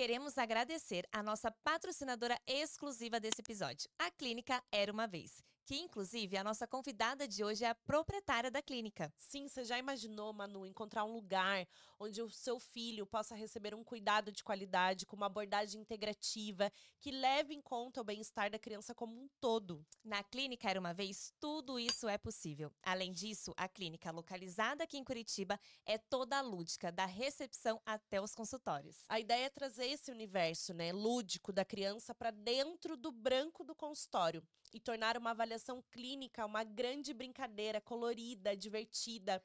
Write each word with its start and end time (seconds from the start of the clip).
queremos 0.00 0.38
agradecer 0.38 1.06
a 1.12 1.22
nossa 1.22 1.50
patrocinadora 1.62 2.40
exclusiva 2.46 3.20
desse 3.20 3.42
episódio, 3.42 3.86
a 3.98 4.10
Clínica 4.10 4.62
Era 4.72 4.90
Uma 4.90 5.06
Vez 5.06 5.44
que 5.70 5.76
inclusive 5.76 6.36
a 6.36 6.42
nossa 6.42 6.66
convidada 6.66 7.28
de 7.28 7.44
hoje 7.44 7.64
é 7.64 7.68
a 7.68 7.74
proprietária 7.76 8.50
da 8.50 8.60
clínica. 8.60 9.12
Sim, 9.16 9.46
você 9.46 9.62
já 9.62 9.78
imaginou, 9.78 10.32
Manu, 10.32 10.66
encontrar 10.66 11.04
um 11.04 11.12
lugar 11.12 11.64
onde 12.00 12.22
o 12.22 12.30
seu 12.30 12.58
filho 12.58 13.06
possa 13.06 13.34
receber 13.34 13.74
um 13.74 13.84
cuidado 13.84 14.32
de 14.32 14.42
qualidade, 14.42 15.04
com 15.04 15.14
uma 15.14 15.26
abordagem 15.26 15.78
integrativa, 15.78 16.72
que 16.98 17.10
leve 17.10 17.54
em 17.54 17.60
conta 17.60 18.00
o 18.00 18.04
bem-estar 18.04 18.50
da 18.50 18.58
criança 18.58 18.94
como 18.94 19.14
um 19.14 19.28
todo? 19.38 19.86
Na 20.02 20.24
clínica 20.24 20.70
Era 20.70 20.80
Uma 20.80 20.94
Vez, 20.94 21.34
tudo 21.38 21.78
isso 21.78 22.08
é 22.08 22.16
possível. 22.16 22.72
Além 22.82 23.12
disso, 23.12 23.52
a 23.54 23.68
clínica 23.68 24.10
localizada 24.10 24.84
aqui 24.84 24.96
em 24.96 25.04
Curitiba 25.04 25.60
é 25.84 25.98
toda 25.98 26.40
lúdica, 26.40 26.90
da 26.90 27.04
recepção 27.04 27.78
até 27.84 28.18
os 28.18 28.34
consultórios. 28.34 29.04
A 29.06 29.20
ideia 29.20 29.44
é 29.44 29.50
trazer 29.50 29.86
esse 29.86 30.10
universo, 30.10 30.72
né, 30.72 30.92
lúdico 30.92 31.52
da 31.52 31.66
criança 31.66 32.14
para 32.14 32.30
dentro 32.30 32.96
do 32.96 33.12
branco 33.12 33.62
do 33.62 33.74
consultório 33.74 34.42
e 34.72 34.80
tornar 34.80 35.18
uma 35.18 35.30
avaliação 35.30 35.82
clínica 35.90 36.46
uma 36.46 36.64
grande 36.64 37.12
brincadeira 37.12 37.80
colorida, 37.80 38.56
divertida. 38.56 39.42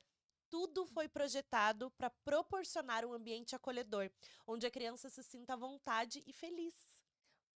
Tudo 0.49 0.85
foi 0.85 1.08
projetado 1.08 1.91
para 1.91 2.09
proporcionar 2.09 3.05
um 3.05 3.13
ambiente 3.13 3.55
acolhedor, 3.55 4.09
onde 4.48 4.66
a 4.66 4.71
criança 4.71 5.09
se 5.09 5.23
sinta 5.23 5.54
à 5.54 5.58
vontade 5.58 6.23
e 6.26 6.31
feliz. 6.34 6.76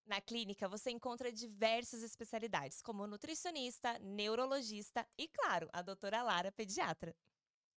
Na 0.06 0.20
clínica, 0.20 0.68
você 0.68 0.90
encontra 0.90 1.32
diversas 1.32 2.02
especialidades, 2.02 2.82
como 2.82 3.06
nutricionista, 3.06 4.00
neurologista 4.00 5.08
e, 5.18 5.28
claro, 5.28 5.70
a 5.72 5.84
doutora 5.84 6.24
Lara, 6.24 6.52
pediatra. 6.52 7.16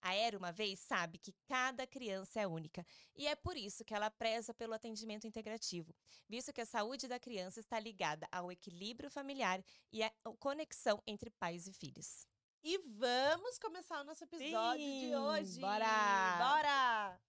A 0.01 0.15
Era 0.15 0.37
uma 0.37 0.51
vez 0.51 0.81
sabe 0.81 1.19
que 1.19 1.33
cada 1.47 1.87
criança 1.87 2.41
é 2.41 2.47
única 2.47 2.85
e 3.15 3.27
é 3.29 3.37
por 3.37 3.57
isso 3.57 3.85
que 3.85 3.95
ela 3.95 4.11
preza 4.11 4.53
pelo 4.53 4.73
atendimento 4.73 5.29
integrativo, 5.29 5.95
visto 6.29 6.53
que 6.53 6.61
a 6.61 6.67
saúde 6.67 7.07
da 7.07 7.21
criança 7.21 7.61
está 7.61 7.79
ligada 7.79 8.27
ao 8.33 8.51
equilíbrio 8.51 9.11
familiar 9.11 9.63
e 9.93 10.03
à 10.03 10.11
conexão 10.41 11.01
entre 11.07 11.31
pais 11.31 11.69
e 11.69 11.73
filhos. 11.73 12.27
E 12.65 12.79
vamos 12.79 13.59
começar 13.59 14.01
o 14.01 14.05
nosso 14.05 14.23
episódio 14.23 14.85
Sim, 14.85 15.09
de 15.09 15.17
hoje. 15.17 15.61
bora! 15.61 16.39
Bora! 16.39 17.21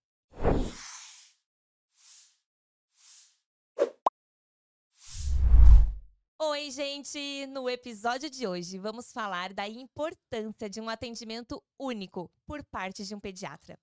Oi, 6.38 6.70
gente! 6.70 7.48
No 7.48 7.67
episódio 7.67 8.30
de 8.30 8.45
hoje, 8.45 8.78
vamos 8.78 9.11
falar 9.11 9.52
da 9.54 9.67
importância 9.67 10.70
de 10.70 10.80
um 10.80 10.88
atendimento 10.88 11.64
único 11.80 12.31
por 12.45 12.64
parte 12.66 13.04
de 13.04 13.16
um 13.16 13.20
pediatra. 13.20 13.76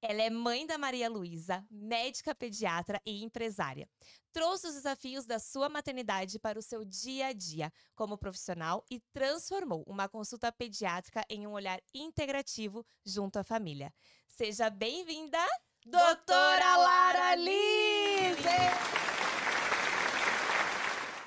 Ela 0.00 0.22
é 0.22 0.30
mãe 0.30 0.64
da 0.64 0.78
Maria 0.78 1.10
Luísa, 1.10 1.66
médica 1.68 2.32
pediatra 2.32 3.00
e 3.04 3.24
empresária. 3.24 3.88
Trouxe 4.32 4.68
os 4.68 4.74
desafios 4.74 5.26
da 5.26 5.40
sua 5.40 5.68
maternidade 5.68 6.38
para 6.38 6.56
o 6.56 6.62
seu 6.62 6.84
dia 6.84 7.26
a 7.26 7.32
dia 7.32 7.72
como 7.96 8.16
profissional 8.16 8.84
e 8.88 9.00
transformou 9.12 9.82
uma 9.88 10.08
consulta 10.08 10.52
pediátrica 10.52 11.24
em 11.28 11.48
um 11.48 11.52
olhar 11.52 11.80
integrativo 11.92 12.86
junto 13.04 13.40
à 13.40 13.42
família. 13.42 13.92
Seja 14.28 14.70
bem-vinda, 14.70 15.44
Doutora 15.84 16.76
Lara 16.76 17.34
Lise! 17.34 17.58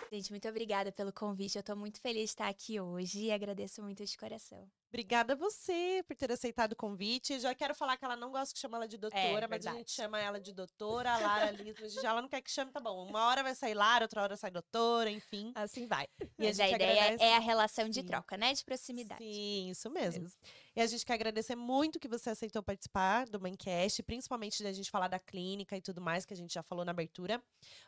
Gente, 0.10 0.30
muito 0.32 0.48
obrigada 0.48 0.94
pelo 0.94 1.12
convite. 1.12 1.58
Eu 1.58 1.64
tô 1.64 1.76
muito 1.76 2.00
feliz 2.00 2.24
de 2.24 2.30
estar 2.30 2.48
aqui 2.48 2.80
hoje 2.80 3.26
e 3.26 3.32
agradeço 3.32 3.82
muito 3.82 4.06
de 4.06 4.18
coração. 4.18 4.70
Obrigada 4.94 5.32
a 5.32 5.36
você 5.38 6.04
por 6.06 6.18
ter 6.18 6.30
aceitado 6.30 6.74
o 6.74 6.76
convite. 6.76 7.40
Já 7.40 7.56
quero 7.56 7.74
falar 7.74 7.96
que 7.96 8.04
ela 8.04 8.18
não 8.18 8.30
gosta 8.30 8.54
que 8.54 8.60
chama 8.60 8.76
ela 8.76 8.88
de 8.90 8.98
doutora, 8.98 9.48
mas 9.48 9.66
a 9.66 9.72
gente 9.72 9.90
chama 9.92 10.20
ela 10.20 10.38
de 10.38 10.52
doutora, 10.52 11.16
Lara 11.18 11.52
Lise. 11.52 12.06
Ela 12.06 12.22
não 12.22 12.28
quer 12.28 12.42
que 12.42 12.52
chame, 12.52 12.72
tá 12.72 12.82
bom. 12.82 13.08
Uma 13.08 13.26
hora 13.28 13.42
vai 13.42 13.56
sair 13.56 13.74
Lara, 13.74 14.04
outra 14.04 14.22
hora 14.22 14.36
sai 14.36 14.52
doutora, 14.52 15.10
enfim. 15.10 15.54
Assim 15.56 15.88
vai. 15.88 16.10
E 16.38 16.46
a 16.46 16.50
Mas 16.50 16.60
a, 16.60 16.66
gente 16.66 16.76
ideia 16.76 16.92
agradece- 16.92 17.24
é 17.24 17.36
a 17.38 17.40
relação 17.40 17.88
de 17.88 18.02
Sim. 18.02 18.06
troca, 18.06 18.36
né? 18.36 18.52
De 18.54 18.66
proximidade. 18.66 19.24
Sim, 19.24 19.70
isso 19.70 19.90
mesmo. 19.90 20.28
E 20.76 20.82
a 20.82 20.86
gente 20.86 21.06
quer 21.06 21.14
agradecer 21.14 21.56
muito 21.56 21.98
que 21.98 22.10
você 22.10 22.30
aceitou 22.30 22.62
participar 22.62 23.26
do 23.28 23.40
Mancast, 23.40 24.04
principalmente 24.04 24.62
da 24.62 24.74
gente 24.74 24.92
falar 24.92 25.08
da 25.08 25.20
clínica 25.20 25.78
e 25.78 25.82
tudo 25.82 26.02
mais, 26.02 26.26
que 26.26 26.34
a 26.34 26.38
gente 26.38 26.54
já 26.54 26.62
falou 26.62 26.84
na 26.84 26.92
abertura. 26.92 27.42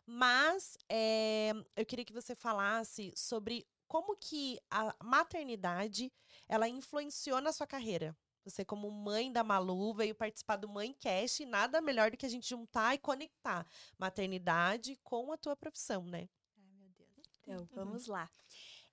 Mas 0.06 0.78
é, 0.90 1.52
eu 1.76 1.86
queria 1.86 2.06
que 2.06 2.14
você 2.14 2.34
falasse 2.34 3.12
sobre 3.14 3.68
como 3.94 4.16
que 4.16 4.60
a 4.72 4.96
maternidade 5.04 6.12
ela 6.50 6.68
influenciou 6.68 7.40
na 7.40 7.52
sua 7.52 7.68
carreira. 7.68 8.18
Você, 8.44 8.66
como 8.66 8.90
mãe 8.90 9.32
da 9.32 9.44
Malu, 9.44 9.94
veio 9.94 10.16
participar 10.16 10.56
do 10.56 10.68
Mãecast 10.68 11.44
e 11.44 11.46
nada 11.46 11.80
melhor 11.80 12.10
do 12.10 12.18
que 12.18 12.26
a 12.26 12.30
gente 12.30 12.50
juntar 12.50 12.96
e 12.96 12.98
conectar 12.98 13.68
maternidade 14.00 15.00
com 15.04 15.32
a 15.32 15.38
tua 15.38 15.56
profissão, 15.56 16.04
né? 16.06 16.28
Ai, 16.58 16.74
meu 16.74 16.90
Deus. 16.98 17.12
Então, 17.44 17.68
vamos 17.72 18.08
lá. 18.08 18.28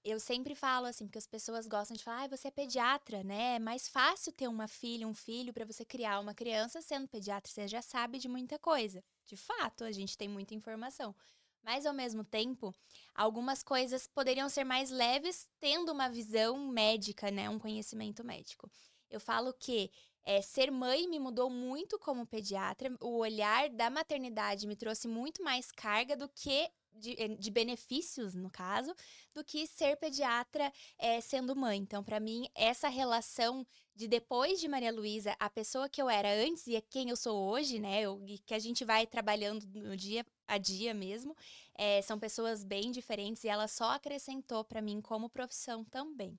Eu 0.05 0.21
sempre 0.21 0.55
falo 0.55 0.84
assim, 0.84 1.06
porque 1.06 1.19
as 1.19 1.27
pessoas 1.27 1.67
gostam 1.67 1.97
de 1.97 2.05
falar, 2.05 2.25
ah, 2.25 2.28
você 2.28 2.49
é 2.49 2.50
pediatra, 2.50 3.25
né? 3.25 3.56
É 3.56 3.59
mais 3.59 3.88
fácil 3.88 4.32
ter 4.32 4.49
uma 4.49 4.69
filha, 4.69 5.09
um 5.09 5.15
filho, 5.15 5.55
para 5.55 5.65
você 5.65 5.82
criar 5.82 6.21
uma 6.21 6.34
criança 6.34 6.82
sendo 6.82 7.09
pediatra, 7.09 7.50
você 7.50 7.67
já 7.67 7.81
sabe 7.81 8.19
de 8.19 8.28
muita 8.28 8.59
coisa. 8.59 9.03
De 9.25 9.37
fato, 9.37 9.82
a 9.82 9.93
gente 9.93 10.19
tem 10.19 10.28
muita 10.28 10.55
informação. 10.55 11.15
Mas, 11.62 11.84
ao 11.87 11.93
mesmo 11.94 12.25
tempo, 12.25 12.75
algumas 13.15 13.62
coisas 13.62 14.06
poderiam 14.06 14.48
ser 14.48 14.65
mais 14.65 14.91
leves 14.91 15.48
tendo 15.60 15.93
uma 15.93 16.09
visão 16.09 16.69
médica, 16.69 17.31
né? 17.31 17.48
Um 17.50 17.59
conhecimento 17.59 18.25
médico. 18.25 18.71
Eu 19.10 19.21
falo 19.21 19.53
que 19.53 19.91
é, 20.25 20.41
ser 20.43 20.70
mãe 20.70 21.09
me 21.09 21.19
mudou 21.19 21.50
muito 21.50 21.99
como 21.99 22.26
pediatra. 22.26 22.94
O 23.00 23.19
olhar 23.19 23.69
da 23.70 23.91
maternidade 23.91 24.66
me 24.66 24.76
trouxe 24.76 25.09
muito 25.09 25.43
mais 25.43 25.70
carga 25.72 26.16
do 26.16 26.28
que 26.28 26.70
de, 26.93 27.15
eh, 27.19 27.28
de 27.28 27.50
benefícios, 27.50 28.34
no 28.34 28.50
caso, 28.50 28.94
do 29.34 29.44
que 29.44 29.66
ser 29.66 29.97
pediatra 29.97 30.72
é, 30.99 31.20
sendo 31.20 31.54
mãe. 31.56 31.78
Então, 31.78 32.03
para 32.03 32.20
mim, 32.20 32.49
essa 32.54 32.88
relação 32.88 33.66
de 33.94 34.09
depois 34.09 34.60
de 34.60 34.69
Maria 34.69 34.93
Luísa, 34.93 35.37
a 35.38 35.49
pessoa 35.49 35.88
que 35.88 36.00
eu 36.03 36.09
era 36.09 36.28
antes 36.32 36.66
e 36.66 36.76
a 36.76 36.82
quem 36.82 37.09
eu 37.10 37.16
sou 37.16 37.49
hoje, 37.50 37.78
né? 37.78 38.03
eu- 38.03 38.20
que 38.47 38.54
a 38.54 38.59
gente 38.59 38.84
vai 38.84 39.06
trabalhando 39.06 39.65
no 39.66 39.97
dia 39.97 40.25
a 40.50 40.59
dia 40.59 40.93
mesmo, 40.94 41.37
eh, 41.77 42.03
são 42.03 42.19
pessoas 42.19 42.65
bem 42.65 42.91
diferentes 42.91 43.44
e 43.44 43.49
ela 43.49 43.69
só 43.69 43.91
acrescentou 43.93 44.65
para 44.65 44.83
mim 44.83 45.00
como 45.00 45.28
profissão 45.31 45.84
também. 45.84 46.38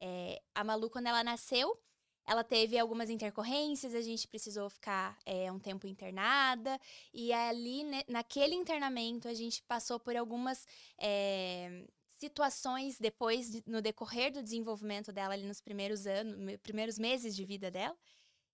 Eh, 0.00 0.40
a 0.54 0.64
Malu, 0.64 0.90
quando 0.90 1.06
ela 1.08 1.24
nasceu, 1.24 1.78
ela 2.26 2.44
teve 2.44 2.78
algumas 2.78 3.08
intercorrências, 3.10 3.94
a 3.94 4.02
gente 4.02 4.28
precisou 4.28 4.68
ficar 4.70 5.18
eh, 5.24 5.50
um 5.50 5.58
tempo 5.58 5.86
internada. 5.86 6.78
E 7.12 7.32
ali, 7.32 7.84
né, 7.84 8.02
naquele 8.08 8.54
internamento, 8.54 9.28
a 9.28 9.34
gente 9.34 9.62
passou 9.64 9.98
por 9.98 10.14
algumas 10.16 10.66
eh, 11.00 11.86
situações 12.18 12.98
depois, 12.98 13.50
de- 13.50 13.62
no 13.66 13.80
decorrer 13.80 14.32
do 14.32 14.42
desenvolvimento 14.42 15.12
dela, 15.12 15.34
ali 15.34 15.44
nos 15.46 15.60
primeiros 15.60 16.06
anos, 16.06 16.36
me- 16.38 16.58
primeiros 16.58 16.98
meses 16.98 17.34
de 17.34 17.44
vida 17.44 17.70
dela, 17.70 17.96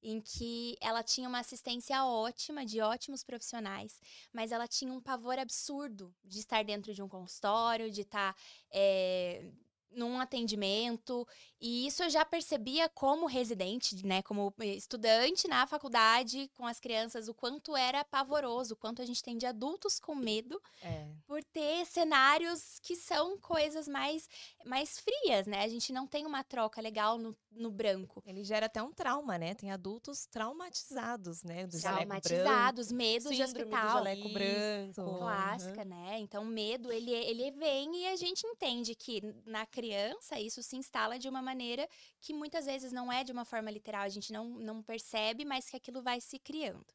em 0.05 0.21
que 0.21 0.77
ela 0.81 1.03
tinha 1.03 1.27
uma 1.29 1.39
assistência 1.41 2.05
ótima, 2.05 2.65
de 2.65 2.81
ótimos 2.81 3.25
profissionais, 3.25 3.99
mas 4.33 4.53
ela 4.53 4.69
tinha 4.69 4.93
um 4.93 5.01
pavor 5.01 5.39
absurdo 5.39 6.15
de 6.23 6.39
estar 6.39 6.63
dentro 6.63 6.93
de 6.93 7.03
um 7.03 7.09
consultório, 7.09 7.91
de 7.91 8.03
estar 8.03 8.37
eh, 8.71 9.51
num 9.95 10.19
atendimento. 10.21 11.27
E 11.61 11.87
isso 11.87 12.03
eu 12.03 12.11
já 12.11 12.25
percebia 12.25 12.89
como 12.91 13.27
residente, 13.27 14.05
né? 14.05 14.21
Como 14.23 14.53
estudante 14.61 15.49
na 15.49 15.67
faculdade 15.67 16.51
com 16.55 16.67
as 16.67 16.79
crianças, 16.79 17.27
o 17.29 17.33
quanto 17.35 17.75
era 17.75 18.05
pavoroso, 18.05 18.75
o 18.75 18.77
quanto 18.77 19.01
a 19.01 19.07
gente 19.07 19.23
tem 19.23 19.39
de 19.39 19.47
adultos 19.47 19.99
com 19.99 20.15
medo 20.15 20.61
É. 20.83 21.07
por 21.27 21.43
ter 21.43 21.87
cenários 21.87 22.79
que 22.83 22.95
são 22.95 23.39
coisas 23.39 23.89
mais, 23.89 24.29
mais 24.67 24.99
frias, 25.01 25.47
né? 25.47 25.63
A 25.65 25.69
gente 25.69 25.93
não 25.93 26.07
tem 26.07 26.27
uma 26.27 26.45
troca 26.45 26.83
legal 26.83 27.17
no, 27.17 27.35
no 27.51 27.71
branco. 27.71 28.23
Ele 28.27 28.45
gera 28.45 28.67
até 28.67 28.83
um 28.83 28.93
trauma, 28.93 29.39
né? 29.39 29.55
Tem 29.55 29.71
adultos 29.71 30.27
traumatizados, 30.27 31.43
né? 31.43 31.67
Do 31.67 31.79
branco. 31.81 31.83
Traumatizados, 31.97 32.93
medos 32.93 33.31
de 33.35 33.47
Síndrome 33.47 33.71
do 33.71 33.75
hospital. 33.77 33.95
jaleco 34.05 34.29
branco. 34.29 35.19
clássica, 35.19 35.85
né? 35.85 36.19
Então, 36.19 36.45
medo, 36.45 36.93
ele, 36.93 37.11
ele 37.11 37.51
vem 37.53 38.03
e 38.03 38.07
a 38.09 38.17
gente 38.17 38.47
entende 38.47 38.95
que 38.95 39.23
na 39.47 39.65
criança 39.65 39.84
isso 39.93 40.63
se 40.63 40.77
instala 40.77 41.19
de 41.19 41.29
uma 41.29 41.43
maneira 41.43 41.89
que 42.21 42.33
muitas 42.33 42.67
vezes 42.67 42.93
não 42.93 43.13
é 43.13 43.25
de 43.25 43.33
uma 43.33 43.45
forma 43.45 43.71
literal, 43.71 44.03
a 44.03 44.09
gente 44.09 44.33
não, 44.33 44.49
não 44.59 44.83
percebe, 44.83 45.45
mas 45.45 45.69
que 45.69 45.77
aquilo 45.77 46.03
vai 46.03 46.21
se 46.21 46.39
criando. 46.39 46.87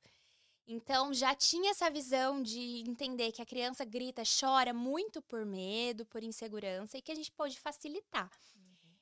Então, 0.71 1.11
já 1.11 1.33
tinha 1.33 1.71
essa 1.71 1.89
visão 1.89 2.43
de 2.43 2.83
entender 2.87 3.31
que 3.31 3.41
a 3.41 3.45
criança 3.45 3.83
grita, 3.83 4.21
chora 4.39 4.71
muito 4.71 5.19
por 5.19 5.43
medo, 5.43 6.05
por 6.05 6.21
insegurança 6.21 6.97
e 6.97 7.01
que 7.01 7.11
a 7.11 7.15
gente 7.15 7.31
pode 7.31 7.59
facilitar. 7.59 8.29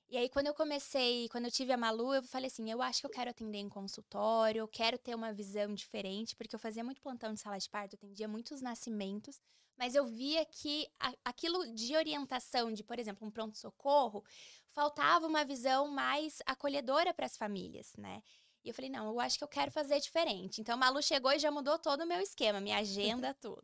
E 0.10 0.16
aí, 0.16 0.30
quando 0.30 0.48
eu 0.48 0.54
comecei, 0.54 1.28
quando 1.28 1.44
eu 1.46 1.52
tive 1.52 1.74
a 1.74 1.78
Malu, 1.78 2.14
eu 2.14 2.24
falei 2.24 2.48
assim: 2.48 2.72
eu 2.72 2.82
acho 2.82 3.02
que 3.02 3.06
eu 3.06 3.12
quero 3.12 3.30
atender 3.30 3.58
em 3.58 3.68
consultório, 3.68 4.60
eu 4.60 4.68
quero 4.68 4.98
ter 4.98 5.14
uma 5.14 5.34
visão 5.34 5.74
diferente, 5.74 6.34
porque 6.34 6.56
eu 6.56 6.60
fazia 6.60 6.84
muito 6.84 7.02
plantão 7.02 7.34
de 7.34 7.42
sala 7.42 7.58
de 7.58 7.70
parto, 7.70 7.96
eu 7.96 7.98
atendia 7.98 8.28
muitos 8.30 8.62
nascimentos, 8.62 9.42
mas 9.78 9.96
eu 9.96 10.06
via 10.06 10.46
que 10.46 10.88
a- 11.00 11.14
aquilo 11.26 11.74
de 11.74 11.96
orientação, 11.96 12.72
de, 12.74 12.84
por 12.84 13.00
exemplo, 13.00 13.28
um 13.28 13.32
pronto-socorro, 13.32 14.24
faltava 14.70 15.28
uma 15.28 15.46
visão 15.46 15.88
mais 15.90 16.40
acolhedora 16.46 17.14
para 17.14 17.26
as 17.26 17.38
famílias, 17.38 17.94
né? 17.98 18.22
E 18.68 18.72
eu 18.72 18.74
falei, 18.74 18.90
não, 18.92 19.08
eu 19.08 19.20
acho 19.22 19.38
que 19.38 19.44
eu 19.44 19.48
quero 19.48 19.72
fazer 19.72 19.98
diferente. 20.00 20.60
Então, 20.60 20.74
a 20.76 20.78
Malu 20.78 21.02
chegou 21.02 21.32
e 21.32 21.40
já 21.40 21.50
mudou 21.50 21.80
todo 21.80 22.02
o 22.02 22.06
meu 22.06 22.20
esquema, 22.20 22.60
minha 22.60 22.78
agenda, 22.78 23.34
tudo. 23.40 23.64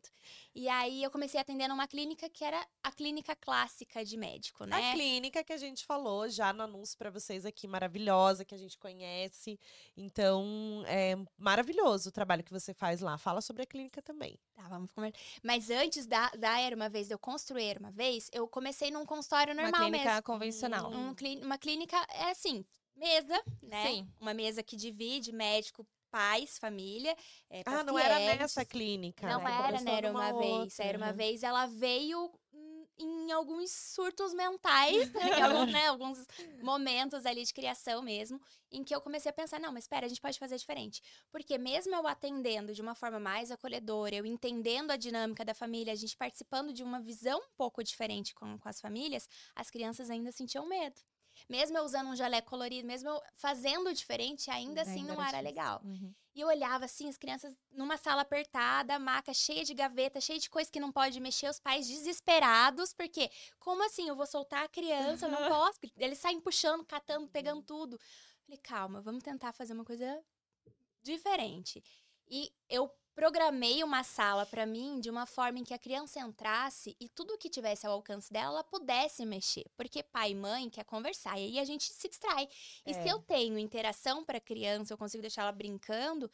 E 0.54 0.66
aí, 0.68 1.02
eu 1.02 1.10
comecei 1.10 1.38
atendendo 1.38 1.74
uma 1.74 1.86
clínica 1.86 2.28
que 2.30 2.42
era 2.42 2.66
a 2.82 2.90
clínica 2.90 3.36
clássica 3.36 4.02
de 4.04 4.16
médico, 4.16 4.64
né? 4.64 4.90
A 4.90 4.94
clínica 4.94 5.44
que 5.44 5.52
a 5.52 5.56
gente 5.58 5.84
falou 5.84 6.28
já 6.28 6.52
no 6.54 6.62
anúncio 6.62 6.96
para 6.96 7.10
vocês 7.10 7.44
aqui, 7.44 7.68
maravilhosa, 7.68 8.44
que 8.46 8.54
a 8.54 8.58
gente 8.58 8.78
conhece. 8.78 9.60
Então, 9.94 10.82
é 10.86 11.16
maravilhoso 11.36 12.08
o 12.08 12.12
trabalho 12.12 12.42
que 12.42 12.52
você 12.52 12.72
faz 12.72 13.00
lá. 13.00 13.18
Fala 13.18 13.40
sobre 13.40 13.62
a 13.62 13.66
clínica 13.66 14.00
também. 14.00 14.38
Tá, 14.54 14.62
vamos 14.68 14.90
conversar. 14.90 15.18
Mas 15.42 15.70
antes 15.70 16.06
da, 16.06 16.30
da 16.30 16.58
Era 16.60 16.74
Uma 16.76 16.88
Vez, 16.88 17.10
eu 17.10 17.18
construir 17.18 17.64
Era 17.64 17.80
Uma 17.80 17.90
Vez, 17.90 18.28
eu 18.32 18.48
comecei 18.48 18.90
num 18.90 19.04
consultório 19.04 19.54
normal 19.54 19.72
uma 19.82 19.90
clínica 19.90 20.10
mesmo. 20.10 20.22
convencional. 20.22 20.90
Um 20.90 21.14
clí- 21.14 21.40
uma 21.42 21.58
clínica, 21.58 21.96
é 22.10 22.30
assim, 22.30 22.64
mesa, 22.96 23.42
né? 23.62 23.90
Sim. 23.90 24.08
Uma 24.20 24.34
mesa 24.34 24.62
que 24.62 24.76
divide 24.76 25.32
médico, 25.32 25.86
pais, 26.10 26.58
família. 26.58 27.16
É, 27.50 27.62
Ah, 27.66 27.82
não 27.82 27.98
era 27.98 28.18
nessa 28.20 28.64
clínica. 28.64 29.26
Não 29.26 29.40
né? 29.40 29.68
era, 29.68 29.80
né? 29.80 29.98
Era 29.98 30.10
uma 30.12 30.32
vez. 30.32 30.60
outra, 30.60 30.84
Era 30.84 30.98
uma 30.98 31.06
aham. 31.06 31.16
vez, 31.16 31.42
ela 31.42 31.66
veio 31.66 32.30
em 32.96 33.32
alguns 33.32 33.72
surtos 33.72 34.32
mentais, 34.34 35.12
em 35.16 35.42
alguns, 35.42 35.72
né, 35.72 35.86
alguns 35.88 36.26
momentos 36.62 37.26
ali 37.26 37.44
de 37.44 37.52
criação 37.52 38.00
mesmo, 38.00 38.40
em 38.70 38.84
que 38.84 38.94
eu 38.94 39.00
comecei 39.00 39.30
a 39.30 39.32
pensar, 39.32 39.58
não, 39.58 39.72
mas 39.72 39.84
espera, 39.84 40.06
a 40.06 40.08
gente 40.08 40.20
pode 40.20 40.38
fazer 40.38 40.56
diferente. 40.56 41.02
Porque 41.32 41.58
mesmo 41.58 41.94
eu 41.94 42.06
atendendo 42.06 42.72
de 42.72 42.80
uma 42.80 42.94
forma 42.94 43.18
mais 43.18 43.50
acolhedora, 43.50 44.14
eu 44.14 44.24
entendendo 44.24 44.92
a 44.92 44.96
dinâmica 44.96 45.44
da 45.44 45.54
família, 45.54 45.92
a 45.92 45.96
gente 45.96 46.16
participando 46.16 46.72
de 46.72 46.82
uma 46.84 47.00
visão 47.00 47.38
um 47.38 47.50
pouco 47.56 47.82
diferente 47.82 48.32
com, 48.34 48.58
com 48.58 48.68
as 48.68 48.80
famílias, 48.80 49.28
as 49.56 49.70
crianças 49.70 50.08
ainda 50.08 50.30
sentiam 50.30 50.66
medo. 50.68 51.00
Mesmo 51.48 51.76
eu 51.76 51.84
usando 51.84 52.08
um 52.08 52.16
jaleco 52.16 52.48
colorido, 52.48 52.86
mesmo 52.86 53.08
eu 53.10 53.20
fazendo 53.34 53.92
diferente, 53.92 54.50
ainda 54.50 54.82
assim 54.82 55.00
Ainda 55.00 55.14
não 55.14 55.22
era 55.22 55.40
legal. 55.40 55.80
Uhum. 55.84 56.14
E 56.34 56.40
eu 56.40 56.48
olhava 56.48 56.86
assim, 56.86 57.08
as 57.08 57.16
crianças 57.16 57.56
numa 57.70 57.96
sala 57.96 58.22
apertada, 58.22 58.98
maca 58.98 59.32
cheia 59.32 59.64
de 59.64 59.72
gaveta, 59.74 60.20
cheia 60.20 60.38
de 60.38 60.50
coisa 60.50 60.70
que 60.70 60.80
não 60.80 60.90
pode 60.90 61.20
mexer, 61.20 61.48
os 61.48 61.60
pais 61.60 61.86
desesperados, 61.86 62.92
porque 62.92 63.30
como 63.58 63.84
assim? 63.84 64.08
Eu 64.08 64.16
vou 64.16 64.26
soltar 64.26 64.64
a 64.64 64.68
criança, 64.68 65.26
eu 65.26 65.30
não 65.30 65.48
posso. 65.48 65.78
Eles 65.96 66.18
saem 66.18 66.40
puxando, 66.40 66.84
catando, 66.84 67.28
pegando 67.28 67.62
tudo. 67.62 68.00
Falei, 68.44 68.58
calma, 68.58 69.00
vamos 69.00 69.22
tentar 69.22 69.52
fazer 69.52 69.74
uma 69.74 69.84
coisa 69.84 70.22
diferente. 71.02 71.82
E 72.28 72.52
eu 72.68 72.90
programei 73.14 73.82
uma 73.84 74.02
sala 74.02 74.44
para 74.44 74.66
mim 74.66 75.00
de 75.00 75.08
uma 75.08 75.26
forma 75.26 75.58
em 75.58 75.64
que 75.64 75.72
a 75.72 75.78
criança 75.78 76.20
entrasse 76.20 76.96
e 77.00 77.08
tudo 77.08 77.38
que 77.38 77.48
tivesse 77.48 77.86
ao 77.86 77.92
alcance 77.92 78.32
dela, 78.32 78.54
ela 78.54 78.64
pudesse 78.64 79.24
mexer. 79.24 79.64
Porque 79.76 80.02
pai 80.02 80.32
e 80.32 80.34
mãe 80.34 80.68
quer 80.68 80.84
conversar, 80.84 81.38
e 81.38 81.44
aí 81.44 81.58
a 81.58 81.64
gente 81.64 81.84
se 81.92 82.08
distrai. 82.08 82.48
E 82.84 82.90
É. 82.90 83.02
se 83.02 83.08
eu 83.08 83.20
tenho 83.20 83.58
interação 83.58 84.24
para 84.24 84.40
criança, 84.40 84.92
eu 84.92 84.98
consigo 84.98 85.20
deixar 85.20 85.42
ela 85.42 85.52
brincando, 85.52 86.30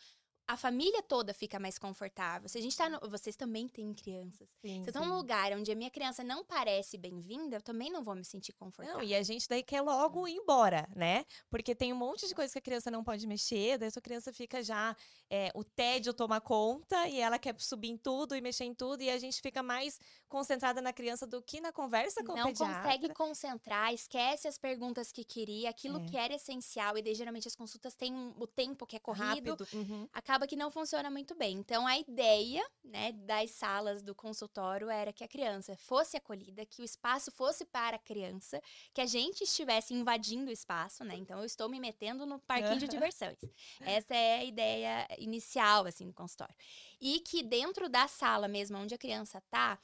a 0.52 0.56
família 0.56 1.02
toda 1.02 1.32
fica 1.32 1.58
mais 1.58 1.78
confortável. 1.78 2.48
Se 2.48 2.58
a 2.58 2.60
gente 2.60 2.76
tá 2.76 2.88
no... 2.88 2.98
Vocês 3.08 3.36
também 3.36 3.68
têm 3.68 3.92
crianças. 3.94 4.48
Sim, 4.60 4.82
Se 4.82 4.90
eu 4.90 4.92
tô 4.92 5.00
num 5.00 5.16
lugar 5.16 5.52
onde 5.52 5.70
a 5.70 5.74
minha 5.74 5.90
criança 5.90 6.24
não 6.24 6.44
parece 6.44 6.98
bem-vinda, 6.98 7.56
eu 7.56 7.62
também 7.62 7.90
não 7.90 8.02
vou 8.02 8.14
me 8.14 8.24
sentir 8.24 8.52
confortável. 8.52 8.98
Não, 9.00 9.04
e 9.06 9.14
a 9.14 9.22
gente 9.22 9.48
daí 9.48 9.62
quer 9.62 9.80
logo 9.80 10.26
ir 10.26 10.34
embora, 10.34 10.88
né? 10.94 11.24
Porque 11.48 11.74
tem 11.74 11.92
um 11.92 11.96
monte 11.96 12.26
de 12.26 12.34
coisa 12.34 12.52
que 12.52 12.58
a 12.58 12.62
criança 12.62 12.90
não 12.90 13.04
pode 13.04 13.26
mexer, 13.26 13.78
daí 13.78 13.88
a 13.88 13.90
sua 13.90 14.02
criança 14.02 14.32
fica 14.32 14.62
já. 14.62 14.96
é, 15.32 15.48
o 15.54 15.62
tédio 15.62 16.12
toma 16.12 16.40
conta 16.40 17.06
e 17.06 17.20
ela 17.20 17.38
quer 17.38 17.54
subir 17.60 17.88
em 17.90 17.96
tudo 17.96 18.34
e 18.34 18.40
mexer 18.40 18.64
em 18.64 18.74
tudo, 18.74 19.00
e 19.02 19.08
a 19.10 19.16
gente 19.18 19.40
fica 19.40 19.62
mais 19.62 20.00
concentrada 20.28 20.80
na 20.82 20.92
criança 20.92 21.24
do 21.24 21.40
que 21.40 21.60
na 21.60 21.70
conversa 21.72 22.24
com 22.24 22.32
o 22.32 22.36
não 22.36 22.46
pediatra. 22.46 22.82
consegue 22.82 23.14
concentrar, 23.14 23.94
esquece 23.94 24.48
as 24.48 24.58
perguntas 24.58 25.12
que 25.12 25.22
queria, 25.22 25.70
aquilo 25.70 26.00
É. 26.00 26.04
que 26.06 26.16
era 26.16 26.34
essencial, 26.34 26.98
e 26.98 27.02
daí 27.02 27.14
geralmente 27.14 27.46
as 27.46 27.54
consultas 27.54 27.94
têm 27.94 28.12
um- 28.12 28.34
o 28.40 28.46
tempo 28.46 28.84
que 28.84 28.96
é 28.96 28.98
corrido, 28.98 29.50
Rápido. 29.50 29.68
Uhum. 29.72 30.08
acaba 30.12 30.39
que 30.46 30.56
não 30.56 30.70
funciona 30.70 31.10
muito 31.10 31.34
bem. 31.34 31.56
Então 31.58 31.86
a 31.86 31.98
ideia, 31.98 32.64
né, 32.84 33.12
das 33.12 33.50
salas 33.52 34.02
do 34.02 34.14
consultório 34.14 34.88
era 34.90 35.12
que 35.12 35.24
a 35.24 35.28
criança 35.28 35.76
fosse 35.76 36.16
acolhida, 36.16 36.66
que 36.66 36.82
o 36.82 36.84
espaço 36.84 37.30
fosse 37.30 37.64
para 37.64 37.96
a 37.96 37.98
criança, 37.98 38.60
que 38.94 39.00
a 39.00 39.06
gente 39.06 39.44
estivesse 39.44 39.94
invadindo 39.94 40.50
o 40.50 40.52
espaço, 40.52 41.04
né? 41.04 41.14
Então 41.16 41.38
eu 41.38 41.44
estou 41.44 41.68
me 41.68 41.80
metendo 41.80 42.26
no 42.26 42.38
parquinho 42.40 42.78
de 42.78 42.88
diversões. 42.88 43.38
Essa 43.80 44.14
é 44.14 44.38
a 44.38 44.44
ideia 44.44 45.08
inicial 45.18 45.86
assim 45.86 46.06
do 46.06 46.14
consultório. 46.14 46.54
E 47.00 47.20
que 47.20 47.42
dentro 47.42 47.88
da 47.88 48.06
sala 48.08 48.48
mesmo 48.48 48.78
onde 48.78 48.94
a 48.94 48.98
criança 48.98 49.42
tá, 49.50 49.78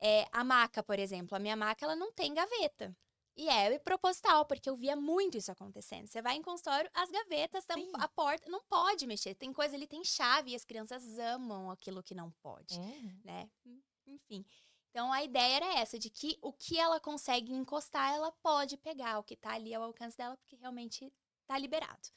é, 0.00 0.26
a 0.32 0.42
maca, 0.42 0.82
por 0.82 0.98
exemplo, 0.98 1.36
a 1.36 1.38
minha 1.38 1.56
maca 1.56 1.84
ela 1.84 1.96
não 1.96 2.12
tem 2.12 2.32
gaveta. 2.32 2.96
E 3.36 3.48
é 3.48 3.78
proposital, 3.78 4.44
porque 4.44 4.68
eu 4.68 4.76
via 4.76 4.94
muito 4.96 5.36
isso 5.38 5.50
acontecendo. 5.50 6.06
Você 6.06 6.20
vai 6.20 6.36
em 6.36 6.42
consultório, 6.42 6.90
as 6.92 7.10
gavetas, 7.10 7.64
tam- 7.64 7.90
a 7.94 8.08
porta 8.08 8.50
não 8.50 8.62
pode 8.64 9.06
mexer. 9.06 9.34
Tem 9.34 9.52
coisa 9.52 9.74
ali, 9.76 9.86
tem 9.86 10.04
chave, 10.04 10.50
e 10.50 10.54
as 10.54 10.64
crianças 10.64 11.18
amam 11.18 11.70
aquilo 11.70 12.02
que 12.02 12.14
não 12.14 12.30
pode, 12.42 12.78
Uhum. 12.78 13.20
né? 13.24 13.50
Enfim. 14.06 14.44
Então 14.90 15.12
a 15.12 15.22
ideia 15.22 15.56
era 15.56 15.74
essa, 15.78 15.98
de 15.98 16.10
que 16.10 16.36
o 16.42 16.52
que 16.52 16.78
ela 16.78 16.98
consegue 17.00 17.52
encostar, 17.52 18.12
ela 18.12 18.32
pode 18.42 18.76
pegar, 18.76 19.18
o 19.20 19.24
que 19.24 19.36
tá 19.36 19.52
ali 19.52 19.72
ao 19.72 19.84
alcance 19.84 20.16
dela, 20.16 20.36
porque 20.36 20.56
realmente 20.56 21.12
tá 21.46 21.56
liberado. 21.56 22.08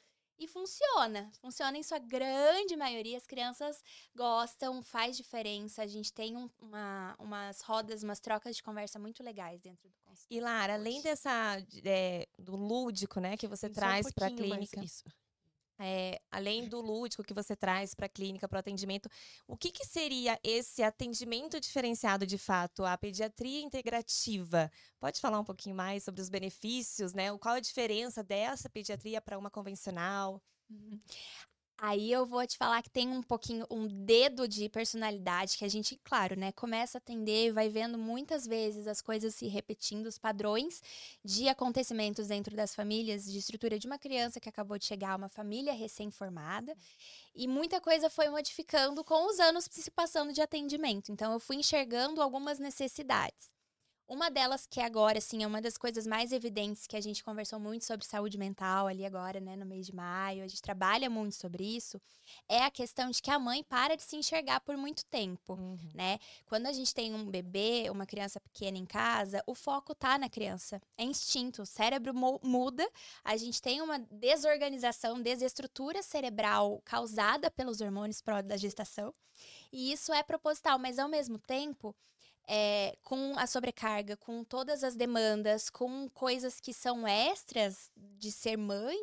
E 0.44 0.48
funciona, 0.50 1.32
funciona 1.40 1.78
em 1.78 1.84
sua 1.84 2.00
grande 2.00 2.76
maioria. 2.76 3.16
As 3.16 3.26
crianças 3.26 3.82
gostam, 4.14 4.84
faz 4.84 5.16
diferença. 5.16 5.82
A 5.82 5.88
gente 5.88 6.12
tem 6.12 6.36
um- 6.36 6.50
uma, 6.60 7.16
umas 7.18 7.62
rodas, 7.62 8.04
umas 8.04 8.20
trocas 8.20 8.54
de 8.58 8.62
conversa 8.62 9.00
muito 9.00 9.24
legais 9.24 9.62
dentro 9.62 9.88
do 9.88 9.96
consultório. 10.02 10.28
E 10.30 10.42
Lara, 10.42 10.74
além 10.74 11.02
dessa 11.02 11.58
é, 11.86 12.28
do 12.38 12.58
lúdico, 12.58 13.22
né, 13.22 13.38
que 13.38 13.48
você 13.48 13.68
Só 13.68 13.72
um 13.72 13.74
traz 13.74 14.12
para 14.12 14.28
a 14.28 14.32
clínica, 14.32 14.84
isso. 14.84 15.06
É, 15.80 16.22
além 16.32 16.68
do 16.68 16.80
lúdico 16.80 17.24
que 17.24 17.34
você 17.34 17.56
traz 17.56 17.94
para 17.94 18.06
a 18.06 18.10
clínica, 18.10 18.48
para 18.48 18.58
o 18.58 18.60
atendimento, 18.60 19.10
o 19.48 19.58
que, 19.58 19.72
que 19.72 19.86
seria 19.86 20.40
esse 20.44 20.84
atendimento 20.84 21.60
diferenciado 21.60 22.26
de 22.26 22.38
fato, 22.38 22.86
a 22.86 22.98
pediatria 22.98 23.62
integrativa? 23.62 24.72
Pode 25.00 25.20
falar 25.20 25.40
um 25.40 25.44
pouquinho 25.44 25.76
mais 25.76 26.04
sobre 26.04 26.22
os 26.22 26.30
benefícios, 26.30 27.14
né? 27.14 27.36
Qual 27.38 27.56
a 27.56 27.60
diferença 27.60 28.24
dessa 28.24 28.70
pediatria 28.70 29.22
para 29.22 29.38
uma 29.38 29.50
convencional? 29.50 30.42
Aí 31.78 32.12
eu 32.12 32.26
vou 32.26 32.46
te 32.48 32.58
falar 32.58 32.82
que 32.82 32.90
tem 32.90 33.10
um 33.10 33.22
pouquinho, 33.22 33.66
um 33.70 33.88
dedo 33.88 34.48
de 34.48 34.70
personalidade 34.70 35.58
que 35.58 35.66
a 35.66 35.68
gente, 35.68 36.00
claro, 36.04 36.38
né, 36.40 36.52
começa 36.54 36.98
a 36.98 37.00
atender 37.00 37.48
e 37.48 37.52
vai 37.52 37.68
vendo 37.68 37.98
muitas 37.98 38.46
vezes 38.48 38.88
as 38.88 39.02
coisas 39.02 39.36
se 39.36 39.48
repetindo, 39.48 40.06
os 40.06 40.18
padrões 40.18 40.82
de 41.26 41.50
acontecimentos 41.50 42.28
dentro 42.28 42.56
das 42.56 42.74
famílias, 42.74 43.26
de 43.26 43.38
estrutura 43.38 43.78
de 43.78 43.88
uma 43.88 43.98
criança 43.98 44.40
que 44.40 44.48
acabou 44.48 44.78
de 44.78 44.86
chegar, 44.86 45.18
uma 45.18 45.30
família 45.30 45.74
recém-formada. 45.74 46.76
E 47.36 47.48
muita 47.48 47.82
coisa 47.82 48.10
foi 48.10 48.30
modificando 48.30 49.04
com 49.04 49.28
os 49.28 49.40
anos 49.40 49.68
se 49.70 49.92
passando 49.92 50.32
de 50.32 50.42
atendimento. 50.42 51.12
Então 51.12 51.34
eu 51.34 51.40
fui 51.40 51.58
enxergando 51.58 52.22
algumas 52.22 52.60
necessidades. 52.60 53.52
Uma 54.06 54.30
delas, 54.30 54.68
que 54.68 54.82
agora, 54.82 55.18
assim, 55.18 55.44
é 55.44 55.48
uma 55.48 55.62
das 55.62 55.78
coisas 55.78 56.06
mais 56.06 56.32
evidentes 56.34 56.86
que 56.86 56.96
a 56.96 57.02
gente 57.02 57.24
conversou 57.24 57.58
muito 57.60 57.86
sobre 57.86 58.06
saúde 58.06 58.38
mental 58.38 58.86
ali 58.86 59.06
agora, 59.06 59.40
né, 59.40 59.56
no 59.56 59.66
mês 59.66 59.86
de 59.88 59.96
maio, 59.96 60.44
a 60.44 60.48
gente 60.48 60.62
trabalha 60.62 61.10
muito 61.10 61.36
sobre 61.36 61.64
isso, 61.64 62.00
é 62.48 62.64
a 62.64 62.70
questão 62.70 63.10
de 63.10 63.22
que 63.22 63.32
a 63.32 63.40
mãe 63.40 63.64
para 63.64 63.96
de 63.96 64.04
se 64.04 64.16
enxergar 64.18 64.60
por 64.60 64.76
muito 64.78 65.06
tempo, 65.06 65.58
né? 65.96 66.20
Quando 66.46 66.68
a 66.68 66.74
gente 66.74 66.94
tem 66.94 67.14
um 67.16 67.26
bebê, 67.26 67.90
uma 67.90 68.06
criança 68.06 68.40
pequena 68.42 68.78
em 68.78 68.86
casa, 68.86 69.42
o 69.48 69.56
foco 69.56 69.96
tá 69.96 70.18
na 70.18 70.30
criança. 70.30 70.82
É 70.98 71.04
instinto, 71.04 71.62
o 71.62 71.66
cérebro 71.66 72.14
mu- 72.14 72.40
muda, 72.44 72.88
a 73.24 73.38
gente 73.38 73.62
tem 73.62 73.82
uma 73.82 73.98
desorganização, 74.12 75.22
desestrutura 75.22 76.04
cerebral 76.04 76.82
causada 76.86 77.50
pelos 77.50 77.80
hormônios 77.82 78.22
pró 78.22 78.42
da 78.42 78.58
gestação, 78.58 79.14
e 79.72 79.92
isso 79.92 80.14
é 80.14 80.22
proposital, 80.24 80.78
mas 80.78 81.00
ao 81.00 81.10
mesmo 81.10 81.40
tempo, 81.40 81.96
é, 82.48 82.98
com 83.04 83.38
a 83.38 83.48
sobrecarga, 83.48 84.18
com 84.18 84.44
todas 84.44 84.84
as 84.84 84.96
demandas, 84.96 85.70
com 85.70 86.10
coisas 86.10 86.60
que 86.60 86.74
são 86.74 87.08
extras 87.08 87.92
de 87.96 88.32
ser 88.32 88.58
mãe, 88.58 88.98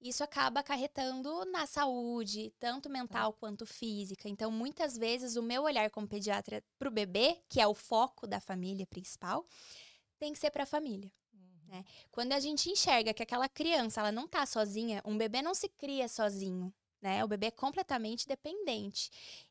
isso 0.00 0.24
acaba 0.24 0.60
acarretando 0.60 1.44
na 1.46 1.66
saúde, 1.66 2.52
tanto 2.58 2.88
mental 2.88 3.34
quanto 3.34 3.66
física. 3.66 4.28
Então, 4.28 4.50
muitas 4.50 4.96
vezes, 4.96 5.36
o 5.36 5.42
meu 5.42 5.62
olhar 5.62 5.90
como 5.90 6.08
pediatra 6.08 6.64
para 6.78 6.88
o 6.88 6.92
bebê, 6.92 7.38
que 7.48 7.60
é 7.60 7.66
o 7.66 7.74
foco 7.74 8.26
da 8.26 8.40
família 8.40 8.86
principal, 8.86 9.46
tem 10.18 10.32
que 10.32 10.38
ser 10.38 10.50
para 10.50 10.62
a 10.62 10.66
família. 10.66 11.12
né? 11.68 11.84
Quando 12.10 12.32
a 12.32 12.40
gente 12.40 12.70
enxerga 12.70 13.12
que 13.12 13.22
aquela 13.22 13.48
criança 13.48 14.00
ela 14.00 14.10
não 14.10 14.26
tá 14.26 14.46
sozinha, 14.46 15.02
um 15.04 15.18
bebê 15.18 15.42
não 15.42 15.54
se 15.54 15.68
cria 15.68 16.08
sozinho. 16.08 16.72
Né? 17.00 17.22
O 17.24 17.28
bebê 17.28 17.46
é 17.46 17.50
completamente 17.50 18.26
dependente. 18.26 19.10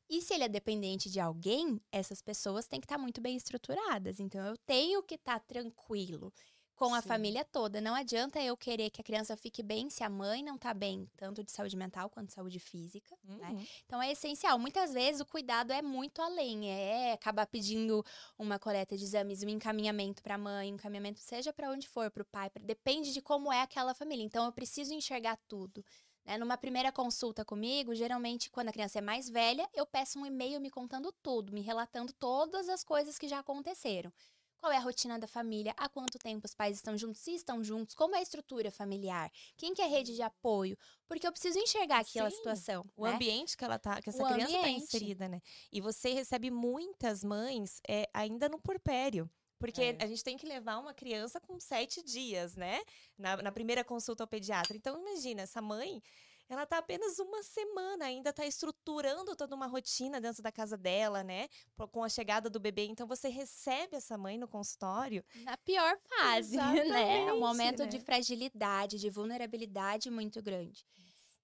E 0.09 0.21
se 0.21 0.33
ele 0.33 0.43
é 0.43 0.49
dependente 0.49 1.09
de 1.09 1.19
alguém, 1.19 1.79
essas 1.91 2.21
pessoas 2.21 2.67
têm 2.67 2.79
que 2.79 2.85
estar 2.85 2.97
muito 2.97 3.21
bem 3.21 3.35
estruturadas. 3.37 4.19
Então, 4.19 4.43
eu 4.45 4.57
tenho 4.65 5.03
que 5.03 5.15
estar 5.15 5.39
tranquilo 5.41 6.33
com 6.75 6.95
a 6.95 7.01
Sim. 7.01 7.01
família 7.01 7.43
toda. 7.45 7.79
Não 7.81 7.93
adianta 7.93 8.41
eu 8.41 8.55
querer 8.57 8.89
que 8.89 9.01
a 9.01 9.03
criança 9.03 9.35
fique 9.35 9.61
bem 9.61 9.89
se 9.89 10.01
a 10.03 10.09
mãe 10.09 10.41
não 10.41 10.57
tá 10.57 10.73
bem, 10.73 11.07
tanto 11.17 11.43
de 11.43 11.51
saúde 11.51 11.75
mental 11.75 12.09
quanto 12.09 12.27
de 12.29 12.33
saúde 12.33 12.57
física. 12.57 13.15
né? 13.37 13.53
Uhum. 13.53 13.67
Então 13.85 14.01
é 14.01 14.11
essencial. 14.11 14.57
Muitas 14.57 14.93
vezes 14.93 15.19
o 15.21 15.25
cuidado 15.25 15.71
é 15.73 15.81
muito 15.81 16.21
além, 16.21 16.71
é 16.71 17.11
acabar 17.13 17.45
pedindo 17.45 18.03
uma 18.37 18.57
coleta 18.57 18.97
de 18.97 19.03
exames, 19.03 19.43
um 19.43 19.49
encaminhamento 19.49 20.23
para 20.23 20.35
a 20.35 20.37
mãe, 20.37 20.71
um 20.71 20.75
encaminhamento 20.75 21.19
seja 21.19 21.51
para 21.53 21.69
onde 21.69 21.87
for, 21.87 22.09
para 22.09 22.23
o 22.23 22.25
pai, 22.25 22.49
pra- 22.49 22.63
depende 22.63 23.11
de 23.13 23.21
como 23.21 23.51
é 23.51 23.61
aquela 23.61 23.93
família. 23.93 24.23
Então 24.23 24.45
eu 24.45 24.51
preciso 24.53 24.93
enxergar 24.93 25.37
tudo. 25.49 25.83
Né? 26.29 26.37
Numa 26.37 26.57
primeira 26.57 26.91
consulta 26.91 27.43
comigo, 27.43 27.95
geralmente, 27.95 28.51
quando 28.51 28.69
a 28.69 28.71
criança 28.71 28.99
é 28.99 29.01
mais 29.01 29.27
velha, 29.27 29.67
eu 29.73 29.83
peço 29.83 30.19
um 30.19 30.25
e-mail 30.27 30.61
me 30.61 30.69
contando 30.69 31.11
tudo, 31.23 31.51
me 31.51 31.59
relatando 31.59 32.13
todas 32.13 32.69
as 32.69 32.83
coisas 32.83 33.17
que 33.17 33.27
já 33.27 33.39
aconteceram. 33.39 34.13
Qual 34.59 34.71
é 34.71 34.77
a 34.77 34.81
rotina 34.81 35.17
da 35.17 35.25
família? 35.25 35.73
Há 35.75 35.89
quanto 35.89 36.19
tempo 36.19 36.45
os 36.45 36.53
pais 36.53 36.75
estão 36.75 36.95
juntos? 36.95 37.21
Se 37.21 37.33
estão 37.33 37.63
juntos? 37.63 37.95
Como 37.95 38.13
é 38.13 38.19
a 38.19 38.21
estrutura 38.21 38.69
familiar? 38.69 39.31
Quem 39.57 39.73
que 39.73 39.81
é 39.81 39.87
rede 39.87 40.13
de 40.13 40.21
apoio? 40.21 40.77
Porque 41.07 41.25
eu 41.25 41.31
preciso 41.31 41.57
enxergar 41.57 41.99
aquela 41.99 42.29
Sim, 42.29 42.35
situação. 42.35 42.85
O 42.95 43.05
né? 43.05 43.13
ambiente 43.13 43.57
que 43.57 43.63
ela 43.63 43.79
tá, 43.79 43.99
que 44.01 44.09
essa 44.09 44.21
O 44.21 44.27
criança 44.27 44.53
está 44.53 44.69
inserida, 44.69 45.29
né? 45.29 45.41
E 45.71 45.81
você 45.81 46.13
recebe 46.13 46.51
muitas 46.51 47.23
mães 47.23 47.81
é, 47.87 48.07
ainda 48.13 48.49
no 48.49 48.59
porpério. 48.59 49.27
Porque 49.59 49.81
É. 49.81 49.97
a 50.03 50.07
gente 50.07 50.23
tem 50.23 50.37
que 50.37 50.45
levar 50.47 50.77
uma 50.79 50.93
criança 50.93 51.39
com 51.39 51.59
sete 51.59 52.01
dias, 52.01 52.55
né? 52.55 52.81
Na, 53.17 53.37
na 53.37 53.51
primeira 53.51 53.83
consulta 53.83 54.23
ao 54.23 54.27
pediatra. 54.27 54.75
Então, 54.75 54.97
imagina, 54.99 55.41
essa 55.41 55.61
mãe, 55.61 56.01
ela 56.47 56.65
tá 56.65 56.77
apenas 56.77 57.19
uma 57.19 57.43
semana, 57.43 58.05
ainda 58.05 58.31
tá 58.31 58.45
estruturando 58.45 59.35
toda 59.35 59.53
uma 59.55 59.67
rotina 59.67 60.19
dentro 60.21 60.41
da 60.41 60.51
casa 60.51 60.77
dela, 60.77 61.23
né? 61.23 61.47
Com 61.91 62.03
a 62.03 62.09
chegada 62.09 62.49
do 62.49 62.59
bebê. 62.59 62.85
Então, 62.85 63.05
você 63.05 63.27
recebe 63.27 63.97
essa 63.97 64.17
mãe 64.17 64.37
no 64.37 64.47
consultório. 64.47 65.23
Na 65.43 65.57
pior 65.57 65.97
fase, 66.07 66.55
né? 66.57 66.63
É 66.63 66.85
Exatamente, 66.85 67.31
um 67.33 67.39
momento 67.39 67.79
né? 67.83 67.87
de 67.87 67.99
fragilidade, 67.99 68.97
de 68.97 69.09
vulnerabilidade 69.09 70.09
muito 70.09 70.41
grande. 70.41 70.85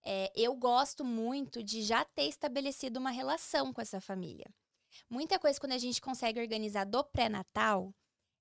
É, 0.08 0.32
eu 0.36 0.56
gosto 0.56 1.04
muito 1.04 1.62
de 1.64 1.82
já 1.82 2.06
ter 2.06 2.24
estabelecido 2.30 2.98
uma 3.00 3.10
relação 3.12 3.74
com 3.74 3.82
essa 3.82 4.00
família. 4.00 4.46
Muita 5.10 5.38
coisa, 5.38 5.60
quando 5.60 5.74
a 5.74 5.78
gente 5.78 6.00
consegue 6.00 6.40
organizar 6.40 6.86
do 6.86 7.04
pré-natal, 7.04 7.94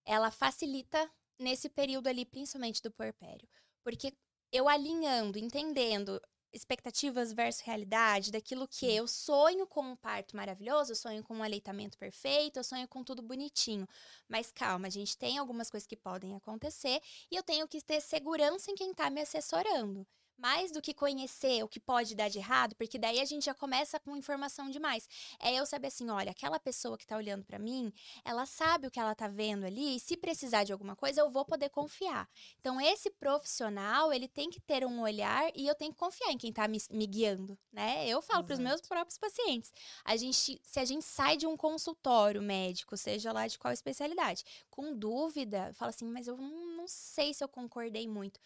ela 0.05 0.31
facilita 0.31 1.11
nesse 1.39 1.69
período 1.69 2.09
ali, 2.09 2.25
principalmente 2.25 2.83
do 2.83 2.91
puerpério. 2.91 3.49
Porque 3.83 4.15
eu 4.53 4.69
alinhando, 4.69 5.39
entendendo 5.39 6.21
expectativas 6.53 7.33
versus 7.33 7.63
realidade, 7.63 8.31
daquilo 8.31 8.69
que 8.69 8.87
eu 8.87 9.09
sonho 9.09 9.67
com 9.67 9.83
um 9.83 9.97
parto 9.97 10.37
maravilhoso, 10.37 10.93
eu 10.93 10.97
sonho 10.97 11.23
com 11.25 11.35
um 11.35 11.43
aleitamento 11.43 11.99
perfeito, 11.99 12.59
eu 12.59 12.65
sonho 12.65 12.87
com 12.87 13.03
tudo 13.03 13.21
bonitinho. 13.21 13.89
Mas 14.29 14.53
calma, 14.53 14.87
a 14.87 14.91
gente 14.91 15.19
tem 15.19 15.37
algumas 15.37 15.69
coisas 15.69 15.87
que 15.87 15.97
podem 15.97 16.37
acontecer 16.37 17.01
e 17.31 17.37
eu 17.37 17.43
tenho 17.43 17.67
que 17.67 17.81
ter 17.83 18.01
segurança 18.01 18.71
em 18.71 18.75
quem 18.77 18.93
está 18.93 19.11
me 19.11 19.21
assessorando. 19.21 20.07
Mais 20.37 20.73
do 20.73 20.83
que 20.83 20.93
conhecer 20.93 21.63
o 21.63 21.69
que 21.69 21.79
pode 21.79 22.15
dar 22.15 22.29
de 22.29 22.39
errado, 22.39 22.75
porque 22.77 22.99
daí 22.99 23.21
a 23.21 23.25
gente 23.25 23.45
já 23.45 23.55
começa 23.55 24.01
com 24.01 24.17
informação 24.17 24.69
demais. 24.69 25.09
É 25.41 25.55
eu 25.55 25.65
saber 25.65 25.89
assim, 25.89 26.11
olha, 26.11 26.33
aquela 26.33 26.59
pessoa 26.59 26.99
que 26.99 27.07
tá 27.07 27.17
olhando 27.17 27.45
para 27.45 27.59
mim, 27.59 27.93
ela 28.25 28.45
sabe 28.45 28.87
o 28.87 28.91
que 28.91 28.99
ela 28.99 29.15
tá 29.15 29.29
vendo 29.29 29.65
ali, 29.65 29.97
e 29.97 30.01
se 30.01 30.17
precisar 30.17 30.65
de 30.65 30.73
alguma 30.73 30.97
coisa, 30.97 31.21
eu 31.21 31.31
vou 31.31 31.45
poder 31.45 31.71
confiar. 31.71 32.29
Então, 32.61 32.81
esse 32.81 33.11
profissional, 33.11 34.13
ele 34.13 34.29
tem 34.29 34.51
que 34.51 34.61
ter 34.61 34.85
um 34.85 35.01
olhar 35.01 35.51
e 35.55 35.67
eu 35.67 35.75
tenho 35.75 35.93
que 35.93 35.99
confiar 35.99 36.31
em 36.31 36.39
quem 36.39 36.53
tá 36.53 36.67
me, 36.67 36.79
me 36.91 37.07
guiando, 37.07 37.59
né? 37.73 38.07
Eu 38.09 38.21
falo 38.21 38.45
para 38.45 38.55
os 38.55 38.59
meus 38.59 38.81
próprios 38.81 39.19
pacientes. 39.19 39.73
A 40.05 40.17
gente, 40.17 40.61
se 40.63 40.81
a 40.81 40.85
gente 40.85 41.05
sai 41.05 41.37
de 41.37 41.47
um 41.47 41.57
consultório 41.57 42.43
médico, 42.43 42.97
seja 42.97 43.33
lá 43.33 43.47
de 43.47 43.59
qual 43.59 43.73
especialidade, 43.73 44.45
com 44.71 44.97
dúvida, 44.97 45.73
fala 45.75 45.91
assim, 45.91 46.07
mas 46.07 46.27
eu 46.27 46.37
não, 46.37 46.77
não 46.77 46.89
sei 46.89 47.33
se 47.33 47.43
eu 47.43 47.49
concordei 47.49 48.09
muito. 48.09 48.41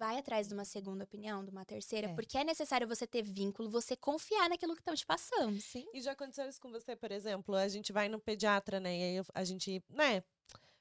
Vai 0.00 0.16
atrás 0.16 0.48
de 0.48 0.54
uma 0.54 0.64
segunda 0.64 1.04
opinião, 1.04 1.44
de 1.44 1.50
uma 1.50 1.62
terceira, 1.62 2.08
É. 2.08 2.14
porque 2.14 2.38
é 2.38 2.42
necessário 2.42 2.88
você 2.88 3.06
ter 3.06 3.20
vínculo, 3.22 3.68
você 3.68 3.94
confiar 3.94 4.48
naquilo 4.48 4.74
que 4.74 4.80
estão 4.80 4.94
te 4.94 5.04
passando. 5.04 5.60
Sim. 5.60 5.86
E 5.92 6.00
já 6.00 6.12
aconteceu 6.12 6.48
isso 6.48 6.58
com 6.58 6.70
você, 6.70 6.96
por 6.96 7.12
exemplo? 7.12 7.54
A 7.54 7.68
gente 7.68 7.92
vai 7.92 8.08
no 8.08 8.18
pediatra, 8.18 8.80
né? 8.80 8.96
E 8.98 9.02
aí 9.18 9.24
a 9.34 9.44
gente, 9.44 9.84
né? 9.90 10.24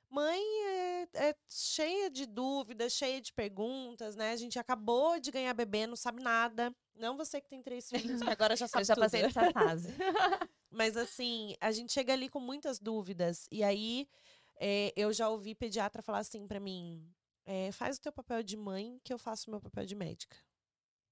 Mãe 0.09 0.41
é, 0.67 1.07
é 1.15 1.35
cheia 1.49 2.09
de 2.09 2.25
dúvidas, 2.25 2.93
cheia 2.93 3.19
de 3.19 3.33
perguntas, 3.33 4.15
né? 4.15 4.31
A 4.31 4.37
gente 4.37 4.57
acabou 4.57 5.19
de 5.19 5.31
ganhar 5.31 5.53
bebê, 5.53 5.85
não 5.85 5.97
sabe 5.97 6.23
nada. 6.23 6.73
Não 6.95 7.17
você 7.17 7.41
que 7.41 7.49
tem 7.49 7.61
três 7.61 7.89
filhos, 7.89 8.21
que 8.21 8.29
agora 8.29 8.55
já 8.55 8.67
sabe 8.71 8.83
Eu 8.83 8.85
já 8.85 8.95
tudo. 8.95 9.03
passei 9.03 9.21
dessa 9.21 9.51
fase. 9.51 9.89
Mas 10.71 10.95
assim, 10.95 11.55
a 11.59 11.73
gente 11.73 11.91
chega 11.91 12.13
ali 12.13 12.29
com 12.29 12.39
muitas 12.39 12.79
dúvidas. 12.79 13.47
E 13.51 13.63
aí, 13.65 14.07
é, 14.55 14.93
eu 14.95 15.11
já 15.11 15.27
ouvi 15.29 15.53
pediatra 15.53 16.01
falar 16.01 16.19
assim 16.19 16.47
pra 16.47 16.59
mim: 16.59 17.05
é, 17.49 17.71
faz 17.71 17.97
o 17.97 18.01
teu 18.01 18.11
papel 18.11 18.43
de 18.43 18.55
mãe, 18.55 19.01
que 19.03 19.11
eu 19.11 19.17
faço 19.17 19.47
o 19.47 19.51
meu 19.51 19.59
papel 19.59 19.83
de 19.83 19.95
médica. 19.95 20.37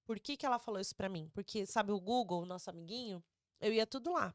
Por 0.06 0.20
que, 0.20 0.36
que 0.36 0.46
ela 0.46 0.60
falou 0.60 0.80
isso 0.80 0.94
pra 0.94 1.08
mim? 1.08 1.28
Porque, 1.34 1.66
sabe, 1.66 1.90
o 1.90 2.00
Google, 2.00 2.46
nosso 2.46 2.70
amiguinho, 2.70 3.20
eu 3.60 3.72
ia 3.72 3.84
tudo 3.84 4.12
lá. 4.12 4.32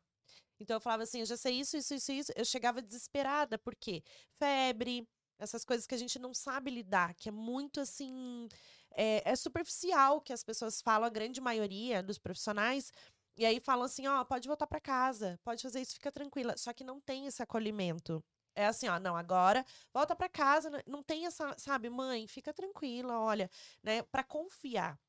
Então 0.59 0.75
eu 0.75 0.81
falava 0.81 1.03
assim, 1.03 1.21
eu 1.21 1.25
já 1.25 1.37
sei 1.37 1.61
isso, 1.61 1.77
isso, 1.77 1.93
isso, 1.93 2.11
isso. 2.11 2.31
Eu 2.35 2.43
chegava 2.43 2.81
desesperada, 2.81 3.57
por 3.57 3.73
quê? 3.73 4.03
Febre, 4.37 5.07
essas 5.39 5.63
coisas 5.63 5.87
que 5.87 5.95
a 5.95 5.97
gente 5.97 6.19
não 6.19 6.33
sabe 6.33 6.69
lidar, 6.71 7.13
que 7.15 7.29
é 7.29 7.31
muito 7.31 7.79
assim. 7.79 8.49
É, 8.91 9.31
é 9.31 9.35
superficial 9.37 10.19
que 10.19 10.33
as 10.33 10.43
pessoas 10.43 10.81
falam, 10.81 11.07
a 11.07 11.09
grande 11.09 11.39
maioria 11.39 12.03
dos 12.03 12.17
profissionais. 12.17 12.91
E 13.37 13.45
aí 13.45 13.61
falam 13.61 13.85
assim, 13.85 14.07
ó, 14.07 14.25
pode 14.25 14.45
voltar 14.45 14.67
pra 14.67 14.81
casa, 14.81 15.39
pode 15.41 15.63
fazer 15.63 15.79
isso, 15.79 15.93
fica 15.93 16.11
tranquila. 16.11 16.57
Só 16.57 16.73
que 16.73 16.83
não 16.83 16.99
tem 16.99 17.27
esse 17.27 17.41
acolhimento. 17.41 18.21
É 18.55 18.65
assim, 18.67 18.87
ó, 18.87 18.99
não, 18.99 19.15
agora 19.17 19.65
volta 19.93 20.15
pra 20.15 20.29
casa, 20.29 20.69
né, 20.69 20.81
não 20.87 21.01
tem 21.03 21.25
essa, 21.25 21.55
sabe, 21.57 21.89
mãe, 21.89 22.27
fica 22.27 22.53
tranquila, 22.53 23.19
olha, 23.19 23.49
né, 23.83 24.03
Pra 24.03 24.23
confiar. 24.23 24.99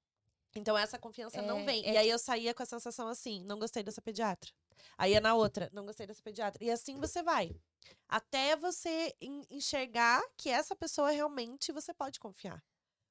Então 0.57 0.79
essa 0.79 0.99
confiança 0.99 1.43
não 1.43 1.59
É, 1.59 1.65
vem. 1.65 1.85
é 1.85 1.93
E 1.93 1.97
aí 1.97 2.09
eu 2.09 2.19
saía 2.19 2.55
com 2.55 2.63
a 2.63 2.67
sensação 2.67 3.09
assim, 3.09 3.45
não 3.45 3.59
gostei 3.59 3.83
dessa 3.83 4.01
pediatra. 4.03 4.51
Aí 4.97 5.13
ia 5.13 5.21
na 5.21 5.35
outra, 5.35 5.69
não 5.73 5.85
gostei 5.87 6.07
dessa 6.07 6.23
pediatra. 6.23 6.63
E 6.65 6.71
assim 6.71 6.99
você 7.01 7.23
vai. 7.23 7.51
Até 8.09 8.57
você 8.57 9.15
en- 9.21 9.47
enxergar 9.51 10.23
que 10.37 10.51
essa 10.51 10.77
pessoa 10.77 11.11
realmente 11.11 11.73
você 11.73 11.93
pode 11.95 12.21
confiar. 12.21 12.63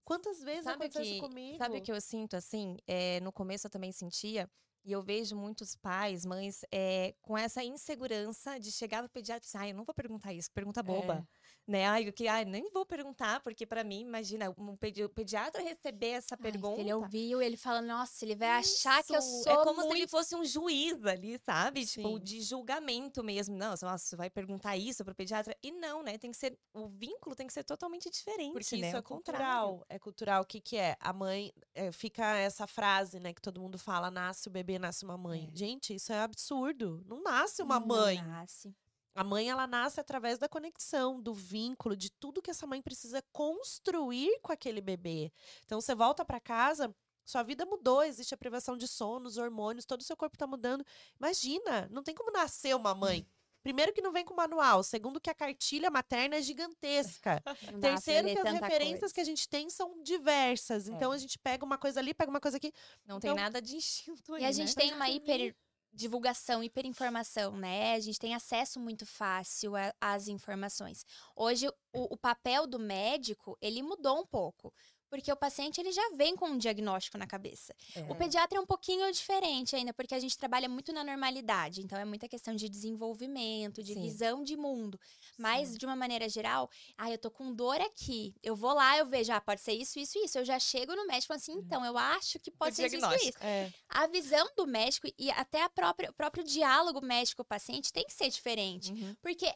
Quantas 0.06 0.40
vezes 0.42 0.68
Sabe 0.68 0.78
aconteceu 0.78 1.16
que, 1.18 1.18
comigo? 1.18 1.58
sabe 1.58 1.78
o 1.78 1.82
que 1.82 1.92
eu 1.92 2.00
sinto 2.02 2.36
assim? 2.36 2.78
É, 2.88 3.20
no 3.22 3.32
começo 3.34 3.68
eu 3.68 3.72
também 3.72 3.92
sentia, 3.92 4.50
e 4.84 4.92
eu 4.92 5.02
vejo 5.02 5.36
muitos 5.36 5.76
pais, 5.76 6.26
mães, 6.26 6.66
é, 6.72 7.14
com 7.22 7.38
essa 7.38 7.64
insegurança 7.64 8.60
de 8.60 8.72
chegar 8.72 9.02
pro 9.02 9.10
pediatra 9.10 9.44
e 9.44 9.48
dizer, 9.48 9.58
ai, 9.58 9.72
eu 9.72 9.76
não 9.76 9.84
vou 9.86 9.94
perguntar 9.94 10.34
isso, 10.34 10.52
pergunta 10.52 10.84
boba. 10.84 11.28
Né? 11.66 11.86
Ai, 11.88 12.10
o 12.10 12.12
que, 12.14 12.28
ai, 12.28 12.44
nem 12.44 12.70
vou 12.74 12.86
perguntar, 12.86 13.40
porque 13.40 13.66
pra 13.66 13.86
mim, 13.86 14.02
imagina, 14.02 14.54
um 14.58 14.76
pedi- 14.76 15.04
o 15.06 15.08
pediatra 15.10 15.62
receber 15.62 16.08
essa 16.10 16.36
Ai, 16.36 16.42
pergunta. 16.42 16.76
se 16.76 16.82
ele 16.82 16.94
ouviu, 16.94 17.42
ele 17.42 17.56
fala, 17.56 17.82
nossa, 17.82 18.26
ele 18.26 18.36
vai 18.36 18.50
achar 18.50 19.02
que 19.02 19.16
eu 19.16 19.20
Isso, 19.20 19.44
sou 19.44 19.54
É 19.54 19.64
como 19.64 19.80
se 19.82 19.88
muito 19.88 20.00
ele 20.02 20.08
fosse 20.10 20.36
um 20.36 20.44
juiz 20.44 21.06
ali, 21.06 21.40
sabe? 21.40 21.86
Tipo, 21.86 22.18
Sim. 22.18 22.20
de 22.24 22.42
julgamento 22.42 23.24
mesmo. 23.24 23.56
Não, 23.56 23.70
nossa, 23.70 23.98
você 23.98 24.16
vai 24.18 24.30
perguntar 24.30 24.76
isso 24.76 25.06
pro 25.06 25.16
pediatra. 25.16 25.56
E 25.64 25.72
não, 25.72 26.04
né? 26.04 26.18
Tem 26.18 26.32
que 26.32 26.38
ser. 26.38 26.58
O 26.74 26.88
vínculo 26.90 27.34
tem 27.34 27.48
que 27.48 27.54
ser 27.54 27.64
totalmente 27.64 28.10
diferente. 28.10 28.52
Porque 28.52 28.76
né? 28.76 28.88
isso 28.90 28.98
é 28.98 29.02
contrário. 29.02 29.40
cultural. 29.72 29.86
É 29.88 29.98
cultural. 30.00 30.42
O 30.44 30.46
que, 30.46 30.60
que 30.60 30.76
é? 30.76 30.98
A 31.00 31.14
mãe. 31.14 31.54
é, 31.74 31.92
fica 31.94 32.36
essa 32.38 32.68
frase, 32.68 33.20
né, 33.22 33.34
que 33.34 33.42
todo 33.42 33.62
mundo 33.62 33.78
fala: 33.80 34.12
nasce 34.12 34.50
o 34.50 34.52
bebê, 34.52 34.78
nasce 34.78 35.06
uma 35.06 35.18
mãe. 35.18 35.50
É. 35.54 35.58
Gente, 35.58 35.96
isso 35.96 36.12
é 36.12 36.20
absurdo. 36.20 37.02
Não 37.08 37.22
nasce 37.24 37.62
uma 37.64 37.80
Não 37.80 37.88
mãe. 37.88 38.22
nasce. 38.22 38.76
A 39.16 39.24
mãe, 39.24 39.50
ela 39.50 39.68
nasce 39.68 40.00
através 40.00 40.40
da 40.40 40.50
conexão, 40.50 41.22
do 41.22 41.34
vínculo, 41.34 41.96
de 41.96 42.10
tudo 42.10 42.42
que 42.42 42.50
essa 42.50 42.66
mãe 42.66 42.82
precisa 42.82 43.24
construir 43.32 44.40
com 44.42 44.52
aquele 44.52 44.82
bebê. 44.82 45.32
Então, 45.66 45.80
você 45.80 45.94
volta 45.94 46.26
pra 46.26 46.40
casa, 46.40 46.94
sua 47.26 47.44
vida 47.44 47.66
mudou, 47.66 48.04
existe 48.04 48.34
a 48.34 48.38
privação 48.38 48.76
de 48.76 48.88
sono, 48.88 49.28
os 49.28 49.38
hormônios, 49.38 49.86
todo 49.86 50.02
o 50.02 50.04
seu 50.04 50.18
corpo 50.18 50.38
tá 50.38 50.48
mudando. 50.48 50.84
Imagina, 51.20 51.88
não 51.92 52.04
tem 52.04 52.16
como 52.16 52.32
nascer 52.32 52.76
uma 52.76 52.94
mãe. 52.96 53.26
Primeiro 53.64 53.94
que 53.94 54.02
não 54.02 54.12
vem 54.12 54.26
com 54.26 54.34
manual, 54.34 54.84
segundo 54.84 55.22
que 55.22 55.30
a 55.30 55.34
cartilha 55.34 55.90
materna 55.90 56.36
é 56.36 56.42
gigantesca. 56.42 57.42
Terceiro 57.80 58.28
que 58.28 58.38
as 58.40 58.54
referências 58.60 59.00
coisa. 59.00 59.14
que 59.14 59.22
a 59.22 59.24
gente 59.24 59.48
tem 59.48 59.70
são 59.70 60.04
diversas. 60.04 60.90
Então 60.90 61.14
a 61.14 61.18
gente 61.18 61.40
pega 61.40 61.64
uma 61.64 61.78
coisa 61.78 62.02
ali, 62.02 62.14
pega 62.14 62.30
uma 62.30 62.42
coisa 62.42 62.58
aqui. 62.58 62.74
Não 63.06 63.22
tem 63.22 63.32
Então- 63.32 63.42
nada 63.42 63.62
de 63.62 63.78
instinto 63.78 64.34
aí. 64.34 64.42
E 64.42 64.46
a 64.46 64.52
gente 64.52 64.76
né? 64.76 64.82
tem 64.82 64.94
uma 64.94 65.10
hiper 65.10 65.56
divulgação, 65.94 66.64
hiperinformação, 66.64 67.56
né? 67.56 67.94
A 67.94 68.00
gente 68.00 68.20
tem 68.20 68.34
acesso 68.34 68.80
muito 68.80 69.06
fácil 69.06 69.74
às 70.02 70.28
informações. 70.28 71.06
Hoje, 71.36 71.68
o, 71.94 72.14
o 72.14 72.18
papel 72.18 72.66
do 72.66 72.80
médico, 72.80 73.58
ele 73.62 73.84
mudou 73.84 74.20
um 74.20 74.26
pouco. 74.26 74.74
Porque 75.14 75.32
o 75.32 75.36
paciente, 75.36 75.80
ele 75.80 75.92
já 75.92 76.10
vem 76.16 76.36
com 76.36 76.48
um 76.48 76.58
diagnóstico 76.58 77.20
na 77.20 77.28
cabeça. 77.28 77.76
O 78.10 78.14
É. 78.14 78.16
pediatra 78.16 78.58
é 78.58 78.60
um 78.60 78.66
pouquinho 78.66 79.12
diferente 79.12 79.76
ainda, 79.76 79.94
porque 79.94 80.16
a 80.16 80.20
gente 80.20 80.36
trabalha 80.36 80.68
muito 80.68 80.92
na 80.92 81.04
normalidade. 81.04 81.82
Então, 81.82 82.00
é 82.00 82.04
muita 82.04 82.28
questão 82.28 82.56
de 82.56 82.68
desenvolvimento, 82.68 83.84
de 83.84 83.94
Sim. 83.94 84.02
visão 84.02 84.44
de 84.44 84.58
mundo. 84.58 85.00
Mas, 85.38 85.78
de 85.78 85.86
uma 85.86 85.96
maneira 85.96 86.28
geral, 86.28 86.68
ah, 86.98 87.12
eu 87.12 87.20
tô 87.20 87.30
com 87.30 87.54
dor 87.54 87.80
aqui. 87.80 88.34
Eu 88.42 88.56
vou 88.56 88.74
lá, 88.74 88.98
eu 88.98 89.06
vejo, 89.06 89.32
ah, 89.32 89.40
pode 89.40 89.62
ser 89.62 89.74
isso, 89.74 90.00
isso, 90.00 90.18
isso. 90.18 90.40
Eu 90.40 90.46
já 90.46 90.58
chego 90.58 90.96
no 90.96 91.06
médico 91.06 91.26
e 91.26 91.28
falo 91.28 91.40
assim, 91.40 91.54
então, 91.54 91.86
eu 91.86 91.96
acho 91.96 92.40
que 92.40 92.50
pode 92.50 92.76
ser 92.76 92.88
isso, 92.88 93.14
isso. 93.14 93.38
É. 93.40 93.72
A 93.90 94.08
visão 94.08 94.48
do 94.58 94.66
médico 94.66 95.08
e 95.16 95.30
até 95.30 95.62
a 95.62 95.70
própria, 95.70 96.10
o 96.10 96.14
próprio 96.14 96.44
diálogo 96.44 97.06
médico-paciente 97.06 97.94
tem 97.94 98.04
que 98.04 98.14
ser 98.14 98.32
diferente. 98.32 98.92
Uhum. 98.92 99.16
Porque 99.22 99.54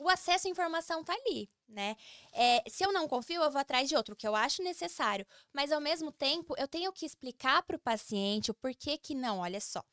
o 0.00 0.08
acesso 0.08 0.48
à 0.48 0.50
informação 0.50 1.04
tá 1.04 1.12
ali, 1.12 1.48
né? 1.68 1.94
É, 2.32 2.62
se 2.68 2.82
eu 2.82 2.92
não 2.92 3.06
confio, 3.06 3.42
eu 3.42 3.50
vou 3.50 3.60
atrás 3.60 3.88
de 3.88 3.94
outro, 3.94 4.16
que 4.16 4.26
eu 4.26 4.34
acho 4.34 4.62
necessário. 4.62 5.26
Mas, 5.52 5.70
ao 5.70 5.80
mesmo 5.80 6.10
tempo, 6.10 6.54
eu 6.58 6.66
tenho 6.66 6.92
que 6.92 7.04
explicar 7.04 7.62
para 7.62 7.76
o 7.76 7.80
paciente 7.80 8.50
o 8.50 8.54
porquê 8.54 8.96
que 8.96 9.14
não. 9.14 9.40
Olha 9.40 9.60
só, 9.60 9.84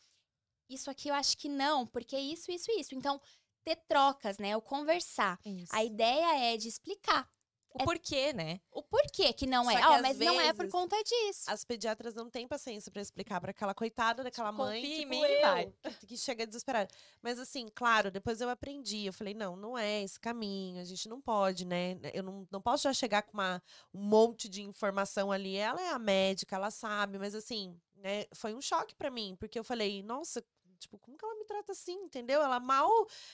isso 0.70 0.90
aqui 0.90 1.10
eu 1.10 1.14
acho 1.14 1.38
que 1.38 1.50
não, 1.50 1.86
porque 1.86 2.18
isso, 2.18 2.50
isso, 2.52 2.72
isso. 2.72 2.96
Então, 2.96 3.22
ter 3.66 3.76
trocas, 3.88 4.38
né? 4.38 4.56
O 4.56 4.62
conversar. 4.62 5.38
Isso. 5.46 5.76
A 5.76 5.84
ideia 5.84 6.54
é 6.54 6.58
de 6.58 6.70
explicar. 6.70 7.30
O 7.82 7.86
porquê, 7.86 8.34
né? 8.34 8.60
O 8.72 8.84
porquê 8.84 9.32
que 9.34 9.46
não 9.46 9.66
Só 9.66 9.72
é. 9.72 9.76
que 9.76 9.82
às 9.82 10.02
mas 10.02 10.18
não 10.20 10.40
é 10.40 10.54
por 10.54 10.68
conta 10.70 10.96
disso. 11.04 11.44
As 11.48 11.64
pediatras 11.64 12.14
não 12.14 12.30
têm 12.30 12.48
paciência 12.48 12.92
pra 12.92 13.02
explicar 13.02 13.40
pra 13.40 13.52
aquela 13.52 13.74
coitada 13.74 14.24
daquela 14.24 14.50
Tipo, 14.52 14.64
mãe, 14.64 14.82
tipo 14.82 15.10
mim 15.10 15.22
eu, 15.22 15.42
vai. 15.42 15.74
que, 16.00 16.08
que 16.08 16.18
chega 16.18 16.46
desesperada. 16.46 16.90
Mas 17.22 17.40
assim, 17.40 17.68
claro, 17.74 18.10
depois 18.12 18.42
eu 18.42 18.50
aprendi. 18.50 19.06
Eu 19.06 19.14
falei, 19.14 19.34
não, 19.34 19.56
não 19.56 19.78
é 19.78 20.04
esse 20.04 20.20
caminho. 20.20 20.82
A 20.82 20.86
gente 20.86 21.08
não 21.08 21.22
pode, 21.22 21.66
né? 21.66 21.98
Eu 22.14 22.24
não, 22.24 22.48
não 22.52 22.62
posso 22.62 22.84
já 22.84 22.94
chegar 22.94 23.24
com 23.24 23.34
uma, 23.34 23.62
um 23.94 24.02
monte 24.02 24.50
de 24.50 24.62
informação 24.62 25.32
ali. 25.32 25.56
Ela 25.56 25.82
é 25.82 25.90
a 25.90 26.00
médica, 26.00 26.56
ela 26.56 26.72
sabe. 26.72 27.18
Mas 27.18 27.34
assim, 27.36 27.80
né? 27.96 28.26
Foi 28.34 28.54
um 28.54 28.62
choque 28.62 28.96
pra 28.96 29.10
mim. 29.12 29.36
Porque 29.40 29.58
eu 29.58 29.64
falei, 29.64 30.02
nossa... 30.04 30.44
Tipo, 30.78 30.98
como 31.00 31.18
que 31.18 31.26
ela 31.26 31.36
me 31.36 31.46
trata 31.46 31.72
assim, 31.72 31.94
entendeu? 32.04 32.42
Ela 32.42 32.60
mal, 32.60 32.90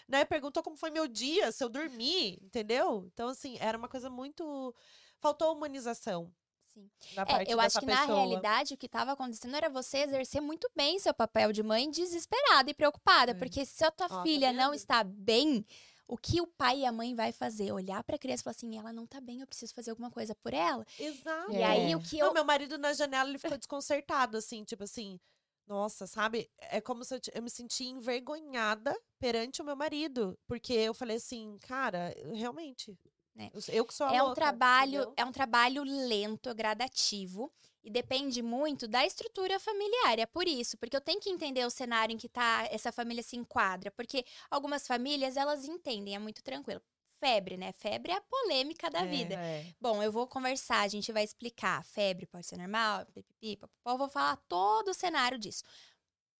né, 0.07 0.25
perguntou 0.25 0.63
como 0.63 0.77
foi 0.77 0.89
meu 0.89 1.07
dia, 1.07 1.51
se 1.51 1.63
eu 1.63 1.69
dormi, 1.69 2.39
entendeu? 2.41 3.05
Então, 3.13 3.27
assim, 3.29 3.57
era 3.59 3.77
uma 3.77 3.87
coisa 3.87 4.09
muito... 4.09 4.73
Faltou 5.19 5.53
humanização 5.53 6.31
Sim. 6.73 6.89
É, 7.15 7.53
eu 7.53 7.59
acho 7.59 7.79
que 7.79 7.85
pessoa. 7.85 8.07
na 8.07 8.13
realidade 8.15 8.73
o 8.73 8.77
que 8.77 8.87
estava 8.87 9.11
acontecendo 9.11 9.55
era 9.55 9.69
você 9.69 9.99
exercer 9.99 10.41
muito 10.41 10.67
bem 10.75 10.97
seu 10.97 11.13
papel 11.13 11.51
de 11.53 11.61
mãe 11.61 11.89
desesperada 11.89 12.71
e 12.71 12.73
preocupada, 12.73 13.31
É. 13.31 13.33
porque 13.35 13.63
se 13.63 13.85
a 13.85 13.91
tua 13.91 14.07
Ó, 14.07 14.09
tá 14.09 14.23
filha 14.23 14.51
não 14.51 14.71
vendo? 14.71 14.73
está 14.73 15.03
bem, 15.03 15.63
o 16.07 16.17
que 16.17 16.41
o 16.41 16.47
pai 16.47 16.79
e 16.79 16.85
a 16.85 16.91
mãe 16.91 17.13
vai 17.13 17.31
fazer? 17.31 17.71
Olhar 17.71 18.03
para 18.03 18.15
a 18.15 18.19
criança 18.19 18.41
e 18.41 18.43
falar 18.43 18.55
assim, 18.55 18.75
ela 18.77 18.91
não 18.91 19.05
tá 19.05 19.21
bem, 19.21 19.39
eu 19.41 19.47
preciso 19.47 19.71
fazer 19.73 19.91
alguma 19.91 20.09
coisa 20.09 20.33
por 20.33 20.51
ela. 20.51 20.83
Exato. 20.99 21.51
E 21.51 21.61
aí 21.61 21.91
É. 21.91 21.95
o 21.95 22.01
que 22.01 22.17
Não, 22.17 22.27
eu 22.27 22.33
meu 22.33 22.43
marido 22.43 22.75
na 22.79 22.91
janela, 22.91 23.29
ele 23.29 23.37
ficou 23.37 23.57
desconcertado, 23.57 24.35
assim, 24.37 24.63
tipo 24.63 24.83
assim. 24.83 25.19
Nossa, 25.67 26.05
sabe? 26.05 26.49
É 26.57 26.81
como 26.81 27.03
se 27.05 27.15
eu, 27.15 27.19
eu 27.35 27.41
me 27.41 27.49
sentia 27.49 27.89
envergonhada 27.89 28.95
perante 29.19 29.61
o 29.61 29.65
meu 29.65 29.75
marido. 29.75 30.37
Porque 30.47 30.73
eu 30.73 30.93
falei 30.93 31.17
assim, 31.17 31.57
cara, 31.61 32.13
realmente. 32.33 32.97
É. 33.37 33.47
eu- 33.53 33.61
Eu 33.69 33.85
que 33.85 33.93
sou 33.93 34.05
a 34.07 34.13
é 34.13 34.21
um 34.21 34.25
louca, 34.27 34.35
trabalho, 34.35 34.89
entendeu? 34.95 35.13
é 35.17 35.25
um 35.25 35.31
trabalho 35.31 35.83
lento, 35.83 36.53
gradativo 36.53 37.51
e 37.83 37.89
depende 37.89 38.41
muito 38.43 38.87
da 38.87 39.05
estrutura 39.05 39.59
familiar. 39.59 40.19
É 40.19 40.25
por 40.25 40.47
isso, 40.47 40.77
porque 40.77 40.95
eu 40.95 41.01
tenho 41.01 41.19
que 41.19 41.29
entender 41.29 41.65
o 41.65 41.69
cenário 41.71 42.13
em 42.13 42.17
que 42.17 42.29
tá 42.29 42.67
essa 42.69 42.91
família 42.91 43.23
se 43.23 43.35
enquadra, 43.35 43.89
porque 43.91 44.23
algumas 44.51 44.85
famílias 44.85 45.35
elas 45.35 45.65
entendem, 45.65 46.13
é 46.15 46.19
muito 46.19 46.43
tranquilo. 46.43 46.81
Febre, 47.23 47.55
né? 47.55 47.71
Febre 47.71 48.11
é 48.11 48.15
a 48.17 48.21
polêmica 48.21 48.89
da 48.89 48.99
É. 49.01 49.07
vida. 49.07 49.35
É. 49.35 49.65
Bom, 49.79 50.03
eu 50.03 50.11
vou 50.11 50.27
conversar, 50.27 50.81
a 50.81 50.87
gente 50.89 51.09
vai 51.13 51.23
explicar. 51.23 51.81
Febre 51.85 52.25
pode 52.25 52.45
ser 52.45 52.57
normal, 52.57 53.05
pipipi, 53.13 53.55
papapó, 53.55 53.97
vou 53.97 54.09
falar 54.09 54.35
todo 54.49 54.89
o 54.89 54.93
cenário 54.93 55.39
disso. 55.39 55.63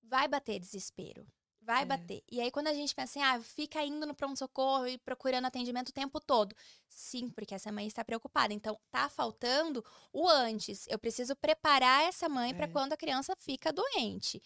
Vai 0.04 0.28
bater 0.28 0.60
desespero. 0.60 1.26
Vai 1.62 1.84
É. 1.84 1.86
bater. 1.86 2.22
E 2.30 2.42
aí, 2.42 2.52
quando 2.52 2.68
a 2.68 2.74
gente 2.74 2.94
pensa 2.94 3.18
assim, 3.18 3.22
ah, 3.26 3.42
fica 3.42 3.82
indo 3.82 4.06
no 4.06 4.14
pronto-socorro 4.14 4.86
e 4.86 4.98
procurando 4.98 5.46
atendimento 5.46 5.90
o 5.90 5.94
tempo 5.94 6.20
todo. 6.20 6.54
Sim, 6.90 7.30
porque 7.30 7.56
essa 7.56 7.72
mãe 7.72 7.88
está 7.88 8.04
preocupada. 8.04 8.54
Então, 8.54 8.78
tá 8.92 9.08
faltando 9.08 9.82
o 10.12 10.28
antes. 10.28 10.86
Eu 10.90 11.00
preciso 11.00 11.34
preparar 11.38 12.04
essa 12.04 12.28
mãe 12.28 12.54
para 12.54 12.66
É. 12.66 12.68
quando 12.68 12.92
a 12.92 12.98
criança 12.98 13.34
fica 13.38 13.72
doente. 13.72 14.44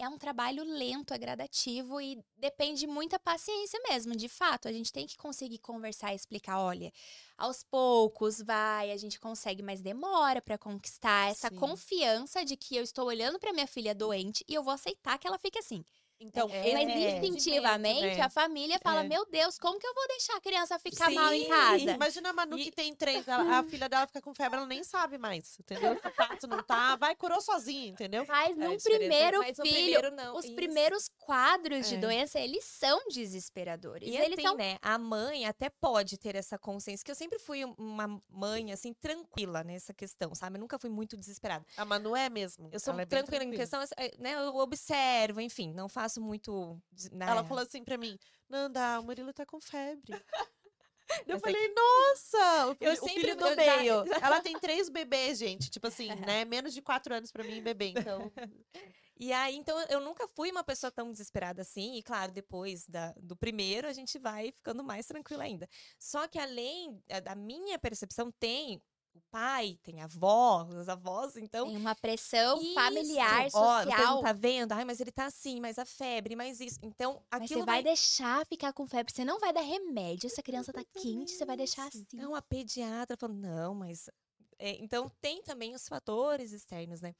É 0.00 0.08
um 0.08 0.16
trabalho 0.16 0.64
lento, 0.64 1.12
é 1.12 1.18
gradativo 1.18 2.00
e 2.00 2.18
depende 2.38 2.86
muita 2.86 3.18
paciência 3.18 3.78
mesmo. 3.86 4.16
De 4.16 4.30
fato, 4.30 4.66
a 4.66 4.72
gente 4.72 4.90
tem 4.90 5.06
que 5.06 5.14
conseguir 5.18 5.58
conversar 5.58 6.14
e 6.14 6.16
explicar, 6.16 6.58
olha, 6.58 6.90
aos 7.36 7.62
poucos 7.62 8.40
vai, 8.40 8.92
a 8.92 8.96
gente 8.96 9.20
consegue, 9.20 9.62
mas 9.62 9.82
demora 9.82 10.40
para 10.40 10.56
conquistar 10.56 11.30
essa 11.30 11.50
Sim. 11.50 11.56
confiança 11.56 12.42
de 12.46 12.56
que 12.56 12.76
eu 12.76 12.82
estou 12.82 13.08
olhando 13.08 13.38
para 13.38 13.52
minha 13.52 13.66
filha 13.66 13.94
doente 13.94 14.42
e 14.48 14.54
eu 14.54 14.62
vou 14.62 14.72
aceitar 14.72 15.18
que 15.18 15.26
ela 15.26 15.38
fique 15.38 15.58
assim. 15.58 15.84
Então, 16.22 16.50
É, 16.50 16.72
Mas 16.74 16.88
esse 16.90 17.26
instintivamente 17.28 18.18
né? 18.18 18.20
a 18.20 18.28
família 18.28 18.78
fala: 18.78 19.00
É. 19.02 19.08
Meu 19.08 19.24
Deus, 19.24 19.58
como 19.58 19.78
que 19.78 19.86
eu 19.86 19.94
vou 19.94 20.06
deixar 20.08 20.36
a 20.36 20.40
criança 20.40 20.78
ficar 20.78 21.10
mal 21.10 21.32
em 21.32 21.44
Sim. 21.44 21.48
casa? 21.48 21.90
Imagina 21.92 22.28
a 22.28 22.32
Manu 22.34 22.58
E- 22.58 22.64
que 22.64 22.70
tem 22.70 22.94
três, 22.94 23.26
ela- 23.26 23.58
a 23.58 23.62
filha 23.64 23.88
dela 23.88 24.06
fica 24.06 24.20
com 24.20 24.34
febre, 24.34 24.58
ela 24.58 24.66
nem 24.66 24.84
sabe 24.84 25.16
mais, 25.16 25.58
entendeu? 25.58 25.94
Se 25.94 26.10
tá, 26.10 26.36
se 26.38 26.46
não 26.46 26.62
tá, 26.62 26.94
vai, 26.96 27.16
curou 27.16 27.40
sozinha, 27.40 27.88
entendeu? 27.88 28.26
Mas 28.28 28.50
É, 28.56 28.60
no 28.60 28.70
a 28.70 28.74
é- 28.74 28.78
primeiro 28.78 29.38
mas 29.38 29.56
filho, 29.56 29.70
primeiro 29.78 30.10
não, 30.14 30.36
os 30.36 30.44
isso. 30.44 30.54
primeiros 30.54 31.08
quadros 31.18 31.88
de 31.88 31.94
É. 31.94 31.98
doença, 31.98 32.38
eles 32.38 32.64
são 32.64 33.00
desesperadores. 33.08 34.06
E 34.08 34.14
eles 34.16 34.34
assim, 34.34 34.42
são 34.42 34.56
né? 34.56 34.76
A 34.82 34.98
mãe 34.98 35.46
até 35.46 35.70
pode 35.70 36.18
ter 36.18 36.36
essa 36.36 36.58
consciência, 36.58 37.02
que 37.02 37.10
eu 37.10 37.14
sempre 37.14 37.38
fui 37.38 37.64
um- 37.64 37.74
uma 37.78 38.20
mãe, 38.28 38.72
assim, 38.72 38.92
tranquila 38.92 39.64
nessa 39.64 39.94
questão, 39.94 40.34
sabe? 40.34 40.56
Eu 40.56 40.60
nunca 40.60 40.78
fui 40.78 40.90
muito 40.90 41.16
desesperada. 41.16 41.64
A 41.78 41.84
Manu 41.86 42.14
é 42.14 42.28
mesmo. 42.28 42.68
Eu 42.70 42.78
sou 42.78 42.92
ela 42.92 43.02
é 43.02 43.06
tranquila 43.06 43.42
em 43.44 43.50
questão, 43.52 43.80
eh, 43.96 44.14
né? 44.18 44.34
Eu 44.34 44.56
observo, 44.56 45.40
enfim, 45.40 45.72
não 45.72 45.88
faço 45.88 46.09
muito. 46.18 46.80
Né? 47.12 47.26
Ela 47.28 47.44
falou 47.44 47.62
assim 47.62 47.84
pra 47.84 47.98
mim, 47.98 48.18
Nanda, 48.48 48.98
o 48.98 49.04
Murilo 49.04 49.32
tá 49.34 49.44
com 49.44 49.60
febre. 49.60 50.12
Eu 51.26 51.40
falei, 51.40 51.74
nossa, 51.74 52.68
o 52.68 52.74
filho, 52.76 52.88
Eu 52.88 52.92
o 52.92 52.96
sempre- 52.96 53.20
filho 53.20 53.36
do 53.36 53.44
eu 53.44 53.56
já- 53.56 53.76
meio. 53.76 53.94
Ela 54.24 54.40
tem 54.40 54.56
três 54.60 54.88
bebês, 54.88 55.38
gente. 55.38 55.68
Tipo 55.68 55.88
assim, 55.88 56.06
né? 56.14 56.44
Menos 56.44 56.72
de 56.72 56.80
quatro 56.80 57.12
anos 57.12 57.32
pra 57.32 57.42
mim, 57.42 57.60
bebê. 57.60 57.86
Então, 57.96 58.30
E 59.18 59.32
aí, 59.34 59.54
então, 59.56 59.78
eu 59.90 60.00
nunca 60.00 60.26
fui 60.28 60.50
uma 60.50 60.62
pessoa 60.64 60.90
tão 60.90 61.10
desesperada 61.12 61.60
assim. 61.62 61.96
E 61.96 62.02
claro, 62.02 62.32
depois 62.32 62.86
da, 62.86 63.12
do 63.20 63.36
primeiro, 63.36 63.86
a 63.88 63.92
gente 63.92 64.18
vai 64.20 64.52
ficando 64.52 64.82
mais 64.84 65.04
tranquila 65.04 65.42
ainda. 65.44 65.68
Só 65.98 66.26
que 66.28 66.38
além 66.38 67.02
da 67.24 67.34
minha 67.34 67.78
percepção, 67.78 68.30
tem 68.38 68.80
o 69.14 69.20
pai, 69.30 69.78
tem 69.82 70.00
a 70.00 70.04
avó, 70.04 70.64
os 70.64 70.88
avós, 70.88 71.36
então. 71.36 71.66
tem 71.66 71.76
uma 71.76 71.94
pressão 71.94 72.60
Isso. 72.60 72.74
familiar, 72.74 73.48
Ó, 73.52 73.78
você 73.78 73.84
social. 73.90 74.14
não 74.14 74.22
tá 74.22 74.32
vendo? 74.32 74.72
Ai, 74.72 74.84
mas 74.84 75.00
ele 75.00 75.12
tá 75.12 75.26
assim, 75.26 75.60
mas 75.60 75.78
a 75.78 75.84
febre, 75.84 76.36
mas 76.36 76.60
isso. 76.60 76.78
Então, 76.82 77.22
Mas 77.30 77.42
aquilo 77.42 77.60
você 77.60 77.66
vai 77.66 77.82
deixar 77.82 78.46
ficar 78.46 78.72
com 78.72 78.86
febre, 78.86 79.12
você 79.12 79.24
não 79.24 79.38
vai 79.38 79.52
dar 79.52 79.62
remédio. 79.62 80.30
Se 80.30 80.40
a 80.40 80.42
criança 80.42 80.72
tá 80.72 80.84
quente, 81.00 81.32
você 81.32 81.44
vai 81.44 81.56
deixar 81.56 81.88
assim. 81.88 82.06
Então, 82.12 82.34
a 82.34 82.42
pediatra 82.42 83.16
falou, 83.16 83.36
não, 83.36 83.74
mas... 83.74 84.08
é, 84.58 84.82
então, 84.82 85.10
tem 85.20 85.42
também 85.42 85.74
os 85.74 85.88
fatores 85.88 86.52
externos, 86.52 87.00
né? 87.00 87.14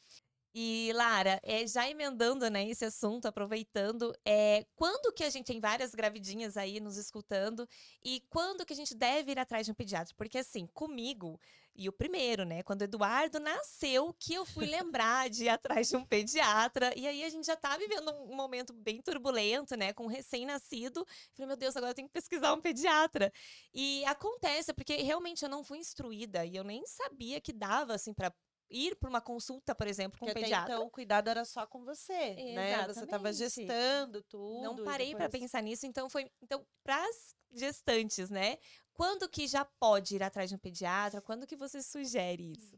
E, 0.53 0.91
Lara, 0.95 1.41
é, 1.45 1.65
já 1.65 1.89
emendando 1.89 2.51
né, 2.51 2.69
esse 2.69 2.85
assunto, 2.85 3.27
aproveitando, 3.27 4.13
é, 4.25 4.67
quando 4.75 5.13
que 5.13 5.23
a 5.23 5.31
gente 5.31 5.47
tem 5.47 5.61
várias 5.61 5.95
gravidinhas 5.95 6.57
aí 6.57 6.81
nos 6.81 6.97
escutando 6.97 7.69
e 8.05 8.21
quando 8.29 8.67
que 8.67 8.73
a 8.73 8.77
gente 8.77 8.95
deve 8.95 9.31
ir 9.31 9.39
atrás 9.39 9.65
de 9.65 9.71
um 9.71 9.77
pediatra? 9.77 10.13
Porque, 10.17 10.39
assim, 10.39 10.67
comigo, 10.75 11.41
e 11.75 11.89
o 11.89 11.93
primeiro, 11.93 12.45
né, 12.45 12.63
quando 12.63 12.83
o 12.83 12.85
Eduardo 12.85 13.39
nasceu, 13.41 14.15
que 14.19 14.35
eu 14.35 14.45
fui 14.45 14.67
lembrar 14.67 15.31
de 15.31 15.45
ir 15.45 15.49
atrás 15.49 15.89
de 15.89 15.97
um 15.97 16.05
pediatra, 16.05 16.93
e 16.97 17.07
aí 17.07 17.25
a 17.25 17.29
gente 17.29 17.47
já 17.47 17.57
tá 17.57 17.77
vivendo 17.77 18.11
um 18.29 18.35
momento 18.35 18.73
bem 18.73 19.01
turbulento, 19.01 19.77
né, 19.77 19.93
com 19.93 20.05
um 20.05 20.09
recém-nascido. 20.09 21.07
Falei, 21.35 21.47
meu 21.47 21.57
Deus, 21.57 21.77
agora 21.77 21.91
eu 21.91 21.95
tenho 21.95 22.09
que 22.09 22.15
pesquisar 22.15 22.53
um 22.53 22.61
pediatra. 22.61 23.33
E 23.73 24.05
acontece, 24.05 24.73
porque 24.73 24.97
realmente 24.97 25.43
eu 25.43 25.49
não 25.49 25.65
fui 25.65 25.79
instruída 25.79 26.45
e 26.45 26.57
eu 26.57 26.65
nem 26.65 26.85
sabia 26.87 27.41
que 27.41 27.53
dava, 27.53 27.95
assim, 27.95 28.13
para 28.13 28.33
ir 28.71 28.95
para 28.97 29.09
uma 29.11 29.21
consulta, 29.21 29.75
por 29.75 29.87
exemplo, 29.87 30.19
com 30.19 30.27
porque 30.27 30.39
um 30.39 30.43
até 30.43 30.43
pediatra. 30.43 30.75
então 30.75 30.87
o 30.87 30.91
cuidado 30.91 31.29
era 31.29 31.45
só 31.45 31.67
com 31.67 31.85
você, 31.85 32.35
né? 32.55 32.87
Você 32.87 33.07
tava 33.07 33.29
Exatamente. 33.31 33.37
gestando 33.37 34.23
tudo. 34.23 34.63
não 34.63 34.85
parei 34.85 35.15
para 35.15 35.27
depois- 35.27 35.43
pensar 35.43 35.61
nisso, 35.63 35.87
então 35.87 36.09
foi 36.09 36.31
então 36.43 36.65
para 36.85 37.05
as 37.05 37.35
gestantes, 37.53 38.31
né? 38.31 38.59
Quando 38.93 39.29
que 39.29 39.47
já 39.49 39.65
pode 39.65 40.15
ir 40.17 40.23
atrás 40.23 40.51
de 40.51 40.55
um 40.57 40.59
pediatra? 40.59 41.21
Quando 41.23 41.47
que 41.47 41.57
você 41.57 41.83
sugere 41.83 42.53
isso? 42.53 42.77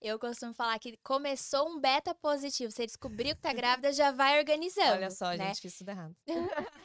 Eu 0.00 0.18
costumo 0.18 0.52
falar 0.54 0.78
que 0.78 0.96
começou 1.02 1.68
um 1.68 1.78
beta 1.78 2.14
positivo. 2.14 2.72
Você 2.72 2.86
descobriu 2.86 3.36
que 3.36 3.42
tá 3.42 3.52
grávida, 3.52 3.92
já 3.92 4.10
vai 4.10 4.38
organizando. 4.38 4.92
Olha 4.94 5.10
só, 5.10 5.30
né? 5.32 5.48
gente, 5.48 5.60
fiz 5.60 5.76
tudo 5.78 5.90
errado. 5.90 6.16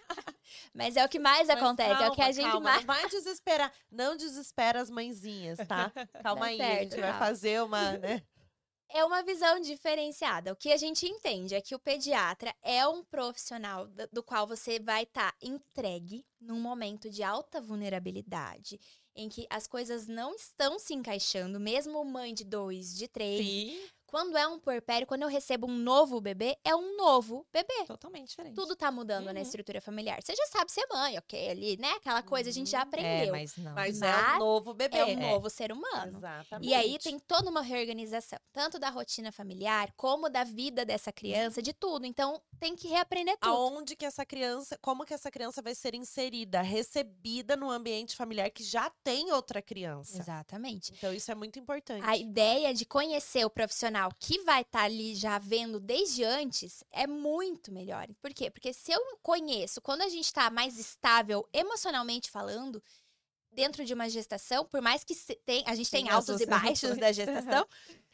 Mas 0.73 0.95
é 0.95 1.03
o 1.05 1.10
que 1.10 1.17
mais 1.19 1.47
Mas 1.47 1.58
acontece, 1.58 2.03
é 2.03 2.08
o 2.10 2.12
que 2.13 2.21
a 2.21 2.25
calma, 2.25 2.34
gente 2.34 2.45
calma, 2.51 2.60
mais. 2.62 2.86
Não 2.86 2.93
vai 2.93 3.10
desesperar. 3.10 3.71
Não 3.91 4.15
desespera 4.15 4.81
as 4.81 4.89
mãezinhas, 4.89 5.58
tá? 5.67 5.91
Calma 6.21 6.41
Tá 6.41 6.45
aí, 6.47 6.62
a 6.62 6.65
certo, 6.65 6.81
gente 6.84 6.99
vai 7.01 7.10
calma. 7.12 7.25
fazer 7.25 7.63
uma, 7.63 7.91
né? 7.97 8.23
É 8.89 9.03
uma 9.03 9.23
visão 9.23 9.59
diferenciada. 9.59 10.53
O 10.53 10.55
que 10.55 10.71
a 10.71 10.77
gente 10.77 11.05
entende 11.05 11.55
é 11.55 11.61
que 11.61 11.75
o 11.75 11.79
pediatra 11.79 12.53
é 12.61 12.87
um 12.87 13.03
profissional 13.03 13.87
do, 14.11 14.23
qual 14.23 14.47
você 14.47 14.79
vai 14.79 15.03
estar 15.03 15.35
entregue 15.41 16.25
num 16.39 16.59
momento 16.59 17.09
de 17.09 17.23
alta 17.23 17.59
vulnerabilidade, 17.59 18.79
em 19.15 19.27
que 19.27 19.47
as 19.49 19.65
coisas 19.67 20.07
não 20.07 20.35
estão 20.35 20.77
se 20.77 20.93
encaixando, 20.93 21.59
mesmo 21.59 22.03
mãe 22.05 22.33
de 22.33 22.43
dois, 22.43 22.95
de 22.95 23.07
três. 23.07 23.45
Sim, 23.45 23.79
Quando 24.15 24.38
é 24.38 24.47
um 24.47 24.58
puerpério, 24.58 25.06
quando 25.06 25.23
eu 25.23 25.28
recebo 25.28 25.67
um 25.67 25.75
novo 25.75 26.21
bebê, 26.21 26.58
é 26.63 26.73
um 26.73 26.95
novo 26.95 27.45
bebê. 27.51 27.84
totalmente 27.86 28.30
diferente. 28.30 28.56
Tudo 28.56 28.73
tá 28.73 28.89
mudando 28.89 29.25
na 29.25 29.34
Uhum. 29.34 29.41
estrutura 29.41 29.82
familiar. 29.82 30.21
Você 30.23 30.34
já 30.34 30.45
sabe 30.45 30.71
ser 30.71 30.88
mãe, 30.89 31.17
ok? 31.17 31.49
Ali, 31.49 31.75
né? 31.75 31.89
Aquela 31.91 32.23
coisa 32.23 32.49
a 32.49 32.54
gente 32.54 32.69
já 32.71 32.78
Uhum. 32.78 32.84
aprendeu. 32.84 33.28
É, 33.28 33.32
mas 33.32 33.58
não. 33.58 33.73
Mas, 33.73 34.01
é 34.01 34.10
Mas 34.10 34.36
um 34.36 34.39
novo 34.39 34.73
bebê. 34.73 34.97
é 34.97 35.06
um 35.06 35.19
novo 35.19 35.49
ser 35.49 35.69
humano. 35.73 36.17
Exatamente. 36.17 36.69
E 36.69 36.73
aí 36.73 36.97
tem 36.97 37.19
toda 37.19 37.49
uma 37.49 37.62
reorganização, 37.62 38.39
tanto 38.54 38.80
da 38.80 38.89
rotina 38.89 39.34
familiar, 39.34 39.91
como 39.97 40.30
da 40.30 40.45
vida 40.45 40.86
dessa 40.86 41.12
criança, 41.12 41.62
de 41.62 41.73
tudo. 41.73 42.06
Então 42.06 42.41
tem 42.58 42.73
que 42.73 42.88
reaprender 42.88 43.38
tudo. 43.38 43.51
Aonde 43.54 43.97
que 43.97 44.06
essa 44.06 44.25
criança, 44.25 44.78
como 44.82 45.04
que 45.04 45.13
essa 45.13 45.30
criança 45.30 45.62
vai 45.62 45.75
ser 45.75 45.93
inserida, 45.93 46.62
recebida 46.62 47.58
no 47.58 47.69
ambiente 47.69 48.15
familiar 48.15 48.49
que 48.49 48.63
já 48.63 48.89
tem 49.04 49.34
outra 49.34 49.62
criança. 49.62 50.17
Exatamente. 50.17 50.93
Então 50.97 51.13
isso 51.13 51.30
é 51.30 51.36
muito 51.36 51.60
importante. 51.60 52.06
A 52.08 52.15
ideia 52.15 52.73
de 52.73 52.86
conhecer 52.86 53.43
o 53.45 53.49
profissional 53.49 54.04
que 54.19 54.39
vai 54.41 54.61
estar 54.61 54.83
ali 54.83 55.15
já 55.15 55.37
vendo 55.39 55.79
desde 55.79 56.23
antes 56.23 56.83
é 56.91 57.05
muito 57.07 57.71
melhor. 57.71 58.07
Por 58.21 58.33
quê? 58.33 58.49
Porque 58.51 58.73
se 58.73 58.91
eu 58.91 58.99
conheço, 59.21 59.81
quando 59.81 60.01
a 60.01 60.09
gente 60.09 60.25
está 60.25 60.49
mais 60.49 60.77
estável 60.79 61.47
emocionalmente 61.53 62.29
falando, 62.29 62.81
dentro 63.51 63.85
de 63.85 63.93
uma 63.93 64.09
gestação, 64.09 64.65
por 64.65 64.81
mais 64.81 65.03
que 65.03 65.15
tem, 65.45 65.63
a 65.65 65.75
gente 65.75 65.89
tem, 65.89 66.03
Tem 66.03 66.13
altos 66.13 66.41
e 66.41 66.45
baixos 66.45 66.97
da 66.97 67.11
gestação, 67.11 67.65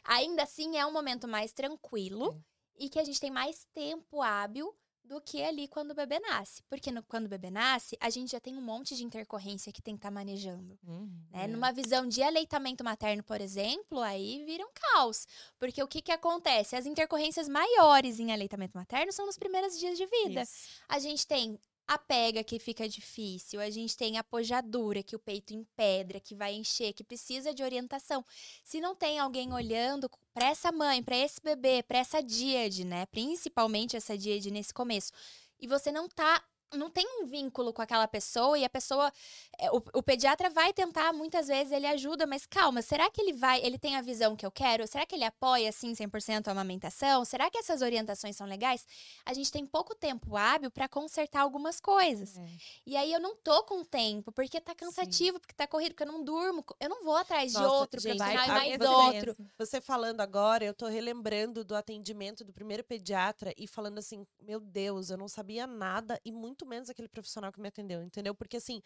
ainda 0.04 0.44
assim 0.44 0.76
é 0.78 0.86
um 0.86 0.92
momento 0.92 1.26
mais 1.26 1.52
tranquilo 1.52 2.32
É. 2.78 2.84
e 2.84 2.88
que 2.88 2.98
a 2.98 3.04
gente 3.04 3.20
tem 3.20 3.30
mais 3.30 3.66
tempo 3.74 4.22
hábil 4.22 4.74
do 5.12 5.20
que 5.20 5.42
ali 5.42 5.68
quando 5.68 5.90
o 5.90 5.94
bebê 5.94 6.18
nasce. 6.18 6.62
Porque 6.68 6.90
no- 6.90 7.02
quando 7.02 7.26
o 7.26 7.28
bebê 7.28 7.50
nasce, 7.50 7.96
a 8.00 8.08
gente 8.10 8.32
já 8.32 8.40
tem 8.40 8.56
um 8.56 8.60
monte 8.62 8.96
de 8.96 9.04
intercorrência 9.04 9.72
que 9.72 9.82
tem 9.82 9.94
que 9.94 9.98
estar 9.98 10.10
manejando. 10.10 10.78
Uhum. 10.86 11.10
Né? 11.30 11.44
É. 11.44 11.46
Numa 11.46 11.70
visão 11.72 12.06
de 12.08 12.22
aleitamento 12.22 12.82
materno, 12.82 13.22
por 13.22 13.40
exemplo, 13.40 14.00
aí 14.00 14.44
vira 14.44 14.64
um 14.64 14.70
caos. 14.72 15.26
Porque 15.58 15.82
o 15.82 15.88
que, 15.88 16.00
que 16.02 16.12
acontece? 16.12 16.74
As 16.76 16.86
intercorrências 16.86 17.48
maiores 17.48 18.18
em 18.18 18.32
aleitamento 18.32 18.76
materno 18.76 19.12
são 19.12 19.26
nos 19.26 19.36
primeiros 19.38 19.78
dias 19.78 19.96
de 19.98 20.06
vida. 20.06 20.42
Isso. 20.42 20.68
A 20.88 20.98
gente 20.98 21.26
tem 21.26 21.58
a 21.86 21.98
pega 21.98 22.44
que 22.44 22.58
fica 22.58 22.88
difícil, 22.88 23.60
a 23.60 23.68
gente 23.70 23.96
tem 23.96 24.18
a 24.18 24.24
pojadura 24.24 25.02
que 25.02 25.16
o 25.16 25.18
peito 25.18 25.52
empedra, 25.52 26.20
que 26.20 26.34
vai 26.34 26.54
encher, 26.54 26.92
que 26.92 27.04
precisa 27.04 27.52
de 27.52 27.62
orientação. 27.62 28.24
Se 28.64 28.80
não 28.80 28.94
tem 28.94 29.18
alguém 29.18 29.52
olhando 29.52 30.10
para 30.32 30.46
essa 30.46 30.72
mãe, 30.72 31.02
para 31.02 31.16
esse 31.16 31.40
bebê, 31.42 31.82
para 31.82 31.98
essa 31.98 32.22
díade, 32.22 32.84
né? 32.84 33.06
Principalmente 33.06 33.96
essa 33.96 34.16
díade 34.16 34.50
nesse 34.50 34.72
começo. 34.72 35.12
E 35.60 35.66
você 35.66 35.92
não 35.92 36.08
tá 36.08 36.42
não 36.74 36.90
tem 36.90 37.06
um 37.20 37.26
vínculo 37.26 37.72
com 37.72 37.82
aquela 37.82 38.06
pessoa 38.06 38.58
e 38.58 38.64
a 38.64 38.70
pessoa 38.70 39.12
é, 39.58 39.70
o, 39.70 39.82
o 39.94 40.02
pediatra 40.02 40.50
vai 40.50 40.72
tentar 40.72 41.12
muitas 41.12 41.48
vezes 41.48 41.72
ele 41.72 41.86
ajuda 41.86 42.26
mas 42.26 42.46
calma 42.46 42.82
será 42.82 43.10
que 43.10 43.20
ele 43.20 43.32
vai 43.32 43.60
ele 43.64 43.78
tem 43.78 43.96
a 43.96 44.02
visão 44.02 44.36
que 44.36 44.44
eu 44.44 44.50
quero? 44.50 44.86
Será 44.86 45.06
que 45.06 45.14
ele 45.14 45.24
apoia 45.24 45.68
assim 45.68 45.92
100% 45.92 46.48
a 46.48 46.50
amamentação? 46.50 47.24
Será 47.24 47.50
que 47.50 47.58
essas 47.58 47.82
orientações 47.82 48.36
são 48.36 48.46
legais? 48.46 48.86
A 49.24 49.34
gente 49.34 49.50
tem 49.50 49.66
pouco 49.66 49.94
tempo 49.94 50.36
hábil 50.36 50.70
para 50.70 50.88
consertar 50.88 51.40
algumas 51.40 51.80
coisas. 51.80 52.36
É. 52.36 52.46
e 52.86 52.96
aí 52.96 53.12
eu 53.12 53.20
não 53.20 53.36
tô 53.36 53.62
com 53.64 53.84
tempo 53.84 54.32
porque 54.32 54.60
tá 54.60 54.74
cansativo 54.74 55.38
porque 55.38 55.54
tá 55.54 55.66
corrido 55.66 55.92
porque 55.92 56.04
eu 56.04 56.12
não 56.12 56.24
durmo 56.24 56.64
eu 56.80 56.88
não 56.88 57.02
vou 57.02 57.16
atrás 57.16 57.52
de 57.52 57.58
Nossa, 57.58 57.74
outro 57.74 58.00
gente, 58.00 58.16
profissional 58.16 58.44
e 58.44 58.48
vai 58.48 58.58
mais 58.58 58.78
fazer 58.78 58.94
outro. 58.94 59.36
Você 59.58 59.80
falando 59.80 60.20
agora, 60.20 60.64
eu 60.64 60.74
tô 60.74 60.86
relembrando 60.86 61.64
do 61.64 61.74
atendimento 61.74 62.44
do 62.44 62.52
primeiro 62.52 62.84
pediatra 62.84 63.52
e 63.56 63.66
falando 63.66 63.98
assim, 63.98 64.26
meu 64.40 64.60
Deus, 64.60 65.10
eu 65.10 65.16
não 65.16 65.28
sabia 65.28 65.66
nada 65.66 66.20
e 66.24 66.32
muito 66.32 66.61
menos 66.64 66.90
aquele 66.90 67.08
profissional 67.08 67.52
que 67.52 67.60
me 67.60 67.68
atendeu, 67.68 68.02
entendeu? 68.02 68.34
Porque 68.34 68.56
assim, 68.56 68.82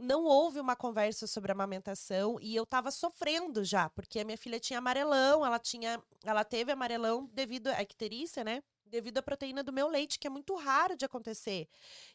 não 0.00 0.24
houve 0.24 0.58
uma 0.58 0.74
conversa 0.74 1.26
sobre 1.26 1.52
amamentação 1.52 2.38
e 2.40 2.56
eu 2.56 2.64
tava 2.64 2.90
sofrendo 2.90 3.62
já, 3.64 3.90
porque 3.90 4.18
a 4.18 4.24
minha 4.24 4.38
filha 4.38 4.58
tinha 4.58 4.78
amarelão, 4.78 5.44
ela 5.44 5.58
tinha, 5.58 6.02
ela 6.24 6.42
teve 6.42 6.72
amarelão 6.72 7.28
devido 7.32 7.68
à 7.68 7.82
icterícia, 7.82 8.42
né? 8.42 8.62
Devido 8.86 9.18
à 9.18 9.22
proteína 9.22 9.62
do 9.62 9.72
meu 9.72 9.88
leite, 9.88 10.18
que 10.18 10.26
é 10.26 10.30
muito 10.30 10.54
raro 10.56 10.96
de 10.96 11.04
acontecer. 11.04 11.68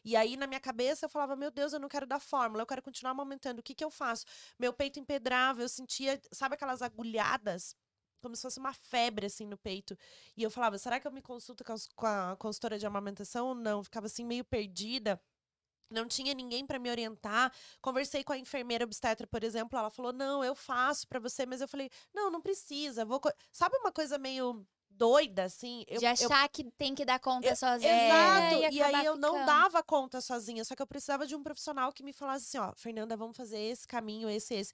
E 0.04 0.14
aí, 0.14 0.36
na 0.36 0.46
minha 0.46 0.60
cabeça, 0.60 1.06
eu 1.06 1.08
falava: 1.08 1.34
Meu 1.34 1.50
Deus, 1.50 1.72
eu 1.72 1.80
não 1.80 1.88
quero 1.88 2.06
dar 2.06 2.20
fórmula, 2.20 2.62
eu 2.62 2.66
quero 2.66 2.82
continuar 2.82 3.12
amamentando. 3.12 3.60
O 3.60 3.62
que, 3.62 3.74
que 3.74 3.84
eu 3.84 3.90
faço? 3.90 4.26
Meu 4.58 4.74
peito 4.74 5.00
empedrava, 5.00 5.62
eu 5.62 5.68
sentia, 5.70 6.20
sabe 6.30 6.54
aquelas 6.54 6.82
agulhadas? 6.82 7.74
Como 8.26 8.34
se 8.34 8.42
fosse 8.42 8.58
uma 8.58 8.72
febre, 8.72 9.26
assim, 9.26 9.46
no 9.46 9.56
peito. 9.56 9.96
E 10.36 10.42
eu 10.42 10.50
falava: 10.50 10.76
será 10.78 10.98
que 10.98 11.06
eu 11.06 11.12
me 11.12 11.22
consulto 11.22 11.64
com 11.94 12.06
a, 12.06 12.36
consultora 12.36 12.78
de 12.78 12.84
amamentação 12.84 13.46
ou 13.46 13.54
não? 13.54 13.84
Ficava 13.84 14.06
assim, 14.06 14.24
meio 14.24 14.44
perdida. 14.44 15.20
Não 15.88 16.08
tinha 16.08 16.34
ninguém 16.34 16.66
para 16.66 16.80
me 16.80 16.90
orientar. 16.90 17.52
Conversei 17.80 18.24
com 18.24 18.32
a 18.32 18.38
enfermeira 18.38 18.84
obstetra, 18.84 19.26
por 19.26 19.44
exemplo. 19.44 19.78
Ela 19.78 19.90
falou: 19.90 20.12
Não, 20.12 20.44
eu 20.44 20.54
faço 20.56 21.06
para 21.06 21.20
você. 21.20 21.46
Mas 21.46 21.60
eu 21.60 21.68
falei: 21.68 21.88
Não, 22.12 22.30
não 22.30 22.40
precisa. 22.40 23.04
Vou 23.04 23.20
co-" 23.20 23.32
Sabe 23.52 23.76
uma 23.76 23.92
coisa 23.92 24.18
meio 24.18 24.66
doida, 24.96 25.44
assim? 25.44 25.84
Eu, 25.86 25.98
de 25.98 26.06
eu 26.06 26.10
achar 26.10 26.48
que 26.48 26.64
tem 26.72 26.94
que 26.94 27.04
dar 27.04 27.20
conta 27.20 27.54
sozinha 27.54 27.92
Exato. 27.92 28.74
e, 28.74 28.76
E, 28.76 28.82
aí 28.82 29.04
eu 29.04 29.16
não 29.16 29.34
ficando. 29.34 29.46
dava 29.46 29.82
conta 29.82 30.20
sozinha, 30.20 30.64
só 30.64 30.74
que 30.74 30.82
eu 30.82 30.86
precisava 30.86 31.26
de 31.26 31.36
um 31.36 31.42
profissional 31.42 31.92
que 31.92 32.02
me 32.02 32.12
falasse 32.12 32.46
assim, 32.46 32.58
ó, 32.58 32.72
Fernanda, 32.74 33.16
vamos 33.16 33.36
fazer 33.36 33.58
esse 33.58 33.86
caminho, 33.86 34.28
esse, 34.28 34.54
esse. 34.54 34.72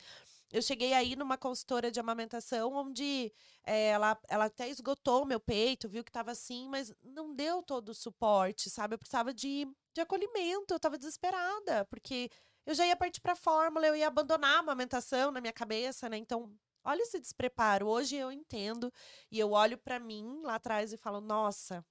Eu 0.53 0.61
cheguei 0.61 0.93
aí 0.93 1.17
numa 1.17 1.38
consultora 1.38 1.91
de 1.91 1.99
amamentação 1.99 2.75
onde 2.75 3.33
eh, 3.65 3.88
ela, 3.88 4.21
ela 4.29 4.45
até 4.45 4.69
esgotou 4.69 5.23
o 5.23 5.27
meu 5.27 5.41
peito, 5.41 5.88
viu 5.88 6.05
que 6.05 6.12
tava 6.12 6.31
assim, 6.31 6.69
mas 6.69 6.93
não 7.03 7.35
deu 7.35 7.62
todo 7.62 7.88
o 7.88 7.95
suporte, 7.95 8.69
sabe? 8.69 8.95
Eu 8.95 8.99
precisava 8.99 9.33
de, 9.33 9.67
de 9.95 10.03
acolhimento, 10.03 10.75
eu 10.75 10.79
tava 10.79 10.99
desesperada, 10.99 11.87
porque 11.87 12.31
eu 12.67 12.75
já 12.75 12.87
ia 12.87 12.95
partir 12.95 13.23
pra 13.23 13.35
fórmula, 13.35 13.87
eu 13.87 13.97
ia 13.97 14.07
abandonar 14.07 14.57
a 14.57 14.59
amamentação 14.61 15.33
na 15.33 15.41
minha 15.41 15.55
cabeça, 15.55 16.07
né? 16.09 16.19
Então, 16.19 16.55
olha 16.85 17.01
esse 17.03 17.19
despreparo. 17.19 17.88
Hoje 17.88 18.17
eu 18.17 18.31
entendo 18.31 18.93
e 19.31 19.38
eu 19.38 19.53
olho 19.53 19.79
pra 19.79 19.99
mim 19.99 20.43
lá 20.43 20.57
atrás 20.57 20.93
e 20.93 20.99
falo, 20.99 21.21
nossa, 21.21 21.85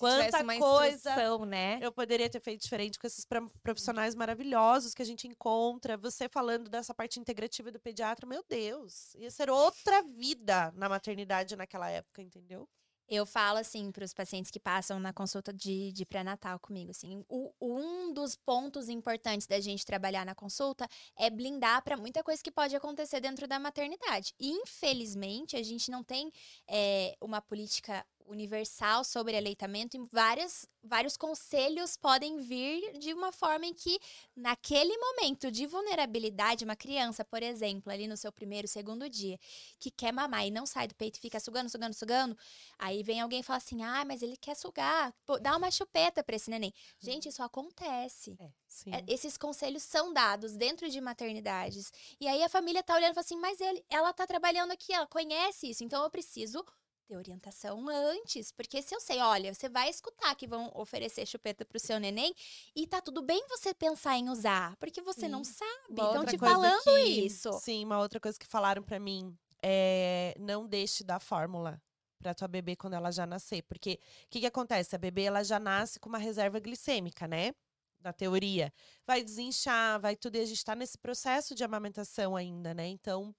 Quanta 0.00 0.42
coisa 0.60 1.44
né? 1.46 1.78
eu 1.82 1.92
poderia 1.92 2.28
ter 2.28 2.40
feito 2.40 2.62
diferente 2.62 2.98
com 2.98 3.06
esses 3.06 3.24
pro- 3.24 3.50
profissionais 3.62 4.14
maravilhosos 4.14 4.94
que 4.94 5.02
a 5.02 5.04
gente 5.04 5.26
encontra. 5.28 5.96
Você 5.96 6.28
falando 6.28 6.68
dessa 6.68 6.94
parte 6.94 7.20
integrativa 7.20 7.70
do 7.70 7.78
pediatra, 7.78 8.26
meu 8.26 8.44
Deus, 8.48 9.14
ia 9.14 9.30
ser 9.30 9.50
outra 9.50 10.02
vida 10.02 10.72
na 10.74 10.88
maternidade 10.88 11.54
naquela 11.56 11.88
época, 11.90 12.22
entendeu? 12.22 12.68
Eu 13.12 13.26
falo 13.26 13.58
assim 13.58 13.90
para 13.90 14.04
os 14.04 14.14
pacientes 14.14 14.52
que 14.52 14.60
passam 14.60 15.00
na 15.00 15.12
consulta 15.12 15.52
de, 15.52 15.90
de 15.92 16.06
pré-natal 16.06 16.60
comigo, 16.60 16.92
assim, 16.92 17.24
o- 17.28 17.52
um 17.60 18.12
dos 18.14 18.36
pontos 18.36 18.88
importantes 18.88 19.48
da 19.48 19.58
gente 19.58 19.84
trabalhar 19.84 20.24
na 20.24 20.32
consulta 20.32 20.86
é 21.18 21.28
blindar 21.28 21.82
para 21.82 21.96
muita 21.96 22.22
coisa 22.22 22.40
que 22.40 22.52
pode 22.52 22.76
acontecer 22.76 23.20
dentro 23.20 23.48
da 23.48 23.58
maternidade. 23.58 24.32
E, 24.38 24.50
infelizmente, 24.52 25.56
a 25.56 25.62
gente 25.62 25.90
não 25.90 26.04
tem 26.04 26.30
é, 26.68 27.16
uma 27.20 27.42
política 27.42 28.06
universal 28.26 29.04
sobre 29.04 29.36
aleitamento 29.36 29.96
e 29.96 30.00
várias, 30.10 30.66
vários 30.82 31.16
conselhos 31.16 31.96
podem 31.96 32.38
vir 32.38 32.98
de 32.98 33.12
uma 33.12 33.32
forma 33.32 33.66
em 33.66 33.74
que, 33.74 33.98
naquele 34.36 34.96
momento 34.96 35.50
de 35.50 35.66
vulnerabilidade, 35.66 36.64
uma 36.64 36.76
criança, 36.76 37.24
por 37.24 37.42
exemplo, 37.42 37.92
ali 37.92 38.06
no 38.06 38.16
seu 38.16 38.32
primeiro, 38.32 38.68
segundo 38.68 39.08
dia, 39.08 39.38
que 39.78 39.90
quer 39.90 40.12
mamar 40.12 40.46
e 40.46 40.50
não 40.50 40.66
sai 40.66 40.86
do 40.88 40.94
peito 40.94 41.16
e 41.18 41.20
fica 41.20 41.40
sugando, 41.40 41.68
sugando, 41.70 41.94
sugando, 41.94 42.36
Aí 42.78 43.02
vem 43.02 43.20
alguém 43.20 43.40
e 43.40 43.42
fala 43.42 43.58
assim: 43.58 43.82
ah, 43.82 44.04
mas 44.04 44.22
ele 44.22 44.36
quer 44.36 44.54
sugar. 44.56 45.12
Pô, 45.26 45.38
dá 45.38 45.56
uma 45.56 45.70
chupeta 45.70 46.22
pra 46.22 46.36
esse 46.36 46.50
neném. 46.50 46.72
Gente, 46.98 47.28
isso 47.28 47.42
acontece. 47.42 48.36
Sim. 48.66 48.92
É, 48.94 49.04
Esses 49.06 49.36
conselhos 49.36 49.82
são 49.82 50.12
dados 50.12 50.56
dentro 50.56 50.88
de 50.88 51.00
maternidades. 51.00 51.92
E 52.20 52.26
aí 52.26 52.42
a 52.42 52.48
família 52.48 52.82
tá 52.82 52.94
olhando 52.94 53.12
e 53.12 53.14
fala 53.14 53.24
assim: 53.24 53.36
mas 53.36 53.60
ele, 53.60 53.84
ela 53.90 54.12
tá 54.12 54.26
trabalhando 54.26 54.72
aqui, 54.72 54.92
ela 54.92 55.06
conhece 55.06 55.68
isso, 55.70 55.84
então 55.84 56.02
eu 56.02 56.10
preciso 56.10 56.64
ter 57.10 57.16
orientação 57.16 57.88
antes. 57.88 58.52
Porque 58.52 58.80
se 58.80 58.94
eu 58.94 59.00
sei, 59.00 59.18
olha, 59.20 59.52
você 59.52 59.68
vai 59.68 59.90
escutar 59.90 60.34
que 60.36 60.46
vão 60.46 60.70
oferecer 60.74 61.26
chupeta 61.26 61.64
pro 61.64 61.78
seu 61.80 61.98
neném 61.98 62.32
e 62.74 62.86
tá 62.86 63.00
tudo 63.00 63.20
bem 63.20 63.44
você 63.48 63.74
pensar 63.74 64.16
em 64.16 64.28
usar, 64.28 64.76
porque 64.76 65.02
você 65.02 65.26
não 65.28 65.42
Sim. 65.42 65.54
sabe. 65.54 66.00
Uma 66.00 66.04
Estão 66.04 66.20
outra 66.20 66.32
te 66.32 66.38
falando 66.38 66.82
que- 66.84 67.00
isso. 67.26 67.52
Sim, 67.60 67.84
uma 67.84 67.98
outra 67.98 68.20
coisa 68.20 68.38
que 68.38 68.46
falaram 68.46 68.82
pra 68.82 69.00
mim 69.00 69.36
é 69.62 70.34
não 70.38 70.66
deixe 70.66 71.02
dar 71.02 71.18
fórmula 71.18 71.82
pra 72.18 72.32
tua 72.34 72.46
bebê 72.48 72.76
quando 72.76 72.94
ela 72.94 73.10
já 73.10 73.26
nascer, 73.26 73.62
porque 73.62 73.98
o 74.26 74.28
que 74.30 74.40
que 74.40 74.46
acontece? 74.46 74.94
A 74.94 74.98
bebê 74.98 75.22
ela 75.22 75.42
já 75.42 75.58
nasce 75.58 75.98
com 75.98 76.08
uma 76.08 76.18
reserva 76.18 76.60
glicêmica, 76.60 77.26
né? 77.26 77.52
Na 78.00 78.12
teoria. 78.12 78.72
Vai 79.06 79.22
desinchar, 79.22 80.00
vai 80.00 80.14
tudo, 80.16 80.36
e 80.36 80.40
a 80.40 80.44
gente 80.46 80.64
tá 80.64 80.74
nesse 80.74 80.96
processo 80.96 81.54
de 81.54 81.64
amamentação 81.64 82.36
ainda, 82.36 82.72
né? 82.72 82.86
Então, 82.86 83.34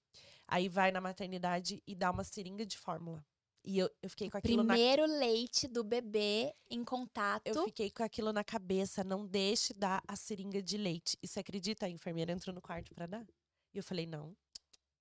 aí 0.47 0.67
vai 0.67 0.91
na 0.91 0.99
maternidade 1.01 1.81
e 1.87 1.95
dá 1.95 2.11
uma 2.11 2.23
seringa 2.23 2.65
de 2.65 2.77
fórmula. 2.77 3.23
E 3.63 3.77
eu, 3.77 3.89
eu 4.01 4.09
fiquei 4.09 4.29
com 4.29 4.37
aquilo 4.37 4.63
na 4.63 4.73
Primeiro 4.73 5.05
leite 5.05 5.67
do 5.67 5.83
bebê 5.83 6.53
em 6.69 6.83
contato. 6.83 7.45
eu 7.45 7.63
fiquei 7.65 7.91
com 7.91 8.03
aquilo 8.03 8.33
na 8.33 8.43
cabeça, 8.43 9.03
não 9.03 9.25
deixe 9.25 9.73
dar 9.73 10.03
a 10.07 10.15
seringa 10.15 10.61
de 10.61 10.77
leite. 10.77 11.17
E 11.21 11.27
você 11.27 11.39
acredita? 11.41 11.85
A 11.85 11.89
enfermeira 11.89 12.31
entrou 12.31 12.53
no 12.53 12.61
quarto 12.61 12.93
pra 12.95 13.05
dar. 13.05 13.25
E 13.73 13.77
eu 13.77 13.83
falei, 13.83 14.07
não, 14.07 14.35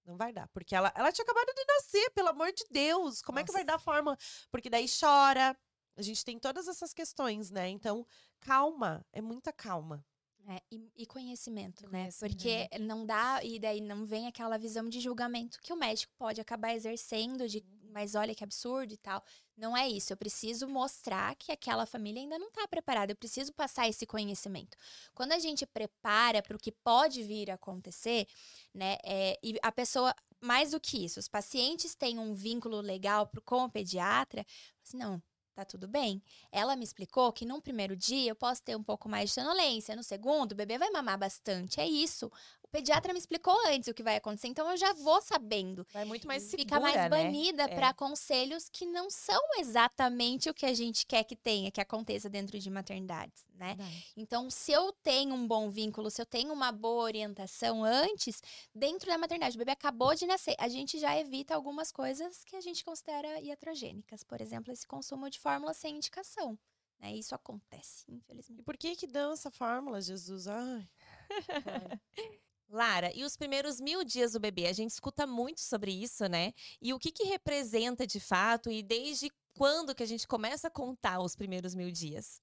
não 0.05 0.16
vai 0.16 0.33
dar. 0.33 0.46
Porque 0.49 0.75
ela, 0.75 0.92
ela 0.94 1.11
tinha 1.11 1.25
acabado 1.25 1.55
de 1.55 1.64
nascer, 1.66 2.11
pelo 2.11 2.29
amor 2.29 2.53
de 2.53 2.64
Deus. 2.70 3.23
Como 3.23 3.38
é 3.38 3.44
que 3.44 3.53
vai 3.53 3.64
Nossa. 3.64 3.79
dar 3.79 3.83
fórmula? 3.83 4.16
Porque 4.51 4.68
daí 4.68 4.87
chora. 4.88 5.57
A 5.96 6.03
gente 6.03 6.25
tem 6.25 6.38
todas 6.38 6.68
essas 6.68 6.94
questões, 6.94 7.51
né? 7.51 7.68
Então, 7.68 8.07
calma. 8.40 9.05
É 9.12 9.20
muita 9.20 9.53
calma. 9.53 10.05
É, 10.49 10.62
e, 10.70 10.90
e 10.96 11.07
conhecimento, 11.07 11.85
né? 11.85 12.01
conhecimento. 12.03 12.35
Porque 12.35 12.68
não 12.79 13.05
dá, 13.05 13.44
e 13.44 13.59
daí 13.59 13.81
não 13.81 14.05
vem 14.07 14.27
aquela 14.27 14.57
visão 14.57 14.88
de 14.88 14.99
julgamento 14.99 15.61
que 15.61 15.73
o 15.73 15.77
médico 15.77 16.12
pode 16.16 16.40
acabar 16.40 16.75
exercendo, 16.75 17.46
de 17.46 17.61
mas 17.90 18.14
olha 18.14 18.35
que 18.35 18.44
absurdo 18.44 18.92
e 18.92 18.96
tal. 18.96 19.22
Não 19.57 19.76
é 19.76 19.88
isso. 19.88 20.12
Eu 20.12 20.16
preciso 20.16 20.66
mostrar 20.66 21.35
que 21.37 21.53
aquela 21.53 21.85
família 21.85 22.22
ainda 22.22 22.38
não 22.38 22.48
está 22.48 22.66
preparada. 22.66 23.12
Eu 23.12 23.16
preciso 23.16 23.53
passar 23.53 23.88
esse 23.88 24.07
conhecimento. 24.07 24.76
Quando 25.14 25.33
a 25.33 25.38
gente 25.38 25.66
prepara 25.66 26.42
para 26.42 26.57
o 26.57 26.61
que 26.61 26.72
pode 26.72 27.22
vir 27.22 27.50
a 27.50 27.55
acontecer, 27.55 28.26
né? 28.72 28.96
é, 29.05 29.38
e 29.42 29.57
a 29.62 29.70
pessoa, 29.70 30.14
mais 30.40 30.70
do 30.70 30.81
que 30.81 31.05
isso, 31.05 31.20
os 31.20 31.29
pacientes 31.29 31.94
têm 31.94 32.18
um 32.18 32.33
vínculo 32.33 32.81
legal 32.81 33.31
com 33.44 33.64
o 33.64 33.70
pediatra, 33.70 34.46
assim, 34.83 34.96
não. 34.96 35.22
Tá 35.55 35.64
tudo 35.64 35.87
bem. 35.87 36.22
Ela 36.50 36.74
me 36.74 36.85
explicou 36.85 37.31
que 37.33 37.44
num 37.44 37.61
primeiro 37.61 37.94
dia 37.94 38.31
eu 38.31 38.37
posso 38.37 38.62
ter 38.62 38.76
um 38.76 38.83
pouco 38.83 39.09
mais 39.09 39.29
de 39.29 39.35
sonolência, 39.35 39.94
no 39.94 40.03
segundo 40.03 40.53
o 40.53 40.55
bebê 40.55 40.79
vai 40.79 40.88
mamar 40.90 41.18
bastante. 41.18 41.81
É 41.81 41.87
isso. 41.87 42.33
Pediatra 42.70 43.12
me 43.12 43.18
explicou 43.18 43.54
antes 43.66 43.88
o 43.88 43.94
que 43.94 44.02
vai 44.02 44.16
acontecer, 44.16 44.48
então 44.48 44.68
eu 44.70 44.76
já 44.76 44.92
vou 44.92 45.20
sabendo. 45.20 45.87
Vai 45.92 46.04
muito 46.04 46.26
mais 46.26 46.42
segura, 46.44 46.62
Fica 46.62 46.80
mais 46.80 46.96
né? 46.96 47.09
banida 47.09 47.64
É. 47.64 47.68
para 47.74 47.92
conselhos 47.92 48.68
que 48.68 48.87
não 48.87 49.11
são 49.11 49.40
exatamente 49.59 50.48
o 50.48 50.54
que 50.54 50.66
a 50.66 50.74
gente 50.74 51.06
quer 51.06 51.24
que 51.24 51.37
tenha, 51.37 51.70
que 51.70 51.80
aconteça 51.80 52.28
dentro 52.28 52.59
de 52.59 52.70
maternidades, 52.70 53.46
né? 53.54 53.74
Verdade. 53.74 54.12
Então, 54.16 54.50
se 54.50 54.72
eu 54.72 54.92
tenho 55.02 55.35
um 55.35 55.46
bom 55.46 55.68
vínculo, 55.68 56.11
se 56.11 56.20
eu 56.20 56.26
tenho 56.26 56.52
uma 56.52 56.72
boa 56.72 57.04
orientação 57.04 57.85
antes, 57.85 58.42
dentro 58.74 59.09
da 59.09 59.18
maternidade, 59.18 59.56
o 59.56 59.59
bebê 59.59 59.72
acabou 59.72 60.14
de 60.14 60.26
nascer, 60.26 60.54
a 60.59 60.68
gente 60.68 60.98
já 60.98 61.18
evita 61.18 61.54
algumas 61.54 61.90
coisas 61.92 62.44
que 62.44 62.56
a 62.56 62.61
gente 62.61 62.85
considera 62.85 63.40
iatrogênicas. 63.40 64.22
Por 64.22 64.40
exemplo, 64.40 64.72
esse 64.72 64.87
consumo 64.87 65.28
de 65.28 65.38
fórmula 65.38 65.74
sem 65.74 65.96
indicação. 65.96 66.59
Né? 67.00 67.14
Isso 67.14 67.35
acontece, 67.35 68.04
infelizmente. 68.09 68.61
E 68.61 68.64
por 68.64 68.76
que 68.76 68.94
que 68.94 69.09
essa 69.33 69.50
fórmula, 69.50 70.00
Jesus? 70.00 70.46
Ai. 70.46 70.88
Lara, 72.70 73.12
e 73.14 73.24
os 73.24 73.37
primeiros 73.37 73.80
mil 73.80 74.04
dias 74.04 74.33
do 74.33 74.40
bebê? 74.40 74.66
A 74.66 74.72
gente 74.72 74.90
escuta 74.90 75.26
muito 75.26 75.61
sobre 75.61 75.90
isso, 75.90 76.26
né? 76.28 76.52
E 76.80 76.94
o 76.94 76.98
que 76.98 77.11
que 77.11 77.24
representa 77.24 78.06
de 78.06 78.20
fato 78.20 78.70
e 78.70 78.80
desde 78.83 79.30
quando 79.59 79.94
que 79.94 80.04
a 80.04 80.06
gente 80.06 80.26
começa 80.26 80.68
a 80.68 80.70
contar 80.70 81.20
os 81.20 81.35
primeiros 81.35 81.74
mil 81.74 81.90
dias? 81.90 82.40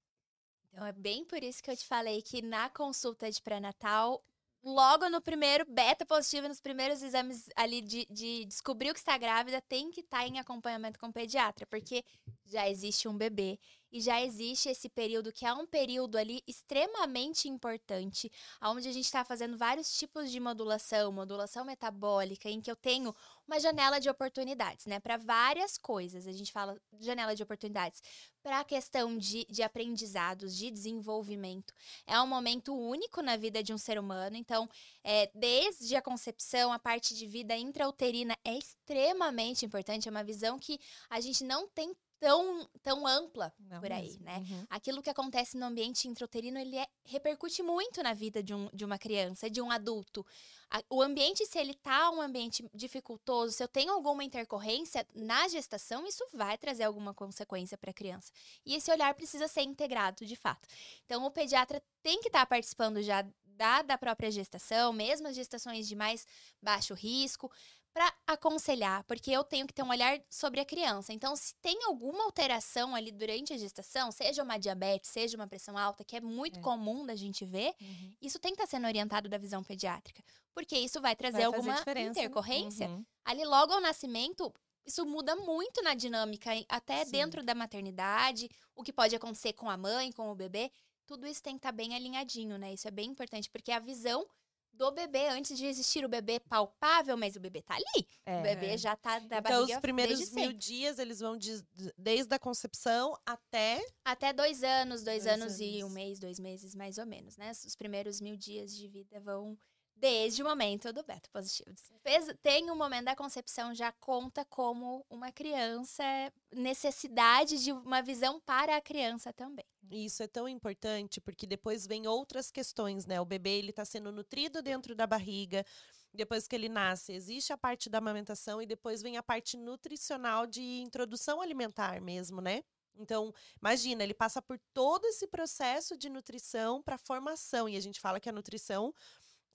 Então, 0.70 0.86
é 0.86 0.92
bem 0.92 1.24
por 1.24 1.42
isso 1.42 1.62
que 1.62 1.70
eu 1.70 1.76
te 1.76 1.86
falei 1.86 2.20
que 2.20 2.42
na 2.42 2.68
consulta 2.68 3.30
de 3.30 3.40
pré-natal, 3.40 4.22
logo 4.62 5.08
no 5.08 5.20
primeiro 5.20 5.64
beta 5.68 6.04
positivo, 6.04 6.46
nos 6.46 6.60
primeiros 6.60 7.02
exames 7.02 7.48
ali 7.56 7.80
de, 7.80 8.06
de 8.10 8.44
descobrir 8.44 8.90
o 8.90 8.92
que 8.92 9.00
está 9.00 9.16
grávida, 9.16 9.62
tem 9.62 9.90
que 9.90 10.00
estar 10.00 10.26
em 10.26 10.38
acompanhamento 10.38 10.98
com 10.98 11.06
o 11.06 11.12
pediatra, 11.12 11.66
porque 11.66 12.04
já 12.44 12.68
existe 12.68 13.08
um 13.08 13.16
bebê 13.16 13.58
e 13.92 14.00
já 14.00 14.20
existe 14.20 14.68
esse 14.68 14.88
período 14.88 15.32
que 15.32 15.46
é 15.46 15.52
um 15.52 15.66
período 15.66 16.16
ali 16.16 16.42
extremamente 16.46 17.48
importante, 17.48 18.30
onde 18.62 18.88
a 18.88 18.92
gente 18.92 19.04
está 19.04 19.24
fazendo 19.24 19.56
vários 19.56 19.96
tipos 19.96 20.30
de 20.30 20.38
modulação, 20.40 21.10
modulação 21.12 21.64
metabólica, 21.64 22.48
em 22.50 22.60
que 22.60 22.70
eu 22.70 22.76
tenho 22.76 23.14
uma 23.46 23.58
janela 23.58 23.98
de 23.98 24.10
oportunidades, 24.10 24.84
né, 24.86 25.00
para 25.00 25.16
várias 25.16 25.78
coisas. 25.78 26.26
A 26.26 26.32
gente 26.32 26.52
fala 26.52 26.78
janela 27.00 27.34
de 27.34 27.42
oportunidades 27.42 28.02
para 28.42 28.60
a 28.60 28.64
questão 28.64 29.16
de, 29.16 29.46
de 29.48 29.62
aprendizados, 29.62 30.56
de 30.56 30.70
desenvolvimento. 30.70 31.74
É 32.06 32.20
um 32.20 32.26
momento 32.26 32.74
único 32.74 33.22
na 33.22 33.36
vida 33.36 33.62
de 33.62 33.72
um 33.72 33.78
ser 33.78 33.98
humano, 33.98 34.36
então, 34.36 34.68
é, 35.02 35.30
desde 35.34 35.96
a 35.96 36.02
concepção, 36.02 36.72
a 36.72 36.78
parte 36.78 37.14
de 37.14 37.26
vida 37.26 37.56
intrauterina 37.56 38.36
é 38.44 38.56
extremamente 38.56 39.64
importante, 39.64 40.08
é 40.08 40.10
uma 40.10 40.24
visão 40.24 40.58
que 40.58 40.78
a 41.08 41.20
gente 41.20 41.42
não 41.42 41.66
tem 41.68 41.94
tão, 42.20 42.68
tão 42.82 43.06
ampla 43.06 43.52
Não 43.58 43.80
por 43.80 43.90
aí, 43.92 44.08
mesmo. 44.08 44.24
né? 44.24 44.38
Uhum. 44.38 44.66
Aquilo 44.70 45.02
que 45.02 45.10
acontece 45.10 45.56
no 45.56 45.66
ambiente 45.66 46.08
intrauterino, 46.08 46.58
ele 46.58 46.76
é- 46.76 46.88
repercute 47.04 47.62
muito 47.62 48.02
na 48.02 48.14
vida 48.14 48.42
de, 48.42 48.54
um, 48.54 48.68
de 48.72 48.84
uma 48.84 48.98
criança, 48.98 49.48
de 49.48 49.60
um 49.60 49.70
adulto. 49.70 50.26
A- 50.70 50.82
o 50.90 51.00
ambiente, 51.02 51.46
se 51.46 51.58
ele 51.58 51.74
tá 51.74 52.10
um 52.10 52.20
ambiente 52.20 52.68
dificultoso, 52.74 53.52
se 53.52 53.62
eu 53.62 53.68
tenho 53.68 53.92
alguma 53.92 54.24
intercorrência 54.24 55.06
na 55.14 55.48
gestação, 55.48 56.06
isso 56.06 56.24
vai 56.32 56.58
trazer 56.58 56.84
alguma 56.84 57.14
consequência 57.14 57.78
para 57.78 57.90
a 57.90 57.94
criança. 57.94 58.32
E 58.66 58.74
esse 58.74 58.90
olhar 58.90 59.14
precisa 59.14 59.48
ser 59.48 59.62
integrado, 59.62 60.26
de 60.26 60.36
fato. 60.36 60.68
Então, 61.04 61.24
o 61.24 61.30
pediatra 61.30 61.82
tem 62.02 62.20
que 62.20 62.28
estar 62.28 62.44
participando 62.46 63.02
já 63.02 63.24
da, 63.44 63.82
da 63.82 63.98
própria 63.98 64.30
gestação, 64.30 64.92
mesmo 64.92 65.26
as 65.26 65.34
gestações 65.34 65.88
de 65.88 65.96
mais 65.96 66.24
baixo 66.62 66.94
risco, 66.94 67.50
para 67.98 68.14
aconselhar, 68.28 69.02
porque 69.08 69.28
eu 69.28 69.42
tenho 69.42 69.66
que 69.66 69.74
ter 69.74 69.82
um 69.82 69.88
olhar 69.88 70.20
sobre 70.30 70.60
a 70.60 70.64
criança. 70.64 71.12
Então, 71.12 71.34
se 71.34 71.52
tem 71.56 71.82
alguma 71.82 72.22
alteração 72.22 72.94
ali 72.94 73.10
durante 73.10 73.52
a 73.52 73.58
gestação, 73.58 74.12
seja 74.12 74.44
uma 74.44 74.56
diabetes, 74.56 75.10
seja 75.10 75.36
uma 75.36 75.48
pressão 75.48 75.76
alta, 75.76 76.04
que 76.04 76.14
é 76.14 76.20
muito 76.20 76.60
É. 76.60 76.62
comum 76.62 77.04
da 77.04 77.16
gente 77.16 77.44
ver, 77.44 77.74
Uhum. 77.80 78.14
isso 78.22 78.38
tem 78.38 78.54
que 78.54 78.62
estar 78.62 78.70
sendo 78.76 78.86
orientado 78.86 79.28
da 79.28 79.36
visão 79.36 79.64
pediátrica, 79.64 80.22
porque 80.54 80.78
isso 80.78 81.00
vai 81.00 81.16
trazer 81.16 81.38
Vai 81.38 81.46
alguma 81.46 81.74
né? 81.84 82.02
intercorrência. 82.02 82.88
Uhum. 82.88 83.04
Ali 83.24 83.44
logo 83.44 83.72
ao 83.72 83.80
nascimento, 83.80 84.54
isso 84.86 85.04
muda 85.04 85.34
muito 85.34 85.82
na 85.82 85.94
dinâmica, 85.94 86.50
até 86.68 87.04
Sim. 87.04 87.10
dentro 87.10 87.42
da 87.42 87.52
maternidade, 87.52 88.48
o 88.76 88.84
que 88.84 88.92
pode 88.92 89.16
acontecer 89.16 89.54
com 89.54 89.68
a 89.68 89.76
mãe, 89.76 90.12
com 90.12 90.30
o 90.30 90.36
bebê. 90.36 90.70
Tudo 91.04 91.26
isso 91.26 91.42
tem 91.42 91.54
que 91.54 91.58
estar 91.58 91.72
bem 91.72 91.96
alinhadinho, 91.96 92.58
né? 92.58 92.72
Isso 92.74 92.86
é 92.86 92.92
bem 92.92 93.10
importante, 93.10 93.50
porque 93.50 93.72
a 93.72 93.80
visão 93.80 94.24
do 94.72 94.90
bebê 94.92 95.28
antes 95.28 95.56
de 95.56 95.66
existir 95.66 96.04
o 96.04 96.08
bebê 96.08 96.38
palpável, 96.40 97.16
mas 97.16 97.34
o 97.36 97.40
bebê 97.40 97.62
tá 97.62 97.74
ali. 97.74 98.06
É. 98.24 98.38
o 98.38 98.42
bebê 98.42 98.76
já 98.78 98.94
tá 98.94 99.18
da 99.18 99.38
Então, 99.38 99.42
barriga 99.60 99.74
os 99.74 99.80
primeiros 99.80 100.18
desde 100.18 100.34
mil 100.36 100.44
sempre. 100.44 100.58
dias, 100.58 100.98
eles 100.98 101.18
vão 101.20 101.36
de- 101.36 101.64
desde 101.96 102.34
a 102.34 102.38
concepção 102.38 103.16
até. 103.26 103.84
Até 104.04 104.32
dois 104.32 104.62
anos, 104.62 105.02
dois, 105.02 105.24
Dois 105.24 105.34
anos, 105.40 105.58
e 105.60 105.78
um 105.82 105.86
anos. 105.86 105.92
mês, 105.94 106.18
dois 106.20 106.38
meses, 106.38 106.74
mais 106.74 106.98
ou 106.98 107.06
menos, 107.06 107.36
né? 107.36 107.50
Os 107.50 107.74
primeiros 107.74 108.20
mil 108.20 108.36
dias 108.36 108.74
de 108.76 108.86
vida 108.86 109.18
vão 109.20 109.58
desde 109.98 110.42
o 110.42 110.46
momento 110.46 110.92
do 110.92 111.02
beta 111.02 111.28
positivo. 111.32 111.74
Fez, 112.02 112.26
tem 112.40 112.70
o 112.70 112.76
momento 112.76 113.06
da 113.06 113.16
concepção, 113.16 113.74
já 113.74 113.92
conta 113.92 114.44
como 114.44 115.04
uma 115.10 115.32
criança, 115.32 116.04
necessidade 116.52 117.62
de 117.62 117.72
uma 117.72 118.00
visão 118.00 118.40
para 118.40 118.76
a 118.76 118.80
criança 118.80 119.32
também. 119.32 119.64
Isso 119.90 120.22
é 120.22 120.28
tão 120.28 120.48
importante 120.48 121.20
porque 121.20 121.46
depois 121.46 121.86
vem 121.86 122.06
outras 122.06 122.50
questões, 122.50 123.06
né? 123.06 123.20
O 123.20 123.24
bebê 123.24 123.58
ele 123.58 123.72
tá 123.72 123.84
sendo 123.84 124.12
nutrido 124.12 124.62
dentro 124.62 124.94
da 124.94 125.06
barriga. 125.06 125.64
Depois 126.12 126.46
que 126.46 126.54
ele 126.54 126.68
nasce, 126.68 127.12
existe 127.12 127.52
a 127.52 127.58
parte 127.58 127.90
da 127.90 127.98
amamentação 127.98 128.62
e 128.62 128.66
depois 128.66 129.02
vem 129.02 129.16
a 129.16 129.22
parte 129.22 129.56
nutricional 129.56 130.46
de 130.46 130.62
introdução 130.80 131.40
alimentar 131.40 132.00
mesmo, 132.00 132.40
né? 132.40 132.62
Então, 132.98 133.32
imagina, 133.60 134.02
ele 134.02 134.14
passa 134.14 134.42
por 134.42 134.58
todo 134.74 135.04
esse 135.06 135.26
processo 135.26 135.96
de 135.96 136.08
nutrição 136.08 136.82
para 136.82 136.98
formação. 136.98 137.68
E 137.68 137.76
a 137.76 137.80
gente 137.80 138.00
fala 138.00 138.18
que 138.18 138.28
a 138.28 138.32
nutrição 138.32 138.92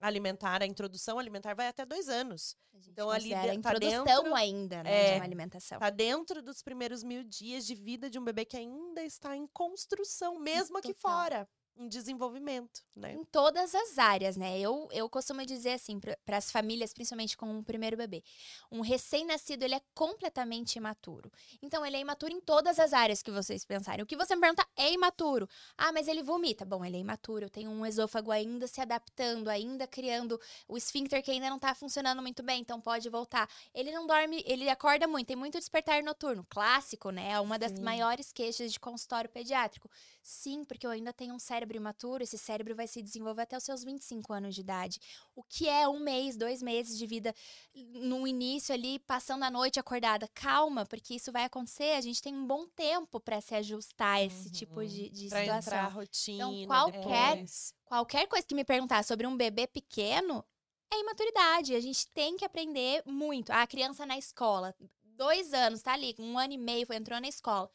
alimentar, 0.08 0.62
a 0.62 0.66
introdução 0.66 1.18
alimentar 1.18 1.54
vai 1.56 1.68
até 1.68 1.86
dois 1.86 2.10
anos. 2.10 2.56
Então, 2.88 3.10
ali 3.10 3.30
de- 3.30 3.48
tá 3.48 3.54
introdução 3.54 4.04
dentro- 4.06 4.36
ainda, 4.36 4.84
né, 4.84 4.92
é, 4.92 5.10
de 5.14 5.16
uma 5.20 5.24
alimentação. 5.26 5.80
Tá 5.80 5.90
dentro 5.90 6.42
dos 6.42 6.62
primeiros 6.62 7.04
mil 7.04 7.24
dias 7.24 7.66
de 7.66 7.74
vida 7.76 8.10
de 8.10 8.20
um 8.20 8.24
bebê 8.24 8.44
que 8.46 8.58
ainda 8.58 9.02
está 9.04 9.36
em 9.36 9.48
construção, 9.48 10.38
mesmo 10.40 10.78
aqui 10.78 10.94
fora, 10.94 11.48
em 11.78 11.88
desenvolvimento, 11.88 12.84
né? 12.96 13.14
Em 13.14 13.24
todas 13.24 13.74
as 13.74 13.98
áreas, 13.98 14.38
né? 14.38 14.60
Eu, 14.60 14.88
eu 14.92 15.10
costumo 15.10 15.46
dizer 15.46 15.74
assim, 15.74 16.00
para 16.00 16.38
as 16.38 16.52
famílias, 16.52 16.94
principalmente 16.94 17.36
com 17.36 17.60
o 17.60 17.64
primeiro 17.64 17.98
bebê. 17.98 18.24
Um 18.72 18.82
recém-nascido, 18.82 19.64
ele 19.64 19.76
é 19.76 19.82
completamente 19.94 20.76
imaturo. 20.76 21.32
Então, 21.62 21.86
ele 21.86 21.98
é 21.98 22.00
imaturo 22.00 22.32
em 22.32 22.40
todas 22.40 22.80
as 22.80 22.94
áreas 22.94 23.22
que 23.22 23.32
vocês 23.32 23.66
pensarem. 23.66 24.04
O 24.04 24.06
que 24.06 24.16
você 24.16 24.36
me 24.36 24.42
pergunta 24.42 24.66
é 24.78 24.92
imaturo. 24.92 25.50
Ah, 25.78 25.92
mas 25.92 26.08
ele 26.08 26.22
vomita. 26.22 26.64
Bom, 26.64 26.86
ele 26.86 26.98
é 26.98 27.00
imaturo. 27.00 27.46
Eu 27.46 27.50
tenho 27.50 27.72
um 27.72 27.86
esôfago 27.86 28.32
ainda 28.32 28.68
se 28.68 28.80
adaptando, 28.80 29.50
ainda 29.50 29.88
criando 29.88 30.40
o 30.68 30.78
esfíncter 30.78 31.24
que 31.24 31.32
ainda 31.32 31.50
não 31.50 31.60
tá 31.60 31.74
funcionando 31.74 32.22
muito 32.22 32.44
bem, 32.44 32.62
então 32.62 32.80
pode 32.80 33.10
voltar. 33.10 33.50
Ele 33.74 33.92
não 33.92 34.06
dorme, 34.06 34.44
ele 34.46 34.70
acorda 34.70 35.08
muito, 35.08 35.28
tem 35.28 35.36
muito 35.36 35.58
despertar 35.58 36.04
noturno. 36.04 36.46
Clássico, 36.50 37.10
né? 37.10 37.32
É 37.32 37.40
uma 37.40 37.58
das 37.58 37.72
Sim. 37.72 37.82
maiores 37.82 38.32
queixas 38.32 38.72
de 38.72 38.80
consultório 38.80 39.30
pediátrico. 39.30 39.90
Sim, 40.22 40.64
porque 40.64 40.86
eu 40.86 40.92
ainda 40.92 41.12
tenho 41.12 41.34
um 41.34 41.40
cérebro 41.40 41.63
imaturo, 41.78 42.24
esse 42.24 42.38
cérebro 42.38 42.76
vai 42.76 42.88
se 42.88 43.02
desenvolver 43.02 43.44
até 43.44 43.56
os 43.58 43.64
seus 43.64 43.84
25 43.84 44.34
anos 44.34 44.54
de 44.56 44.62
idade. 44.62 45.00
O 45.36 45.44
que 45.44 45.68
é 45.70 45.88
um 45.88 46.00
mês, 46.00 46.36
dois 46.36 46.62
meses 46.62 46.98
de 46.98 47.06
vida 47.06 47.34
no 47.74 48.28
início 48.28 48.74
ali, 48.74 49.00
passando 49.00 49.44
a 49.44 49.52
noite 49.52 49.80
acordada? 49.80 50.28
Calma, 50.34 50.86
porque 50.86 51.16
isso 51.16 51.32
vai 51.32 51.46
acontecer, 51.46 51.92
a 51.96 52.02
gente 52.02 52.22
tem 52.22 52.34
um 52.36 52.46
bom 52.46 52.68
tempo 52.68 53.20
para 53.20 53.40
se 53.42 53.56
ajustar 53.56 54.18
a 54.18 54.24
esse 54.24 54.52
tipo 54.52 54.80
Uhum. 54.82 54.88
de, 54.88 55.10
de 55.10 55.30
Pra 55.30 55.40
situação. 55.40 55.74
entrar 55.74 55.86
a 55.86 55.90
rotina. 55.90 56.68
qualquer- 56.68 57.32
depois. 57.34 57.74
Qualquer 57.86 58.28
coisa 58.28 58.46
que 58.48 58.56
me 58.56 58.64
perguntar 58.66 59.04
sobre 59.04 59.28
um 59.28 59.38
bebê 59.38 59.68
pequeno 59.68 60.44
é 60.92 61.00
imaturidade. 61.00 61.76
A 61.76 61.80
gente 61.80 62.08
tem 62.08 62.36
que 62.38 62.44
aprender 62.46 63.04
muito. 63.06 63.52
A 63.52 63.66
criança 63.68 64.06
na 64.06 64.18
escola, 64.18 64.76
dois 65.04 65.54
anos, 65.54 65.82
tá 65.82 65.94
ali, 65.94 66.16
um 66.18 66.38
ano 66.38 66.54
e 66.54 66.58
meio, 66.58 66.88
entrou 66.92 67.20
na 67.22 67.28
escola. 67.28 67.70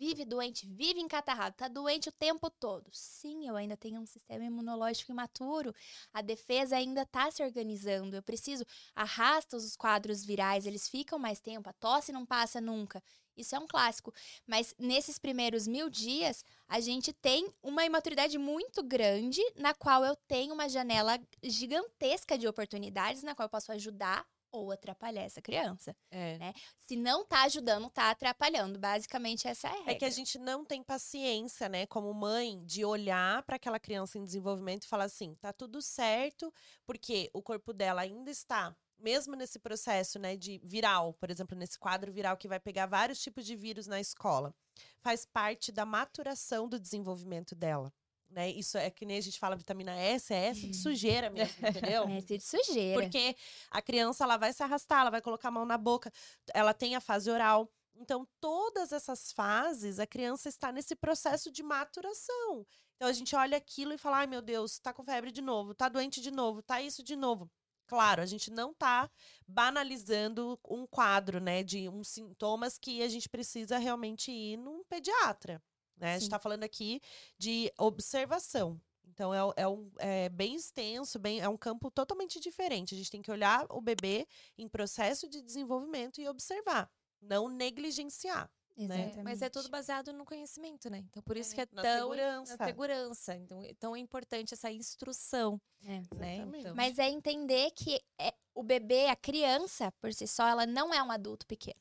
Vive 0.00 0.24
doente, 0.24 0.66
vive 0.66 0.98
encatarrado, 0.98 1.54
tá 1.58 1.68
doente 1.68 2.08
o 2.08 2.12
tempo 2.12 2.48
todo. 2.48 2.88
Sim, 2.90 3.46
eu 3.46 3.54
ainda 3.54 3.76
tenho 3.76 4.00
um 4.00 4.06
sistema 4.06 4.42
imunológico 4.42 5.12
imaturo. 5.12 5.74
A 6.10 6.22
defesa 6.22 6.74
ainda 6.74 7.04
tá 7.04 7.30
se 7.30 7.42
organizando. 7.42 8.16
Eu 8.16 8.22
preciso, 8.22 8.64
arrasta 8.96 9.58
os 9.58 9.76
quadros 9.76 10.24
virais, 10.24 10.64
eles 10.64 10.88
ficam 10.88 11.18
mais 11.18 11.38
tempo, 11.38 11.68
a 11.68 11.74
tosse 11.74 12.12
não 12.12 12.24
passa 12.24 12.62
nunca. 12.62 13.02
Isso 13.36 13.54
é 13.54 13.58
um 13.58 13.66
clássico. 13.66 14.10
Mas 14.46 14.74
nesses 14.78 15.18
primeiros 15.18 15.68
mil 15.68 15.90
dias, 15.90 16.46
a 16.66 16.80
gente 16.80 17.12
tem 17.12 17.52
uma 17.62 17.84
imaturidade 17.84 18.38
muito 18.38 18.82
grande, 18.82 19.42
na 19.54 19.74
qual 19.74 20.02
eu 20.02 20.16
tenho 20.16 20.54
uma 20.54 20.66
janela 20.66 21.20
gigantesca 21.42 22.38
de 22.38 22.48
oportunidades, 22.48 23.22
na 23.22 23.34
qual 23.34 23.44
eu 23.44 23.50
posso 23.50 23.70
ajudar 23.70 24.26
ou 24.52 24.70
atrapalhar 24.70 25.22
essa 25.22 25.40
criança. 25.40 25.94
É. 26.10 26.38
né? 26.38 26.54
Se 26.76 26.96
não 26.96 27.24
tá 27.24 27.42
ajudando, 27.44 27.90
tá 27.90 28.10
atrapalhando. 28.10 28.78
Basicamente, 28.78 29.46
essa 29.46 29.68
é 29.68 29.70
a 29.70 29.74
regra. 29.74 29.92
É 29.92 29.94
que 29.94 30.04
a 30.04 30.10
gente 30.10 30.38
não 30.38 30.64
tem 30.64 30.82
paciência, 30.82 31.68
né, 31.68 31.86
como 31.86 32.12
mãe, 32.12 32.64
de 32.64 32.84
olhar 32.84 33.42
para 33.42 33.56
aquela 33.56 33.78
criança 33.78 34.18
em 34.18 34.24
desenvolvimento 34.24 34.84
e 34.84 34.88
falar 34.88 35.04
assim, 35.04 35.34
tá 35.36 35.52
tudo 35.52 35.80
certo, 35.80 36.52
porque 36.86 37.30
o 37.32 37.42
corpo 37.42 37.72
dela 37.72 38.02
ainda 38.02 38.30
está, 38.30 38.76
mesmo 38.98 39.34
nesse 39.34 39.58
processo, 39.58 40.18
né, 40.18 40.36
de 40.36 40.60
viral, 40.62 41.14
por 41.14 41.30
exemplo, 41.30 41.56
nesse 41.56 41.78
quadro 41.78 42.12
viral 42.12 42.36
que 42.36 42.48
vai 42.48 42.60
pegar 42.60 42.86
vários 42.86 43.20
tipos 43.20 43.44
de 43.44 43.56
vírus 43.56 43.86
na 43.86 44.00
escola, 44.00 44.54
faz 45.00 45.24
parte 45.24 45.72
da 45.72 45.84
maturação 45.86 46.68
do 46.68 46.78
desenvolvimento 46.78 47.54
dela. 47.54 47.92
Né? 48.30 48.50
Isso 48.50 48.78
é 48.78 48.90
que 48.90 49.04
nem 49.04 49.18
a 49.18 49.20
gente 49.20 49.38
fala 49.38 49.56
vitamina 49.56 49.94
S, 49.94 50.32
é 50.32 50.46
S 50.46 50.66
de 50.66 50.76
sujeira 50.76 51.28
mesmo, 51.30 51.66
entendeu? 51.66 52.04
É 52.08 52.20
de 52.20 52.40
sujeira. 52.40 53.00
Porque 53.00 53.36
a 53.70 53.82
criança 53.82 54.24
ela 54.24 54.36
vai 54.36 54.52
se 54.52 54.62
arrastar, 54.62 55.00
ela 55.00 55.10
vai 55.10 55.20
colocar 55.20 55.48
a 55.48 55.52
mão 55.52 55.66
na 55.66 55.76
boca, 55.76 56.12
ela 56.54 56.72
tem 56.72 56.94
a 56.94 57.00
fase 57.00 57.30
oral. 57.30 57.70
Então, 57.96 58.26
todas 58.40 58.92
essas 58.92 59.30
fases, 59.32 59.98
a 59.98 60.06
criança 60.06 60.48
está 60.48 60.72
nesse 60.72 60.96
processo 60.96 61.50
de 61.50 61.62
maturação. 61.62 62.66
Então, 62.96 63.08
a 63.08 63.12
gente 63.12 63.34
olha 63.36 63.56
aquilo 63.56 63.92
e 63.92 63.98
fala: 63.98 64.18
ai 64.18 64.26
meu 64.26 64.40
Deus, 64.40 64.78
tá 64.78 64.92
com 64.92 65.04
febre 65.04 65.30
de 65.30 65.42
novo, 65.42 65.74
tá 65.74 65.88
doente 65.88 66.20
de 66.20 66.30
novo, 66.30 66.62
tá 66.62 66.80
isso 66.80 67.02
de 67.02 67.16
novo. 67.16 67.50
Claro, 67.86 68.22
a 68.22 68.26
gente 68.26 68.52
não 68.52 68.72
tá 68.72 69.10
banalizando 69.48 70.56
um 70.68 70.86
quadro, 70.86 71.40
né, 71.40 71.60
de 71.60 71.88
uns 71.88 72.06
sintomas 72.06 72.78
que 72.78 73.02
a 73.02 73.08
gente 73.08 73.28
precisa 73.28 73.78
realmente 73.78 74.30
ir 74.30 74.56
num 74.56 74.84
pediatra. 74.84 75.60
Né? 76.00 76.10
A 76.10 76.14
gente 76.14 76.22
está 76.24 76.38
falando 76.38 76.64
aqui 76.64 77.00
de 77.38 77.72
observação. 77.78 78.80
Então, 79.06 79.34
é, 79.34 79.62
é, 79.62 79.68
um, 79.68 79.90
é 79.98 80.28
bem 80.30 80.54
extenso, 80.54 81.18
bem, 81.18 81.40
é 81.40 81.48
um 81.48 81.56
campo 81.56 81.90
totalmente 81.90 82.40
diferente. 82.40 82.94
A 82.94 82.98
gente 82.98 83.10
tem 83.10 83.20
que 83.20 83.30
olhar 83.30 83.66
o 83.68 83.80
bebê 83.80 84.26
em 84.56 84.66
processo 84.68 85.28
de 85.28 85.42
desenvolvimento 85.42 86.20
e 86.20 86.28
observar, 86.28 86.90
não 87.20 87.48
negligenciar. 87.48 88.50
Exatamente. 88.76 89.22
Mas 89.22 89.42
é 89.42 89.50
tudo 89.50 89.68
baseado 89.68 90.10
no 90.12 90.24
conhecimento, 90.24 90.88
né? 90.88 91.04
Então, 91.10 91.22
por 91.22 91.36
isso 91.36 91.52
É, 91.52 91.54
que 91.54 91.60
é 91.60 91.66
na 91.72 91.82
tão 91.82 92.08
segurança. 92.10 92.56
na 92.56 92.66
segurança. 92.66 93.36
Então, 93.36 93.62
tão 93.78 93.96
é 93.96 93.98
importante 93.98 94.54
essa 94.54 94.70
instrução, 94.70 95.60
É. 95.84 96.00
né? 96.14 96.36
Então, 96.54 96.74
Mas 96.74 96.98
é 96.98 97.10
entender 97.10 97.72
que 97.72 98.00
é, 98.18 98.32
o 98.54 98.62
bebê, 98.62 99.08
a 99.08 99.16
criança, 99.16 99.92
por 100.00 100.14
si 100.14 100.26
só, 100.26 100.46
ela 100.46 100.64
não 100.66 100.94
é 100.94 101.02
um 101.02 101.10
adulto 101.10 101.46
pequeno. 101.46 101.79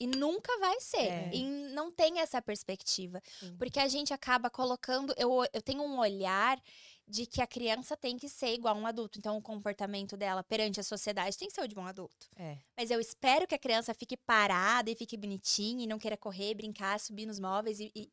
E 0.00 0.06
nunca 0.06 0.56
vai 0.58 0.80
ser. 0.80 1.06
É. 1.06 1.30
E 1.32 1.42
não 1.72 1.90
tem 1.90 2.20
essa 2.20 2.40
perspectiva. 2.40 3.20
Sim. 3.40 3.56
Porque 3.56 3.80
a 3.80 3.88
gente 3.88 4.12
acaba 4.12 4.48
colocando. 4.50 5.12
Eu, 5.16 5.44
eu 5.52 5.62
tenho 5.62 5.82
um 5.82 5.98
olhar 5.98 6.60
de 7.06 7.24
que 7.24 7.40
a 7.40 7.46
criança 7.46 7.96
tem 7.96 8.18
que 8.18 8.28
ser 8.28 8.52
igual 8.52 8.76
a 8.76 8.78
um 8.78 8.86
adulto. 8.86 9.18
Então, 9.18 9.36
o 9.36 9.42
comportamento 9.42 10.16
dela 10.16 10.42
perante 10.44 10.78
a 10.78 10.82
sociedade 10.82 11.38
tem 11.38 11.48
que 11.48 11.54
ser 11.54 11.62
o 11.62 11.68
de 11.68 11.78
um 11.78 11.86
adulto. 11.86 12.28
é. 12.36 12.58
Mas 12.76 12.90
eu 12.90 13.00
espero 13.00 13.46
que 13.46 13.54
a 13.54 13.58
criança 13.58 13.92
fique 13.94 14.16
parada 14.16 14.90
e 14.90 14.94
fique 14.94 15.16
bonitinha 15.16 15.84
e 15.84 15.86
não 15.86 15.98
queira 15.98 16.16
correr, 16.16 16.54
brincar, 16.54 17.00
subir 17.00 17.26
nos 17.26 17.40
móveis 17.40 17.80
e. 17.80 17.90
e- 17.94 18.10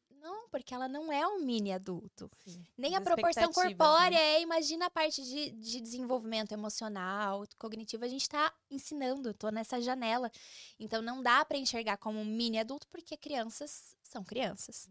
porque 0.55 0.73
ela 0.73 0.87
não 0.87 1.11
é 1.11 1.27
um 1.27 1.39
mini 1.39 1.73
adulto. 1.73 2.31
sim. 2.45 2.65
Nem 2.77 2.95
a 2.95 3.01
proporção 3.01 3.49
expectativas, 3.49 3.77
corpórea, 3.77 4.17
né? 4.17 4.35
é, 4.35 4.41
imagina 4.41 4.85
a 4.85 4.89
parte 4.89 5.21
de, 5.21 5.51
de 5.51 5.81
desenvolvimento 5.81 6.53
emocional, 6.53 7.43
cognitivo, 7.59 8.05
a 8.05 8.07
gente 8.07 8.29
tá 8.29 8.53
ensinando, 8.71 9.33
tô 9.33 9.49
nessa 9.49 9.81
janela. 9.81 10.31
Então 10.79 11.01
não 11.01 11.21
dá 11.21 11.43
pra 11.43 11.57
enxergar 11.57 11.97
como 11.97 12.21
um 12.21 12.23
mini 12.23 12.57
adulto, 12.57 12.87
porque 12.87 13.17
crianças 13.17 13.97
são 14.01 14.23
crianças. 14.23 14.89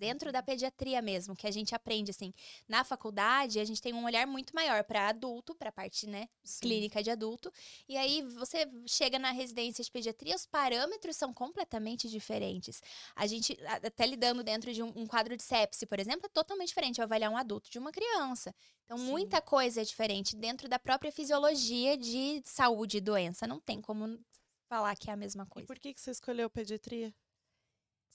Dentro 0.00 0.32
da 0.32 0.42
pediatria 0.42 1.02
mesmo, 1.02 1.36
que 1.36 1.46
a 1.46 1.50
gente 1.50 1.74
aprende, 1.74 2.10
assim, 2.10 2.32
na 2.66 2.82
faculdade, 2.84 3.60
a 3.60 3.64
gente 3.66 3.82
tem 3.82 3.92
um 3.92 4.02
olhar 4.04 4.26
muito 4.26 4.54
maior 4.54 4.82
pra 4.82 5.08
adulto, 5.08 5.54
pra 5.54 5.70
parte, 5.70 6.06
né, 6.06 6.26
clínica 6.58 7.02
de 7.02 7.10
adulto. 7.10 7.52
E 7.86 7.98
aí 7.98 8.22
você 8.22 8.66
chega 8.86 9.18
na 9.18 9.30
residência 9.30 9.84
de 9.84 9.90
pediatria, 9.90 10.34
os 10.34 10.46
parâmetros 10.46 11.16
são 11.16 11.34
completamente 11.34 12.08
diferentes. 12.08 12.80
A 13.14 13.26
gente, 13.26 13.58
até 13.66 14.06
lidando 14.06 14.42
dentro 14.42 14.72
de 14.72 14.82
um, 14.82 14.90
um 14.96 15.06
quadro 15.06 15.36
de 15.36 15.42
sepse, 15.42 15.84
por 15.84 16.00
exemplo, 16.00 16.24
é 16.24 16.28
totalmente 16.30 16.68
diferente 16.68 17.02
avaliar 17.02 17.30
um 17.30 17.36
adulto 17.36 17.70
de 17.70 17.78
uma 17.78 17.92
criança. 17.92 18.54
Então, 18.86 18.96
Sim. 18.96 19.04
muita 19.04 19.42
coisa 19.42 19.82
é 19.82 19.84
diferente 19.84 20.34
dentro 20.34 20.66
da 20.66 20.78
própria 20.78 21.12
fisiologia 21.12 21.94
de 21.96 22.40
saúde 22.46 22.96
e 22.96 23.00
doença. 23.02 23.46
Não 23.46 23.60
tem 23.60 23.82
como 23.82 24.18
falar 24.68 24.96
que 24.96 25.10
é 25.10 25.12
a 25.12 25.16
mesma 25.16 25.44
E 25.44 25.46
coisa. 25.50 25.66
por 25.66 25.78
que, 25.78 25.94
que 25.94 26.00
você 26.00 26.10
escolheu 26.10 26.48
pediatria? 26.50 27.14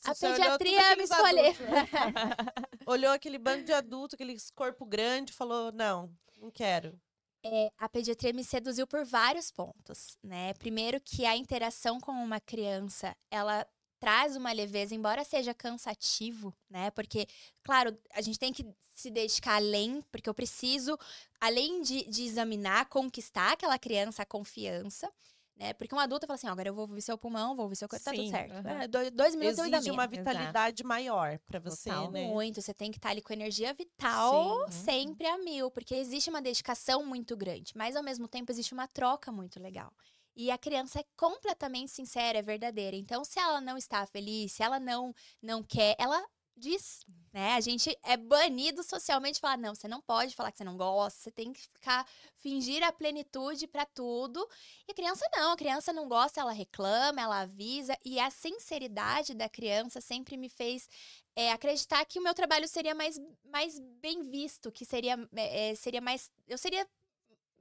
A 0.03 0.13
Você 0.13 0.27
pediatria 0.29 0.71
me 0.71 0.77
aqueles 0.77 1.09
escolheu. 1.09 1.53
Olhou 2.85 3.11
aquele 3.11 3.39
bando 3.39 3.63
de 3.63 3.73
adulto, 3.73 4.15
aquele 4.15 4.35
corpo 4.53 4.85
grande, 4.85 5.33
falou: 5.33 5.71
não, 5.71 6.11
não 6.39 6.51
quero. 6.51 6.99
É, 7.43 7.71
a 7.77 7.87
pediatria 7.87 8.33
me 8.33 8.43
seduziu 8.43 8.87
por 8.87 9.05
vários 9.05 9.51
pontos, 9.51 10.17
né? 10.23 10.53
Primeiro 10.55 10.99
que 10.99 11.25
a 11.25 11.35
interação 11.35 11.99
com 11.99 12.11
uma 12.11 12.39
criança, 12.39 13.15
ela 13.29 13.67
traz 13.99 14.35
uma 14.35 14.51
leveza, 14.51 14.95
embora 14.95 15.23
seja 15.23 15.53
cansativo, 15.53 16.53
né? 16.69 16.91
Porque, 16.91 17.27
claro, 17.63 17.97
a 18.13 18.21
gente 18.21 18.39
tem 18.39 18.51
que 18.51 18.65
se 18.95 19.09
dedicar 19.09 19.55
além, 19.55 20.03
porque 20.11 20.29
eu 20.29 20.33
preciso, 20.33 20.97
além 21.39 21.81
de, 21.81 22.03
de 22.05 22.23
examinar, 22.23 22.87
conquistar 22.89 23.53
aquela 23.53 23.77
criança 23.77 24.23
a 24.23 24.25
confiança, 24.25 25.11
né? 25.55 25.73
Porque 25.73 25.93
um 25.95 25.99
adulto 25.99 26.27
fala 26.27 26.35
assim, 26.35 26.47
ó, 26.47 26.51
agora 26.51 26.69
eu 26.69 26.73
vou 26.73 26.87
ouvir 26.87 27.01
seu 27.01 27.17
pulmão, 27.17 27.55
vou 27.55 27.65
ouvir 27.65 27.75
seu 27.77 27.87
coração, 27.89 28.13
tá 28.13 28.15
tudo 28.15 28.27
certo. 28.27 28.53
aham. 28.53 28.83
É, 28.83 28.87
dois, 28.87 29.11
dois 29.11 29.35
minutos 29.35 29.59
eu 29.59 29.65
Exige 29.65 29.65
examino. 29.65 29.91
uma 29.91 30.07
vitalidade 30.07 30.83
maior 30.83 31.39
pra 31.39 31.59
você, 31.59 31.89
Total. 31.89 32.09
né? 32.09 32.25
Muito, 32.25 32.61
você 32.61 32.73
tem 32.75 32.91
que 32.91 32.97
estar 32.97 33.09
ali 33.09 33.21
com 33.23 33.33
energia 33.33 33.73
vital 33.73 34.53
Sim. 34.61 34.61
sempre 34.69 35.25
a 35.27 35.37
mil, 35.39 35.71
porque 35.71 35.95
existe 35.95 36.29
uma 36.29 36.41
dedicação 36.41 37.03
muito 37.03 37.35
grande, 37.35 37.73
mas 37.75 37.95
ao 37.95 38.03
mesmo 38.03 38.27
tempo 38.27 38.51
existe 38.51 38.71
uma 38.73 38.87
troca 38.87 39.31
muito 39.31 39.59
legal. 39.59 39.91
E 40.35 40.51
a 40.51 40.57
criança 40.59 40.99
é 40.99 41.03
completamente 41.17 41.91
sincera, 41.91 42.37
é 42.37 42.41
verdadeira. 42.41 42.95
Então, 42.95 43.23
se 43.25 43.39
ela 43.39 43.59
não 43.61 43.77
está 43.77 44.05
feliz, 44.05 44.51
se 44.53 44.61
ela 44.61 44.79
não 44.79 45.11
não 45.41 45.63
quer, 45.63 45.95
ela 45.97 46.23
diz, 46.57 47.05
né? 47.33 47.53
A 47.53 47.59
gente 47.59 47.97
é 48.03 48.15
banido 48.15 48.81
socialmente 48.83 49.39
falar, 49.39 49.57
não, 49.57 49.75
você 49.75 49.87
não 49.87 50.01
pode 50.01 50.35
falar 50.35 50.51
que 50.51 50.57
você 50.57 50.63
não 50.63 50.77
gosta, 50.77 51.19
você 51.19 51.31
tem 51.31 51.51
que 51.51 51.61
ficar 51.61 52.07
fingir 52.37 52.81
a 52.83 52.91
plenitude 52.91 53.67
pra 53.67 53.85
tudo. 53.85 54.47
E 54.87 54.91
a 54.91 54.95
criança 54.95 55.25
não, 55.33 55.51
a 55.51 55.57
criança 55.57 55.91
não 55.91 56.07
gosta, 56.07 56.39
ela 56.39 56.51
reclama, 56.51 57.21
ela 57.21 57.41
avisa, 57.41 57.97
e 58.05 58.19
a 58.19 58.29
sinceridade 58.29 59.33
da 59.33 59.49
criança 59.49 59.99
sempre 59.99 60.37
me 60.37 60.49
fez 60.49 60.87
é, 61.35 61.51
acreditar 61.51 62.05
que 62.05 62.19
o 62.19 62.23
meu 62.23 62.33
trabalho 62.33 62.67
seria 62.67 62.95
mais, 62.95 63.19
mais 63.43 63.79
bem 63.79 64.23
visto, 64.23 64.71
que 64.71 64.85
seria, 64.85 65.17
é, 65.35 65.71
é, 65.71 65.75
seria 65.75 66.01
mais. 66.01 66.31
Eu 66.47 66.57
seria 66.57 66.87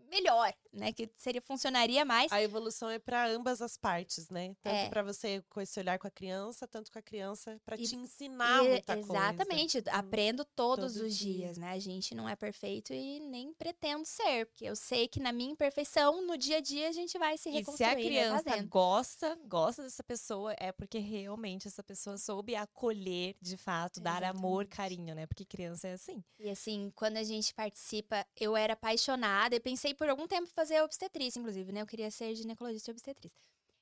melhor, 0.09 0.54
né? 0.75 0.93
Que 0.93 1.09
seria, 1.17 1.41
funcionaria 1.41 2.05
mais. 2.05 2.31
A 2.33 2.43
evolução 2.43 2.91
é 2.91 2.99
para 2.99 3.27
ambas 3.29 3.63
as 3.63 3.77
partes, 3.77 4.29
né? 4.29 4.55
Tanto 4.63 4.75
É. 4.75 4.89
pra 4.89 5.03
você 5.03 5.43
com 5.49 5.61
esse 5.61 5.79
olhar 5.79 5.99
com 5.99 6.07
a 6.07 6.11
criança, 6.11 6.67
tanto 6.67 6.91
com 6.93 6.99
a 6.99 7.03
criança 7.03 7.61
para 7.65 7.77
te 7.77 7.95
ensinar 7.97 8.65
E- 8.65 8.69
muita 8.71 8.95
coisa. 8.97 9.13
exatamente, 9.13 9.83
aprendo 9.91 10.45
todos 10.45 10.95
Todo 10.95 11.05
os 11.07 11.17
dia. 11.17 11.35
dias, 11.47 11.59
né? 11.59 11.71
A 11.73 11.79
gente 11.79 12.15
não 12.15 12.29
é 12.29 12.37
perfeito 12.37 12.93
e 12.93 13.21
nem 13.21 13.53
pretendo 13.55 14.05
ser, 14.05 14.47
porque 14.47 14.65
eu 14.65 14.77
sei 14.77 15.09
que 15.09 15.21
na 15.21 15.33
minha 15.33 15.51
imperfeição, 15.53 16.25
no 16.27 16.37
dia 16.37 16.59
a 16.59 16.61
dia, 16.61 16.89
a 16.89 16.93
gente 16.93 17.19
vai 17.19 17.37
se 17.39 17.49
E 17.49 17.53
se 17.53 17.59
reconstruir, 17.59 17.89
a 17.91 17.95
criança 17.97 18.63
gosta, 18.65 19.39
gosta 19.47 19.83
dessa 19.83 20.03
pessoa, 20.03 20.55
é 20.59 20.73
porque 20.73 20.99
realmente 20.99 21.69
essa 21.69 21.83
pessoa 21.83 22.17
soube 22.19 22.55
acolher, 22.57 23.37
de 23.41 23.57
fato, 23.57 24.01
dar 24.01 24.23
amor, 24.25 24.63
Exatamente. 24.63 24.69
carinho, 24.77 25.15
né? 25.15 25.27
Porque 25.27 25.45
criança 25.45 25.89
é 25.89 25.93
assim. 25.95 26.23
E 26.39 26.51
assim, 26.51 26.93
quando 26.95 27.17
a 27.17 27.23
gente 27.23 27.55
participa, 27.55 28.27
eu 28.37 28.57
era 28.57 28.73
apaixonada 28.75 29.55
e 29.57 29.61
pensei 29.61 29.95
por 29.95 30.09
algum 30.09 30.27
tempo 30.27 30.45
em 30.49 30.55
fazer 30.64 30.83
obstetrícia, 30.83 31.38
inclusive, 31.38 31.70
né? 31.72 31.83
Eu 31.83 31.87
queria 31.87 32.11
ser 32.11 32.35
ginecologista 32.35 32.90
e 32.90 32.92
obstetriz. 32.92 33.33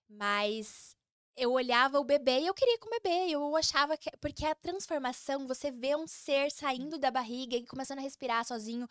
Mas 0.09 0.95
eu 1.37 1.53
olhava 1.53 1.99
o 1.99 2.05
bebê 2.05 2.41
e 2.41 2.47
eu 2.47 2.55
queria 2.55 2.75
ir 2.75 2.79
com 2.79 2.89
o 2.89 2.91
bebê. 3.01 3.31
Eu 3.31 3.57
achava 3.57 3.97
que. 3.97 4.11
Porque 4.19 4.45
a 4.45 4.55
transformação, 4.55 5.47
você 5.47 5.71
vê 5.71 5.97
um 5.97 6.07
ser 6.07 6.51
saindo 6.51 6.99
da 6.99 7.11
barriga 7.11 7.57
e 7.57 7.67
começando 7.67 7.99
a 7.99 8.03
respirar 8.03 8.45
sozinho. 8.45 8.87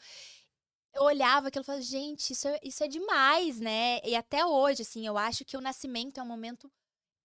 Eu 0.93 1.04
olhava 1.04 1.47
aquilo 1.47 1.63
e 1.63 1.65
falava, 1.65 1.84
gente, 1.84 2.34
isso 2.34 2.47
é, 2.47 2.60
isso 2.63 2.84
é 2.84 2.88
demais, 2.88 3.60
né? 3.60 3.99
E 4.04 4.15
até 4.15 4.45
hoje, 4.45 4.82
assim, 4.82 5.06
eu 5.08 5.17
acho 5.17 5.45
que 5.45 5.56
o 5.56 5.62
nascimento 5.62 6.19
é 6.19 6.23
um 6.23 6.25
momento 6.25 6.69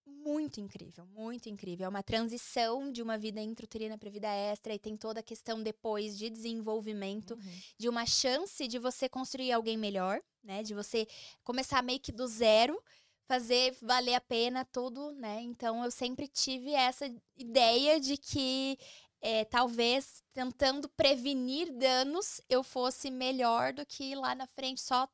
muito 0.05 0.61
incrível, 0.61 1.05
muito 1.07 1.49
incrível. 1.49 1.85
É 1.85 1.89
uma 1.89 2.01
transição 2.03 2.89
de 2.91 3.01
uma 3.01 3.17
vida 3.17 3.41
intrauterina 3.41 3.97
para 3.97 4.09
vida 4.09 4.27
extra 4.29 4.73
e 4.73 4.79
tem 4.79 4.95
toda 4.95 5.19
a 5.19 5.23
questão 5.23 5.61
depois 5.61 6.17
de 6.17 6.29
desenvolvimento, 6.29 7.33
Uhum. 7.33 7.59
de 7.77 7.89
uma 7.89 8.05
chance 8.05 8.67
de 8.67 8.79
você 8.79 9.09
construir 9.09 9.51
alguém 9.51 9.77
melhor, 9.77 10.21
né? 10.47 10.63
De 10.63 10.73
você 10.73 11.07
começar 11.43 11.83
meio 11.83 11.99
que 11.99 12.11
do 12.11 12.25
zero, 12.25 12.81
fazer 13.27 13.77
valer 13.81 14.15
a 14.15 14.21
pena 14.21 14.65
tudo, 14.65 15.11
né? 15.11 15.41
Então 15.41 15.83
eu 15.83 15.91
sempre 15.91 16.27
tive 16.27 16.73
essa 16.73 17.13
ideia 17.35 17.99
de 17.99 18.17
que 18.17 18.79
é, 19.21 19.43
talvez 19.43 20.23
tentando 20.33 20.87
prevenir 20.89 21.71
danos 21.73 22.39
eu 22.49 22.63
fosse 22.63 23.11
melhor 23.11 23.73
do 23.73 23.85
que 23.85 24.15
lá 24.15 24.33
na 24.33 24.47
frente 24.47 24.79
só 24.81 25.07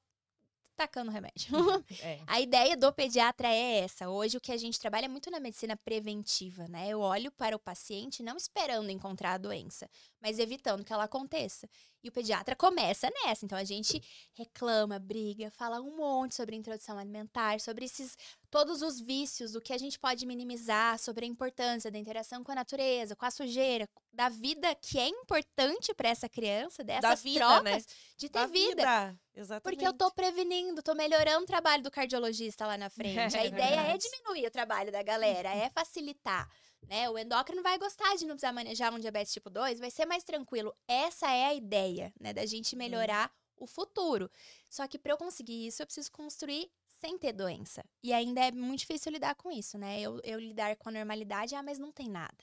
tacando 0.76 1.12
remédio. 1.12 1.50
É. 2.02 2.20
A 2.28 2.42
ideia 2.42 2.76
do 2.76 2.92
pediatra 2.92 3.48
é 3.48 3.80
essa. 3.80 4.10
Hoje 4.10 4.38
o 4.38 4.42
que 4.42 4.52
a 4.52 4.58
gente 4.58 4.80
trabalha 4.80 5.06
é 5.06 5.08
muito 5.08 5.30
na 5.32 5.40
medicina 5.40 5.78
preventiva, 5.78 6.68
né? 6.68 6.90
Eu 6.90 7.00
olho 7.00 7.32
para 7.32 7.56
o 7.56 7.60
paciente 7.60 8.24
não 8.24 8.36
esperando 8.36 8.90
encontrar 8.90 9.34
a 9.34 9.38
doença, 9.38 9.90
mas 10.20 10.40
evitando 10.40 10.84
que 10.84 10.92
ela 10.92 11.06
aconteça. 11.06 11.70
E 12.04 12.10
o 12.10 12.12
pediatra 12.12 12.56
começa 12.56 13.10
nessa. 13.24 13.46
Então 13.46 13.58
a 13.58 13.64
gente 13.64 14.02
reclama, 14.34 15.00
briga, 15.00 15.50
fala 15.52 15.80
um 15.80 15.96
monte 15.96 16.36
sobre 16.36 16.56
introdução 16.56 16.98
alimentar, 16.98 17.60
sobre 17.62 17.86
esses 17.86 18.18
todos 18.52 18.82
os 18.82 19.00
vícios, 19.00 19.56
o 19.56 19.62
que 19.62 19.74
a 19.74 19.78
gente 19.78 19.98
pode 19.98 20.26
minimizar, 20.26 21.00
sobre 21.00 21.26
a 21.26 21.28
importância 21.28 21.90
da 21.90 21.98
interação 21.98 22.44
com 22.44 22.52
a 22.52 22.56
natureza, 22.56 23.16
com 23.16 23.26
a 23.26 23.32
sujeira, 23.32 23.90
da 24.12 24.30
vida 24.30 24.76
que 24.76 25.00
é 25.00 25.08
importante 25.08 25.94
para 25.94 26.10
essa 26.10 26.30
criança, 26.30 26.84
dessas 26.84 27.24
vida, 27.24 27.40
trocas 27.40 27.64
né? 27.64 27.94
de 28.18 28.30
ter 28.30 28.40
Da 28.40 28.46
vida. 28.46 29.18
Exatamente. 29.36 29.64
Porque 29.64 29.88
eu 29.88 29.94
tô 29.94 30.12
prevenindo, 30.12 30.84
tô 30.84 30.94
melhorando 30.94 31.44
o 31.44 31.48
trabalho 31.48 31.82
do 31.82 31.90
cardiologista 31.90 32.68
lá 32.68 32.78
na 32.78 32.90
frente. 32.90 33.36
A 33.36 33.46
ideia 33.46 33.80
é 33.80 33.84
verdade. 33.84 34.04
diminuir 34.04 34.46
o 34.46 34.52
trabalho 34.52 34.92
da 34.92 35.02
galera, 35.02 35.50
é 35.50 35.70
facilitar. 35.70 36.48
Né? 36.88 37.10
O 37.10 37.18
endócrino 37.18 37.62
vai 37.64 37.78
gostar 37.78 38.16
de 38.16 38.26
não 38.26 38.36
precisar 38.36 38.54
manejar 38.54 38.94
um 38.94 39.00
diabetes 39.00 39.34
tipo 39.34 39.50
2, 39.50 39.80
vai 39.80 39.92
ser 39.92 40.06
mais 40.06 40.24
tranquilo. 40.24 40.74
Essa 40.88 41.30
é 41.32 41.46
a 41.46 41.54
ideia, 41.54 42.14
né? 42.20 42.34
Da 42.34 42.46
gente 42.46 42.76
melhorar 42.76 43.32
o 43.56 43.68
futuro. 43.68 44.30
Só 44.70 44.88
que 44.88 44.98
para 45.00 45.14
eu 45.14 45.18
conseguir 45.18 45.68
isso, 45.68 45.82
eu 45.82 45.86
preciso 45.86 46.12
construir 46.12 46.70
sem 46.88 47.18
ter 47.18 47.34
doença. 47.34 47.84
E 48.02 48.14
ainda 48.14 48.42
é 48.42 48.52
muito 48.52 48.80
difícil 48.80 49.12
lidar 49.12 49.36
com 49.36 49.52
isso, 49.52 49.78
né? 49.78 50.00
Eu, 50.02 50.20
eu 50.24 50.40
lidar 50.40 50.76
com 50.78 50.90
a 50.90 50.92
normalidade, 50.92 51.56
ah, 51.56 51.64
mas 51.64 51.78
não 51.80 51.92
tem 51.92 52.10
nada. 52.10 52.38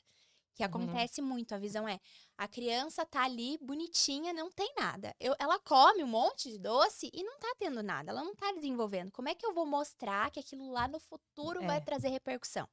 Que 0.55 0.63
Uhum. 0.63 0.67
acontece 0.69 1.23
muito, 1.23 1.55
a 1.55 1.59
visão 1.59 1.89
é, 1.89 1.99
a 2.37 2.47
criança 2.47 3.07
tá 3.07 3.23
ali 3.25 3.57
bonitinha, 3.63 4.33
não 4.33 4.51
tem 4.51 4.71
nada. 4.77 5.15
Eu, 5.19 5.35
ela 5.39 5.59
come 5.61 6.03
um 6.05 6.09
monte 6.09 6.51
de 6.51 6.59
doce 6.59 7.09
e 7.15 7.23
não 7.23 7.39
tá 7.39 7.55
tendo 7.59 7.83
nada, 7.83 8.11
ela 8.11 8.23
não 8.23 8.35
tá 8.35 8.53
desenvolvendo. 8.53 9.11
Como 9.13 9.29
é 9.29 9.35
que 9.35 9.47
eu 9.47 9.55
vou 9.55 9.65
mostrar 9.65 10.31
que 10.31 10.41
aquilo 10.41 10.71
lá 10.71 10.87
no 10.89 10.99
futuro 11.01 11.63
vai 11.65 11.79
É. 11.79 11.81
trazer 11.81 12.09
repercussão? 12.09 12.69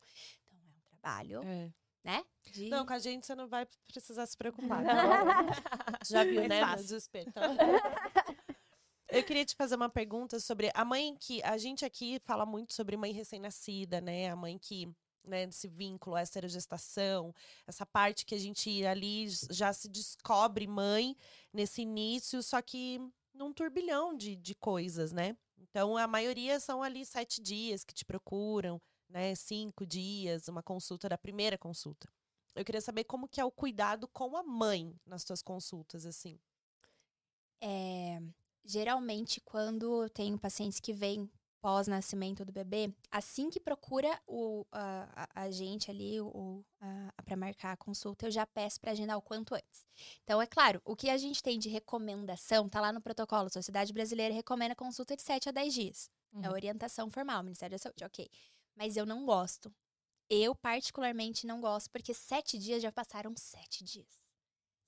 Trabalho, 1.07 1.41
É. 1.43 1.71
né? 2.03 2.23
De... 2.51 2.69
Não, 2.69 2.85
com 2.85 2.93
a 2.93 2.99
gente 2.99 3.25
você 3.25 3.33
não 3.35 3.47
vai 3.47 3.65
precisar 3.87 4.25
se 4.25 4.37
preocupar. 4.37 4.83
tá? 4.83 4.91
Já 6.05 6.23
viu, 6.23 6.47
né? 6.47 6.59
Tá? 6.59 6.75
Eu 9.09 9.23
queria 9.23 9.45
te 9.45 9.55
fazer 9.55 9.75
uma 9.75 9.89
pergunta 9.89 10.37
sobre 10.39 10.69
a 10.73 10.83
mãe 10.83 11.15
que. 11.17 11.41
A 11.43 11.57
gente 11.57 11.85
aqui 11.85 12.19
fala 12.25 12.45
muito 12.45 12.73
sobre 12.73 12.97
mãe 12.97 13.13
recém-nascida, 13.13 14.01
né? 14.01 14.29
A 14.29 14.35
mãe 14.35 14.57
que. 14.57 14.87
Né, 15.23 15.43
esse 15.43 15.67
vínculo, 15.67 16.15
essa 16.15 16.47
gestação, 16.47 17.35
essa 17.67 17.85
parte 17.85 18.25
que 18.25 18.33
a 18.33 18.37
gente 18.37 18.85
ali 18.85 19.27
já 19.49 19.73
se 19.73 19.89
descobre 19.89 20.65
mãe 20.65 21.17
nesse 21.51 21.81
início, 21.81 22.41
só 22.41 22.61
que 22.61 22.97
num 23.33 23.51
turbilhão 23.51 24.15
de, 24.15 24.37
de 24.37 24.55
coisas, 24.55 25.11
né? 25.11 25.35
Então, 25.57 25.97
a 25.97 26.07
maioria 26.07 26.61
são 26.61 26.81
ali 26.81 27.05
sete 27.05 27.41
dias 27.41 27.83
que 27.83 27.93
te 27.93 28.05
procuram, 28.05 28.81
né? 29.09 29.35
Cinco 29.35 29.85
dias, 29.85 30.47
uma 30.47 30.63
consulta 30.63 31.09
da 31.09 31.17
primeira 31.17 31.57
consulta. 31.57 32.07
Eu 32.55 32.65
queria 32.65 32.81
saber 32.81 33.03
como 33.03 33.27
que 33.27 33.39
é 33.39 33.45
o 33.45 33.51
cuidado 33.51 34.07
com 34.07 34.35
a 34.35 34.43
mãe 34.43 34.95
nas 35.05 35.23
tuas 35.23 35.41
consultas, 35.41 36.05
assim. 36.05 36.39
É, 37.61 38.19
geralmente, 38.65 39.41
quando 39.41 40.03
eu 40.03 40.09
tenho 40.09 40.37
pacientes 40.37 40.79
que 40.79 40.93
vêm 40.93 41.29
pós-nascimento 41.59 42.45
do 42.45 42.51
bebê, 42.51 42.93
assim 43.11 43.49
que 43.49 43.59
procura 43.59 44.21
o, 44.27 44.65
a, 44.71 45.23
a- 45.23 45.41
a 45.43 45.51
gente 45.51 45.89
ali, 45.89 46.21
o, 46.21 46.63
para 47.25 47.35
marcar 47.35 47.73
a 47.73 47.77
consulta, 47.77 48.27
eu 48.27 48.31
já 48.31 48.45
peço 48.45 48.79
para 48.79 48.91
agendar 48.91 49.17
o 49.17 49.21
quanto 49.21 49.55
antes. 49.55 49.85
Então, 50.23 50.41
é 50.41 50.45
claro, 50.45 50.81
o 50.85 50.95
que 50.95 51.09
a 51.09 51.17
gente 51.17 51.41
tem 51.41 51.57
de 51.59 51.67
recomendação, 51.67 52.69
tá 52.69 52.79
lá 52.79 52.93
no 52.93 53.01
protocolo, 53.01 53.47
a 53.47 53.49
Sociedade 53.49 53.91
Brasileira 53.91 54.33
recomenda 54.33 54.75
consulta 54.75 55.15
de 55.15 55.23
7 55.23 55.49
a 55.49 55.51
10 55.51 55.73
dias. 55.73 56.09
É 56.41 56.49
Uhum. 56.49 56.53
orientação 56.53 57.09
formal, 57.09 57.41
Ministério 57.43 57.73
da 57.75 57.79
Saúde, 57.79 58.03
ok. 58.05 58.29
Mas 58.77 58.95
eu 58.95 59.05
não 59.05 59.25
gosto. 59.25 59.73
Eu, 60.29 60.53
particularmente, 60.53 61.47
não 61.47 61.59
gosto, 61.59 61.89
porque 61.89 62.13
sete 62.13 62.57
dias 62.57 62.81
já 62.81 62.91
passaram 62.91 63.33
sete 63.35 63.83
dias. 63.83 64.05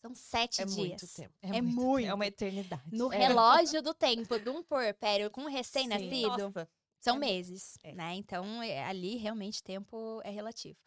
São 0.02 0.14
sete 0.14 0.62
É 0.62 0.66
dias. 0.66 0.78
muito 0.78 1.08
tempo. 1.08 1.34
É 1.42 1.62
muito. 1.62 2.08
É 2.08 2.14
uma 2.14 2.28
eternidade. 2.28 2.84
No 2.92 3.12
É. 3.12 3.18
relógio 3.18 3.82
do 3.82 3.94
tempo 3.94 4.38
de 4.40 4.50
um 4.50 4.62
puerpério 4.64 5.30
com 5.32 5.42
um 5.42 5.48
recém-nascido. 5.50 6.54
São 7.00 7.16
É- 7.18 7.20
meses, 7.20 7.78
é. 7.84 7.94
né? 7.94 8.16
Então, 8.16 8.62
é- 8.62 8.84
ali, 8.86 9.16
realmente, 9.18 9.64
tempo 9.64 10.22
é 10.24 10.30
relativo. 10.30 10.78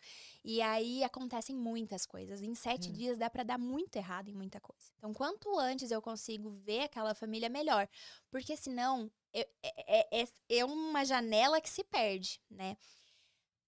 E 0.44 0.60
aí, 0.60 1.02
acontecem 1.04 1.56
muitas 1.56 2.04
coisas. 2.06 2.42
Em 2.42 2.54
sete 2.54 2.88
Hum. 2.90 2.92
dias, 2.92 3.18
dá 3.18 3.30
pra 3.30 3.42
dar 3.42 3.58
muito 3.58 3.96
errado 3.96 4.28
em 4.28 4.34
muita 4.34 4.60
coisa. 4.60 4.90
Então, 4.98 5.12
quanto 5.14 5.58
antes 5.58 5.90
eu 5.90 6.02
consigo 6.02 6.50
ver 6.50 6.82
aquela 6.82 7.14
família, 7.14 7.48
melhor. 7.48 7.88
Porque, 8.30 8.56
senão, 8.56 9.10
eu- 9.32 9.46
é, 9.62 10.22
é- 10.22 10.28
é 10.48 10.64
uma 10.64 11.04
janela 11.04 11.60
que 11.60 11.70
se 11.70 11.84
perde, 11.84 12.40
né? 12.50 12.76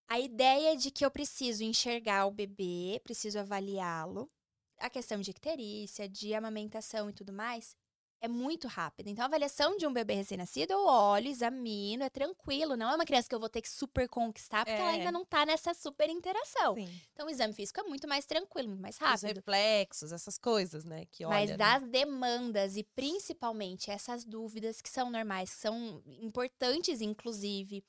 A 0.09 0.21
ideia 0.21 0.77
de 0.77 0.91
que 0.91 1.05
eu 1.05 1.11
preciso 1.11 1.65
enxergar 1.65 2.27
o 2.27 2.31
bebê, 2.31 3.01
preciso 3.03 3.39
avaliá-lo, 3.39 4.31
a 4.79 4.91
questão 4.91 5.21
de 5.21 5.31
icterícia, 5.31 6.09
de 6.09 6.35
amamentação 6.35 7.09
e 7.09 7.13
tudo 7.13 7.33
mais, 7.33 7.75
é 8.25 8.29
muito 8.29 8.67
rápida. 8.69 9.11
Então, 9.11 9.23
a 9.23 9.27
avaliação 9.27 9.77
de 9.77 9.87
um 9.87 9.93
bebê 9.93 10.15
recém-nascido, 10.15 10.73
eu 10.73 10.85
olho, 10.87 11.29
examino, 11.29 12.03
é 12.05 12.09
tranquilo. 12.11 12.77
Não 12.77 12.91
é 12.91 12.95
uma 12.95 13.05
criança 13.05 13.29
que 13.29 13.35
eu 13.35 13.41
vou 13.41 13.49
ter 13.49 13.61
que 13.61 13.69
super 13.69 14.09
conquistar, 14.09 14.65
porque 14.65 14.81
ela 14.81 14.93
É. 14.93 14.95
ainda 14.99 15.13
não 15.13 15.25
tá 15.25 15.45
nessa 15.45 15.75
super 15.75 16.09
interação. 16.09 16.75
Sim. 16.75 16.89
Então, 17.13 17.27
o 17.27 17.31
exame 17.31 17.53
físico 17.53 17.81
é 17.81 17.83
muito 17.85 18.09
mais 18.09 18.25
tranquilo, 18.27 18.69
muito 18.69 18.81
mais 18.83 18.97
Os 18.97 19.01
rápido. 19.01 19.37
reflexos, 19.37 20.13
essas 20.13 20.39
coisas, 20.39 20.85
né? 20.85 21.05
Que 21.11 21.25
olha, 21.25 21.35
Mas 21.35 21.51
né? 21.51 21.57
das 21.57 21.83
demandas 21.89 22.77
e 22.77 22.83
principalmente 22.83 23.91
essas 23.91 24.25
dúvidas 24.25 24.81
que 24.81 24.89
são 24.89 25.11
normais, 25.11 25.51
que 25.55 25.61
são 25.61 26.03
importantes, 26.21 27.01
inclusive, 27.01 27.85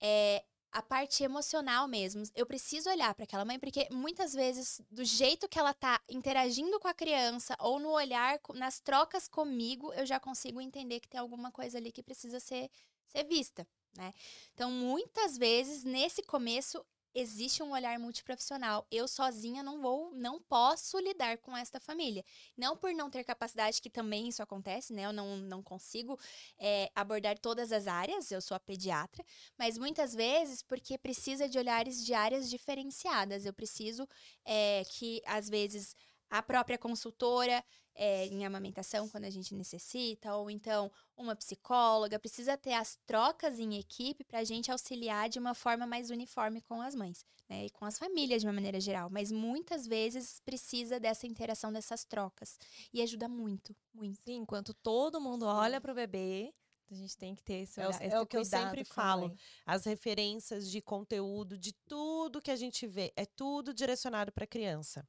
é 0.00 0.44
a 0.72 0.82
parte 0.82 1.24
emocional 1.24 1.88
mesmo. 1.88 2.22
Eu 2.34 2.46
preciso 2.46 2.90
olhar 2.90 3.14
para 3.14 3.24
aquela 3.24 3.44
mãe, 3.44 3.58
porque 3.58 3.88
muitas 3.90 4.32
vezes, 4.32 4.80
do 4.90 5.04
jeito 5.04 5.48
que 5.48 5.58
ela 5.58 5.72
tá 5.74 6.00
interagindo 6.08 6.78
com 6.78 6.88
a 6.88 6.94
criança, 6.94 7.56
ou 7.58 7.78
no 7.78 7.90
olhar, 7.90 8.38
nas 8.54 8.80
trocas 8.80 9.28
comigo, 9.28 9.92
eu 9.94 10.04
já 10.04 10.20
consigo 10.20 10.60
entender 10.60 11.00
que 11.00 11.08
tem 11.08 11.20
alguma 11.20 11.50
coisa 11.50 11.78
ali 11.78 11.90
que 11.90 12.02
precisa 12.02 12.38
ser, 12.40 12.70
ser 13.06 13.24
vista, 13.24 13.66
né? 13.96 14.12
Então, 14.54 14.70
muitas 14.70 15.36
vezes, 15.38 15.84
nesse 15.84 16.22
começo, 16.22 16.84
existe 17.14 17.62
um 17.62 17.72
olhar 17.72 17.98
multiprofissional. 17.98 18.86
Eu 18.90 19.08
sozinha 19.08 19.62
não 19.62 19.80
vou, 19.80 20.12
não 20.14 20.40
posso 20.40 20.98
lidar 20.98 21.38
com 21.38 21.56
esta 21.56 21.80
família. 21.80 22.24
Não 22.56 22.76
por 22.76 22.92
não 22.92 23.10
ter 23.10 23.24
capacidade, 23.24 23.80
que 23.80 23.90
também 23.90 24.28
isso 24.28 24.42
acontece, 24.42 24.92
né? 24.92 25.06
Eu 25.06 25.12
não, 25.12 25.36
não 25.36 25.62
consigo 25.62 26.18
é, 26.58 26.90
abordar 26.94 27.38
todas 27.38 27.72
as 27.72 27.86
áreas, 27.86 28.30
eu 28.30 28.40
sou 28.40 28.56
a 28.56 28.60
pediatra, 28.60 29.24
mas 29.58 29.78
muitas 29.78 30.14
vezes 30.14 30.62
porque 30.62 30.98
precisa 30.98 31.48
de 31.48 31.58
olhares 31.58 32.04
de 32.04 32.14
áreas 32.14 32.48
diferenciadas. 32.48 33.44
Eu 33.44 33.52
preciso 33.52 34.08
é, 34.44 34.82
que, 34.88 35.22
às 35.26 35.48
vezes, 35.48 35.94
a 36.30 36.42
própria 36.42 36.78
consultora 36.78 37.64
é, 37.94 38.26
em 38.26 38.46
amamentação, 38.46 39.08
quando 39.08 39.24
a 39.24 39.30
gente 39.30 39.54
necessita, 39.54 40.34
ou 40.36 40.48
então 40.50 40.90
uma 41.16 41.34
psicóloga, 41.34 42.18
precisa 42.18 42.56
ter 42.56 42.74
as 42.74 42.96
trocas 43.06 43.58
em 43.58 43.76
equipe 43.76 44.22
para 44.24 44.38
a 44.38 44.44
gente 44.44 44.70
auxiliar 44.70 45.28
de 45.28 45.38
uma 45.38 45.52
forma 45.54 45.84
mais 45.86 46.08
uniforme 46.10 46.60
com 46.62 46.80
as 46.80 46.94
mães, 46.94 47.24
né? 47.48 47.66
E 47.66 47.70
com 47.70 47.84
as 47.84 47.98
famílias 47.98 48.40
de 48.42 48.46
uma 48.46 48.52
maneira 48.52 48.80
geral. 48.80 49.10
Mas 49.10 49.32
muitas 49.32 49.84
vezes 49.86 50.40
precisa 50.44 51.00
dessa 51.00 51.26
interação, 51.26 51.72
dessas 51.72 52.04
trocas. 52.04 52.56
E 52.92 53.02
ajuda 53.02 53.28
muito, 53.28 53.74
muito. 53.92 54.20
Sim, 54.22 54.36
enquanto 54.36 54.72
todo 54.74 55.20
mundo 55.20 55.44
olha 55.46 55.80
pro 55.80 55.94
bebê, 55.94 56.54
a 56.90 56.94
gente 56.94 57.16
tem 57.16 57.34
que 57.34 57.42
ter 57.42 57.62
esse, 57.64 57.80
É 57.80 57.84
o- 57.86 57.88
olhar, 57.88 58.02
é 58.02 58.06
esse 58.06 58.16
o 58.16 58.26
que 58.26 58.36
eu 58.36 58.44
sempre 58.44 58.82
a 58.82 58.84
falo. 58.84 59.36
As 59.66 59.84
referências 59.84 60.70
de 60.70 60.80
conteúdo, 60.80 61.58
de 61.58 61.72
tudo 61.88 62.40
que 62.40 62.50
a 62.50 62.56
gente 62.56 62.86
vê, 62.86 63.12
é 63.16 63.26
tudo 63.26 63.74
direcionado 63.74 64.32
para 64.32 64.46
criança. 64.46 65.06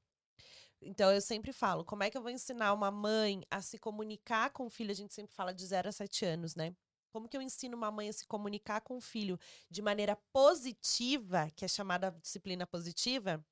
Então, 0.81 1.11
eu 1.11 1.19
sempre 1.21 1.51
falo, 1.51 1.83
como 1.83 2.03
é 2.03 2.09
que 2.09 2.17
eu 2.17 2.21
vou 2.21 2.31
ensinar 2.31 2.73
uma 2.73 2.89
mãe 2.89 3.43
a 3.51 3.61
se 3.61 3.77
comunicar 3.77 4.49
com 4.51 4.65
o 4.65 4.69
filho? 4.69 4.91
A 4.91 4.95
gente 4.95 5.13
sempre 5.13 5.33
fala 5.33 5.53
de 5.53 5.65
0 5.65 5.89
a 5.89 5.91
7 5.91 6.25
anos, 6.25 6.55
né? 6.55 6.73
Como 7.11 7.27
que 7.27 7.35
eu 7.35 7.41
ensino 7.41 7.75
uma 7.75 7.91
mãe 7.91 8.07
a 8.07 8.13
se 8.13 8.25
comunicar 8.25 8.81
com 8.81 8.95
o 8.97 9.01
filho 9.01 9.37
de 9.69 9.81
maneira 9.81 10.15
positiva, 10.31 11.49
que 11.55 11.65
é 11.65 11.67
chamada 11.67 12.11
disciplina 12.21 12.65
positiva, 12.67 13.43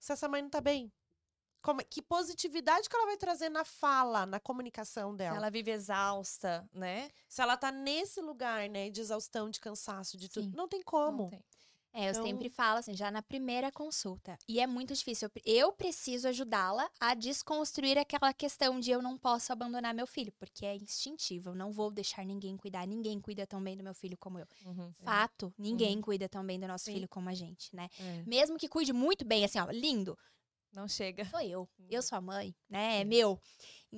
se 0.00 0.12
essa 0.12 0.28
mãe 0.28 0.42
não 0.42 0.50
tá 0.50 0.60
bem? 0.60 0.92
Como, 1.62 1.80
é- 1.80 1.84
que 1.84 2.02
positividade 2.02 2.88
que 2.90 2.94
ela 2.94 3.06
vai 3.06 3.16
trazer 3.16 3.48
na 3.48 3.64
fala, 3.64 4.26
na 4.26 4.38
comunicação 4.38 5.12
Se 5.12 5.16
dela? 5.18 5.36
ela 5.38 5.50
vive 5.50 5.70
exausta, 5.70 6.68
né? 6.74 7.08
Se 7.26 7.40
ela 7.40 7.56
tá 7.56 7.72
nesse 7.72 8.20
lugar, 8.20 8.68
né, 8.68 8.90
de 8.90 9.00
exaustão, 9.00 9.48
de 9.48 9.58
cansaço, 9.60 10.18
de 10.18 10.28
tudo, 10.28 10.50
Sim. 10.50 10.52
não 10.54 10.68
tem 10.68 10.82
como. 10.82 11.22
Não 11.22 11.30
tem. 11.30 11.42
É, 11.96 12.06
eu 12.06 12.10
Então- 12.10 12.26
sempre 12.26 12.50
falo 12.50 12.78
assim, 12.80 12.92
já 12.94 13.08
na 13.08 13.22
primeira 13.22 13.70
consulta. 13.70 14.36
E 14.48 14.58
é 14.58 14.66
muito 14.66 14.92
difícil. 14.92 15.26
Eu 15.26 15.30
pre- 15.30 15.42
Eu 15.46 15.72
preciso 15.72 16.26
ajudá-la 16.26 16.90
a 16.98 17.14
desconstruir 17.14 17.96
aquela 17.96 18.32
questão 18.34 18.80
de 18.80 18.90
eu 18.90 19.00
não 19.00 19.16
posso 19.16 19.52
abandonar 19.52 19.94
meu 19.94 20.06
filho, 20.06 20.32
porque 20.32 20.66
é 20.66 20.74
instintivo. 20.74 21.50
Eu 21.50 21.54
não 21.54 21.70
vou 21.70 21.92
deixar 21.92 22.24
ninguém 22.24 22.56
cuidar. 22.56 22.84
Ninguém 22.86 23.20
cuida 23.20 23.46
tão 23.46 23.62
bem 23.62 23.76
do 23.76 23.84
meu 23.84 23.94
filho 23.94 24.18
como 24.18 24.40
eu. 24.40 24.46
Uhum. 24.66 24.92
Fato, 24.94 25.54
ninguém 25.56 26.00
cuida 26.00 26.28
tão 26.28 26.44
bem 26.44 26.58
do 26.58 26.66
nosso 26.66 26.86
Sim. 26.86 26.94
filho 26.94 27.08
como 27.08 27.28
a 27.28 27.34
gente, 27.34 27.74
né? 27.74 27.88
É. 28.00 28.22
Mesmo 28.26 28.58
que 28.58 28.68
cuide 28.68 28.92
muito 28.92 29.24
bem, 29.24 29.44
assim, 29.44 29.60
ó, 29.60 29.70
lindo, 29.70 30.18
Não 30.72 30.88
chega. 30.88 31.24
sou 31.26 31.40
eu. 31.40 31.68
Eu 31.88 32.00
Uhum. 32.00 32.02
sou 32.02 32.18
a 32.18 32.20
mãe, 32.20 32.52
né? 32.68 33.02
É 33.02 33.04
meu. 33.04 33.40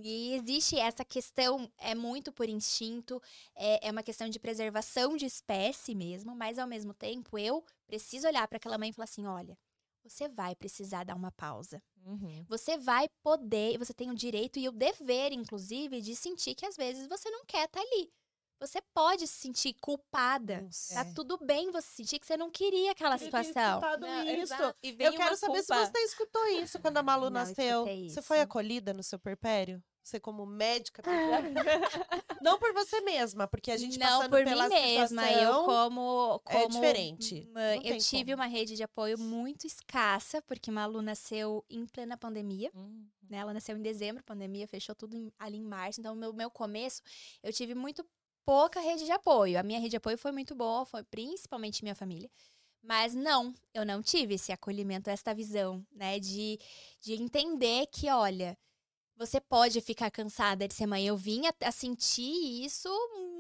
E 0.03 0.35
existe 0.35 0.79
essa 0.79 1.05
questão, 1.05 1.71
é 1.79 1.95
muito 1.95 2.31
por 2.31 2.49
instinto, 2.49 3.21
é, 3.55 3.89
é 3.89 3.91
uma 3.91 4.03
questão 4.03 4.29
de 4.29 4.39
preservação 4.39 5.17
de 5.17 5.25
espécie 5.25 5.95
mesmo, 5.95 6.37
mas 6.37 6.59
ao 6.59 6.67
mesmo 6.67 6.93
tempo 6.93 7.39
eu 7.39 7.65
preciso 7.87 8.27
olhar 8.27 8.47
para 8.47 8.57
aquela 8.59 8.77
mãe 8.77 8.91
e 8.91 8.93
falar 8.93 9.05
assim: 9.05 9.27
olha, 9.27 9.59
você 10.05 10.29
vai 10.29 10.55
precisar 10.55 11.05
dar 11.05 11.17
uma 11.17 11.33
pausa. 11.33 11.83
Uhum. 12.05 12.45
Você 12.49 12.77
vai 12.77 13.09
poder, 13.23 13.79
você 13.79 13.93
tem 13.93 14.11
o 14.11 14.15
direito 14.15 14.59
e 14.59 14.69
o 14.69 14.73
dever, 14.73 15.33
inclusive, 15.33 16.01
de 16.01 16.15
sentir 16.15 16.55
que 16.55 16.67
às 16.67 16.77
vezes 16.77 17.09
você 17.09 17.31
não 17.31 17.45
quer 17.45 17.65
estar 17.65 17.81
ali. 17.81 18.13
Você 18.59 18.81
pode 18.95 19.27
se 19.27 19.35
sentir 19.35 19.75
culpada. 19.81 20.63
Nossa. 20.63 20.95
Tá 20.95 21.01
É. 21.03 21.13
tudo 21.13 21.39
bem 21.43 21.71
você 21.71 21.89
sentir 21.89 22.19
que 22.19 22.27
você 22.27 22.37
não 22.37 22.51
queria 22.51 22.93
aquela 22.93 23.19
situação. 23.19 23.81
Não, 24.01 24.25
isso. 24.25 24.55
E 24.83 24.97
Eu 24.99 25.13
quero 25.13 25.37
saber 25.37 25.63
se 25.63 25.67
culpa. 25.73 25.87
você 25.87 25.99
escutou 26.05 26.47
isso 26.49 26.79
quando 26.81 26.97
a 26.97 27.03
Malu 27.03 27.25
Não 27.27 27.33
nasceu. 27.33 27.85
Você 28.09 28.23
foi 28.23 28.41
acolhida 28.41 28.95
no 28.95 29.03
seu 29.03 29.19
perpério? 29.19 29.83
Você 30.03 30.21
como 30.21 30.47
médica 30.47 31.03
não 32.41 32.59
por 32.61 32.73
você 32.73 33.01
mesma, 33.01 33.49
porque 33.49 33.73
a 33.73 33.77
gente 33.77 33.99
não 33.99 34.07
passando 34.07 34.31
por 34.31 34.45
pela 34.45 34.69
mim 34.69 34.75
mesma, 34.75 35.33
eu 35.33 35.65
como, 35.65 36.41
como 36.45 36.59
é 36.65 36.69
diferente. 36.69 37.51
eu 37.83 37.99
tive 37.99 38.31
como. 38.31 38.43
uma 38.43 38.47
rede 38.47 38.77
de 38.77 38.85
apoio 38.85 39.19
muito 39.19 39.67
escassa, 39.67 40.41
porque 40.43 40.71
Malu 40.71 41.03
nasceu 41.03 41.65
em 41.69 41.85
plena 41.87 42.17
pandemia. 42.17 42.71
Hum. 42.75 43.05
né? 43.29 43.39
Ela 43.39 43.53
nasceu 43.53 43.77
em 43.77 43.83
dezembro, 43.83 44.23
pandemia, 44.23 44.69
fechou 44.69 44.95
tudo 44.95 45.17
em- 45.17 45.33
ali 45.41 45.57
em 45.59 45.65
março. 45.65 45.99
Então, 46.01 46.15
meu, 46.15 46.33
meu 46.33 46.49
começo, 46.49 47.03
eu 47.43 47.53
tive 47.53 47.75
muito 47.75 48.07
pouca 48.47 48.81
rede 48.81 49.05
de 49.05 49.13
apoio. 49.13 49.59
A 49.59 49.65
minha 49.65 49.79
rede 49.81 49.91
de 49.91 49.97
apoio 49.99 50.19
foi 50.19 50.33
muito 50.33 50.55
boa, 50.55 50.87
foi 50.87 51.03
principalmente 51.05 51.83
minha 51.83 51.95
família. 51.95 52.31
Mas 52.83 53.15
não, 53.15 53.53
eu 53.75 53.85
não 53.85 54.03
tive 54.03 54.35
esse 54.37 54.53
acolhimento, 54.53 55.11
essa 55.11 55.35
visão, 55.35 55.85
né? 55.93 56.21
De, 56.21 56.59
de 57.01 57.15
entender 57.15 57.87
que, 57.89 58.09
olha, 58.11 58.57
você 59.17 59.41
pode 59.41 59.81
ficar 59.81 60.11
cansada 60.11 60.69
de 60.69 60.75
ser 60.75 60.87
mãe. 60.87 61.07
Eu 61.07 61.17
vim 61.17 61.47
a, 61.47 61.55
a 61.69 61.73
sentir 61.73 62.65
isso 62.65 62.89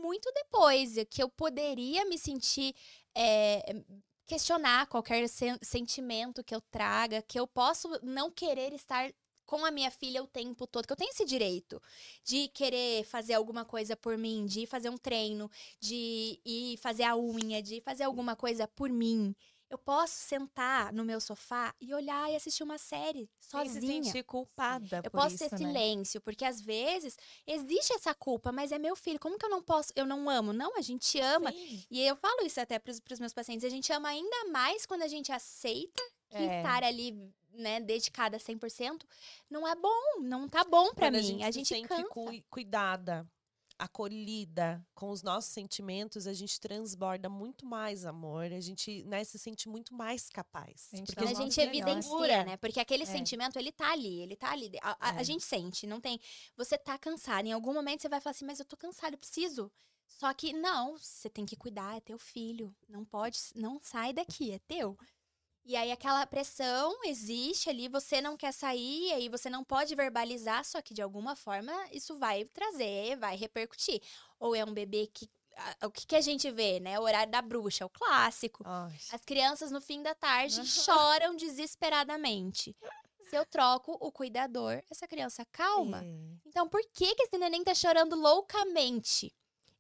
muito 0.02 0.30
depois, 0.34 0.94
que 1.10 1.22
eu 1.22 1.28
poderia 1.28 2.04
me 2.06 2.18
sentir. 2.18 2.74
é, 3.14 3.82
questionar 4.26 4.86
qualquer 4.88 5.28
sen- 5.28 5.58
sentimento 5.62 6.42
que 6.42 6.54
eu 6.54 6.60
traga, 6.60 7.22
que 7.22 7.38
eu 7.38 7.46
posso 7.46 7.88
não 8.02 8.30
querer 8.30 8.72
estar 8.72 9.10
com 9.46 9.64
a 9.64 9.70
minha 9.70 9.90
filha 9.90 10.22
o 10.22 10.26
tempo 10.26 10.66
todo, 10.66 10.86
que 10.86 10.92
eu 10.92 10.96
tenho 10.96 11.10
esse 11.10 11.24
direito 11.24 11.80
de 12.24 12.48
querer 12.48 13.04
fazer 13.04 13.34
alguma 13.34 13.64
coisa 13.64 13.96
por 13.96 14.18
mim, 14.18 14.44
de 14.44 14.66
fazer 14.66 14.90
um 14.90 14.98
treino, 14.98 15.50
de 15.80 16.40
ir 16.44 16.76
fazer 16.78 17.04
a 17.04 17.16
unha, 17.16 17.62
de 17.62 17.80
fazer 17.80 18.04
alguma 18.04 18.34
coisa 18.36 18.66
por 18.66 18.90
mim. 18.90 19.34
Eu 19.68 19.78
posso 19.78 20.14
sentar 20.14 20.92
no 20.92 21.04
meu 21.04 21.20
sofá 21.20 21.74
e 21.80 21.92
olhar 21.92 22.30
e 22.30 22.36
assistir 22.36 22.62
uma 22.62 22.78
série 22.78 23.28
Sem 23.40 23.66
se 23.68 23.74
sozinha. 23.74 24.04
sentir 24.04 24.22
culpada 24.22 25.00
Eu 25.02 25.10
posso 25.10 25.34
isso, 25.34 25.44
ter 25.48 25.50
né? 25.50 25.58
silêncio, 25.58 26.20
porque 26.20 26.44
às 26.44 26.60
vezes 26.60 27.16
existe 27.44 27.92
essa 27.92 28.14
culpa, 28.14 28.52
mas 28.52 28.70
é 28.70 28.78
meu 28.78 28.94
filho. 28.94 29.18
Como 29.18 29.36
que 29.36 29.44
eu 29.44 29.50
não 29.50 29.60
posso? 29.60 29.92
Eu 29.96 30.06
não 30.06 30.30
amo? 30.30 30.52
Não, 30.52 30.76
a 30.78 30.80
gente 30.80 31.18
ama. 31.18 31.50
Sim. 31.50 31.84
E 31.90 32.00
eu 32.00 32.14
falo 32.14 32.46
isso 32.46 32.60
até 32.60 32.78
pros, 32.78 33.00
pros 33.00 33.18
meus 33.18 33.32
pacientes. 33.32 33.64
A 33.64 33.68
gente 33.68 33.92
ama 33.92 34.08
ainda 34.08 34.44
mais 34.52 34.86
quando 34.86 35.02
a 35.02 35.08
gente 35.08 35.32
aceita 35.32 36.02
que 36.28 36.36
É. 36.36 36.58
estar 36.58 36.82
ali, 36.84 37.32
né, 37.52 37.80
dedicada 37.80 38.38
100%, 38.38 39.06
não 39.50 39.66
é 39.66 39.74
bom, 39.74 40.20
não 40.20 40.48
tá 40.48 40.64
bom 40.64 40.92
pra 40.94 41.06
Quando 41.10 41.14
mim. 41.22 41.42
a 41.42 41.46
A 41.48 41.50
gente, 41.50 41.54
gente, 41.54 41.68
se 41.68 41.74
sente 41.74 41.88
cansa. 41.88 42.08
cui- 42.10 42.44
cuidada, 42.50 43.26
acolhida 43.78 44.84
com 44.94 45.10
os 45.10 45.22
nossos 45.22 45.50
sentimentos, 45.52 46.26
a 46.26 46.32
gente 46.32 46.58
transborda 46.60 47.28
muito 47.28 47.64
mais 47.66 48.04
amor, 48.04 48.44
a 48.52 48.60
gente 48.60 49.02
né, 49.04 49.22
se 49.24 49.38
sente 49.38 49.68
muito 49.68 49.94
mais 49.94 50.28
capaz. 50.28 50.88
A 50.92 50.96
gente 50.96 51.06
Porque 51.14 51.24
a 51.24 51.28
uma 51.28 51.34
gente 51.34 51.60
evidencia, 51.60 52.44
né? 52.44 52.56
Porque 52.56 52.80
aquele 52.80 53.02
É. 53.04 53.06
sentimento, 53.06 53.58
ele 53.58 53.72
tá 53.72 53.92
ali, 53.92 54.20
ele 54.22 54.36
tá 54.36 54.50
ali. 54.50 54.70
A, 54.82 54.90
a- 54.92 55.16
a 55.16 55.20
É. 55.20 55.24
gente 55.24 55.44
sente, 55.44 55.86
não 55.86 56.00
tem. 56.00 56.20
Você 56.56 56.76
tá 56.78 56.98
cansado. 56.98 57.46
Em 57.46 57.52
algum 57.52 57.72
momento 57.72 58.02
você 58.02 58.08
vai 58.08 58.20
falar 58.20 58.32
assim, 58.32 58.44
mas 58.46 58.58
eu 58.60 58.64
tô 58.66 58.76
cansado, 58.76 59.14
eu 59.14 59.18
preciso. 59.18 59.70
Só 60.08 60.32
que 60.32 60.52
não, 60.52 60.96
você 60.96 61.28
tem 61.28 61.44
que 61.44 61.56
cuidar, 61.56 61.96
é 61.96 62.00
teu 62.00 62.18
filho. 62.18 62.74
Não 62.88 63.04
pode, 63.04 63.38
não 63.56 63.80
sai 63.82 64.12
daqui, 64.12 64.52
é 64.52 64.58
teu. 64.60 64.96
E 65.66 65.74
aí 65.74 65.90
aquela 65.90 66.24
pressão 66.26 66.96
existe 67.04 67.68
ali, 67.68 67.88
você 67.88 68.20
não 68.20 68.36
quer 68.36 68.52
sair, 68.52 69.12
aí 69.12 69.28
você 69.28 69.50
não 69.50 69.64
pode 69.64 69.96
verbalizar, 69.96 70.64
só 70.64 70.80
que 70.80 70.94
de 70.94 71.02
alguma 71.02 71.34
forma 71.34 71.72
isso 71.90 72.16
vai 72.16 72.44
trazer, 72.44 73.16
vai 73.16 73.36
repercutir. 73.36 74.00
Ou 74.38 74.54
é 74.54 74.64
um 74.64 74.72
bebê 74.72 75.08
que. 75.12 75.28
O 75.82 75.90
que, 75.90 76.06
que 76.06 76.14
a 76.14 76.20
gente 76.20 76.50
vê, 76.50 76.78
né? 76.78 77.00
O 77.00 77.02
horário 77.02 77.32
da 77.32 77.40
bruxa, 77.42 77.84
o 77.84 77.88
clássico. 77.88 78.62
As 79.10 79.24
crianças 79.24 79.70
no 79.72 79.80
fim 79.80 80.02
da 80.02 80.14
tarde 80.14 80.64
choram 80.66 81.34
desesperadamente. 81.34 82.76
Se 83.28 83.36
eu 83.36 83.44
troco 83.44 83.96
o 83.98 84.12
cuidador, 84.12 84.82
essa 84.88 85.08
criança 85.08 85.44
calma. 85.46 86.04
é. 86.04 86.36
Então, 86.46 86.68
por 86.68 86.80
que, 86.92 87.14
que 87.14 87.22
esse 87.24 87.36
neném 87.38 87.64
tá 87.64 87.74
chorando 87.74 88.14
loucamente? 88.14 89.34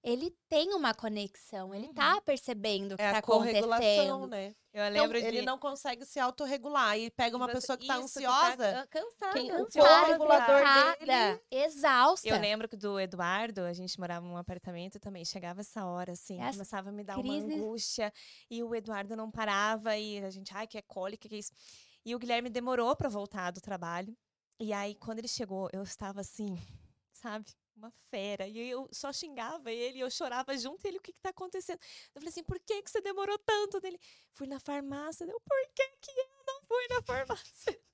Ele 0.08 0.30
tem 0.48 0.72
uma 0.72 0.94
conexão, 0.94 1.74
ele 1.74 1.92
tá 1.92 2.20
percebendo 2.20 2.92
o 2.92 2.96
que 2.96 3.02
é 3.02 3.10
tá 3.12 3.18
a 3.18 3.22
corregulação, 3.22 3.84
acontecendo. 3.86 4.26
né? 4.28 4.54
Eu 4.72 4.84
Então, 4.84 5.02
lembro 5.02 5.20
de... 5.20 5.26
ele 5.26 5.42
não 5.42 5.58
consegue 5.58 6.04
se 6.04 6.20
autorregular 6.20 6.96
e 6.96 7.10
pega 7.10 7.36
uma 7.36 7.46
Você- 7.46 7.52
pessoa 7.54 7.76
que 7.76 7.86
tá 7.88 7.94
isso, 7.98 8.04
ansiosa. 8.18 8.56
tá 8.72 8.86
cansada. 8.86 9.32
quem- 9.32 9.50
o 9.50 9.64
ansiosa. 9.64 10.04
regulador 10.04 10.62
Cansada, 10.62 11.42
exausta. 11.50 12.28
Eu 12.28 12.38
lembro 12.38 12.68
que 12.68 12.76
do 12.76 13.00
Eduardo, 13.00 13.62
a 13.62 13.72
gente 13.72 13.98
morava 13.98 14.24
num 14.24 14.36
apartamento 14.36 15.00
também, 15.00 15.24
chegava 15.24 15.60
essa 15.62 15.84
hora, 15.84 16.12
assim, 16.12 16.40
Essa 16.40 16.52
começava 16.52 16.90
a 16.90 16.92
me 16.92 17.02
dar 17.02 17.14
crise- 17.16 17.46
uma 17.46 17.54
angústia, 17.56 18.12
e 18.50 18.62
o 18.62 18.74
Eduardo 18.74 19.16
não 19.16 19.30
parava, 19.30 19.96
e 19.96 20.22
a 20.24 20.30
gente, 20.30 20.52
ai, 20.54 20.66
que 20.68 20.78
é 20.78 20.82
cólica, 20.82 21.28
que 21.28 21.34
é 21.34 21.38
isso. 21.38 21.52
E 22.04 22.14
o 22.14 22.18
Guilherme 22.20 22.48
demorou 22.48 22.94
pra 22.94 23.08
voltar 23.08 23.50
do 23.50 23.60
trabalho, 23.60 24.16
e 24.60 24.72
aí, 24.72 24.94
quando 24.94 25.18
ele 25.18 25.26
chegou, 25.28 25.68
eu 25.72 25.82
estava 25.82 26.20
assim, 26.20 26.54
sabe, 27.12 27.50
uma 27.76 27.90
fera, 28.10 28.48
e 28.48 28.58
eu 28.58 28.88
só 28.92 29.12
xingava 29.12 29.70
ele, 29.70 30.00
eu 30.00 30.10
chorava 30.10 30.56
junto, 30.56 30.84
e 30.84 30.88
ele, 30.88 30.98
o 30.98 31.00
que 31.02 31.12
que 31.12 31.20
tá 31.20 31.30
acontecendo? 31.30 31.78
Eu 32.14 32.20
falei 32.20 32.28
assim, 32.30 32.42
por 32.44 32.58
que 32.60 32.82
que 32.82 32.90
você 32.90 33.00
demorou 33.00 33.38
tanto? 33.38 33.80
Dele, 33.80 33.98
fui 34.32 34.46
na 34.46 34.58
farmácia, 34.58 35.24
eu, 35.24 35.40
por 35.40 35.58
que 35.74 35.88
que 36.00 36.10
eu 36.10 36.44
não 36.46 36.60
fui 36.62 36.86
na 36.90 37.02
farmácia? 37.02 37.78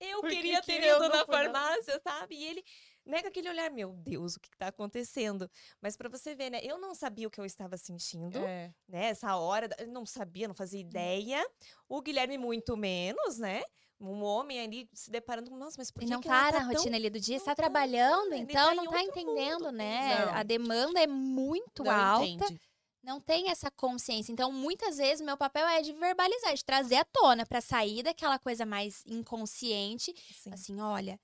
Eu 0.00 0.20
Por 0.20 0.28
que 0.30 0.36
queria 0.36 0.60
que 0.60 0.66
ter 0.66 0.82
eu 0.82 0.96
ido 0.96 1.08
não 1.08 1.08
na 1.10 1.24
farmácia, 1.24 2.00
sabe? 2.02 2.34
E 2.34 2.44
ele, 2.44 2.64
né, 3.06 3.22
com 3.22 3.28
aquele 3.28 3.48
olhar, 3.48 3.70
meu 3.70 3.92
Deus, 3.92 4.34
o 4.34 4.40
que, 4.40 4.50
que 4.50 4.56
tá 4.56 4.66
acontecendo? 4.66 5.48
Mas 5.80 5.96
pra 5.96 6.08
você 6.08 6.34
ver, 6.34 6.50
né, 6.50 6.58
eu 6.64 6.76
não 6.76 6.92
sabia 6.92 7.28
o 7.28 7.30
que 7.30 7.40
eu 7.40 7.44
estava 7.44 7.76
sentindo, 7.76 8.38
É. 8.38 8.74
né, 8.88 9.06
essa 9.10 9.36
hora, 9.36 9.68
não 9.86 10.04
sabia, 10.04 10.48
não 10.48 10.56
fazia 10.56 10.80
ideia. 10.80 11.46
O 11.88 12.02
Guilherme 12.02 12.36
muito 12.36 12.76
menos, 12.76 13.38
né? 13.38 13.62
Um 14.00 14.22
homem 14.22 14.60
ali 14.60 14.88
se 14.94 15.10
deparando 15.10 15.50
com, 15.50 15.56
nossa, 15.58 15.76
mas 15.78 15.90
por 15.90 16.00
que 16.00 16.06
não 16.08 16.20
que 16.22 16.28
tá, 16.28 16.50
tá 16.50 16.60
na 16.60 16.64
tão 16.66 16.74
rotina 16.74 16.96
ali 16.96 17.10
do 17.10 17.20
dia, 17.20 17.34
não 17.34 17.38
está 17.42 17.50
tá, 17.54 17.56
trabalhando, 17.62 18.32
então 18.34 18.68
tá 18.70 18.74
não 18.74 18.84
tá 18.86 18.90
outro 18.98 19.20
entendendo, 19.20 19.64
mundo. 19.64 19.72
né? 19.72 20.12
Exato. 20.22 20.38
A 20.38 20.42
demanda 20.42 21.00
é 21.00 21.06
muito 21.06 21.84
Não 21.84 21.90
alta. 21.92 22.24
entende. 22.26 22.60
não 23.02 23.20
tem 23.20 23.50
essa 23.50 23.70
consciência. 23.70 24.32
Então, 24.32 24.50
muitas 24.50 24.96
vezes, 24.96 25.20
meu 25.20 25.36
papel 25.36 25.66
é 25.68 25.82
de 25.82 25.92
verbalizar, 25.92 26.54
de 26.54 26.64
trazer 26.64 26.96
à 26.96 27.04
tona, 27.04 27.44
pra 27.44 27.60
sair 27.60 28.02
daquela 28.02 28.38
coisa 28.38 28.64
mais 28.64 29.02
inconsciente. 29.06 30.14
Sim. 30.34 30.50
Assim, 30.52 30.80
olha, 30.80 31.20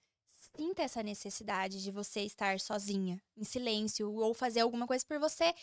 sinta 0.55 0.83
essa 0.83 1.03
necessidade 1.03 1.83
de 1.83 1.91
você 1.91 2.20
estar 2.22 2.61
sozinha, 2.61 3.22
em 3.37 3.45
silêncio, 3.45 4.12
ou 4.12 4.35
fazer 4.35 4.61
alguma 4.61 4.87
coisa 4.87 5.05
por 5.07 5.18
você. 5.18 5.55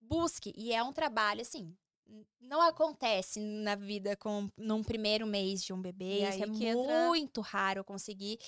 Busque. 0.00 0.52
E 0.56 0.72
é 0.72 0.82
um 0.82 0.92
trabalho, 0.92 1.40
assim. 1.42 1.74
Não 2.40 2.60
acontece 2.60 3.40
na 3.40 3.74
vida 3.74 4.16
com 4.16 4.48
num 4.56 4.82
primeiro 4.82 5.26
mês 5.26 5.62
de 5.62 5.72
um 5.72 5.80
bebê. 5.80 6.20
E 6.20 6.28
Isso 6.28 6.44
é 6.44 6.48
que 6.48 6.66
entra- 6.66 7.06
muito 7.06 7.40
raro 7.40 7.84
conseguir. 7.84 8.38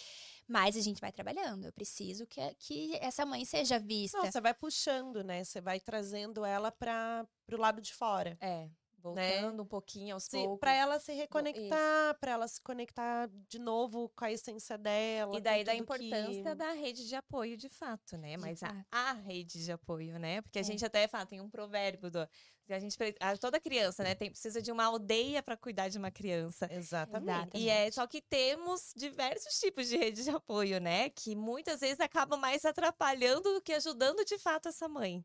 Mas 0.47 0.77
a 0.77 0.81
gente 0.81 1.01
vai 1.01 1.11
trabalhando. 1.11 1.65
Eu 1.65 1.73
preciso 1.73 2.27
que, 2.27 2.41
que 2.57 2.95
essa 3.01 3.25
mãe 3.25 3.45
seja 3.45 3.79
vista. 3.79 4.19
Não, 4.19 4.31
você 4.31 4.41
vai 4.41 4.53
puxando, 4.53 5.25
né? 5.25 5.43
Você 5.43 5.61
vai 5.61 5.81
trazendo 5.81 6.45
ela 6.45 6.71
para 6.71 7.27
pro 7.47 7.59
lado 7.59 7.81
de 7.81 7.95
fora. 7.95 8.37
É, 8.41 8.69
voltando 9.05 9.63
um 9.63 9.67
pouquinho 9.67 10.15
aos 10.15 10.27
poucos. 10.29 10.59
para 10.61 10.73
ela 10.75 10.99
se 10.99 11.13
reconectar, 11.13 12.19
para 12.19 12.33
ela 12.33 12.49
se 12.49 12.61
conectar 12.63 13.29
de 13.49 13.59
novo 13.59 14.09
com 14.17 14.25
a 14.25 14.33
essência 14.33 14.79
dela. 14.79 15.37
E 15.37 15.41
daí 15.41 15.63
da 15.63 15.75
importância 15.75 16.43
que- 16.43 16.55
da 16.55 16.73
rede 16.73 17.07
de 17.07 17.15
apoio, 17.15 17.57
de 17.57 17.69
fato, 17.69 18.17
né? 18.17 18.37
Mas 18.37 18.63
a, 18.63 18.85
a 18.91 19.13
rede 19.13 19.63
de 19.63 19.71
apoio, 19.73 20.19
né? 20.19 20.41
Porque 20.41 20.59
a 20.59 20.63
É. 20.63 20.65
gente 20.65 20.85
até 20.85 21.07
fala, 21.07 21.27
tem 21.27 21.41
um 21.41 21.51
provérbio 21.51 22.11
do. 22.11 22.27
A 22.67 22.79
gente, 22.79 22.97
a- 23.21 23.37
toda 23.37 23.61
criança, 23.61 24.03
né? 24.03 24.15
Tem, 24.15 24.31
precisa 24.31 24.63
de 24.63 24.73
uma 24.73 24.85
aldeia 24.87 25.43
para 25.43 25.55
cuidar 25.55 25.91
de 25.91 25.99
uma 25.99 26.11
criança. 26.11 26.67
Exatamente. 26.73 27.59
E 27.59 27.69
é 27.69 27.91
só 27.91 28.07
que 28.07 28.23
temos 28.23 28.91
diversos 28.97 29.61
tipos 29.61 29.87
de 29.87 29.99
rede 29.99 30.25
de 30.25 30.31
apoio, 30.31 30.81
né? 30.81 31.11
Que 31.11 31.37
muitas 31.37 31.81
vezes 31.81 32.01
acabam 32.01 32.41
mais 32.41 32.65
atrapalhando 32.65 33.53
do 33.53 33.61
que 33.61 33.75
ajudando 33.75 34.25
de 34.25 34.39
fato 34.39 34.69
essa 34.71 34.89
mãe. 34.89 35.23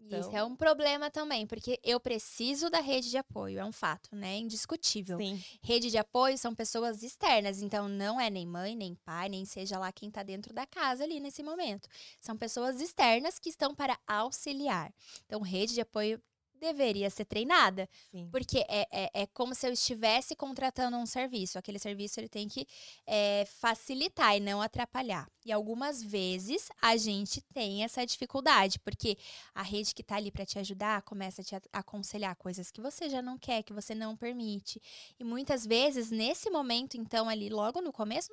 Então, 0.00 0.20
Isso 0.20 0.36
é 0.36 0.44
um 0.44 0.54
problema 0.54 1.10
também, 1.10 1.46
porque 1.46 1.80
eu 1.82 1.98
preciso 1.98 2.68
da 2.68 2.80
rede 2.80 3.08
de 3.10 3.16
apoio, 3.16 3.58
é 3.58 3.64
um 3.64 3.72
fato, 3.72 4.14
né? 4.14 4.36
Indiscutível. 4.36 5.16
sim. 5.18 5.42
Rede 5.62 5.90
de 5.90 5.96
apoio 5.98 6.36
são 6.36 6.54
pessoas 6.54 7.02
externas, 7.02 7.62
então 7.62 7.88
não 7.88 8.20
é 8.20 8.28
nem 8.28 8.46
mãe, 8.46 8.76
nem 8.76 8.94
pai, 8.94 9.28
nem 9.28 9.44
seja 9.44 9.78
lá 9.78 9.90
quem 9.90 10.10
tá 10.10 10.22
dentro 10.22 10.52
da 10.52 10.66
casa 10.66 11.04
ali 11.04 11.18
nesse 11.18 11.42
momento. 11.42 11.88
São 12.20 12.36
pessoas 12.36 12.80
externas 12.80 13.38
que 13.38 13.48
estão 13.48 13.74
para 13.74 13.98
auxiliar. 14.06 14.92
Então, 15.24 15.40
rede 15.40 15.74
de 15.74 15.80
apoio 15.80 16.20
deveria 16.62 17.10
ser 17.10 17.24
treinada, 17.24 17.88
Sim. 18.10 18.28
porque 18.30 18.64
é, 18.68 18.86
é, 18.90 19.10
é 19.22 19.26
como 19.26 19.52
se 19.54 19.66
eu 19.66 19.72
estivesse 19.72 20.36
contratando 20.36 20.96
um 20.96 21.04
serviço. 21.04 21.58
Aquele 21.58 21.78
serviço 21.78 22.20
ele 22.20 22.28
tem 22.28 22.48
que 22.48 22.66
é, 23.04 23.44
facilitar 23.60 24.36
e 24.36 24.40
não 24.40 24.62
atrapalhar. 24.62 25.28
E 25.44 25.50
algumas 25.50 26.00
vezes 26.00 26.68
a 26.80 26.96
gente 26.96 27.40
tem 27.52 27.82
essa 27.82 28.06
dificuldade, 28.06 28.78
porque 28.78 29.18
a 29.52 29.62
rede 29.62 29.92
que 29.92 30.04
tá 30.04 30.16
ali 30.16 30.30
para 30.30 30.46
te 30.46 30.58
ajudar 30.58 31.02
começa 31.02 31.42
a 31.42 31.44
te 31.44 31.56
aconselhar 31.72 32.36
coisas 32.36 32.70
que 32.70 32.80
você 32.80 33.08
já 33.10 33.20
não 33.20 33.36
quer, 33.36 33.64
que 33.64 33.72
você 33.72 33.94
não 33.94 34.16
permite. 34.16 34.80
E 35.18 35.24
muitas 35.24 35.66
vezes, 35.66 36.10
nesse 36.12 36.48
momento, 36.48 36.96
então, 36.96 37.28
ali, 37.28 37.48
logo 37.48 37.80
no 37.80 37.92
começo, 37.92 38.30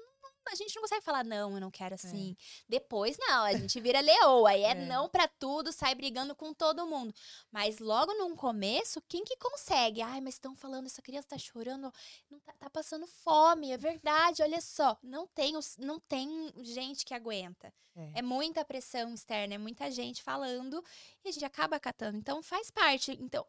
a 0.47 0.55
gente 0.55 0.75
não 0.75 0.81
consegue 0.81 1.03
falar, 1.03 1.23
não, 1.23 1.53
eu 1.53 1.59
não 1.61 1.69
quero 1.71 1.95
assim. 1.95 2.35
Depois, 2.67 3.17
não, 3.17 3.43
a 3.45 3.53
gente 3.53 3.79
vira 3.79 3.99
leoa. 3.99 4.49
Aí 4.49 4.63
é, 4.63 4.71
É. 4.79 4.85
não 4.85 5.09
pra 5.09 5.27
tudo, 5.27 5.71
sai 5.71 5.93
brigando 5.95 6.35
com 6.35 6.53
todo 6.53 6.85
mundo. 6.87 7.13
Mas 7.51 7.79
logo 7.79 8.13
no 8.13 8.35
começo, 8.35 9.01
quem 9.07 9.23
que 9.23 9.35
consegue? 9.37 10.01
Ai, 10.01 10.21
mas 10.21 10.35
estão 10.35 10.55
falando, 10.55 10.85
essa 10.85 11.01
criança 11.01 11.29
tá 11.29 11.37
chorando, 11.37 11.91
não 12.29 12.39
tá, 12.39 12.53
tá 12.53 12.69
passando 12.69 13.05
fome, 13.07 13.71
é 13.71 13.77
verdade, 13.77 14.41
olha 14.41 14.61
só. 14.61 14.97
Não 15.03 15.27
tem, 15.27 15.53
não 15.77 15.99
tem 15.99 16.53
gente 16.63 17.05
que 17.05 17.13
aguenta. 17.13 17.73
É. 17.95 18.19
É 18.19 18.21
muita 18.21 18.63
pressão 18.63 19.13
externa, 19.13 19.55
é 19.55 19.57
muita 19.57 19.91
gente 19.91 20.23
falando 20.23 20.83
e 21.23 21.29
a 21.29 21.31
gente 21.31 21.45
acaba 21.45 21.75
acatando. 21.75 22.17
Então 22.17 22.41
faz 22.41 22.71
parte. 22.71 23.17
Então, 23.19 23.45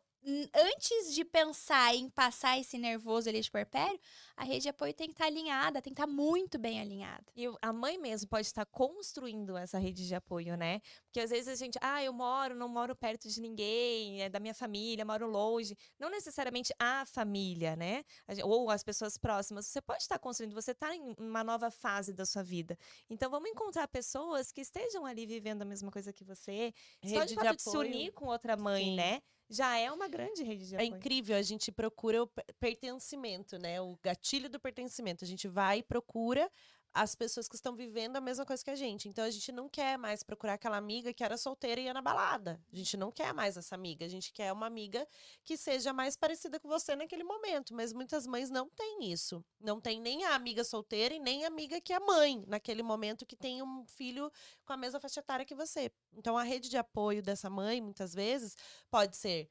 antes 0.55 1.15
de 1.15 1.25
pensar 1.25 1.95
em 1.95 2.09
passar 2.09 2.59
esse 2.59 2.77
nervoso 2.79 3.29
ali 3.29 3.41
de 3.41 3.51
puerpério, 3.51 3.99
a 4.37 4.45
rede 4.45 4.63
de 4.63 4.69
apoio 4.69 4.93
tem 4.93 5.07
que 5.07 5.15
estar 5.15 5.27
alinhada, 5.27 5.81
tem 5.81 5.93
que 5.93 6.01
estar 6.01 6.11
muito 6.11 6.59
bem 6.59 6.81
alinhada. 6.81 7.25
E 7.37 7.45
a 7.61 7.73
mãe 7.73 7.99
mesmo 7.99 8.29
pode 8.29 8.47
estar 8.47 8.67
construindo 8.67 9.57
essa 9.57 9.79
rede 9.79 10.07
de 10.07 10.15
apoio, 10.15 10.57
né? 10.57 10.81
Porque 11.05 11.21
às 11.21 11.31
vezes 11.31 11.49
a 11.49 11.55
gente, 11.55 11.79
ah, 11.81 12.03
eu 12.03 12.13
moro, 12.13 12.55
não 12.55 12.69
moro 12.69 12.95
perto 12.95 13.29
de 13.29 13.41
ninguém, 13.41 14.23
é 14.23 14.29
da 14.29 14.41
minha 14.41 14.55
família, 14.55 15.05
moro 15.05 15.27
longe. 15.27 15.77
Não 15.99 16.11
necessariamente 16.11 16.73
a 16.79 17.05
família, 17.07 17.75
né? 17.77 18.05
Ou 18.45 18.71
as 18.71 18.83
pessoas 18.83 19.17
próximas. 19.17 19.67
Você 19.67 19.81
pode 19.81 20.03
estar 20.03 20.19
construindo, 20.19 20.55
você 20.55 20.73
está 20.73 20.95
em 20.95 21.15
uma 21.19 21.43
nova 21.43 21.71
fase 21.71 22.13
da 22.13 22.27
sua 22.27 22.43
vida. 22.43 22.79
Então 23.09 23.31
vamos 23.31 23.51
encontrar 23.51 23.89
pessoas 23.89 24.53
que 24.53 24.61
estejam 24.61 25.07
ali 25.07 25.27
vivendo 25.27 25.63
a 25.63 25.65
mesma 25.65 25.91
coisa 25.91 26.13
que 26.13 26.25
você. 26.25 26.73
Só 27.05 27.25
de 27.25 27.35
Rede 27.35 27.35
de 27.35 27.35
fato 27.37 27.57
de 27.57 27.63
se 27.63 27.69
apoio. 27.71 27.89
unir 27.89 28.13
com 28.13 28.27
outra 28.27 28.57
mãe, 28.57 28.85
Sim. 28.85 28.97
né? 28.97 29.23
Já 29.53 29.77
é 29.77 29.91
uma 29.91 30.07
grande 30.09 30.45
rede 30.45 30.69
de 30.69 30.77
É 30.77 30.79
apoio. 30.79 30.97
incrível, 30.97 31.37
a 31.37 31.43
gente 31.43 31.73
procura 31.73 32.23
o 32.23 32.27
per- 32.29 32.45
pertencimento, 32.61 33.59
né? 33.59 33.81
O 33.81 33.99
gatilho 34.03 34.49
do 34.49 34.61
pertencimento. 34.61 35.25
A 35.25 35.29
gente 35.29 35.49
vai 35.49 35.79
e 35.79 35.83
procura 35.83 36.49
as 36.93 37.15
pessoas 37.15 37.49
que 37.49 37.55
estão 37.55 37.75
vivendo 37.75 38.17
a 38.17 38.21
mesma 38.21 38.45
coisa 38.45 38.65
que 38.65 38.71
a 38.71 38.77
gente. 38.77 39.09
Então 39.09 39.25
a 39.25 39.31
gente 39.31 39.53
não 39.53 39.69
quer 39.69 39.97
mais 39.97 40.23
procurar 40.23 40.55
aquela 40.55 40.77
amiga 40.77 41.13
que 41.15 41.23
era 41.23 41.37
solteira 41.37 41.81
e 41.81 41.85
ia 41.85 41.95
na 41.95 42.03
balada. 42.03 42.61
A 42.73 42.77
gente 42.77 42.97
não 42.97 43.13
quer 43.13 43.33
mais 43.33 43.57
essa 43.57 43.75
amiga. 43.75 44.05
A 44.05 44.09
gente 44.09 44.33
quer 44.33 44.53
uma 44.53 44.67
amiga 44.67 45.07
que 45.45 45.57
seja 45.57 45.93
mais 45.93 46.17
parecida 46.17 46.59
com 46.59 46.69
você 46.69 46.97
naquele 46.97 47.23
momento. 47.23 47.75
Mas 47.75 47.93
muitas 47.93 48.27
mães 48.27 48.51
não 48.51 48.69
têm 48.69 49.11
isso. 49.13 49.45
Não 49.61 49.81
tem 49.81 50.01
nem 50.01 50.25
a 50.25 50.35
amiga 50.35 50.65
solteira 50.65 51.15
e 51.15 51.21
nem 51.21 51.45
a 51.45 51.49
amiga 51.49 51.81
que 51.81 51.93
é 51.93 52.01
mãe 52.01 52.45
naquele 52.47 52.83
momento 52.83 53.25
que 53.25 53.37
tem 53.37 53.63
um 53.63 53.85
filho 53.87 54.31
com 54.65 54.73
a 54.73 54.77
mesma 54.77 54.99
faixa 54.99 55.21
etária 55.21 55.47
que 55.47 55.55
você. 55.55 55.93
Então 56.13 56.37
a 56.37 56.43
rede 56.43 56.69
de 56.69 56.77
apoio 56.77 57.23
dessa 57.23 57.49
mãe, 57.49 57.81
muitas 57.81 58.15
vezes, 58.15 58.57
pode 58.91 59.17
ser 59.17 59.49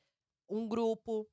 um 0.49 0.67
grupo 0.67 1.29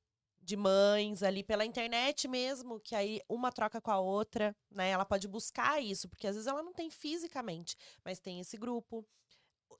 de 0.47 0.55
mães 0.55 1.23
ali 1.23 1.43
pela 1.43 1.65
internet 1.65 2.25
mesmo, 2.25 2.79
que 2.79 2.95
aí 2.95 3.19
uma 3.27 3.51
troca 3.51 3.81
com 3.81 3.91
a 3.91 3.99
outra, 3.99 4.55
né? 4.71 4.89
Ela 4.91 5.03
pode 5.05 5.27
buscar 5.27 5.83
isso, 5.83 6.07
porque 6.07 6.25
às 6.25 6.35
vezes 6.35 6.47
ela 6.47 6.63
não 6.63 6.73
tem 6.73 6.89
fisicamente, 6.89 7.75
mas 8.03 8.17
tem 8.21 8.39
esse 8.39 8.55
grupo. 8.55 9.05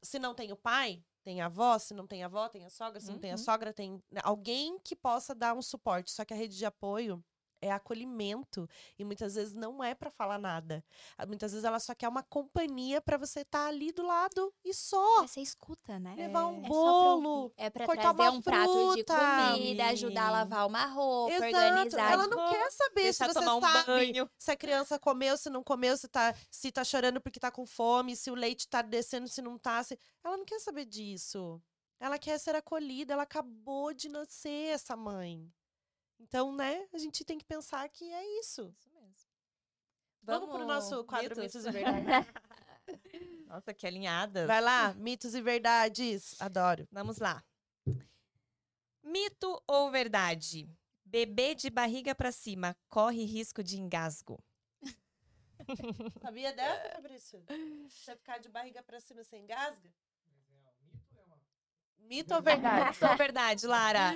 Se 0.04 0.20
não 0.20 0.36
tem 0.36 0.52
o 0.52 0.58
pai, 0.58 1.02
tem 1.24 1.40
a 1.42 1.46
avó, 1.46 1.80
se 1.80 1.94
não 1.94 2.06
tem 2.06 2.22
a 2.22 2.26
avó, 2.26 2.50
tem 2.50 2.66
a 2.66 2.70
sogra, 2.70 3.00
se 3.00 3.10
não 3.10 3.18
tem 3.20 3.32
a 3.32 3.36
Uhum. 3.36 3.38
sogra, 3.38 3.74
tem 3.74 4.04
né, 4.12 4.20
alguém 4.24 4.78
que 4.80 4.94
possa 4.96 5.34
dar 5.34 5.56
um 5.56 5.62
suporte. 5.62 6.12
Só 6.12 6.26
que 6.26 6.34
a 6.34 6.38
rede 6.38 6.58
de 6.58 6.66
apoio 6.66 7.24
é 7.62 7.72
acolhimento 7.72 8.70
e 9.00 9.04
muitas 9.04 9.36
vezes 9.36 9.54
não 9.54 9.84
é 9.84 9.96
pra 9.96 10.10
falar 10.12 10.38
nada. 10.38 10.84
Ah, 11.18 11.26
Muitas 11.26 11.52
vezes 11.52 11.64
ela 11.66 11.80
só 11.80 11.94
quer 11.96 12.08
uma 12.08 12.24
companhia 12.24 13.02
pra 13.02 13.18
você 13.18 13.42
estar 13.42 13.68
ali 13.68 13.92
do 13.92 14.04
lado 14.06 14.54
e 14.64 14.74
só 14.74 15.24
Você 15.26 15.42
escuta, 15.42 16.00
né? 16.00 16.14
levar 16.16 16.46
um 16.48 16.64
É 16.66 16.68
bolo. 16.68 17.52
É 17.58 17.70
pra 17.70 17.86
cortar 17.86 18.14
trazer 18.14 18.30
uma 18.30 18.38
um 18.38 18.42
prato 18.42 18.72
de 18.96 19.04
fruta. 19.04 19.16
comida, 19.54 19.86
ajudar 19.88 20.28
a 20.28 20.32
lavar 20.32 20.68
uma 20.68 20.86
roupa, 20.86 21.34
Exato. 21.34 21.56
organizar. 21.66 22.12
Ela 22.12 22.28
não 22.28 22.50
quer 22.52 22.72
saber 22.72 23.14
se 23.14 23.26
você 23.26 23.34
tomar 23.34 23.56
um 23.56 23.62
sabe 23.62 23.86
banho. 23.86 24.30
se 24.38 24.52
a 24.52 24.56
criança 24.58 25.00
comeu, 25.00 25.38
se 25.38 25.50
não 25.50 25.64
comeu, 25.64 25.98
se 25.98 26.08
tá, 26.08 26.36
se 26.52 26.72
tá 26.72 26.84
chorando 26.84 27.20
porque 27.20 27.40
tá 27.40 27.52
com 27.52 27.66
fome, 27.66 28.16
se 28.16 28.30
o 28.32 28.36
leite 28.36 28.68
tá 28.68 28.82
descendo, 28.82 29.28
se 29.28 29.42
não 29.42 29.58
tá. 29.58 29.84
se- 29.84 29.98
Ela 30.24 30.38
não 30.38 30.46
quer 30.46 30.60
saber 30.60 30.86
disso. 30.86 31.62
Ela 32.00 32.20
quer 32.20 32.38
ser 32.40 32.54
acolhida, 32.56 33.14
ela 33.14 33.24
acabou 33.24 33.92
de 33.94 34.08
nascer, 34.10 34.70
essa 34.70 34.96
mãe. 34.96 35.52
Então, 36.20 36.54
né, 36.54 36.88
a 36.94 36.98
gente 36.98 37.24
tem 37.24 37.38
que 37.38 37.46
pensar 37.46 37.88
que 37.90 38.12
é 38.12 38.40
isso. 38.40 38.74
Isso 38.78 38.90
mesmo. 38.92 39.28
Vamos, 40.22 40.50
pro 40.50 40.66
nosso 40.66 41.04
quadro 41.06 41.40
mitos? 41.40 41.56
Mitos 41.56 41.66
e 41.66 41.72
Verdades. 41.72 42.34
Nossa, 43.48 43.74
que 43.74 43.88
alinhada. 43.88 44.46
Vai 44.46 44.62
lá, 44.62 44.94
mitos 44.94 45.34
e 45.34 45.42
verdades. 45.42 46.36
Adoro. 46.42 46.88
Vamos 46.92 47.18
lá. 47.18 47.44
Mito 49.02 49.64
ou 49.66 49.90
verdade? 49.90 50.70
Bebê 51.06 51.56
de 51.56 51.70
barriga 51.70 52.14
pra 52.14 52.32
cima 52.32 52.76
corre 52.90 53.24
risco 53.24 53.64
de 53.64 53.80
engasgo. 53.80 54.44
Sabia 56.22 56.52
dessa, 56.52 56.96
Fabrício? 56.96 57.44
Você 57.88 58.16
ficar 58.18 58.38
de 58.40 58.50
barriga 58.50 58.84
pra 58.84 59.00
cima 59.00 59.24
sem 59.24 59.44
engasga? 59.44 59.90
Mito 62.00 62.34
ou 62.34 62.42
verdade? 62.42 62.90
Mito 62.90 63.06
ou 63.06 63.18
verdade, 63.18 63.68
Lara? 63.68 64.14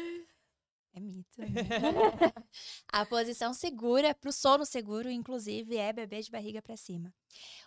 É 0.93 0.99
mito. 0.99 1.37
a 2.91 3.05
posição 3.05 3.53
segura 3.53 4.13
para 4.13 4.29
o 4.29 4.33
sono 4.33 4.65
seguro, 4.65 5.09
inclusive, 5.09 5.77
é 5.77 5.93
bebê 5.93 6.21
de 6.21 6.29
barriga 6.29 6.61
para 6.61 6.75
cima. 6.75 7.13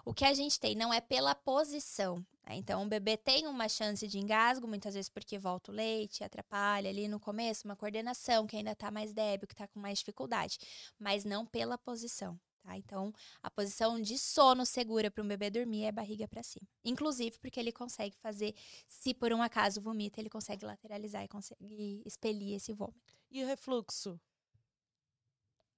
O 0.05 0.13
que 0.13 0.27
a 0.27 0.35
gente 0.35 0.61
tem 0.61 0.75
não 0.75 0.93
é 0.93 1.01
pela 1.01 1.35
posição. 1.35 2.17
né? 2.47 2.57
Então, 2.57 2.83
o 2.83 2.89
bebê 2.89 3.17
tem 3.17 3.47
uma 3.47 3.67
chance 3.67 4.07
de 4.07 4.19
engasgo, 4.19 4.69
muitas 4.69 4.95
vezes 4.95 5.09
porque 5.09 5.39
volta 5.39 5.73
o 5.73 5.75
leite, 5.75 6.23
atrapalha 6.23 6.91
ali 6.91 7.09
no 7.09 7.19
começo, 7.19 7.67
uma 7.67 7.77
coordenação 7.77 8.47
que 8.47 8.57
ainda 8.57 8.73
está 8.73 8.91
mais 8.91 9.15
débil, 9.15 9.49
que 9.49 9.55
está 9.55 9.67
com 9.67 9.81
mais 9.81 10.01
dificuldade, 10.01 10.59
mas 10.99 11.25
não 11.25 11.47
pela 11.47 11.79
posição. 11.79 12.39
Tá? 12.65 12.79
Então, 12.79 13.13
a 13.43 13.51
posição 13.51 14.01
de 14.01 14.19
sono 14.19 14.65
segura 14.65 15.11
para 15.11 15.23
um 15.23 15.29
bebê 15.29 15.51
dormir 15.51 15.85
é 15.85 15.93
barriga 15.93 16.27
para 16.27 16.43
cima. 16.43 16.67
Inclusive, 16.83 17.39
porque 17.39 17.61
ele 17.61 17.71
consegue 17.71 18.17
fazer, 18.17 18.55
se 18.89 19.13
por 19.13 19.33
um 19.35 19.43
acaso 19.43 19.83
vomita, 19.83 20.19
ele 20.19 20.31
consegue 20.31 20.65
lateralizar 20.65 21.23
e 21.23 21.29
consegue 21.29 22.03
expelir 22.07 22.55
esse 22.57 22.73
vômito. 22.73 23.15
E 23.31 23.43
o 23.45 23.47
refluxo? 23.47 24.19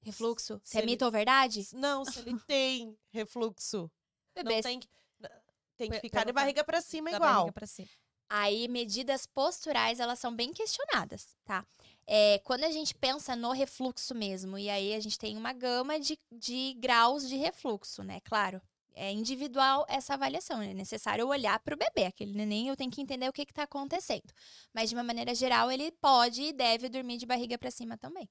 Refluxo, 0.03 0.61
se 0.62 0.76
é 0.76 0.80
ele- 0.80 0.93
mito 0.93 1.05
ou 1.05 1.11
verdade? 1.11 1.66
Não, 1.72 2.05
se 2.05 2.20
ele 2.20 2.30
tem 2.47 2.97
refluxo. 3.11 3.91
Não 4.37 4.45
Bebês, 4.45 4.62
tem 4.64 4.78
que, 4.78 4.89
tem 5.76 5.91
que 5.91 5.99
ficar 6.01 6.24
de 6.24 6.32
barriga 6.32 6.62
pra 6.62 6.80
cima 6.80 7.11
Da 7.11 7.16
igual. 7.16 7.34
barriga 7.34 7.53
pra 7.53 7.66
cima. 7.66 7.89
Aí 8.29 8.68
medidas 8.68 9.27
posturais, 9.27 10.01
elas 10.01 10.18
são 10.18 10.35
bem 10.35 10.53
questionadas, 10.53 11.37
tá? 11.45 11.64
É, 12.07 12.39
quando 12.45 12.64
a 12.64 12.70
gente 12.70 12.95
pensa 12.95 13.35
no 13.35 13.53
refluxo 13.53 14.14
mesmo, 14.14 14.57
e 14.57 14.70
aí 14.70 14.95
a 14.95 15.01
gente 15.01 15.18
tem 15.18 15.37
uma 15.37 15.53
gama 15.53 15.99
de, 15.99 16.18
de 16.31 16.74
graus 16.79 17.29
de 17.29 17.37
refluxo, 17.37 18.03
né? 18.05 18.20
Claro, 18.20 18.62
é 18.95 19.12
individual 19.12 19.85
essa 19.89 20.14
avaliação, 20.14 20.62
é 20.62 20.72
necessário 20.72 21.27
olhar 21.27 21.59
para 21.61 21.74
o 21.74 21.79
bebê, 21.79 22.07
aquele 22.07 22.33
neném, 22.33 22.68
eu 22.68 22.77
tenho 22.77 22.91
que 22.91 23.03
entender 23.03 23.29
o 23.29 23.33
que 23.33 23.43
está 23.43 23.64
acontecendo. 23.64 24.33
Mas, 24.72 24.89
de 24.89 24.97
uma 24.97 25.03
maneira 25.03 25.35
geral, 25.35 25.70
ele 25.70 25.93
pode 25.93 26.43
e 26.43 26.53
deve 26.53 26.89
dormir 26.89 27.18
de 27.18 27.27
barriga 27.27 27.59
para 27.59 27.70
cima 27.70 27.99
também. 27.99 28.29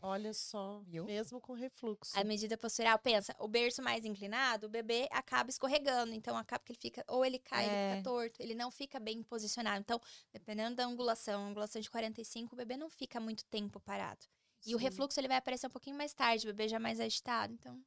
Olha 0.00 0.32
só, 0.32 0.80
Viu? 0.86 1.04
mesmo 1.04 1.40
com 1.40 1.54
refluxo. 1.54 2.18
A 2.18 2.22
medida 2.22 2.56
postural, 2.56 2.98
pensa, 2.98 3.34
o 3.38 3.48
berço 3.48 3.82
mais 3.82 4.04
inclinado, 4.04 4.66
o 4.66 4.70
bebê 4.70 5.08
acaba 5.10 5.50
escorregando. 5.50 6.12
Então, 6.14 6.36
acaba 6.36 6.62
que 6.64 6.72
ele 6.72 6.78
fica, 6.80 7.04
ou 7.08 7.24
ele 7.24 7.38
cai, 7.38 7.64
ele 7.66 7.74
É. 7.74 7.90
fica 7.96 8.02
torto, 8.10 8.42
ele 8.42 8.54
não 8.54 8.70
fica 8.70 9.00
bem 9.00 9.22
posicionado. 9.22 9.80
Então, 9.80 10.00
dependendo 10.32 10.76
da 10.76 10.84
angulação, 10.84 11.48
angulação 11.48 11.80
de 11.82 11.90
45, 11.90 12.54
o 12.54 12.56
bebê 12.56 12.76
não 12.76 12.88
fica 12.88 13.18
muito 13.18 13.44
tempo 13.46 13.80
parado. 13.80 14.24
E 14.64 14.74
o 14.74 14.78
Sim. 14.78 14.84
refluxo, 14.84 15.18
ele 15.18 15.28
vai 15.28 15.36
aparecer 15.38 15.66
um 15.66 15.70
pouquinho 15.70 15.96
mais 15.96 16.12
tarde, 16.14 16.46
o 16.46 16.52
bebê 16.52 16.68
já 16.68 16.78
mais 16.78 17.00
agitado. 17.00 17.52
Então, 17.52 17.80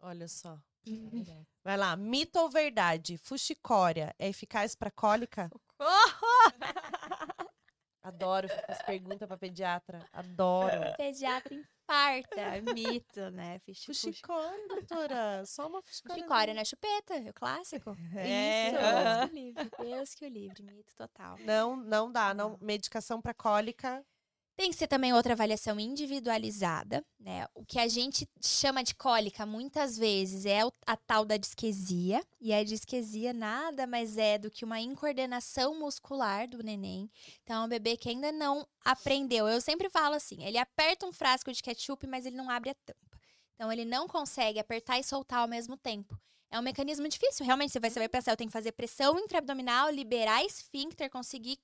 Olha 0.00 0.28
só. 0.28 0.58
Vai 1.64 1.76
lá, 1.76 1.94
mito 1.96 2.38
ou 2.38 2.48
verdade? 2.48 3.18
Fuxicória 3.18 4.14
é 4.18 4.28
eficaz 4.28 4.74
pra 4.74 4.90
cólica? 4.90 5.50
Adoro 8.08 8.48
as 8.66 8.80
perguntas 8.82 9.28
pra 9.28 9.36
pediatra. 9.36 10.02
Adoro. 10.12 10.70
pediatra 10.96 11.54
infarta, 11.54 12.40
é 12.40 12.60
mito, 12.60 13.30
né? 13.30 13.60
Fuxicória, 13.84 14.66
doutora. 14.66 15.44
Só 15.44 15.66
uma 15.66 15.82
fuxicória. 15.82 16.22
Fuxicória 16.22 16.54
na 16.54 16.64
chupeta, 16.64 17.14
é 17.14 17.28
o 17.28 17.34
clássico. 17.34 17.94
É, 18.16 18.68
Isso. 18.68 18.78
Deus 18.78 19.24
que 19.28 19.30
o 19.30 19.34
livre, 19.34 19.70
Deus 19.78 20.14
que 20.14 20.24
o 20.24 20.28
livre, 20.28 20.62
mito 20.62 20.96
total. 20.96 21.36
Não, 21.40 21.76
não 21.76 22.10
dá. 22.10 22.32
Não. 22.32 22.56
Medicação 22.62 23.20
pra 23.20 23.34
cólica. 23.34 24.02
Tem 24.58 24.70
que 24.70 24.76
ser 24.76 24.88
também 24.88 25.12
outra 25.12 25.34
avaliação 25.34 25.78
individualizada, 25.78 27.06
né? 27.20 27.46
O 27.54 27.64
que 27.64 27.78
a 27.78 27.86
gente 27.86 28.28
chama 28.42 28.82
de 28.82 28.92
cólica 28.92 29.46
muitas 29.46 29.96
vezes 29.96 30.44
é 30.44 30.62
a 30.84 30.96
tal 30.96 31.24
da 31.24 31.36
disquesia, 31.36 32.20
e 32.40 32.52
a 32.52 32.64
disquesia 32.64 33.32
nada 33.32 33.86
mais 33.86 34.18
é 34.18 34.36
do 34.36 34.50
que 34.50 34.64
uma 34.64 34.80
incoordenação 34.80 35.78
muscular 35.78 36.48
do 36.48 36.60
neném. 36.60 37.08
Então, 37.44 37.62
é 37.62 37.66
um 37.66 37.68
bebê 37.68 37.96
que 37.96 38.08
ainda 38.08 38.32
não 38.32 38.66
aprendeu. 38.84 39.46
Eu 39.46 39.60
sempre 39.60 39.88
falo 39.88 40.16
assim: 40.16 40.42
ele 40.42 40.58
aperta 40.58 41.06
um 41.06 41.12
frasco 41.12 41.52
de 41.52 41.62
ketchup, 41.62 42.04
mas 42.08 42.26
ele 42.26 42.34
não 42.34 42.50
abre 42.50 42.70
a 42.70 42.74
tampa. 42.74 43.20
Então, 43.54 43.70
ele 43.70 43.84
não 43.84 44.08
consegue 44.08 44.58
apertar 44.58 44.98
e 44.98 45.04
soltar 45.04 45.38
ao 45.38 45.48
mesmo 45.48 45.76
tempo. 45.76 46.18
É 46.50 46.58
um 46.58 46.62
mecanismo 46.62 47.06
difícil. 47.06 47.46
Realmente, 47.46 47.70
você 47.70 47.78
vai, 47.78 47.90
você 47.90 48.00
vai 48.00 48.08
pensar, 48.08 48.32
eu 48.32 48.36
tenho 48.36 48.48
que 48.50 48.52
fazer 48.52 48.72
pressão 48.72 49.20
intraabdominal, 49.20 49.88
liberar 49.88 50.44
esfíncter, 50.44 51.08
conseguir 51.08 51.60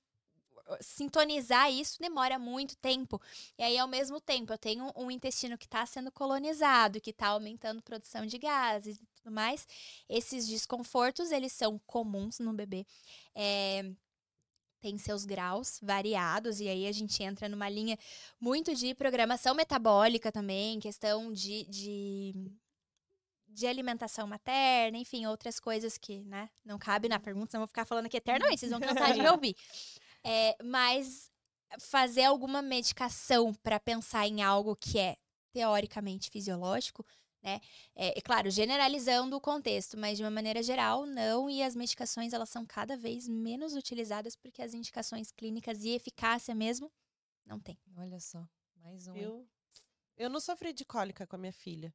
sintonizar 0.81 1.71
isso 1.71 1.99
demora 1.99 2.39
muito 2.39 2.75
tempo. 2.77 3.21
E 3.57 3.63
aí, 3.63 3.77
ao 3.77 3.87
mesmo 3.87 4.19
tempo, 4.19 4.53
eu 4.53 4.57
tenho 4.57 4.91
um 4.95 5.11
intestino 5.11 5.57
que 5.57 5.65
está 5.65 5.85
sendo 5.85 6.11
colonizado, 6.11 7.01
que 7.01 7.11
está 7.11 7.27
aumentando 7.27 7.81
produção 7.81 8.25
de 8.25 8.37
gases 8.37 8.97
e 8.97 9.05
tudo 9.15 9.31
mais. 9.31 9.67
Esses 10.09 10.47
desconfortos, 10.47 11.31
eles 11.31 11.51
são 11.51 11.79
comuns 11.85 12.39
no 12.39 12.53
bebê. 12.53 12.85
É, 13.33 13.91
tem 14.85 14.99
seus 14.99 15.25
graus 15.25 15.79
variados, 15.81 16.59
e 16.59 16.69
aí 16.69 16.85
a 16.85 16.91
gente 16.91 17.23
entra 17.23 17.49
numa 17.49 17.67
linha 17.67 17.97
muito 18.39 18.75
de 18.75 18.93
programação 18.93 19.55
metabólica 19.55 20.31
também, 20.31 20.79
questão 20.79 21.33
de, 21.33 21.63
de, 21.65 22.51
de 23.47 23.65
alimentação 23.65 24.27
materna, 24.27 24.95
enfim, 24.95 25.25
outras 25.25 25.59
coisas 25.59 25.97
que, 25.97 26.19
né, 26.25 26.51
não 26.63 26.77
cabe 26.77 27.09
na 27.09 27.19
pergunta, 27.19 27.49
senão 27.49 27.61
eu 27.63 27.65
vou 27.65 27.69
ficar 27.69 27.85
falando 27.85 28.05
aqui 28.05 28.17
eternamente, 28.17 28.59
vocês 28.59 28.71
vão 28.71 28.79
cansar 28.79 29.11
de 29.11 29.21
me 29.21 29.27
ouvir. 29.31 29.55
É, 30.25 30.55
mas 30.63 31.31
fazer 31.79 32.23
alguma 32.23 32.61
medicação 32.61 33.53
para 33.53 33.79
pensar 33.79 34.27
em 34.27 34.41
algo 34.41 34.75
que 34.75 34.97
é 34.97 35.17
teoricamente 35.53 36.29
fisiológico, 36.29 37.05
né? 37.45 37.61
É, 37.95 38.17
é, 38.17 38.21
claro, 38.21 38.49
generalizando 38.49 39.35
o 39.35 39.41
contexto, 39.41 39.95
mas 39.97 40.17
de 40.17 40.23
uma 40.23 40.31
maneira 40.31 40.63
geral, 40.63 41.05
não. 41.05 41.47
E 41.47 41.61
as 41.61 41.75
medicações 41.75 42.33
elas 42.33 42.49
são 42.49 42.65
cada 42.65 42.97
vez 42.97 43.27
menos 43.27 43.75
utilizadas 43.75 44.35
porque 44.35 44.63
as 44.63 44.73
indicações 44.73 45.31
clínicas 45.31 45.83
e 45.83 45.89
eficácia 45.89 46.55
mesmo 46.55 46.91
não 47.45 47.59
tem. 47.59 47.77
Olha 47.95 48.19
só, 48.19 48.45
mais 48.77 49.07
um. 49.07 49.15
Eu, 49.15 49.47
eu 50.17 50.29
não 50.29 50.39
sofri 50.39 50.73
de 50.73 50.83
cólica 50.83 51.27
com 51.27 51.35
a 51.35 51.39
minha 51.39 51.53
filha. 51.53 51.93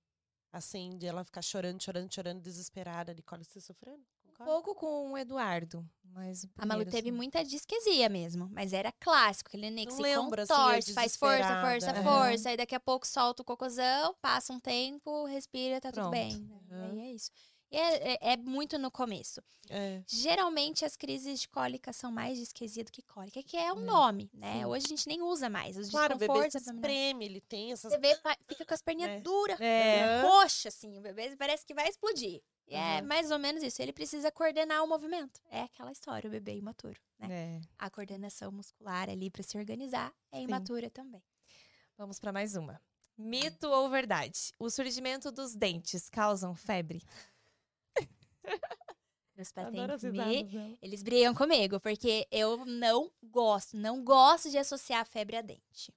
Assim, 0.53 0.97
de 0.99 1.07
ela 1.07 1.25
ficar 1.25 1.43
chorando, 1.43 1.81
chorando, 1.83 2.13
chorando, 2.13 2.41
desesperada 2.41 3.15
de 3.15 3.23
cólica. 3.23 3.53
Você 3.53 3.61
sofrendo? 3.61 4.05
Um 4.41 4.45
pouco 4.45 4.75
com 4.75 5.13
o 5.13 5.19
Eduardo, 5.19 5.85
mas 6.05 6.47
a 6.57 6.65
Malu 6.67 6.85
teve 6.87 7.13
muita 7.13 7.45
disquesia 7.45 8.09
mesmo, 8.09 8.49
mas 8.53 8.73
era 8.73 8.91
clássico, 8.93 9.49
aquele 9.49 9.65
neném 9.71 9.85
que 9.85 9.91
Não 9.93 9.97
se 9.99 10.03
lembro, 10.03 10.41
assim, 10.41 10.53
contorce, 10.53 10.91
a 10.91 10.95
faz 10.95 11.17
força, 11.17 11.61
força, 11.63 12.03
força, 12.03 12.49
aí 12.51 12.57
daqui 12.57 12.75
a 12.75 12.81
pouco 12.81 13.07
solta 13.07 13.43
o 13.43 13.45
cocôzão, 13.45 14.15
passa 14.21 14.53
um 14.53 14.59
tempo, 14.61 15.25
respira, 15.27 15.81
tá 15.81 15.91
tudo 15.91 16.01
Pronto. 16.03 16.13
bem. 16.13 16.39
né? 16.39 16.61
Uhum. 16.71 16.91
Aí 16.93 17.01
é 17.01 17.13
isso. 17.13 17.31
E 17.73 17.77
é, 17.77 18.13
é- 18.15 18.33
é 18.33 18.37
muito 18.37 18.77
no 18.79 18.91
começo. 18.91 19.41
É. 19.69 20.03
Geralmente 20.09 20.85
as 20.85 20.97
crises 20.97 21.41
de 21.43 21.49
cólica 21.49 21.93
são 21.93 22.11
mais 22.11 22.37
disquesia 22.37 22.83
do 22.83 22.91
que 22.91 23.01
cólica, 23.03 23.41
que 23.45 23.57
é 23.57 23.73
um 23.73 23.83
É, 23.83 23.85
nome, 23.85 24.29
né? 24.35 24.55
sim. 24.55 24.65
Hoje 24.65 24.87
a 24.87 24.89
gente 24.89 25.07
nem 25.07 25.23
usa 25.23 25.49
mais. 25.49 25.77
Os 25.77 25.89
Claro, 25.91 26.17
o 26.17 26.19
bebê 26.19 26.51
se 26.51 26.59
espreme, 26.59 27.25
ele 27.25 27.41
tem 27.41 27.71
essas. 27.71 27.93
Você 27.93 27.99
vê, 28.01 28.17
fa- 28.17 28.37
fica 28.49 28.65
com 28.67 28.75
as 28.75 28.83
perninhas 28.83 29.13
É. 29.13 29.21
duras, 29.21 29.61
É. 29.61 30.23
roxa, 30.23 30.69
assim. 30.69 30.99
O 30.99 31.01
bebê 31.01 31.37
parece 31.37 31.65
que 31.65 31.73
vai 31.73 31.89
explodir. 31.89 32.43
E 32.71 32.75
é 32.77 33.01
Uhum. 33.01 33.07
mais 33.09 33.33
ou 33.33 33.39
menos 33.39 33.65
isso. 33.65 33.83
Ele 33.83 33.93
precisa 33.93 34.31
coordenar 34.31 34.85
o 34.85 34.87
movimento. 34.87 35.41
É 35.51 35.63
aquela 35.63 35.91
história, 35.91 36.29
o 36.29 36.31
bebê 36.31 36.55
imaturo, 36.55 37.01
né? 37.19 37.57
É. 37.57 37.61
A 37.77 37.91
coordenação 37.91 38.53
muscular 38.53 39.11
ali 39.11 39.29
para 39.29 39.43
se 39.43 39.59
organizar 39.59 40.15
é 40.31 40.37
Sim. 40.39 40.45
imatura 40.45 40.89
também. 40.89 41.21
Vamos 41.99 42.21
para 42.21 42.33
mais 42.33 42.55
uma. 42.55 42.81
Mito 43.19 43.67
ou 43.69 43.91
verdade? 43.91 44.53
O 44.57 44.71
surgimento 44.71 45.33
dos 45.33 45.55
dentes 45.57 46.09
causam 46.09 46.55
febre? 46.55 47.03
Meus 49.37 49.51
risadas 49.53 50.03
me... 50.05 50.79
Eles 50.81 51.03
brigam 51.03 51.35
comigo, 51.35 51.81
porque 51.81 52.29
eu 52.31 52.65
não 52.67 53.11
gosto, 53.23 53.77
não 53.77 54.05
gosto 54.05 54.51
de 54.51 54.59
associar 54.59 55.05
febre 55.07 55.37
a 55.37 55.43
dente. 55.43 55.93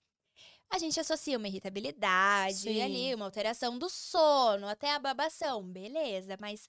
A 0.73 0.79
gente 0.79 0.99
associa 0.99 1.37
uma 1.37 1.47
irritabilidade, 1.47 2.57
Sim. 2.57 2.81
ali, 2.81 3.13
uma 3.13 3.25
alteração 3.25 3.77
do 3.77 3.87
sono, 3.91 4.67
até 4.67 4.91
a 4.91 4.97
babação, 4.97 5.61
beleza, 5.61 6.35
mas 6.41 6.67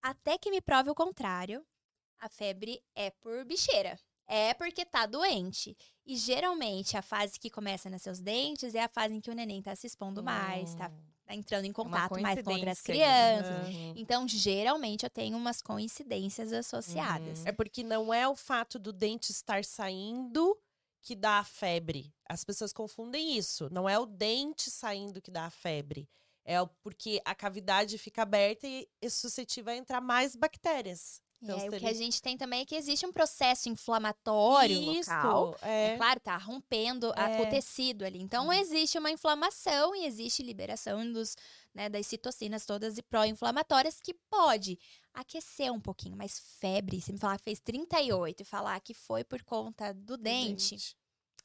até 0.00 0.38
que 0.38 0.50
me 0.50 0.62
prove 0.62 0.88
o 0.88 0.94
contrário, 0.94 1.62
a 2.18 2.30
febre 2.30 2.82
é 2.94 3.10
por 3.10 3.44
bicheira. 3.44 4.00
É 4.26 4.54
porque 4.54 4.86
tá 4.86 5.04
doente. 5.04 5.76
E 6.06 6.16
geralmente 6.16 6.96
a 6.96 7.02
fase 7.02 7.38
que 7.38 7.50
começa 7.50 7.86
a 7.86 7.90
nascer 7.90 8.08
os 8.08 8.18
dentes 8.18 8.74
é 8.74 8.82
a 8.82 8.88
fase 8.88 9.12
em 9.14 9.20
que 9.20 9.30
o 9.30 9.34
neném 9.34 9.60
tá 9.60 9.76
se 9.76 9.86
expondo 9.86 10.22
mais, 10.22 10.74
tá, 10.74 10.88
Hum, 10.88 11.34
entrando 11.34 11.66
em 11.66 11.70
é 11.70 11.74
contato 11.74 12.18
mais 12.18 12.40
com 12.42 12.50
outras 12.50 12.78
aí. 12.78 12.82
crianças. 12.82 13.68
Uhum. 13.68 13.92
Então, 13.94 14.26
geralmente, 14.26 15.04
eu 15.04 15.10
tenho 15.10 15.36
umas 15.36 15.60
coincidências 15.60 16.50
associadas. 16.50 17.40
Uhum. 17.40 17.48
É 17.48 17.52
porque 17.52 17.82
não 17.82 18.14
é 18.14 18.26
o 18.26 18.34
fato 18.34 18.78
do 18.78 18.90
dente 18.90 19.30
estar 19.32 19.62
saindo 19.66 20.58
que 21.02 21.14
dá 21.16 21.38
a 21.40 21.44
febre. 21.44 22.14
As 22.28 22.44
pessoas 22.44 22.72
confundem 22.72 23.36
isso. 23.36 23.68
Não 23.70 23.88
é 23.88 23.98
o 23.98 24.06
dente 24.06 24.70
saindo 24.70 25.20
que 25.20 25.30
dá 25.30 25.44
a 25.46 25.50
febre. 25.50 26.08
É 26.44 26.56
porque 26.82 27.20
a 27.24 27.34
cavidade 27.34 27.98
fica 27.98 28.22
aberta 28.22 28.66
e 28.66 28.88
é 29.00 29.08
suscetível 29.08 29.72
a 29.72 29.76
entrar 29.76 30.00
mais 30.00 30.34
bactérias. 30.34 31.20
Então, 31.40 31.58
é, 31.58 31.68
o 31.68 31.72
que 31.76 31.86
a 31.86 31.92
gente 31.92 32.22
tem 32.22 32.36
também 32.36 32.60
é 32.60 32.64
que 32.64 32.74
existe 32.76 33.04
um 33.04 33.12
processo 33.12 33.68
inflamatório 33.68 34.92
Isso, 34.92 35.10
local. 35.10 35.56
É 35.60 35.94
é. 35.94 35.96
claro, 35.96 36.20
tá 36.20 36.36
rompendo 36.36 37.12
a- 37.16 37.26
o 37.40 37.42
É. 37.42 37.46
tecido 37.46 38.04
ali. 38.04 38.20
Então, 38.22 38.52
existe 38.52 38.96
uma 38.96 39.10
inflamação 39.10 39.94
e 39.94 40.04
existe 40.06 40.40
liberação 40.42 41.10
dos, 41.12 41.36
né, 41.74 41.88
das 41.88 42.06
citocinas 42.06 42.66
todas 42.66 42.98
e 42.98 43.02
pró-inflamatórias 43.02 44.00
que 44.00 44.14
pode 44.30 44.78
aquecer 45.12 45.72
um 45.72 45.80
pouquinho. 45.80 46.16
Mas 46.16 46.38
febre, 46.60 47.00
se 47.00 47.12
me 47.12 47.18
falar 47.18 47.38
que 47.38 47.44
fez 47.44 47.60
38 47.60 48.40
e 48.40 48.44
falar 48.44 48.80
que 48.80 48.94
foi 48.94 49.24
por 49.24 49.42
conta 49.42 49.92
do 49.92 50.16
dente, 50.16 50.96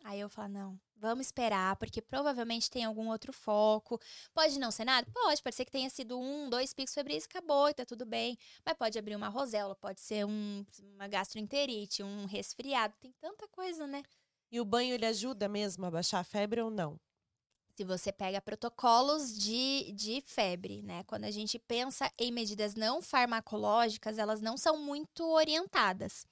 Aí 0.04 0.20
eu 0.20 0.30
falo, 0.30 0.50
não, 0.50 0.80
vamos 0.96 1.28
esperar, 1.28 1.76
porque 1.76 2.02
provavelmente 2.02 2.70
tem 2.70 2.84
algum 2.86 3.10
outro 3.10 3.34
foco. 3.34 4.00
Pode 4.34 4.60
não 4.60 4.72
ser 4.72 4.86
nada? 4.86 5.08
Pode, 5.12 5.42
pode 5.42 5.56
ser 5.56 5.66
que 5.66 5.72
tenha 5.72 5.90
sido 5.90 6.20
um, 6.20 6.50
dois 6.50 6.74
picos 6.74 6.94
febris, 6.94 7.26
acabou 7.26 7.70
e 7.70 7.74
tá 7.74 7.86
tudo 7.86 8.06
bem. 8.06 8.38
Mas 8.66 8.78
pode 8.78 8.98
abrir 8.98 9.16
uma 9.16 9.28
roséola, 9.28 9.76
pode 9.76 10.00
ser 10.00 10.26
um, 10.26 10.66
uma 10.94 11.08
gastroenterite, 11.08 12.04
um 12.04 12.26
resfriado. 12.26 12.96
Tem 13.00 13.12
tanta 13.20 13.48
coisa, 13.48 13.86
né? 13.86 14.04
E 14.52 14.62
o 14.62 14.66
banho 14.66 14.94
ele 14.94 15.06
ajuda 15.06 15.50
mesmo 15.50 15.86
a 15.86 15.92
baixar 15.92 16.20
a 16.20 16.24
febre 16.24 16.62
ou 16.62 16.70
não? 16.70 16.98
Se 17.78 17.84
você 17.84 18.12
pega 18.12 18.42
protocolos 18.42 19.38
de, 19.38 19.92
de 19.92 20.20
febre, 20.26 20.82
né? 20.82 21.04
Quando 21.04 21.26
a 21.26 21.30
gente 21.30 21.60
pensa 21.60 22.12
em 22.18 22.32
medidas 22.32 22.74
não 22.74 23.04
farmacológicas, 23.04 24.18
elas 24.18 24.42
não 24.42 24.58
são 24.58 24.80
muito 24.80 25.24
orientadas. 25.24 26.26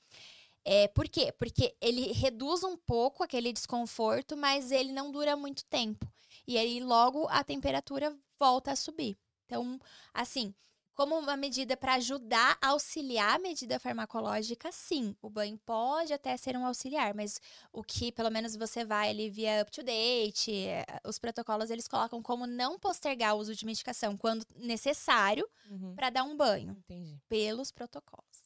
É, 0.64 0.88
por 0.88 1.08
quê? 1.08 1.32
Porque 1.38 1.76
ele 1.80 2.12
reduz 2.14 2.64
um 2.64 2.76
pouco 2.76 3.24
aquele 3.24 3.54
desconforto, 3.54 4.36
mas 4.36 4.72
ele 4.72 4.92
não 4.92 5.12
dura 5.12 5.36
muito 5.36 5.64
tempo. 5.66 6.12
E 6.48 6.58
aí, 6.58 6.80
logo, 6.80 7.28
a 7.30 7.44
temperatura 7.44 8.18
volta 8.40 8.72
a 8.72 8.76
subir. 8.76 9.16
Então, 9.46 9.80
assim, 10.16 10.52
como 10.96 11.18
uma 11.20 11.36
medida 11.38 11.76
para 11.78 11.96
ajudar 11.96 12.58
a 12.62 12.70
auxiliar 12.70 13.36
a 13.36 13.40
medida 13.40 13.80
farmacológica, 13.80 14.72
sim. 14.72 15.16
O 15.22 15.30
banho 15.30 15.58
pode 15.66 16.14
até 16.14 16.36
ser 16.38 16.56
um 16.58 16.66
auxiliar, 16.66 17.14
mas 17.14 17.40
o 17.72 17.84
que, 17.84 18.12
pelo 18.12 18.32
menos, 18.32 18.56
você 18.56 18.86
vai 18.86 19.10
ali 19.10 19.30
via 19.30 19.62
up-to-date, 19.62 20.52
eh, 20.66 20.86
os 21.06 21.20
protocolos, 21.20 21.70
eles 21.70 21.88
colocam 21.88 22.22
como 22.24 22.48
não 22.48 22.80
postergar 22.80 23.36
o 23.36 23.40
uso 23.40 23.54
de 23.56 23.66
medicação 23.66 24.16
quando 24.18 24.46
necessário 24.56 25.48
Uhum. 25.70 25.94
para 25.96 26.10
dar 26.10 26.24
um 26.24 26.36
banho, 26.36 26.72
Entendi. 26.72 27.20
pelos 27.28 27.72
protocolos. 27.72 28.46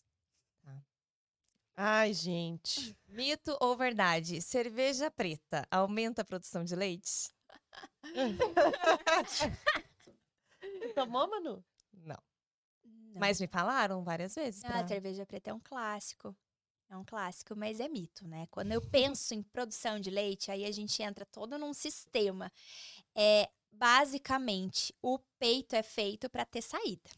Ai, 1.82 2.14
gente. 2.14 2.98
Mito 3.08 3.56
ou 3.62 3.78
verdade? 3.78 4.42
Cerveja 4.42 5.10
preta 5.10 5.66
aumenta 5.72 6.24
a 6.24 6.26
produção 6.26 6.64
de 6.66 6.76
leite? 6.76 7.32
Tomou, 10.96 11.30
Manu? 11.30 11.64
Não. 11.94 12.18
Não. 13.14 13.20
Mas 13.20 13.40
me 13.40 13.48
falaram 13.48 14.04
várias 14.04 14.36
vezes. 14.36 14.64
Ah, 14.64 14.68
pra- 14.68 14.80
a 14.82 14.88
cerveja 14.88 15.26
preta 15.26 15.50
é 15.52 15.54
um 15.54 15.60
clássico. 15.60 16.36
É 16.90 16.98
um 16.98 17.06
clássico, 17.06 17.56
mas 17.56 17.80
é 17.80 17.88
mito, 17.88 18.28
né? 18.28 18.48
Quando 18.50 18.72
eu 18.72 18.82
penso 18.82 19.36
em 19.36 19.44
produção 19.44 20.00
de 20.00 20.10
leite, 20.10 20.50
aí 20.50 20.66
a 20.66 20.72
gente 20.72 21.02
entra 21.04 21.24
todo 21.26 21.56
num 21.58 21.72
sistema. 21.74 22.52
É, 23.14 23.48
basicamente, 23.72 24.94
o 25.02 25.20
peito 25.38 25.76
é 25.76 25.84
feito 25.84 26.30
para 26.30 26.46
ter 26.46 26.62
saída. 26.64 27.10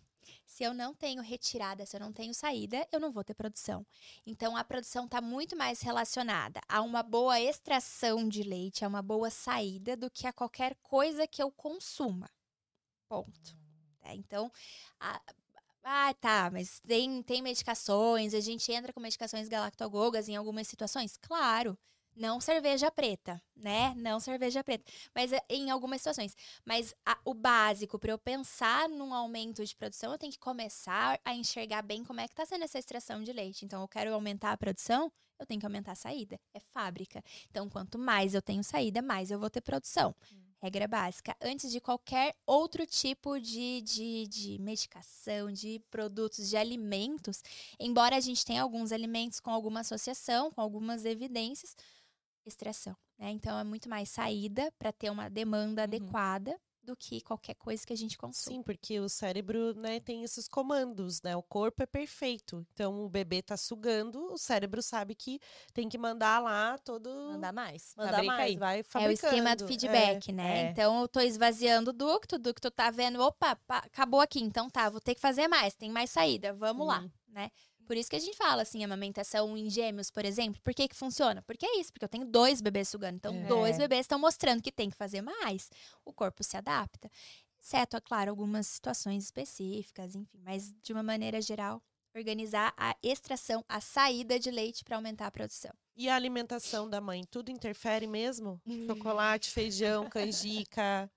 Se 0.46 0.64
eu 0.66 0.74
não 0.74 0.94
tenho 0.94 1.22
retirada, 1.22 1.86
se 1.86 1.96
eu 1.96 2.00
não 2.02 2.12
tenho 2.12 2.34
saída, 2.34 2.86
eu 2.92 3.00
não 3.00 3.12
vou 3.12 3.24
ter 3.24 3.34
produção. 3.34 3.86
Então, 4.26 4.58
a 4.58 4.64
produção 4.64 5.06
está 5.06 5.22
muito 5.22 5.56
mais 5.56 5.82
relacionada 5.82 6.60
a 6.68 6.82
uma 6.82 7.02
boa 7.02 7.40
extração 7.40 8.28
de 8.28 8.44
leite, 8.44 8.84
a 8.84 8.88
uma 8.90 9.02
boa 9.02 9.30
saída, 9.30 9.96
do 9.96 10.10
que 10.12 10.28
a 10.28 10.34
qualquer 10.34 10.76
coisa 10.84 11.26
que 11.26 11.42
eu 11.42 11.50
consuma. 11.50 12.30
Ponto. 13.08 13.56
É, 14.02 14.14
então, 14.16 14.52
a- 15.00 15.22
ah, 15.84 16.14
tá, 16.20 16.50
mas 16.52 16.80
tem, 16.82 17.24
tem 17.24 17.42
medicações, 17.42 18.34
a 18.34 18.40
gente 18.40 18.72
entra 18.72 18.94
com 18.94 19.00
medicações 19.00 19.48
galactogogas 19.48 20.30
em 20.30 20.36
algumas 20.36 20.68
situações? 20.68 21.18
Claro. 21.18 21.78
Não 22.14 22.42
cerveja 22.42 22.92
preta, 22.92 23.42
né? 23.56 23.94
Não 23.96 24.20
cerveja 24.20 24.62
preta. 24.64 24.84
Mas 25.16 25.32
é, 25.32 25.40
em 25.50 25.72
algumas 25.72 26.02
situações. 26.02 26.36
Mas 26.66 26.94
a- 27.06 27.18
o 27.24 27.34
básico, 27.34 27.98
para 27.98 28.12
eu 28.12 28.18
pensar 28.20 28.90
num 28.90 29.14
aumento 29.14 29.66
de 29.66 29.74
produção, 29.76 30.12
eu 30.12 30.18
tenho 30.18 30.32
que 30.34 30.38
começar 30.40 31.20
a 31.24 31.34
enxergar 31.34 31.82
bem 31.82 32.04
como 32.04 32.20
é 32.20 32.28
que 32.28 32.36
tá 32.36 32.46
sendo 32.46 32.66
essa 32.66 32.78
extração 32.78 33.24
de 33.24 33.32
leite. 33.32 33.64
Então, 33.64 33.82
eu 33.82 33.88
quero 33.88 34.14
aumentar 34.14 34.52
a 34.52 34.58
produção, 34.58 35.10
eu 35.40 35.46
tenho 35.46 35.60
que 35.62 35.66
aumentar 35.66 35.94
a 35.94 35.96
saída. 35.96 36.38
É 36.54 36.60
fábrica. 36.60 37.24
Então, 37.50 37.70
quanto 37.70 37.98
mais 37.98 38.34
eu 38.36 38.42
tenho 38.42 38.62
saída, 38.64 39.02
mais 39.02 39.32
eu 39.32 39.40
vou 39.40 39.50
ter 39.50 39.62
produção. 39.62 40.14
Regra 40.62 40.88
básica, 40.88 41.36
antes 41.42 41.72
de 41.72 41.82
qualquer 41.82 42.36
outro 42.46 42.86
tipo 42.86 43.40
de, 43.40 43.82
de, 43.82 44.28
de 44.28 44.60
medicação, 44.60 45.52
de 45.52 45.80
produtos, 45.90 46.50
de 46.50 46.56
alimentos, 46.56 47.42
embora 47.80 48.16
a 48.16 48.20
gente 48.20 48.46
tenha 48.46 48.62
alguns 48.62 48.92
alimentos 48.92 49.40
com 49.40 49.50
alguma 49.50 49.80
associação, 49.80 50.52
com 50.52 50.62
algumas 50.62 51.04
evidências, 51.04 51.76
extração. 52.46 52.96
Né? 53.18 53.32
Então, 53.32 53.58
é 53.58 53.64
muito 53.64 53.90
mais 53.90 54.10
saída 54.10 54.72
para 54.78 54.92
ter 54.92 55.10
uma 55.10 55.30
demanda 55.30 55.82
Uhum. 55.82 55.84
adequada 55.84 56.60
do 56.84 56.96
que 56.96 57.22
qualquer 57.22 57.54
coisa 57.56 57.86
que 57.86 57.94
a 57.94 57.96
gente 57.96 58.18
consuma. 58.18 58.56
Sim, 58.56 58.64
porque 58.64 59.00
o 59.00 59.08
cérebro, 59.08 59.74
né, 59.76 60.00
tem 60.00 60.24
esses 60.24 60.48
comandos, 60.48 61.22
né? 61.22 61.36
O 61.36 61.44
corpo 61.44 61.84
é 61.84 61.86
perfeito. 61.86 62.66
Então 62.74 63.06
o 63.06 63.10
bebê 63.10 63.42
tá 63.42 63.56
sugando, 63.56 64.32
o 64.34 64.38
cérebro 64.38 64.82
sabe 64.82 65.14
que 65.16 65.40
tem 65.74 65.88
que 65.88 65.98
mandar 65.98 66.40
lá 66.40 66.78
todo 66.80 67.10
Mandar 67.32 67.54
mais. 67.54 67.94
mandar 67.96 68.12
Fabrica 68.14 68.34
mais, 68.36 68.50
aí. 68.52 68.58
vai 68.58 68.78
É 68.80 68.82
o 68.82 68.84
fabricando. 68.86 69.34
esquema 69.36 69.56
do 69.56 69.68
feedback, 69.68 70.30
É, 70.30 70.34
né? 70.34 70.60
é. 70.68 70.72
Então, 70.72 71.02
eu 71.02 71.08
tô 71.08 71.20
esvaziando 71.20 71.92
o 71.92 71.94
ducto, 71.94 72.36
o 72.36 72.40
ducto 72.40 72.72
tá 72.72 72.90
vendo, 72.90 73.22
opa, 73.22 73.56
pá, 73.56 73.78
acabou 73.80 74.20
aqui, 74.20 74.40
então 74.42 74.70
tá, 74.70 74.90
vou 74.90 75.00
ter 75.02 75.14
que 75.16 75.22
fazer 75.22 75.48
mais, 75.48 75.74
tem 75.76 75.90
mais 75.92 76.10
saída, 76.10 76.54
vamos 76.54 76.88
lá, 76.88 77.00
Uhum. 77.02 77.12
né? 77.30 77.52
Por 77.88 77.98
isso 77.98 78.10
que 78.10 78.16
a 78.16 78.20
gente 78.20 78.38
fala, 78.38 78.62
assim, 78.62 78.84
amamentação 78.84 79.58
em 79.58 79.70
gêmeos, 79.70 80.10
por 80.10 80.24
exemplo. 80.26 80.62
Por 80.62 80.74
que 80.74 80.88
que 80.88 80.96
funciona? 80.96 81.42
Porque 81.42 81.66
é 81.66 81.80
isso, 81.80 81.92
porque 81.92 82.06
eu 82.06 82.10
tenho 82.10 82.26
dois 82.26 82.62
bebês 82.62 82.88
sugando. 82.90 83.16
Então, 83.18 83.34
É. 83.36 83.44
dois 83.48 83.78
bebês 83.78 84.02
estão 84.02 84.18
mostrando 84.20 84.62
que 84.62 84.72
tem 84.72 84.90
que 84.90 84.96
fazer 84.96 85.22
mais. 85.22 85.70
O 86.06 86.14
corpo 86.14 86.44
se 86.44 86.56
adapta. 86.56 87.10
Exceto, 87.60 87.96
é 87.98 88.02
claro, 88.02 88.32
algumas 88.32 88.66
situações 88.68 89.26
específicas, 89.26 90.16
enfim. 90.16 90.40
Mas, 90.44 90.74
de 90.82 90.94
uma 90.94 91.04
maneira 91.04 91.42
geral, 91.42 91.82
organizar 92.16 92.74
a 92.76 92.96
extração, 93.04 93.64
a 93.70 93.80
saída 93.80 94.40
de 94.40 94.50
leite 94.50 94.84
para 94.84 94.96
aumentar 94.96 95.28
a 95.28 95.32
produção. 95.32 95.72
E 95.96 96.10
a 96.10 96.16
alimentação 96.16 96.90
da 96.90 97.00
mãe, 97.00 97.24
tudo 97.30 97.52
interfere 97.52 98.08
mesmo? 98.08 98.60
Chocolate, 98.88 99.52
feijão, 99.52 100.10
canjica, 100.10 101.12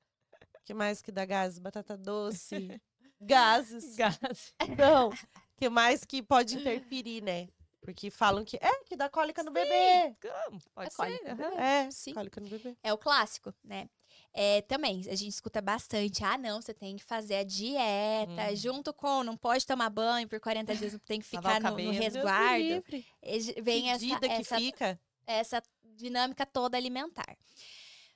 que 0.64 0.74
mais 0.74 1.00
que 1.00 1.10
dá 1.12 1.24
gases? 1.24 1.58
Batata 1.58 1.96
doce, 1.96 2.80
gases. 3.20 3.96
Gás. 3.96 4.54
Não, 4.76 5.10
que 5.56 5.68
mais 5.68 6.04
que 6.04 6.22
pode 6.22 6.56
interferir, 6.58 7.22
né? 7.22 7.48
Porque 7.80 8.10
falam 8.10 8.44
que 8.44 8.56
é 8.56 8.84
que 8.84 8.96
dá 8.96 9.10
cólica 9.10 9.42
no 9.42 9.50
bebê. 9.50 10.16
Como? 10.20 10.58
Pode 10.74 10.86
É 10.86 10.90
ser. 10.90 10.96
cólica 10.96 11.32
aham. 11.32 11.60
É, 11.60 11.90
Sim. 11.90 12.14
cólica 12.14 12.40
no 12.40 12.48
bebê. 12.48 12.74
É 12.82 12.92
o 12.92 12.98
clássico, 12.98 13.52
né? 13.62 13.90
É, 14.32 14.62
também, 14.62 15.00
a 15.08 15.14
gente 15.14 15.28
escuta 15.28 15.60
bastante. 15.60 16.24
Ah, 16.24 16.38
não, 16.38 16.62
você 16.62 16.72
tem 16.72 16.96
que 16.96 17.04
fazer 17.04 17.36
a 17.36 17.44
dieta 17.44 18.50
Hum. 18.50 18.56
junto 18.56 18.92
com. 18.94 19.22
Não 19.22 19.36
pode 19.36 19.66
tomar 19.66 19.90
banho 19.90 20.26
por 20.26 20.40
40 20.40 20.74
dias, 20.74 20.98
tem 21.04 21.20
que 21.20 21.26
ficar 21.26 21.60
no, 21.60 21.76
no 21.78 21.90
resguardo. 21.90 22.82
E 23.22 23.60
Vem 23.60 23.90
essa, 23.90 24.18
essa, 24.30 24.56
fica. 24.56 25.00
essa 25.26 25.62
dinâmica 25.82 26.46
toda 26.46 26.76
alimentar. 26.78 27.36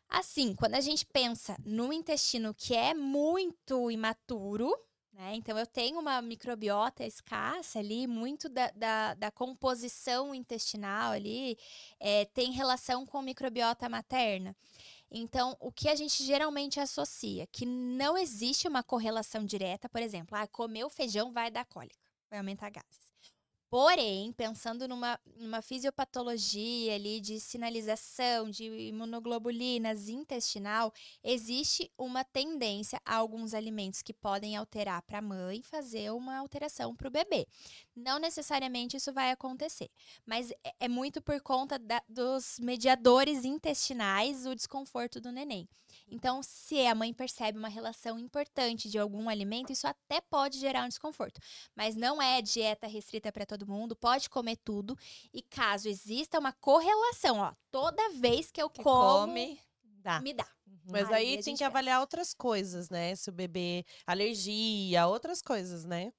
Assim, 0.08 0.54
quando 0.54 0.74
a 0.74 0.80
gente 0.80 1.04
pensa 1.04 1.56
no 1.64 1.92
intestino 1.92 2.54
que 2.54 2.74
é 2.74 2.94
muito 2.94 3.90
imaturo, 3.90 4.74
né? 5.18 5.34
Então 5.34 5.58
eu 5.58 5.66
tenho 5.66 5.98
uma 5.98 6.22
microbiota 6.22 7.04
escassa 7.04 7.80
ali, 7.80 8.06
muito 8.06 8.48
da, 8.48 8.70
da, 8.70 9.14
da 9.14 9.30
composição 9.32 10.32
intestinal 10.32 11.10
ali 11.10 11.58
é, 11.98 12.24
tem 12.26 12.52
relação 12.52 13.04
com 13.04 13.20
microbiota 13.20 13.88
materna. 13.88 14.56
Então, 15.10 15.56
o 15.58 15.72
que 15.72 15.88
a 15.88 15.96
gente 15.96 16.22
geralmente 16.22 16.78
associa, 16.78 17.46
que 17.48 17.64
não 17.66 18.16
existe 18.16 18.68
uma 18.68 18.82
correlação 18.82 19.44
direta, 19.44 19.88
por 19.88 20.02
exemplo, 20.02 20.36
ah, 20.38 20.46
comer 20.46 20.84
o 20.84 20.90
feijão 20.90 21.32
vai 21.32 21.50
dar 21.50 21.64
cólica, 21.64 21.98
vai 22.30 22.38
aumentar 22.38 22.70
gases. 22.70 23.07
Porém, 23.70 24.32
pensando 24.32 24.88
numa, 24.88 25.20
numa 25.36 25.60
fisiopatologia 25.60 26.94
ali 26.94 27.20
de 27.20 27.38
sinalização 27.38 28.48
de 28.48 28.64
imunoglobulinas 28.64 30.08
intestinal, 30.08 30.90
existe 31.22 31.92
uma 31.98 32.24
tendência 32.24 32.98
a 33.04 33.16
alguns 33.16 33.52
alimentos 33.52 34.00
que 34.00 34.14
podem 34.14 34.56
alterar 34.56 35.02
para 35.02 35.18
a 35.18 35.22
mãe 35.22 35.62
fazer 35.62 36.10
uma 36.12 36.38
alteração 36.38 36.96
para 36.96 37.08
o 37.08 37.10
bebê. 37.10 37.46
Não 37.94 38.18
necessariamente 38.18 38.96
isso 38.96 39.12
vai 39.12 39.30
acontecer, 39.30 39.90
mas 40.24 40.50
é- 40.64 40.74
é 40.80 40.88
muito 40.88 41.20
por 41.20 41.38
conta 41.42 41.78
da- 41.78 42.02
dos 42.08 42.58
mediadores 42.60 43.44
intestinais, 43.44 44.46
o 44.46 44.54
desconforto 44.54 45.20
do 45.20 45.30
neném. 45.30 45.68
Então, 46.10 46.42
se 46.42 46.86
a 46.86 46.94
mãe 46.94 47.12
percebe 47.12 47.58
uma 47.58 47.68
relação 47.68 48.18
importante 48.18 48.88
de 48.88 48.98
algum 48.98 49.28
alimento, 49.28 49.72
isso 49.72 49.86
até 49.86 50.20
pode 50.20 50.58
gerar 50.58 50.84
um 50.84 50.88
desconforto. 50.88 51.40
Mas 51.74 51.94
não 51.94 52.20
é 52.20 52.40
dieta 52.40 52.86
restrita 52.86 53.30
para 53.32 53.46
todo 53.46 53.66
mundo, 53.66 53.94
pode 53.94 54.28
comer 54.30 54.56
tudo. 54.64 54.96
E 55.32 55.42
caso 55.42 55.88
exista 55.88 56.38
uma 56.38 56.52
correlação, 56.52 57.38
ó, 57.38 57.52
toda 57.70 58.10
vez 58.10 58.50
que 58.50 58.60
eu 58.62 58.70
Que 58.70 58.82
como, 58.82 59.32
come, 59.32 59.60
dá. 59.82 60.20
me 60.20 60.32
dá. 60.32 60.46
Mas 60.90 61.10
Aí 61.10 61.36
aí, 61.36 61.42
tem 61.42 61.54
que 61.56 61.64
avaliar 61.64 62.00
outras 62.00 62.32
coisas, 62.32 62.88
né? 62.88 63.14
Se 63.14 63.28
o 63.28 63.32
bebê 63.32 63.84
alergia, 64.06 65.06
outras 65.06 65.42
coisas, 65.42 65.84
né? 65.84 66.12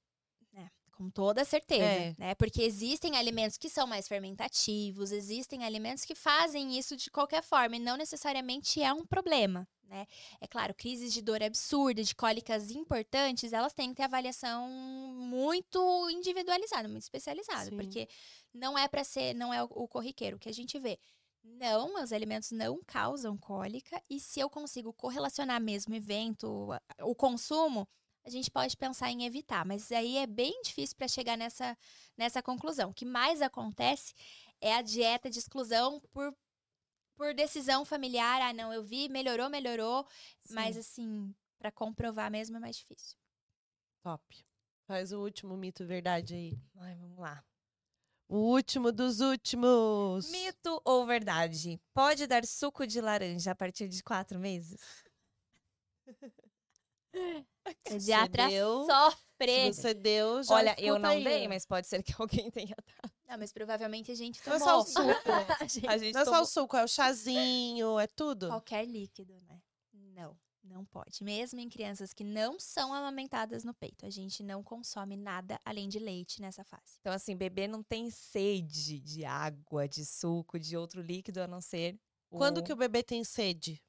Com 1.00 1.08
toda 1.08 1.46
certeza, 1.46 1.82
É. 1.82 2.14
né? 2.18 2.34
Porque 2.34 2.60
existem 2.62 3.16
alimentos 3.16 3.56
que 3.56 3.70
são 3.70 3.86
mais 3.86 4.06
fermentativos, 4.06 5.12
existem 5.12 5.64
alimentos 5.64 6.04
que 6.04 6.14
fazem 6.14 6.78
isso 6.78 6.94
de 6.94 7.10
qualquer 7.10 7.42
forma, 7.42 7.76
e 7.76 7.78
não 7.78 7.96
necessariamente 7.96 8.82
é 8.82 8.92
um 8.92 9.06
problema, 9.06 9.66
né? 9.84 10.06
É 10.42 10.46
claro, 10.46 10.74
crises 10.74 11.10
de 11.14 11.22
dor 11.22 11.42
absurda, 11.42 12.04
de 12.04 12.14
cólicas 12.14 12.70
importantes, 12.70 13.54
elas 13.54 13.72
têm 13.72 13.88
que 13.88 13.94
ter 13.94 14.02
avaliação 14.02 14.68
muito 14.68 16.10
individualizada, 16.10 16.86
muito 16.86 17.04
especializada, 17.04 17.70
Sim. 17.70 17.76
porque 17.76 18.06
não 18.52 18.76
é 18.76 18.86
para 18.86 19.02
ser, 19.02 19.32
não 19.32 19.54
é 19.54 19.64
o, 19.64 19.68
o 19.70 19.88
corriqueiro 19.88 20.38
que 20.38 20.50
a 20.50 20.52
gente 20.52 20.78
vê. 20.78 20.98
Não, 21.42 21.94
os 22.02 22.12
alimentos 22.12 22.50
não 22.50 22.78
causam 22.86 23.38
cólica, 23.38 24.02
e 24.10 24.20
se 24.20 24.38
eu 24.38 24.50
consigo 24.50 24.92
correlacionar 24.92 25.62
mesmo 25.62 25.94
o 25.94 25.96
evento, 25.96 26.68
o 27.00 27.14
consumo, 27.14 27.88
a 28.24 28.30
gente 28.30 28.50
pode 28.50 28.76
pensar 28.76 29.10
em 29.10 29.24
evitar, 29.24 29.64
mas 29.64 29.90
aí 29.90 30.18
é 30.18 30.26
bem 30.26 30.60
difícil 30.62 30.96
para 30.96 31.08
chegar 31.08 31.36
nessa, 31.36 31.76
nessa 32.16 32.42
conclusão. 32.42 32.90
O 32.90 32.94
que 32.94 33.04
mais 33.04 33.40
acontece 33.40 34.14
é 34.60 34.74
a 34.74 34.82
dieta 34.82 35.30
de 35.30 35.38
exclusão 35.38 36.00
por, 36.12 36.36
por 37.16 37.34
decisão 37.34 37.84
familiar. 37.84 38.40
Ah, 38.42 38.52
não, 38.52 38.72
eu 38.72 38.82
vi, 38.82 39.08
melhorou, 39.08 39.48
melhorou, 39.48 40.06
mas 40.50 40.76
assim, 40.76 41.34
para 41.58 41.72
comprovar 41.72 42.30
mesmo 42.30 42.56
é 42.56 42.60
mais 42.60 42.76
difícil. 42.76 43.16
Top. 44.02 44.22
Faz 44.86 45.12
o 45.12 45.20
último 45.20 45.56
mito 45.56 45.86
verdade 45.86 46.34
aí. 46.34 46.60
Ai, 46.76 46.94
vamos 46.96 47.18
lá. 47.18 47.44
O 48.28 48.38
último 48.38 48.92
dos 48.92 49.20
últimos. 49.20 50.30
Mito 50.30 50.80
ou 50.84 51.04
verdade? 51.06 51.80
Pode 51.92 52.26
dar 52.26 52.44
suco 52.44 52.86
de 52.86 53.00
laranja 53.00 53.52
a 53.52 53.54
partir 53.56 53.88
de 53.88 54.02
quatro 54.02 54.38
meses? 54.38 55.04
Pediatra 57.84 58.48
deu, 58.48 58.86
sofre. 58.86 59.72
Você 59.72 59.94
deu, 59.94 60.42
já 60.42 60.54
Olha, 60.54 60.76
eu 60.78 60.98
não 60.98 61.10
aí, 61.10 61.24
dei, 61.24 61.48
mas 61.48 61.64
pode 61.66 61.86
ser 61.86 62.02
que 62.02 62.12
alguém 62.20 62.50
tenha 62.50 62.74
dado. 62.76 63.12
Não, 63.28 63.38
mas 63.38 63.52
provavelmente 63.52 64.10
a 64.10 64.14
gente 64.14 64.40
Não 64.46 64.54
é 64.56 64.58
tomou. 64.58 64.84
só 64.84 65.02
o 65.02 65.06
suco? 65.14 65.30
A 65.60 65.66
gente- 65.66 65.86
A 65.88 65.98
gente 65.98 66.14
Não 66.14 66.20
é 66.20 66.24
só 66.24 66.30
tomou- 66.32 66.42
o 66.44 66.46
suco, 66.46 66.76
é 66.76 66.84
o 66.84 66.88
chazinho, 66.88 67.98
é 67.98 68.06
tudo. 68.06 68.48
Qualquer 68.48 68.84
líquido, 68.84 69.34
né? 69.48 69.60
Não, 69.92 70.36
não 70.64 70.84
pode. 70.84 71.22
Mesmo 71.22 71.58
em 71.60 71.68
crianças 71.68 72.12
que 72.12 72.24
não 72.24 72.58
são 72.58 72.92
amamentadas 72.92 73.64
no 73.64 73.72
peito. 73.72 74.04
A 74.04 74.10
gente 74.10 74.42
não 74.42 74.62
consome 74.62 75.16
nada 75.16 75.58
além 75.64 75.88
de 75.88 75.98
leite 75.98 76.40
nessa 76.40 76.64
fase. 76.64 76.98
Então, 77.00 77.12
assim, 77.12 77.36
bebê 77.36 77.66
não 77.68 77.82
tem 77.82 78.10
sede 78.10 78.98
de 79.00 79.24
água, 79.24 79.88
de 79.88 80.04
suco, 80.04 80.58
de 80.58 80.76
outro 80.76 81.00
líquido, 81.00 81.40
a 81.40 81.46
não 81.46 81.60
ser. 81.60 81.98
Quando 82.28 82.62
que 82.62 82.72
o 82.72 82.76
bebê 82.76 83.02
tem 83.02 83.24
sede? 83.24 83.82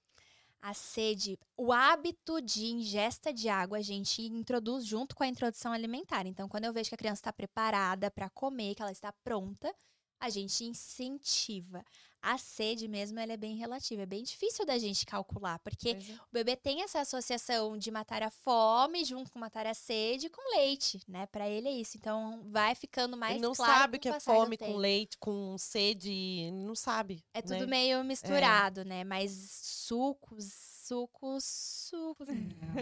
A 0.62 0.76
sede, 0.76 1.39
o 1.57 1.74
hábito 1.74 2.39
de 2.39 2.68
ingesta 2.68 3.34
de 3.34 3.49
água 3.49 3.80
a 3.80 3.82
gente 3.82 4.22
introduz 4.22 4.86
junto 4.86 5.16
com 5.16 5.24
a 5.24 5.28
introdução 5.28 5.74
alimentar. 5.74 6.28
Então, 6.28 6.47
quando 6.47 6.66
eu 6.66 6.74
vejo 6.74 6.89
que 6.89 6.95
a 6.95 6.97
criança 6.97 7.22
está 7.22 7.34
preparada 7.34 8.12
para 8.12 8.30
comer, 8.30 8.76
que 8.76 8.82
ela 8.82 8.91
está 8.91 9.12
pronta, 9.24 9.74
a 10.20 10.30
gente 10.30 10.64
incentiva. 10.64 11.84
A 12.22 12.38
sede 12.38 12.88
mesmo, 12.88 13.19
ela 13.19 13.34
é 13.34 13.38
bem 13.38 13.55
relativa. 13.55 14.03
É 14.03 14.05
bem 14.05 14.24
difícil 14.24 14.65
da 14.65 14.78
gente 14.78 15.05
calcular, 15.05 15.57
porque 15.59 15.89
é. 15.89 15.97
o 15.97 16.32
bebê 16.32 16.55
tem 16.55 16.84
essa 16.84 16.99
associação 16.99 17.78
de 17.78 17.89
matar 17.89 18.22
a 18.22 18.30
fome 18.30 19.03
junto 19.03 19.32
com 19.32 19.39
matar 19.39 19.65
a 19.65 19.74
sede 19.74 20.30
com 20.30 20.57
leite, 20.57 21.01
né? 21.07 21.26
Para 21.26 21.49
ele 21.49 21.67
é 21.67 21.72
isso. 21.72 21.97
Então, 21.97 22.41
vai 22.45 22.76
ficando 22.76 23.17
mais 23.17 23.34
Ele 23.34 23.41
não 23.41 23.53
claro 23.53 23.80
sabe 23.80 23.99
que 23.99 24.09
é 24.09 24.19
fome 24.19 24.57
com 24.57 24.76
leite, 24.76 25.17
com 25.17 25.57
sede, 25.57 26.51
não 26.51 26.76
sabe. 26.76 27.24
É 27.34 27.41
tudo 27.41 27.61
né? 27.61 27.65
meio 27.65 28.03
misturado, 28.03 28.86
né? 28.86 29.03
Mas 29.03 29.32
sucos, 29.63 30.53
sucos, 30.84 31.80
sucos. 31.92 32.28
Não, 32.28 32.36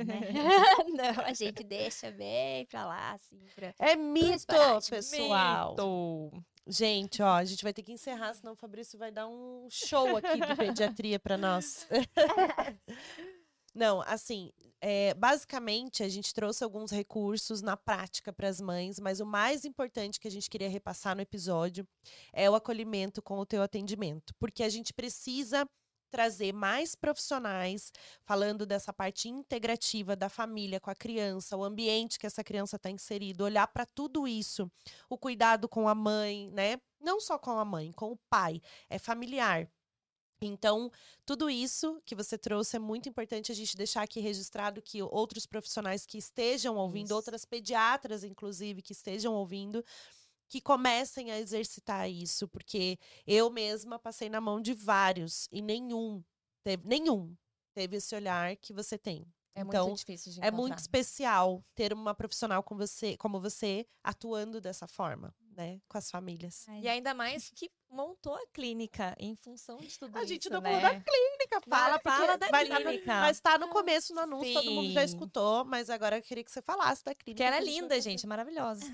né? 0.06 0.22
não, 1.16 1.26
a 1.26 1.34
gente 1.34 1.64
deixa 1.64 2.12
bem 2.12 2.66
pra 2.68 2.86
lá, 2.86 3.14
assim. 3.14 3.40
Pra... 3.56 3.74
É 3.80 3.96
mito, 3.96 4.56
pessoal. 4.90 5.72
Mito. 5.72 6.44
Gente, 6.68 7.22
ó, 7.24 7.34
a 7.34 7.44
gente 7.44 7.64
vai 7.64 7.74
ter 7.74 7.82
que 7.82 7.92
encerrar, 7.92 8.34
senão 8.36 8.54
o 8.54 8.56
Fabrício 8.56 9.00
vai 9.00 9.12
dar 9.12 9.28
um 9.28 9.68
show 9.72 10.16
aqui 10.16 10.40
de 10.40 10.56
pediatria 10.56 11.20
pra 11.20 11.36
nós. 11.36 11.88
Não, 13.74 14.02
assim, 14.02 14.52
é, 14.82 15.14
basicamente 15.14 16.04
a 16.04 16.10
gente 16.10 16.34
trouxe 16.34 16.64
alguns 16.64 16.92
recursos 16.92 17.62
na 17.62 17.76
prática 17.76 18.32
para 18.32 18.48
as 18.48 18.62
mães, 18.62 19.00
mas 19.00 19.20
o 19.20 19.26
mais 19.26 19.66
importante 19.66 20.20
que 20.20 20.28
a 20.28 20.32
gente 20.32 20.50
queria 20.50 20.70
repassar 20.70 21.16
no 21.16 21.22
episódio 21.22 21.88
é 22.32 22.50
o 22.50 22.56
acolhimento 22.56 23.22
com 23.22 23.40
o 23.40 23.46
teu 23.46 23.62
atendimento, 23.62 24.34
porque 24.40 24.64
a 24.64 24.70
gente 24.70 24.94
precisa 24.94 25.68
trazer 26.10 26.54
mais 26.54 26.96
profissionais 26.96 27.92
falando 28.26 28.66
dessa 28.66 28.92
parte 28.92 29.30
integrativa 29.30 30.16
da 30.16 30.30
família 30.30 30.80
com 30.80 30.90
a 30.90 30.96
criança, 30.96 31.56
o 31.56 31.64
ambiente 31.64 32.20
que 32.20 32.28
essa 32.28 32.44
criança 32.44 32.76
está 32.76 32.90
inserido, 32.90 33.44
olhar 33.44 33.68
para 33.68 33.86
tudo 33.86 34.28
isso, 34.28 34.70
o 35.10 35.18
cuidado 35.18 35.70
com 35.70 35.88
a 35.88 35.96
mãe, 35.96 36.50
né? 36.52 36.80
Não 37.00 37.20
só 37.22 37.38
com 37.38 37.52
a 37.52 37.66
mãe, 37.66 37.92
com 37.94 38.12
o 38.12 38.18
pai, 38.30 38.62
é 38.90 39.00
familiar. 39.00 39.70
Então, 40.42 40.90
tudo 41.26 41.50
isso 41.50 42.02
que 42.06 42.16
você 42.16 42.38
trouxe 42.38 42.78
é 42.78 42.80
muito 42.80 43.10
importante 43.10 43.52
a 43.52 43.56
gente 43.56 43.76
deixar 43.76 44.04
aqui 44.04 44.22
registrado 44.22 44.82
que 44.82 45.02
outros 45.04 45.46
profissionais 45.46 46.06
que 46.06 46.18
estejam 46.18 46.78
ouvindo, 46.78 47.08
isso. 47.08 47.16
outras 47.16 47.44
pediatras, 47.44 48.24
inclusive, 48.24 48.82
que 48.82 48.94
estejam 48.94 49.34
ouvindo, 49.34 49.84
que 50.50 50.60
comecem 50.60 51.32
a 51.32 51.40
exercitar 51.40 52.10
isso, 52.10 52.48
porque 52.48 52.98
eu 53.26 53.50
mesma 53.50 54.00
passei 54.00 54.30
na 54.30 54.42
mão 54.42 54.60
de 54.60 54.74
vários 54.74 55.48
e 55.52 55.62
nenhum 55.62 56.24
teve, 56.64 56.88
nenhum 56.88 57.36
teve 57.74 57.98
esse 57.98 58.16
olhar 58.16 58.58
que 58.58 58.74
você 58.74 58.98
tem. 58.98 59.26
É 59.56 59.62
então, 59.62 59.88
muito 59.88 60.00
difícil 60.00 60.32
de 60.32 60.40
encontrar. 60.40 60.56
É 60.56 60.60
muito 60.60 60.80
especial 60.80 61.64
ter 61.76 61.94
uma 61.94 62.16
profissional 62.16 62.64
com 62.64 62.76
você, 62.76 63.16
como 63.18 63.40
você 63.40 63.86
atuando 64.04 64.60
dessa 64.60 64.88
forma 64.88 65.34
né, 65.60 65.82
com 65.90 65.98
as 65.98 66.10
famílias. 66.10 66.66
E 66.82 66.88
ainda 66.88 67.14
mais 67.14 67.52
que 67.54 67.70
montou 67.90 68.34
a 68.34 68.48
clínica 68.54 69.14
em 69.20 69.36
função 69.36 69.78
de 69.78 70.00
tudo 70.00 70.16
a 70.16 70.20
isso. 70.20 70.26
A 70.26 70.28
gente 70.28 70.50
não 70.50 70.62
né? 70.62 70.70
falou 70.70 70.82
da 70.82 71.02
clínica, 71.02 71.39
fala, 71.70 72.00
fala, 72.00 72.18
fala 72.18 72.38
da 72.38 72.48
vai, 72.48 72.66
clínica. 72.66 73.14
Mas 73.22 73.40
tá 73.40 73.58
no 73.58 73.68
começo 73.70 74.14
no 74.14 74.22
anúncio, 74.22 74.48
Sim. 74.48 74.54
todo 74.54 74.72
mundo 74.72 74.92
já 74.92 75.04
escutou, 75.04 75.66
mas 75.66 75.90
agora 75.90 76.18
eu 76.18 76.22
queria 76.22 76.44
que 76.44 76.52
você 76.52 76.62
falasse 76.62 77.04
da 77.04 77.16
clínica. 77.16 77.38
Que 77.38 77.48
ela 77.48 77.58
é 77.58 77.62
linda, 77.62 78.00
gente, 78.00 78.26
maravilhosa. 78.28 78.86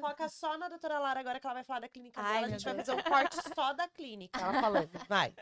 Foca 0.00 0.28
só 0.28 0.56
na 0.56 0.68
doutora 0.68 0.98
Lara 0.98 1.20
agora 1.20 1.40
que 1.40 1.46
ela 1.46 1.54
vai 1.54 1.64
falar 1.64 1.80
da 1.80 1.88
clínica 1.88 2.20
Ai, 2.20 2.34
dela. 2.34 2.46
A 2.46 2.48
gente 2.50 2.64
Deus. 2.64 2.76
vai 2.76 2.84
fazer 2.84 2.98
um 2.98 3.02
corte 3.02 3.36
só 3.54 3.72
da 3.72 3.88
clínica, 3.88 4.40
ela 4.40 4.60
falando. 4.60 4.90
Vai. 5.08 5.34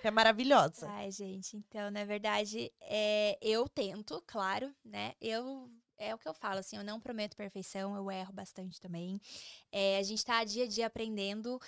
Que 0.00 0.08
é 0.08 0.10
maravilhosa. 0.10 0.88
Ai, 0.90 1.10
gente, 1.10 1.56
então, 1.56 1.90
na 1.90 2.04
verdade, 2.04 2.72
é, 2.80 3.38
eu 3.40 3.68
tento, 3.68 4.22
claro, 4.26 4.74
né? 4.84 5.14
Eu 5.20 5.70
é 6.00 6.14
o 6.14 6.18
que 6.18 6.26
eu 6.26 6.32
falo, 6.32 6.60
assim, 6.60 6.78
eu 6.78 6.82
não 6.82 6.98
prometo 6.98 7.36
perfeição, 7.36 7.94
eu 7.94 8.10
erro 8.10 8.32
bastante 8.32 8.80
também. 8.80 9.20
É, 9.70 9.98
a 9.98 10.02
gente 10.02 10.24
tá 10.24 10.42
dia 10.44 10.64
a 10.64 10.66
dia 10.66 10.86
aprendendo 10.86 11.60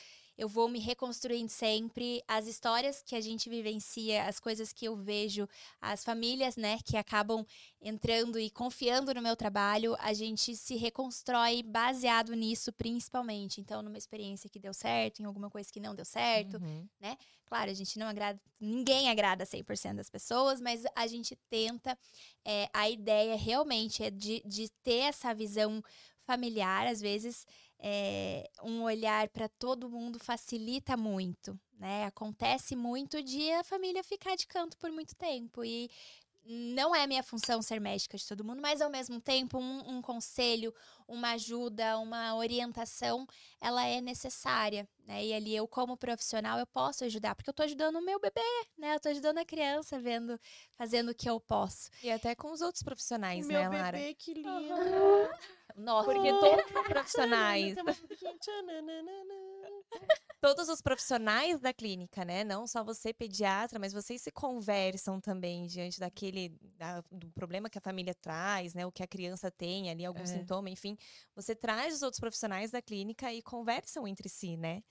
eu 0.42 0.48
vou 0.48 0.68
me 0.68 0.80
reconstruindo 0.80 1.48
sempre. 1.48 2.20
As 2.26 2.48
histórias 2.48 3.00
que 3.00 3.14
a 3.14 3.20
gente 3.20 3.48
vivencia, 3.48 4.24
as 4.24 4.40
coisas 4.40 4.72
que 4.72 4.84
eu 4.84 4.96
vejo, 4.96 5.48
as 5.80 6.02
famílias, 6.02 6.56
né, 6.56 6.80
que 6.84 6.96
acabam 6.96 7.46
entrando 7.80 8.40
e 8.40 8.50
confiando 8.50 9.14
no 9.14 9.22
meu 9.22 9.36
trabalho, 9.36 9.94
a 10.00 10.12
gente 10.12 10.56
se 10.56 10.74
reconstrói 10.74 11.62
baseado 11.62 12.34
nisso, 12.34 12.72
principalmente. 12.72 13.60
Então, 13.60 13.82
numa 13.82 13.96
experiência 13.96 14.50
que 14.50 14.58
deu 14.58 14.74
certo, 14.74 15.22
em 15.22 15.24
alguma 15.24 15.48
coisa 15.48 15.72
que 15.72 15.78
não 15.78 15.94
deu 15.94 16.04
certo, 16.04 16.56
uhum. 16.56 16.88
né? 17.00 17.16
Claro, 17.46 17.70
a 17.70 17.74
gente 17.74 17.96
não 17.98 18.08
agrada, 18.08 18.40
ninguém 18.60 19.10
agrada 19.10 19.44
100% 19.44 19.94
das 19.94 20.10
pessoas, 20.10 20.60
mas 20.60 20.82
a 20.96 21.06
gente 21.06 21.36
tenta. 21.48 21.96
É, 22.44 22.68
a 22.72 22.90
ideia 22.90 23.36
realmente 23.36 24.02
é 24.02 24.10
de, 24.10 24.42
de 24.44 24.68
ter 24.82 25.02
essa 25.02 25.32
visão 25.32 25.84
familiar, 26.22 26.86
às 26.86 27.00
vezes 27.00 27.46
é, 27.82 28.48
um 28.62 28.82
olhar 28.82 29.28
para 29.28 29.48
todo 29.48 29.90
mundo 29.90 30.18
facilita 30.20 30.96
muito, 30.96 31.58
né? 31.78 32.04
Acontece 32.04 32.76
muito 32.76 33.20
de 33.20 33.50
a 33.52 33.64
família 33.64 34.04
ficar 34.04 34.36
de 34.36 34.46
canto 34.46 34.78
por 34.78 34.92
muito 34.92 35.16
tempo 35.16 35.64
e 35.64 35.90
não 36.44 36.94
é 36.94 37.06
minha 37.06 37.22
função 37.22 37.62
ser 37.62 37.80
médica 37.80 38.16
de 38.16 38.26
todo 38.26 38.44
mundo, 38.44 38.60
mas 38.60 38.80
ao 38.80 38.90
mesmo 38.90 39.20
tempo 39.20 39.58
um, 39.58 39.96
um, 39.96 40.02
conselho, 40.02 40.74
uma 41.06 41.32
ajuda, 41.32 41.98
uma 41.98 42.34
orientação, 42.34 43.26
ela 43.60 43.86
é 43.86 44.00
necessária, 44.00 44.88
né? 45.06 45.24
E 45.24 45.32
ali 45.32 45.54
eu 45.54 45.68
como 45.68 45.96
profissional 45.96 46.58
eu 46.58 46.66
posso 46.66 47.04
ajudar, 47.04 47.34
porque 47.34 47.48
eu 47.48 47.52
estou 47.52 47.64
ajudando 47.64 47.96
o 47.96 48.04
meu 48.04 48.18
bebê, 48.18 48.40
né? 48.76 48.94
Eu 48.94 49.00
tô 49.00 49.08
ajudando 49.08 49.38
a 49.38 49.44
criança, 49.44 50.00
vendo, 50.00 50.38
fazendo 50.74 51.10
o 51.10 51.14
que 51.14 51.30
eu 51.30 51.38
posso. 51.38 51.90
E 52.02 52.10
até 52.10 52.34
com 52.34 52.50
os 52.50 52.60
outros 52.60 52.82
profissionais, 52.82 53.46
o 53.46 53.48
né, 53.48 53.60
meu 53.60 53.78
Lara? 53.78 53.98
Bebê, 53.98 54.14
que 54.14 54.34
lindo. 54.34 54.74
Nossa, 55.76 56.12
porque 56.12 56.28
todos 56.28 56.64
os 56.66 56.82
profissionais. 56.82 57.76
Todos 60.42 60.68
os 60.68 60.82
profissionais 60.82 61.60
da 61.60 61.72
clínica, 61.72 62.24
né? 62.24 62.42
Não 62.42 62.66
só 62.66 62.82
você, 62.82 63.12
pediatra, 63.12 63.78
mas 63.78 63.92
vocês 63.92 64.20
se 64.20 64.32
conversam 64.32 65.20
também 65.20 65.66
diante 65.66 66.00
daquele 66.00 66.58
da, 66.76 67.00
do 67.12 67.30
problema 67.30 67.70
que 67.70 67.78
a 67.78 67.80
família 67.80 68.12
traz, 68.12 68.74
né? 68.74 68.84
O 68.84 68.90
que 68.90 69.04
a 69.04 69.06
criança 69.06 69.50
tem 69.50 69.88
ali, 69.88 70.04
algum 70.04 70.22
é. 70.22 70.26
sintoma, 70.26 70.68
enfim. 70.68 70.96
Você 71.36 71.54
traz 71.54 71.94
os 71.94 72.02
outros 72.02 72.18
profissionais 72.18 72.72
da 72.72 72.82
clínica 72.82 73.32
e 73.32 73.40
conversam 73.40 74.06
entre 74.06 74.28
si, 74.28 74.56
né? 74.56 74.82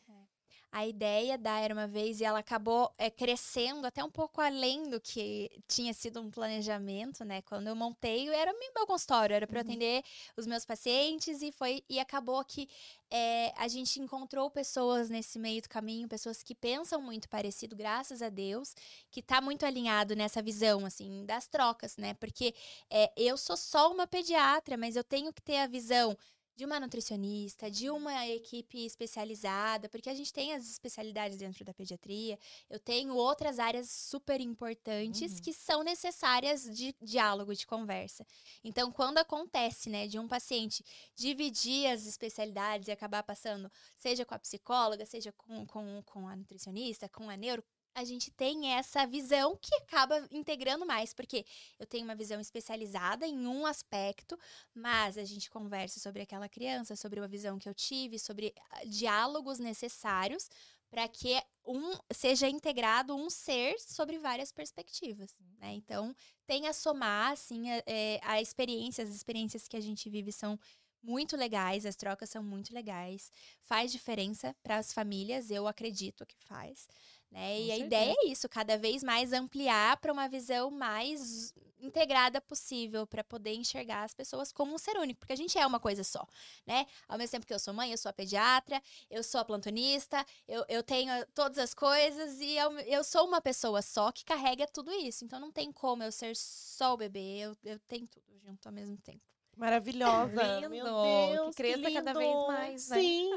A 0.72 0.88
ideia 0.88 1.38
da 1.38 1.60
Era 1.60 1.74
Uma 1.74 1.88
Vez 1.88 2.22
e 2.22 2.24
ela 2.24 2.40
acabou 2.40 2.92
é, 2.98 3.10
crescendo 3.10 3.86
até 3.86 4.02
um 4.04 4.10
pouco 4.10 4.40
além 4.40 4.90
do 4.90 5.02
que 5.02 5.52
tinha 5.68 5.94
sido 5.94 6.22
um 6.22 6.32
planejamento, 6.32 7.26
né? 7.26 7.42
Quando 7.42 7.68
eu 7.68 7.76
montei, 7.76 8.30
era 8.30 8.54
meu 8.54 8.88
consultório, 8.88 9.36
era 9.36 9.46
para 9.46 9.60
uhum. 9.60 9.66
atender 9.66 10.04
os 10.38 10.48
meus 10.48 10.64
pacientes 10.64 11.42
e 11.42 11.52
foi 11.52 11.84
e 11.90 12.00
acabou 12.00 12.44
que 12.46 12.70
é, 13.12 13.54
a 13.58 13.68
gente 13.68 14.00
encontrou 14.00 14.50
pessoas 14.50 15.10
nesse 15.10 15.38
meio 15.38 15.62
do 15.62 15.68
caminho, 15.68 16.08
pessoas 16.08 16.42
que 16.42 16.56
pensam 16.56 17.02
muito 17.02 17.28
parecido, 17.28 17.76
graças 17.76 18.22
a 18.22 18.30
Deus, 18.30 18.74
que 19.12 19.22
tá 19.22 19.42
muito 19.42 19.66
alinhado 19.66 20.16
nessa 20.16 20.42
visão, 20.42 20.86
assim, 20.86 21.26
das 21.26 21.48
trocas, 21.48 21.98
né? 21.98 22.14
Porque 22.14 22.56
é, 22.90 23.12
eu 23.18 23.36
sou 23.36 23.58
só 23.58 23.92
uma 23.92 24.08
pediatra, 24.08 24.78
mas 24.78 24.96
eu 24.96 25.04
tenho 25.04 25.34
que 25.34 25.42
ter 25.42 25.58
a 25.58 25.68
visão 25.68 26.18
de 26.56 26.66
uma 26.66 26.80
nutricionista, 26.80 27.70
de 27.70 27.90
uma 27.90 28.28
equipe 28.28 28.86
especializada, 28.86 29.90
porque 29.90 30.10
a 30.10 30.14
gente 30.14 30.32
tem 30.34 30.54
as 30.54 30.70
especialidades 30.70 31.38
dentro 31.38 31.64
da 31.64 31.74
pediatria. 31.74 32.38
Eu 32.70 32.80
tenho 32.80 33.16
outras 33.16 33.60
áreas 33.60 33.90
super 33.90 34.40
importantes 34.40 35.34
uhum. 35.34 35.42
que 35.42 35.54
são 35.54 35.84
necessárias 35.84 36.64
de 36.64 36.96
diálogo, 37.02 37.56
de 37.56 37.66
conversa. 37.66 38.26
Então, 38.64 38.92
quando 38.92 39.18
acontece, 39.18 39.90
né, 39.90 40.08
de 40.08 40.20
um 40.20 40.28
paciente 40.28 40.84
dividir 41.16 41.88
as 41.88 42.06
especialidades 42.06 42.88
e 42.88 42.92
acabar 42.92 43.24
passando, 43.24 43.72
seja 43.96 44.26
com 44.26 44.36
a 44.36 44.40
psicóloga, 44.40 45.06
seja 45.06 45.32
com, 45.32 45.66
com, 45.66 46.04
com 46.04 46.28
a 46.28 46.36
nutricionista, 46.36 47.10
com 47.10 47.30
a 47.30 47.38
neuro, 47.38 47.64
a 47.94 48.04
gente 48.04 48.32
tem 48.32 48.74
essa 48.74 49.06
visão 49.06 49.58
que 49.62 49.74
acaba 49.76 50.28
integrando 50.32 50.86
mais, 50.86 51.14
porque 51.14 51.46
eu 51.78 51.86
tenho 51.86 52.06
uma 52.06 52.16
visão 52.16 52.40
especializada 52.40 53.28
em 53.28 53.46
um 53.48 53.66
aspecto, 53.66 54.38
mas 54.74 55.18
a 55.18 55.24
gente 55.24 55.50
conversa 55.50 56.00
sobre 56.00 56.22
aquela 56.22 56.48
criança, 56.48 56.96
sobre 56.96 57.20
a 57.20 57.28
visão 57.28 57.60
que 57.60 57.68
eu 57.68 57.74
tive, 57.74 58.18
sobre 58.18 58.54
ah, 58.72 58.86
diálogos 58.86 59.60
necessários 59.60 60.50
para 60.90 61.08
que 61.08 61.42
um 61.66 61.94
seja 62.12 62.50
integrado 62.50 63.16
um 63.16 63.30
ser 63.30 63.80
sobre 63.80 64.18
várias 64.18 64.52
perspectivas, 64.52 65.34
né? 65.58 65.74
Então 65.74 66.14
tem 66.46 66.68
a 66.68 66.74
somar, 66.74 67.32
assim, 67.32 67.72
a, 67.72 67.84
é, 67.86 68.20
a 68.24 68.42
experiência, 68.42 69.04
as 69.04 69.12
experiências 69.12 69.68
que 69.70 69.78
a 69.78 69.82
gente 69.82 70.10
vive 70.10 70.34
são 70.34 70.60
muito 71.02 71.36
legais, 71.36 71.86
as 71.86 71.96
trocas 71.96 72.30
são 72.30 72.44
muito 72.44 72.74
legais, 72.74 73.32
faz 73.62 73.92
diferença 73.92 74.56
para 74.62 74.78
as 74.78 74.94
famílias, 74.94 75.50
eu 75.50 75.68
acredito 75.68 76.26
que 76.26 76.38
faz. 76.40 76.88
Né? 77.32 77.62
e 77.62 77.72
a 77.72 77.78
ideia 77.78 78.14
é 78.24 78.28
isso, 78.28 78.50
cada 78.50 78.78
vez 78.78 79.02
mais 79.02 79.32
ampliar 79.32 79.96
para 79.98 80.12
uma 80.12 80.28
visão 80.28 80.70
mais 80.70 81.54
integrada 81.80 82.40
possível, 82.42 83.08
para 83.08 83.24
poder 83.24 83.54
enxergar 83.54 84.04
as 84.04 84.14
pessoas 84.14 84.52
como 84.52 84.74
um 84.74 84.78
ser 84.78 84.98
único, 84.98 85.20
porque 85.20 85.34
a 85.34 85.38
gente 85.38 85.58
é 85.58 85.66
uma 85.66 85.80
coisa 85.80 86.04
só, 86.04 86.28
né? 86.66 86.86
Ao 87.08 87.18
mesmo 87.18 87.32
tempo 87.32 87.46
que 87.46 87.54
eu 87.54 87.60
sou 87.60 87.74
mãe, 87.74 87.92
eu 87.92 87.98
sou 87.98 88.10
a 88.10 88.14
pediatra, 88.14 88.82
eu 89.10 89.24
sou 89.24 89.42
a 89.42 89.46
plantonista, 89.46 90.24
eu, 90.48 90.64
eu 90.68 90.84
tenho 90.84 91.12
todas 91.34 91.58
as 91.58 91.74
coisas 91.74 92.40
e 92.40 92.58
eu, 92.58 92.72
eu 92.82 93.04
sou 93.04 93.26
uma 93.26 93.42
pessoa 93.42 93.82
só 93.82 94.12
que 94.12 94.24
carrega 94.24 94.68
tudo 94.68 94.92
isso. 94.92 95.26
Então 95.26 95.40
não 95.40 95.52
tem 95.52 95.72
como 95.72 96.04
eu 96.04 96.12
ser 96.12 96.36
só 96.36 96.94
o 96.94 96.98
bebê, 96.98 97.40
eu, 97.40 97.58
eu 97.64 97.80
tenho 97.88 98.08
tudo 98.08 98.26
junto 98.40 98.68
ao 98.68 98.74
mesmo 98.74 98.98
tempo. 98.98 99.22
Maravilhosa. 99.58 100.60
Lindo. 100.60 100.70
Meu 100.70 100.86
Deus, 100.86 101.50
que 101.50 101.56
cresça 101.56 101.88
que 101.88 101.94
cada 101.94 102.14
vez 102.14 102.36
mais, 102.48 102.90
né? 102.90 103.00
Sim. 103.00 103.30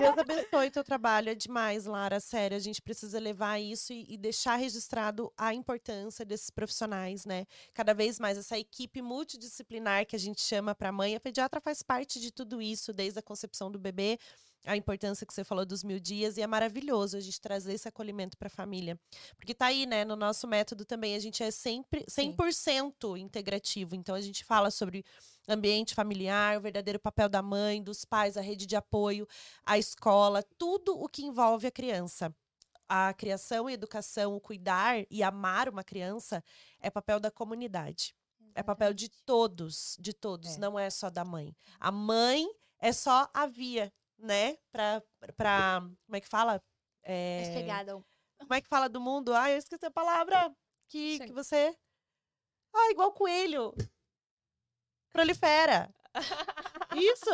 Deus 0.00 0.18
abençoe 0.18 0.70
teu 0.70 0.84
trabalho. 0.84 1.30
É 1.30 1.34
demais, 1.34 1.86
Lara. 1.86 2.20
Sério, 2.20 2.56
a 2.56 2.60
gente 2.60 2.82
precisa 2.82 3.18
levar 3.18 3.58
isso 3.58 3.92
e, 3.92 4.04
e, 4.08 4.18
deixar 4.18 4.56
registrado 4.56 5.32
a 5.36 5.54
importância 5.54 6.24
desses 6.24 6.50
profissionais, 6.50 7.24
né? 7.24 7.46
Cada 7.72 7.94
vez 7.94 8.18
mais 8.18 8.36
essa 8.36 8.58
equipe 8.58 9.00
multidisciplinar 9.00 10.06
que 10.06 10.16
a 10.16 10.18
gente 10.18 10.40
chama 10.42 10.74
para 10.74 10.92
mãe. 10.92 11.14
A 11.14 11.20
pediatra 11.20 11.60
faz 11.60 11.82
parte 11.82 12.20
de 12.20 12.30
tudo 12.30 12.60
isso, 12.60 12.92
desde 12.92 13.18
a 13.18 13.22
concepção 13.22 13.70
do 13.70 13.78
bebê 13.78 14.18
a 14.66 14.76
importância 14.76 15.24
que 15.24 15.32
você 15.32 15.44
falou 15.44 15.64
dos 15.64 15.84
mil 15.84 16.00
dias 16.00 16.36
e 16.36 16.42
é 16.42 16.46
maravilhoso 16.46 17.16
a 17.16 17.20
gente 17.20 17.40
trazer 17.40 17.74
esse 17.74 17.88
acolhimento 17.88 18.36
para 18.36 18.48
a 18.48 18.50
família. 18.50 18.98
Porque 19.36 19.54
tá 19.54 19.66
aí, 19.66 19.86
né, 19.86 20.04
no 20.04 20.16
nosso 20.16 20.46
método 20.46 20.84
também 20.84 21.14
a 21.14 21.18
gente 21.18 21.42
é 21.42 21.50
sempre 21.50 22.04
100% 22.04 23.16
Sim. 23.16 23.22
integrativo. 23.22 23.94
Então 23.94 24.14
a 24.14 24.20
gente 24.20 24.44
fala 24.44 24.70
sobre 24.70 25.04
ambiente 25.48 25.94
familiar, 25.94 26.58
o 26.58 26.60
verdadeiro 26.60 26.98
papel 26.98 27.28
da 27.28 27.40
mãe, 27.40 27.80
dos 27.80 28.04
pais, 28.04 28.36
a 28.36 28.40
rede 28.40 28.66
de 28.66 28.74
apoio, 28.74 29.26
a 29.64 29.78
escola, 29.78 30.42
tudo 30.58 31.00
o 31.00 31.08
que 31.08 31.24
envolve 31.24 31.66
a 31.68 31.70
criança. 31.70 32.34
A 32.88 33.12
criação 33.14 33.68
e 33.68 33.72
educação, 33.72 34.36
o 34.36 34.40
cuidar 34.40 35.04
e 35.10 35.22
amar 35.22 35.68
uma 35.68 35.82
criança 35.82 36.42
é 36.80 36.88
papel 36.90 37.18
da 37.18 37.30
comunidade. 37.30 38.14
Exatamente. 38.38 38.58
É 38.58 38.62
papel 38.62 38.94
de 38.94 39.08
todos, 39.08 39.96
de 40.00 40.12
todos, 40.12 40.56
é. 40.56 40.58
não 40.58 40.78
é 40.78 40.88
só 40.88 41.10
da 41.10 41.24
mãe. 41.24 41.54
A 41.80 41.90
mãe 41.90 42.48
é 42.78 42.92
só 42.92 43.28
a 43.34 43.46
via 43.46 43.92
né? 44.18 44.56
Pra, 44.70 45.02
pra 45.36 45.80
como 45.80 46.16
é 46.16 46.20
que 46.20 46.28
fala? 46.28 46.62
É... 47.02 47.42
Como 48.38 48.54
é 48.54 48.60
que 48.60 48.68
fala 48.68 48.88
do 48.88 49.00
mundo? 49.00 49.34
Ah, 49.34 49.50
eu 49.50 49.58
esqueci 49.58 49.86
a 49.86 49.90
palavra. 49.90 50.54
Que, 50.88 51.18
que 51.18 51.32
você. 51.32 51.76
Ah, 52.74 52.90
igual 52.90 53.12
coelho. 53.12 53.74
Prolifera. 55.10 55.92
Isso! 56.94 57.30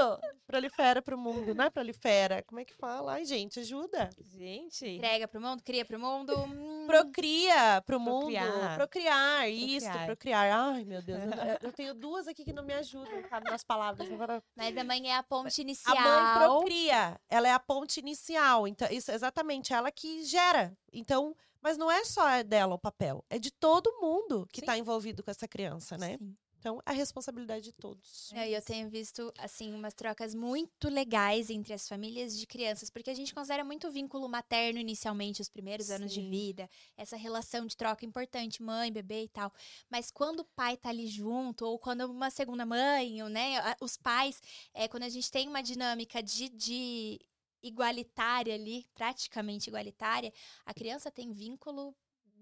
Prolifera 0.46 1.00
pro 1.00 1.16
mundo, 1.16 1.54
não 1.54 1.64
é 1.64 1.70
prolifera? 1.70 2.42
Como 2.42 2.60
é 2.60 2.64
que 2.64 2.74
fala? 2.74 3.12
Ai, 3.14 3.24
gente, 3.24 3.60
ajuda. 3.60 4.10
Gente. 4.20 4.86
Entrega 4.86 5.28
pro 5.28 5.40
mundo, 5.40 5.62
cria 5.62 5.84
pro 5.84 5.98
mundo. 6.00 6.34
hum, 6.36 6.84
Procria 6.86 7.80
pro 7.86 8.00
mundo. 8.00 8.22
Procriar. 8.32 8.76
Procriar, 8.76 9.48
isso, 9.50 9.86
Procriar. 9.86 10.06
procriar. 10.06 10.52
Ai, 10.74 10.84
meu 10.84 11.00
Deus. 11.00 11.20
Eu, 11.22 11.68
eu 11.68 11.72
tenho 11.72 11.94
duas 11.94 12.26
aqui 12.26 12.44
que 12.44 12.52
não 12.52 12.64
me 12.64 12.74
ajudam, 12.74 13.22
sabe, 13.30 13.50
nas 13.50 13.62
palavras. 13.62 14.10
Agora, 14.10 14.42
Mas 14.56 14.76
a 14.76 14.84
mãe 14.84 15.10
é 15.10 15.16
a 15.16 15.22
ponte 15.22 15.60
A 15.60 15.62
inicial. 15.62 15.96
mãe 15.96 16.38
procria, 16.38 17.20
ela 17.28 17.48
é 17.48 17.52
a 17.52 17.60
ponte 17.60 18.00
inicial. 18.00 18.66
Então, 18.66 18.88
isso 18.90 19.10
é 19.10 19.14
exatamente 19.14 19.72
ela 19.72 19.90
que 19.92 20.24
gera. 20.24 20.76
Então, 20.92 21.34
mas 21.62 21.78
não 21.78 21.88
é 21.90 22.04
só 22.04 22.42
dela 22.42 22.74
o 22.74 22.78
papel, 22.78 23.24
é 23.30 23.38
de 23.38 23.50
todo 23.52 24.00
mundo 24.00 24.46
que 24.52 24.58
Sim. 24.60 24.64
está 24.64 24.76
envolvido 24.76 25.22
com 25.22 25.30
essa 25.30 25.46
criança, 25.46 25.96
né? 25.96 26.16
Sim. 26.18 26.36
Então, 26.62 26.80
é 26.86 26.92
a 26.92 26.94
responsabilidade 26.94 27.64
de 27.64 27.72
todos. 27.72 28.32
É, 28.32 28.48
eu 28.48 28.62
tenho 28.62 28.88
visto, 28.88 29.34
assim, 29.36 29.74
umas 29.74 29.94
trocas 29.94 30.32
muito 30.32 30.88
legais 30.88 31.50
entre 31.50 31.74
as 31.74 31.88
famílias 31.88 32.38
de 32.38 32.46
crianças, 32.46 32.88
porque 32.88 33.10
a 33.10 33.14
gente 33.14 33.34
considera 33.34 33.64
muito 33.64 33.88
o 33.88 33.90
vínculo 33.90 34.28
materno 34.28 34.78
inicialmente, 34.78 35.42
os 35.42 35.48
primeiros 35.48 35.90
anos 35.90 36.12
de 36.12 36.20
Sim. 36.20 36.30
vida, 36.30 36.70
essa 36.96 37.16
relação 37.16 37.66
de 37.66 37.76
troca 37.76 38.06
importante, 38.06 38.62
mãe, 38.62 38.92
bebê 38.92 39.24
e 39.24 39.28
tal. 39.28 39.52
Mas 39.90 40.12
quando 40.12 40.40
o 40.40 40.44
pai 40.54 40.76
tá 40.76 40.90
ali 40.90 41.08
junto, 41.08 41.66
ou 41.66 41.80
quando 41.80 42.02
uma 42.02 42.30
segunda 42.30 42.64
mãe, 42.64 43.20
ou, 43.24 43.28
né, 43.28 43.56
os 43.80 43.96
pais, 43.96 44.40
é, 44.72 44.86
quando 44.86 45.02
a 45.02 45.08
gente 45.08 45.32
tem 45.32 45.48
uma 45.48 45.64
dinâmica 45.64 46.22
de, 46.22 46.48
de 46.48 47.18
igualitária 47.60 48.54
ali, 48.54 48.86
praticamente 48.94 49.68
igualitária, 49.68 50.32
a 50.64 50.72
criança 50.72 51.10
tem 51.10 51.32
vínculo 51.32 51.92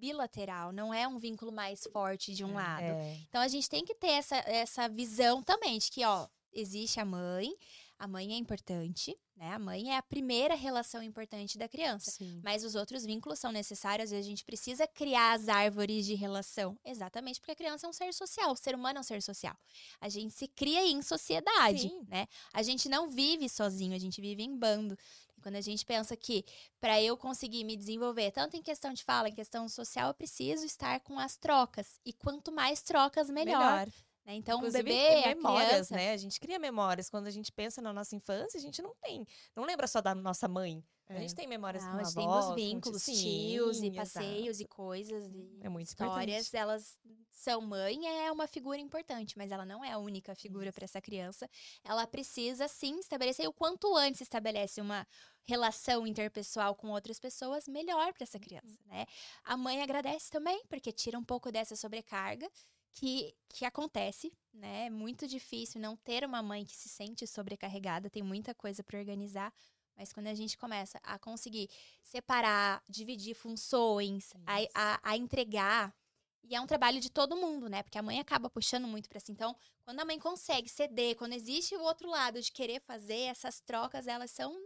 bilateral, 0.01 0.73
não 0.73 0.93
é 0.93 1.07
um 1.07 1.19
vínculo 1.19 1.53
mais 1.53 1.87
forte 1.93 2.35
de 2.35 2.43
um 2.43 2.55
lado. 2.55 2.83
É. 2.83 3.19
Então 3.29 3.41
a 3.41 3.49
gente 3.49 3.69
tem 3.69 3.85
que 3.85 3.95
ter 3.95 4.13
essa, 4.13 4.37
essa 4.47 4.89
visão 4.89 5.43
também 5.43 5.79
de 5.79 5.91
que, 5.91 6.05
ó, 6.05 6.27
existe 6.53 6.99
a 6.99 7.05
mãe, 7.05 7.55
a 7.99 8.07
mãe 8.07 8.33
é 8.33 8.37
importante, 8.37 9.15
né? 9.37 9.53
A 9.53 9.59
mãe 9.59 9.91
é 9.93 9.97
a 9.99 10.03
primeira 10.03 10.55
relação 10.55 11.03
importante 11.03 11.59
da 11.59 11.69
criança. 11.69 12.11
Sim. 12.11 12.41
Mas 12.43 12.65
os 12.65 12.75
outros 12.75 13.05
vínculos 13.05 13.39
são 13.39 13.53
necessários 13.53 14.11
e 14.11 14.17
a 14.17 14.23
gente 14.23 14.43
precisa 14.43 14.87
criar 14.87 15.33
as 15.33 15.49
árvores 15.49 16.07
de 16.07 16.15
relação. 16.15 16.79
Exatamente 16.85 17.41
porque 17.41 17.53
a 17.53 17.57
criança 17.57 17.87
é 17.87 17.91
um 17.91 17.93
ser 17.93 18.13
social, 18.15 18.53
o 18.53 18.57
ser 18.57 18.75
humano 18.75 18.99
é 18.99 19.01
um 19.01 19.03
ser 19.05 19.23
social. 19.23 19.55
A 20.01 20.09
gente 20.09 20.33
se 20.33 20.49
cria 20.49 20.87
em 20.87 21.03
sociedade, 21.03 21.89
Sim. 21.89 22.03
né? 22.09 22.27
A 22.53 22.63
gente 22.63 22.89
não 22.89 23.11
vive 23.11 23.49
sozinho, 23.49 23.95
a 23.95 23.99
gente 23.99 24.19
vive 24.21 24.43
em 24.43 24.57
bando. 24.57 24.97
Quando 25.41 25.57
a 25.57 25.61
gente 25.61 25.85
pensa 25.85 26.17
que 26.17 26.45
para 26.81 27.01
eu 27.03 27.17
conseguir 27.17 27.65
me 27.65 27.77
desenvolver, 27.77 28.31
tanto 28.31 28.57
em 28.57 28.63
questão 28.63 28.93
de 28.93 29.03
fala, 29.03 29.29
em 29.29 29.35
questão 29.35 29.69
social, 29.69 30.09
eu 30.09 30.15
preciso 30.15 30.65
estar 30.65 31.01
com 31.01 31.19
as 31.19 31.37
trocas. 31.37 31.99
E 32.05 32.13
quanto 32.13 32.53
mais 32.53 32.83
trocas, 32.83 33.29
melhor. 33.31 33.87
né? 33.87 33.93
Então, 34.35 34.59
Inclusive, 34.59 34.83
o 34.83 34.85
bebê, 34.85 35.25
a 35.25 35.35
memórias, 35.35 35.69
criança, 35.71 35.97
né? 35.97 36.13
A 36.13 36.17
gente 36.17 36.39
cria 36.41 36.59
memórias. 36.59 37.09
Quando 37.11 37.27
a 37.27 37.31
gente 37.31 37.51
pensa 37.53 37.81
na 37.83 37.93
nossa 37.93 38.15
infância, 38.15 38.59
a 38.59 38.61
gente 38.61 38.81
não 38.83 38.95
tem. 39.03 39.27
Não 39.55 39.65
lembra 39.65 39.87
só 39.87 40.01
da 40.01 40.15
nossa 40.15 40.47
mãe. 40.49 40.83
A 41.09 41.15
É. 41.15 41.21
gente 41.23 41.35
tem 41.35 41.47
memórias 41.49 41.83
Não, 41.83 41.91
com 41.91 41.97
a 41.97 42.01
a 42.01 42.05
gente 42.05 42.15
tem 42.15 42.25
avó, 42.25 42.37
dos 42.39 42.47
com 42.47 42.55
vínculos, 42.55 43.05
tio- 43.05 43.15
tios 43.15 43.77
Sim, 43.79 43.87
e 43.87 43.95
passeios 43.97 44.61
e 44.61 44.63
exato. 44.63 44.77
coisas 44.77 45.29
e 45.33 45.59
É 45.61 45.69
muito 45.69 45.89
histórias, 45.89 46.47
importante. 46.47 46.57
elas 46.57 46.99
são 47.31 47.61
mãe 47.63 48.07
é 48.07 48.31
uma 48.31 48.47
figura 48.47 48.79
importante, 48.79 49.37
mas 49.37 49.51
ela 49.51 49.65
não 49.65 49.85
é 49.85 49.91
a 49.93 49.99
única 49.99 50.35
figura 50.37 50.73
para 50.73 50.85
essa 50.85 51.01
criança. 51.01 51.49
Ela 51.83 52.07
precisa 52.07 52.69
sim 52.69 52.99
estabelecer 53.01 53.45
e 53.45 53.49
o 53.49 53.53
quanto 53.53 53.97
antes 53.97 54.21
estabelece 54.21 54.81
uma 54.81 55.05
relação 55.49 56.07
interpessoal 56.07 56.77
com 56.77 56.91
outras 56.91 57.19
pessoas, 57.19 57.67
melhor 57.67 58.13
para 58.13 58.23
essa 58.25 58.39
criança, 58.39 58.79
né? 58.87 59.05
A 59.43 59.57
mãe 59.57 59.83
agradece 59.83 60.31
também, 60.31 60.63
porque 60.69 60.93
tira 60.93 61.19
um 61.19 61.25
pouco 61.25 61.51
dessa 61.51 61.75
sobrecarga 61.75 62.49
que, 62.95 63.35
que 63.49 63.65
acontece, 63.65 64.33
né? 64.53 64.87
É 64.87 64.91
muito 64.91 65.27
difícil 65.27 65.81
não 65.81 65.97
ter 65.97 66.25
uma 66.25 66.43
mãe 66.43 66.65
que 66.65 66.75
se 66.77 66.89
sente 66.89 67.27
sobrecarregada, 67.27 68.11
tem 68.11 68.23
muita 68.23 68.55
coisa 68.55 68.83
para 68.83 68.99
organizar. 68.99 69.53
Mas 69.97 70.13
quando 70.13 70.29
a 70.29 70.35
gente 70.35 70.57
começa 70.57 70.99
a 71.03 71.19
conseguir 71.19 71.69
separar, 72.03 72.83
dividir 72.89 73.35
funções, 73.35 74.33
a, 74.47 74.57
a, 74.75 75.01
a 75.03 75.17
entregar, 75.17 75.95
e 76.43 76.55
é 76.55 76.61
um 76.61 76.67
trabalho 76.67 77.01
de 77.01 77.11
todo 77.11 77.37
mundo, 77.37 77.69
né? 77.69 77.83
Porque 77.83 77.99
a 77.99 78.03
mãe 78.03 78.19
acaba 78.19 78.49
puxando 78.49 78.89
muito 78.89 79.09
pra 79.09 79.21
si. 79.21 79.31
Então, 79.31 79.55
quando 79.83 80.01
a 80.01 80.05
mãe 80.05 80.19
consegue 80.19 80.69
ceder, 80.69 81.17
quando 81.17 81.35
existe 81.35 81.77
o 81.77 81.83
outro 81.83 82.09
lado 82.09 82.41
de 82.41 82.51
querer 82.51 82.81
fazer, 82.81 83.21
essas 83.25 83.61
trocas, 83.61 84.07
elas 84.07 84.31
são. 84.31 84.57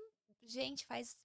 Gente, 0.47 0.87
faz 0.87 1.17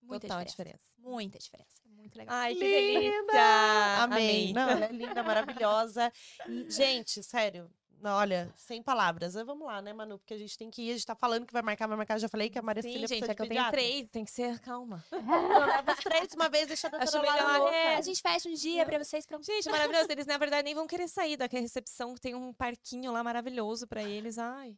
muita 0.00 0.26
Total 0.28 0.44
diferença. 0.44 0.76
diferença. 0.96 0.97
Muita 1.08 1.38
diferença. 1.38 1.80
É 1.86 1.88
muito 1.90 2.16
legal. 2.16 2.34
Ai, 2.36 2.54
que 2.54 2.60
Linda! 2.60 3.00
delícia! 3.00 4.02
Amei. 4.02 4.52
Não, 4.52 4.68
ela 4.68 4.84
é 4.84 4.92
linda, 4.92 5.22
maravilhosa. 5.22 6.12
Gente, 6.68 7.22
sério. 7.22 7.70
Olha, 8.04 8.52
sem 8.54 8.80
palavras. 8.80 9.34
Vamos 9.34 9.66
lá, 9.66 9.82
né, 9.82 9.92
Manu? 9.92 10.18
Porque 10.20 10.32
a 10.32 10.38
gente 10.38 10.56
tem 10.56 10.70
que 10.70 10.82
ir. 10.82 10.90
A 10.90 10.92
gente 10.94 11.06
tá 11.06 11.16
falando 11.16 11.44
que 11.44 11.52
vai 11.52 11.62
marcar, 11.62 11.88
vai 11.88 11.96
marcar. 11.96 12.16
Já 12.18 12.28
falei 12.28 12.48
que 12.48 12.56
a 12.56 12.62
Maria 12.62 12.80
Sim, 12.80 12.90
Cecília 12.90 13.08
gente, 13.08 13.28
é 13.30 13.34
que 13.34 13.42
eu 13.42 13.48
tenho 13.48 13.70
três, 13.70 14.08
tem 14.08 14.24
que 14.24 14.30
ser 14.30 14.60
calma. 14.60 15.04
Leva 15.10 15.92
os 15.92 15.98
três 15.98 16.28
de 16.28 16.36
uma 16.36 16.48
vez, 16.48 16.68
deixa 16.68 16.86
a 16.86 16.90
doutora 16.90 17.58
louca. 17.58 17.74
é. 17.74 17.96
A 17.96 18.00
gente 18.00 18.22
fecha 18.22 18.48
um 18.48 18.54
dia 18.54 18.86
pra 18.86 19.02
vocês 19.02 19.26
pronto. 19.26 19.44
Gente, 19.44 19.68
maravilhoso. 19.70 20.06
Eles, 20.10 20.26
na 20.26 20.38
verdade, 20.38 20.62
nem 20.62 20.74
vão 20.76 20.86
querer 20.86 21.08
sair 21.08 21.36
da 21.36 21.46
recepção. 21.46 22.14
Tem 22.14 22.36
um 22.36 22.52
parquinho 22.52 23.10
lá 23.10 23.24
maravilhoso 23.24 23.86
pra 23.88 24.02
eles. 24.02 24.38
Ai, 24.38 24.76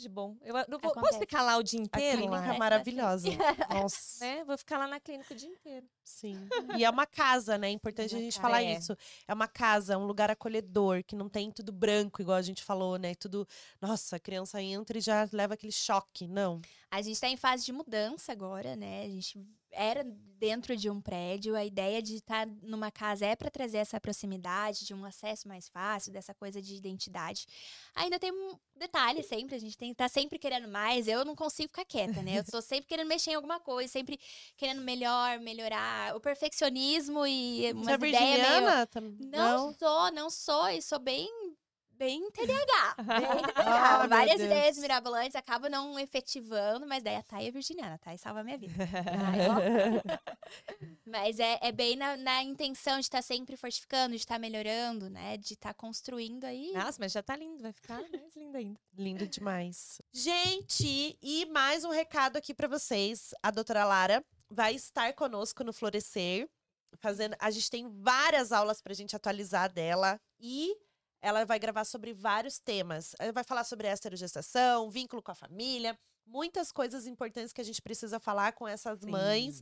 de 0.00 0.08
bom. 0.08 0.36
Eu 0.42 0.54
não 0.68 0.78
vou, 0.78 0.92
posso 0.92 1.18
ficar 1.18 1.42
lá 1.42 1.56
o 1.56 1.62
dia 1.62 1.78
A 1.80 1.82
inteiro? 1.82 2.18
clínica 2.18 2.40
lá? 2.40 2.54
é 2.54 2.58
maravilhosa. 2.58 3.28
Nossa. 3.70 4.24
Né? 4.24 4.44
Vou 4.44 4.56
ficar 4.58 4.78
lá 4.78 4.86
na 4.86 4.98
clínica 4.98 5.32
o 5.32 5.36
dia 5.36 5.48
inteiro. 5.48 5.86
Sim. 6.04 6.48
E 6.76 6.84
é 6.84 6.90
uma 6.90 7.06
casa, 7.06 7.56
né? 7.56 7.68
É 7.68 7.70
importante 7.70 8.14
a 8.14 8.18
gente 8.18 8.36
ca- 8.36 8.42
falar 8.42 8.62
é. 8.62 8.76
isso. 8.76 8.96
É 9.28 9.34
uma 9.34 9.46
casa, 9.46 9.96
um 9.96 10.06
lugar 10.06 10.30
acolhedor, 10.30 11.04
que 11.04 11.14
não 11.14 11.28
tem 11.28 11.50
tudo 11.52 11.70
branco, 11.72 12.20
igual 12.20 12.36
a 12.36 12.42
gente 12.42 12.62
falou, 12.64 12.96
né? 12.98 13.14
Tudo. 13.14 13.46
Nossa, 13.80 14.16
a 14.16 14.20
criança 14.20 14.60
entra 14.60 14.98
e 14.98 15.00
já 15.00 15.28
leva 15.32 15.54
aquele 15.54 15.72
choque. 15.72 16.26
Não. 16.26 16.60
A 16.90 17.00
gente 17.02 17.20
tá 17.20 17.28
em 17.28 17.36
fase 17.36 17.64
de 17.64 17.72
mudança 17.72 18.32
agora, 18.32 18.74
né? 18.74 19.02
A 19.04 19.08
gente 19.08 19.38
era 19.72 20.02
dentro 20.04 20.76
de 20.76 20.90
um 20.90 21.00
prédio, 21.00 21.54
a 21.54 21.64
ideia 21.64 22.02
de 22.02 22.16
estar 22.16 22.44
numa 22.62 22.90
casa 22.90 23.24
é 23.26 23.36
para 23.36 23.48
trazer 23.50 23.76
essa 23.78 24.00
proximidade, 24.00 24.84
de 24.84 24.92
um 24.92 25.04
acesso 25.04 25.46
mais 25.46 25.68
fácil, 25.68 26.12
dessa 26.12 26.34
coisa 26.34 26.60
de 26.60 26.74
identidade. 26.74 27.46
Ainda 27.94 28.18
tem 28.18 28.32
um 28.32 28.58
detalhe 28.74 29.22
sempre, 29.22 29.54
a 29.54 29.58
gente 29.60 29.78
tem 29.78 29.94
tá 29.94 30.08
sempre 30.08 30.38
querendo 30.38 30.66
mais. 30.66 31.06
Eu 31.06 31.24
não 31.24 31.36
consigo 31.36 31.68
ficar 31.68 31.84
quieta, 31.84 32.20
né? 32.22 32.38
Eu 32.38 32.44
tô 32.44 32.60
sempre 32.60 32.86
querendo 32.88 33.06
mexer 33.06 33.30
em 33.30 33.34
alguma 33.34 33.60
coisa, 33.60 33.92
sempre 33.92 34.18
querendo 34.56 34.80
melhor, 34.82 35.38
melhorar. 35.38 36.16
O 36.16 36.20
perfeccionismo 36.20 37.24
e 37.24 37.66
é 37.66 37.72
umas 37.72 37.86
ideias 38.08 38.40
meio? 38.48 38.86
Tam- 38.88 39.16
não, 39.20 39.74
sou, 39.78 40.10
não 40.12 40.30
sou, 40.30 40.68
e 40.70 40.82
sou 40.82 40.98
bem, 40.98 41.28
bem 42.00 42.26
TDAH. 42.32 42.94
Bem 42.96 43.42
TDAH. 43.42 43.52
Ah, 43.56 44.06
Várias 44.06 44.40
ideias 44.40 44.78
mirabolantes 44.78 45.36
acabo 45.36 45.68
não 45.68 45.98
efetivando, 45.98 46.86
mas 46.86 47.02
daí 47.02 47.16
a 47.16 47.22
Thay 47.22 47.46
é 47.46 47.50
virginiana, 47.50 47.96
a 47.96 47.98
Thay 47.98 48.16
salva 48.16 48.40
a 48.40 48.44
minha 48.44 48.56
vida. 48.56 48.72
mas 51.04 51.38
é, 51.38 51.58
é 51.60 51.70
bem 51.70 51.96
na, 51.96 52.16
na 52.16 52.42
intenção 52.42 52.94
de 52.94 53.04
estar 53.04 53.20
sempre 53.20 53.54
fortificando, 53.54 54.14
de 54.14 54.22
estar 54.22 54.38
melhorando, 54.38 55.10
né? 55.10 55.36
De 55.36 55.52
estar 55.52 55.74
construindo 55.74 56.44
aí. 56.44 56.72
Nossa, 56.72 56.96
mas 56.98 57.12
já 57.12 57.22
tá 57.22 57.36
lindo. 57.36 57.62
Vai 57.62 57.72
ficar 57.72 58.00
mais 58.10 58.34
lindo 58.34 58.56
ainda. 58.56 58.80
Lindo 58.96 59.26
demais. 59.26 60.00
Gente, 60.10 61.18
e 61.20 61.44
mais 61.46 61.84
um 61.84 61.90
recado 61.90 62.38
aqui 62.38 62.54
pra 62.54 62.66
vocês. 62.66 63.34
A 63.42 63.50
doutora 63.50 63.84
Lara 63.84 64.24
vai 64.48 64.74
estar 64.74 65.12
conosco 65.12 65.62
no 65.62 65.72
Florescer. 65.72 66.48
Fazendo, 66.98 67.36
a 67.38 67.50
gente 67.50 67.70
tem 67.70 67.88
várias 67.88 68.52
aulas 68.52 68.80
pra 68.80 68.94
gente 68.94 69.14
atualizar 69.14 69.72
dela 69.72 70.18
e 70.40 70.74
ela 71.22 71.44
vai 71.44 71.58
gravar 71.58 71.84
sobre 71.84 72.12
vários 72.12 72.58
temas. 72.58 73.14
Ela 73.18 73.32
vai 73.32 73.44
falar 73.44 73.64
sobre 73.64 73.88
esterogestação, 73.88 74.90
vínculo 74.90 75.22
com 75.22 75.30
a 75.30 75.34
família, 75.34 75.98
muitas 76.26 76.72
coisas 76.72 77.06
importantes 77.06 77.52
que 77.52 77.60
a 77.60 77.64
gente 77.64 77.82
precisa 77.82 78.18
falar 78.18 78.52
com 78.52 78.66
essas 78.66 79.00
mães. 79.04 79.60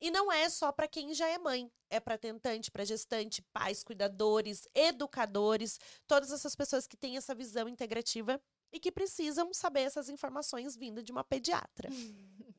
E 0.00 0.10
não 0.10 0.30
é 0.30 0.48
só 0.50 0.70
para 0.70 0.86
quem 0.86 1.14
já 1.14 1.26
é 1.28 1.38
mãe, 1.38 1.70
é 1.88 1.98
para 1.98 2.18
tentante, 2.18 2.70
para 2.70 2.84
gestante, 2.84 3.40
pais, 3.52 3.82
cuidadores, 3.82 4.68
educadores, 4.74 5.78
todas 6.06 6.30
essas 6.30 6.54
pessoas 6.54 6.86
que 6.86 6.96
têm 6.96 7.16
essa 7.16 7.34
visão 7.34 7.68
integrativa 7.68 8.40
e 8.70 8.78
que 8.78 8.92
precisam 8.92 9.54
saber 9.54 9.82
essas 9.82 10.08
informações 10.08 10.76
vindo 10.76 11.02
de 11.02 11.12
uma 11.12 11.24
pediatra. 11.24 11.88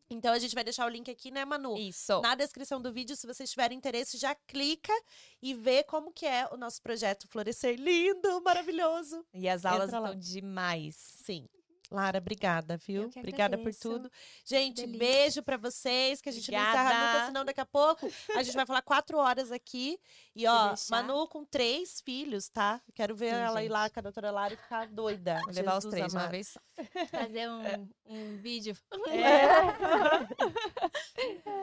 Então 0.10 0.34
a 0.34 0.40
gente 0.40 0.54
vai 0.54 0.64
deixar 0.64 0.86
o 0.86 0.90
link 0.90 1.10
aqui, 1.10 1.32
né, 1.32 1.44
Manu? 1.46 1.78
Isso. 1.78 2.22
Na 2.22 2.36
descrição 2.36 2.82
do 2.82 2.94
vídeo, 2.94 3.16
se 3.16 3.26
vocês 3.26 3.50
tiverem 3.50 3.78
interesse, 3.78 4.18
já 4.18 4.36
clica 4.36 4.94
e 5.42 5.54
vê 5.54 5.84
como 5.84 6.12
que 6.12 6.26
é 6.26 6.48
o 6.52 6.58
nosso 6.58 6.82
projeto 6.82 7.28
Florescer 7.28 7.76
lindo, 7.80 8.42
maravilhoso. 8.42 9.26
E 9.34 9.50
as 9.50 9.66
aulas 9.66 9.92
estão 9.92 10.16
demais. 10.16 10.96
Sim. 10.96 11.48
Lara, 11.92 12.18
obrigada, 12.18 12.78
viu? 12.78 13.12
Obrigada 13.16 13.58
por 13.58 13.74
tudo. 13.74 14.12
Gente, 14.44 14.86
Delícia. 14.86 15.00
beijo 15.00 15.44
pra 15.44 15.58
vocês, 15.58 16.22
que 16.22 16.30
a 16.30 16.32
gente 16.32 16.52
não 16.52 16.60
encerra 16.60 16.82
Obrigada. 16.84 17.14
nunca, 17.14 17.26
senão 17.28 17.46
daqui 17.46 17.62
a 17.62 17.66
pouco 17.66 18.10
a 18.36 18.44
gente 18.44 18.56
vai 18.56 18.66
falar 18.66 18.82
quatro 18.82 19.18
horas 19.18 19.52
aqui. 19.52 20.00
E 20.36 20.46
ó. 20.48 20.74
Manu 20.90 21.28
com 21.28 21.46
três 21.46 22.02
filhos, 22.02 22.50
tá? 22.50 22.82
Quero 22.94 23.16
ver 23.16 23.30
Sim, 23.32 23.40
ela 23.40 23.62
ir 23.62 23.64
gente. 23.66 23.72
lá 23.72 23.90
com 23.90 24.00
a 24.00 24.04
doutora 24.04 24.32
Lara 24.32 24.54
e 24.54 24.58
ficar 24.58 24.88
doida. 24.88 25.40
Vou 25.46 25.54
levar 25.54 25.78
os 25.78 25.86
três 25.86 26.14
uma 26.14 26.28
vez 26.28 26.50
só. 26.50 26.60
Fazer 27.12 27.50
um, 27.50 27.88
um 28.08 28.38
vídeo. 28.38 28.76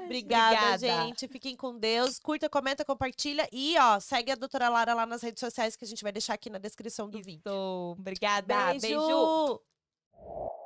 Obrigada, 0.05 0.57
Obrigada. 0.57 0.79
gente. 0.79 1.29
Fiquem 1.29 1.57
com 1.57 1.79
Deus. 1.79 2.19
Curta, 2.19 2.49
comenta, 2.49 2.85
compartilha. 2.85 3.49
E, 3.53 3.77
ó, 3.79 4.01
segue 4.01 4.33
a 4.33 4.35
doutora 4.35 4.69
Lara 4.69 4.95
lá 4.95 5.07
nas 5.07 5.23
redes 5.23 5.41
sociais 5.41 5.77
que 5.77 5.85
a 5.85 5.89
gente 5.89 6.03
vai 6.03 6.13
deixar 6.13 6.35
aqui 6.35 6.49
na 6.51 6.59
descrição 6.59 7.09
do 7.09 7.23
vídeo. 7.23 7.43
Obrigada. 7.99 8.75
Beijo! 8.75 8.81
Beijo. 8.81 9.61
you 10.25 10.62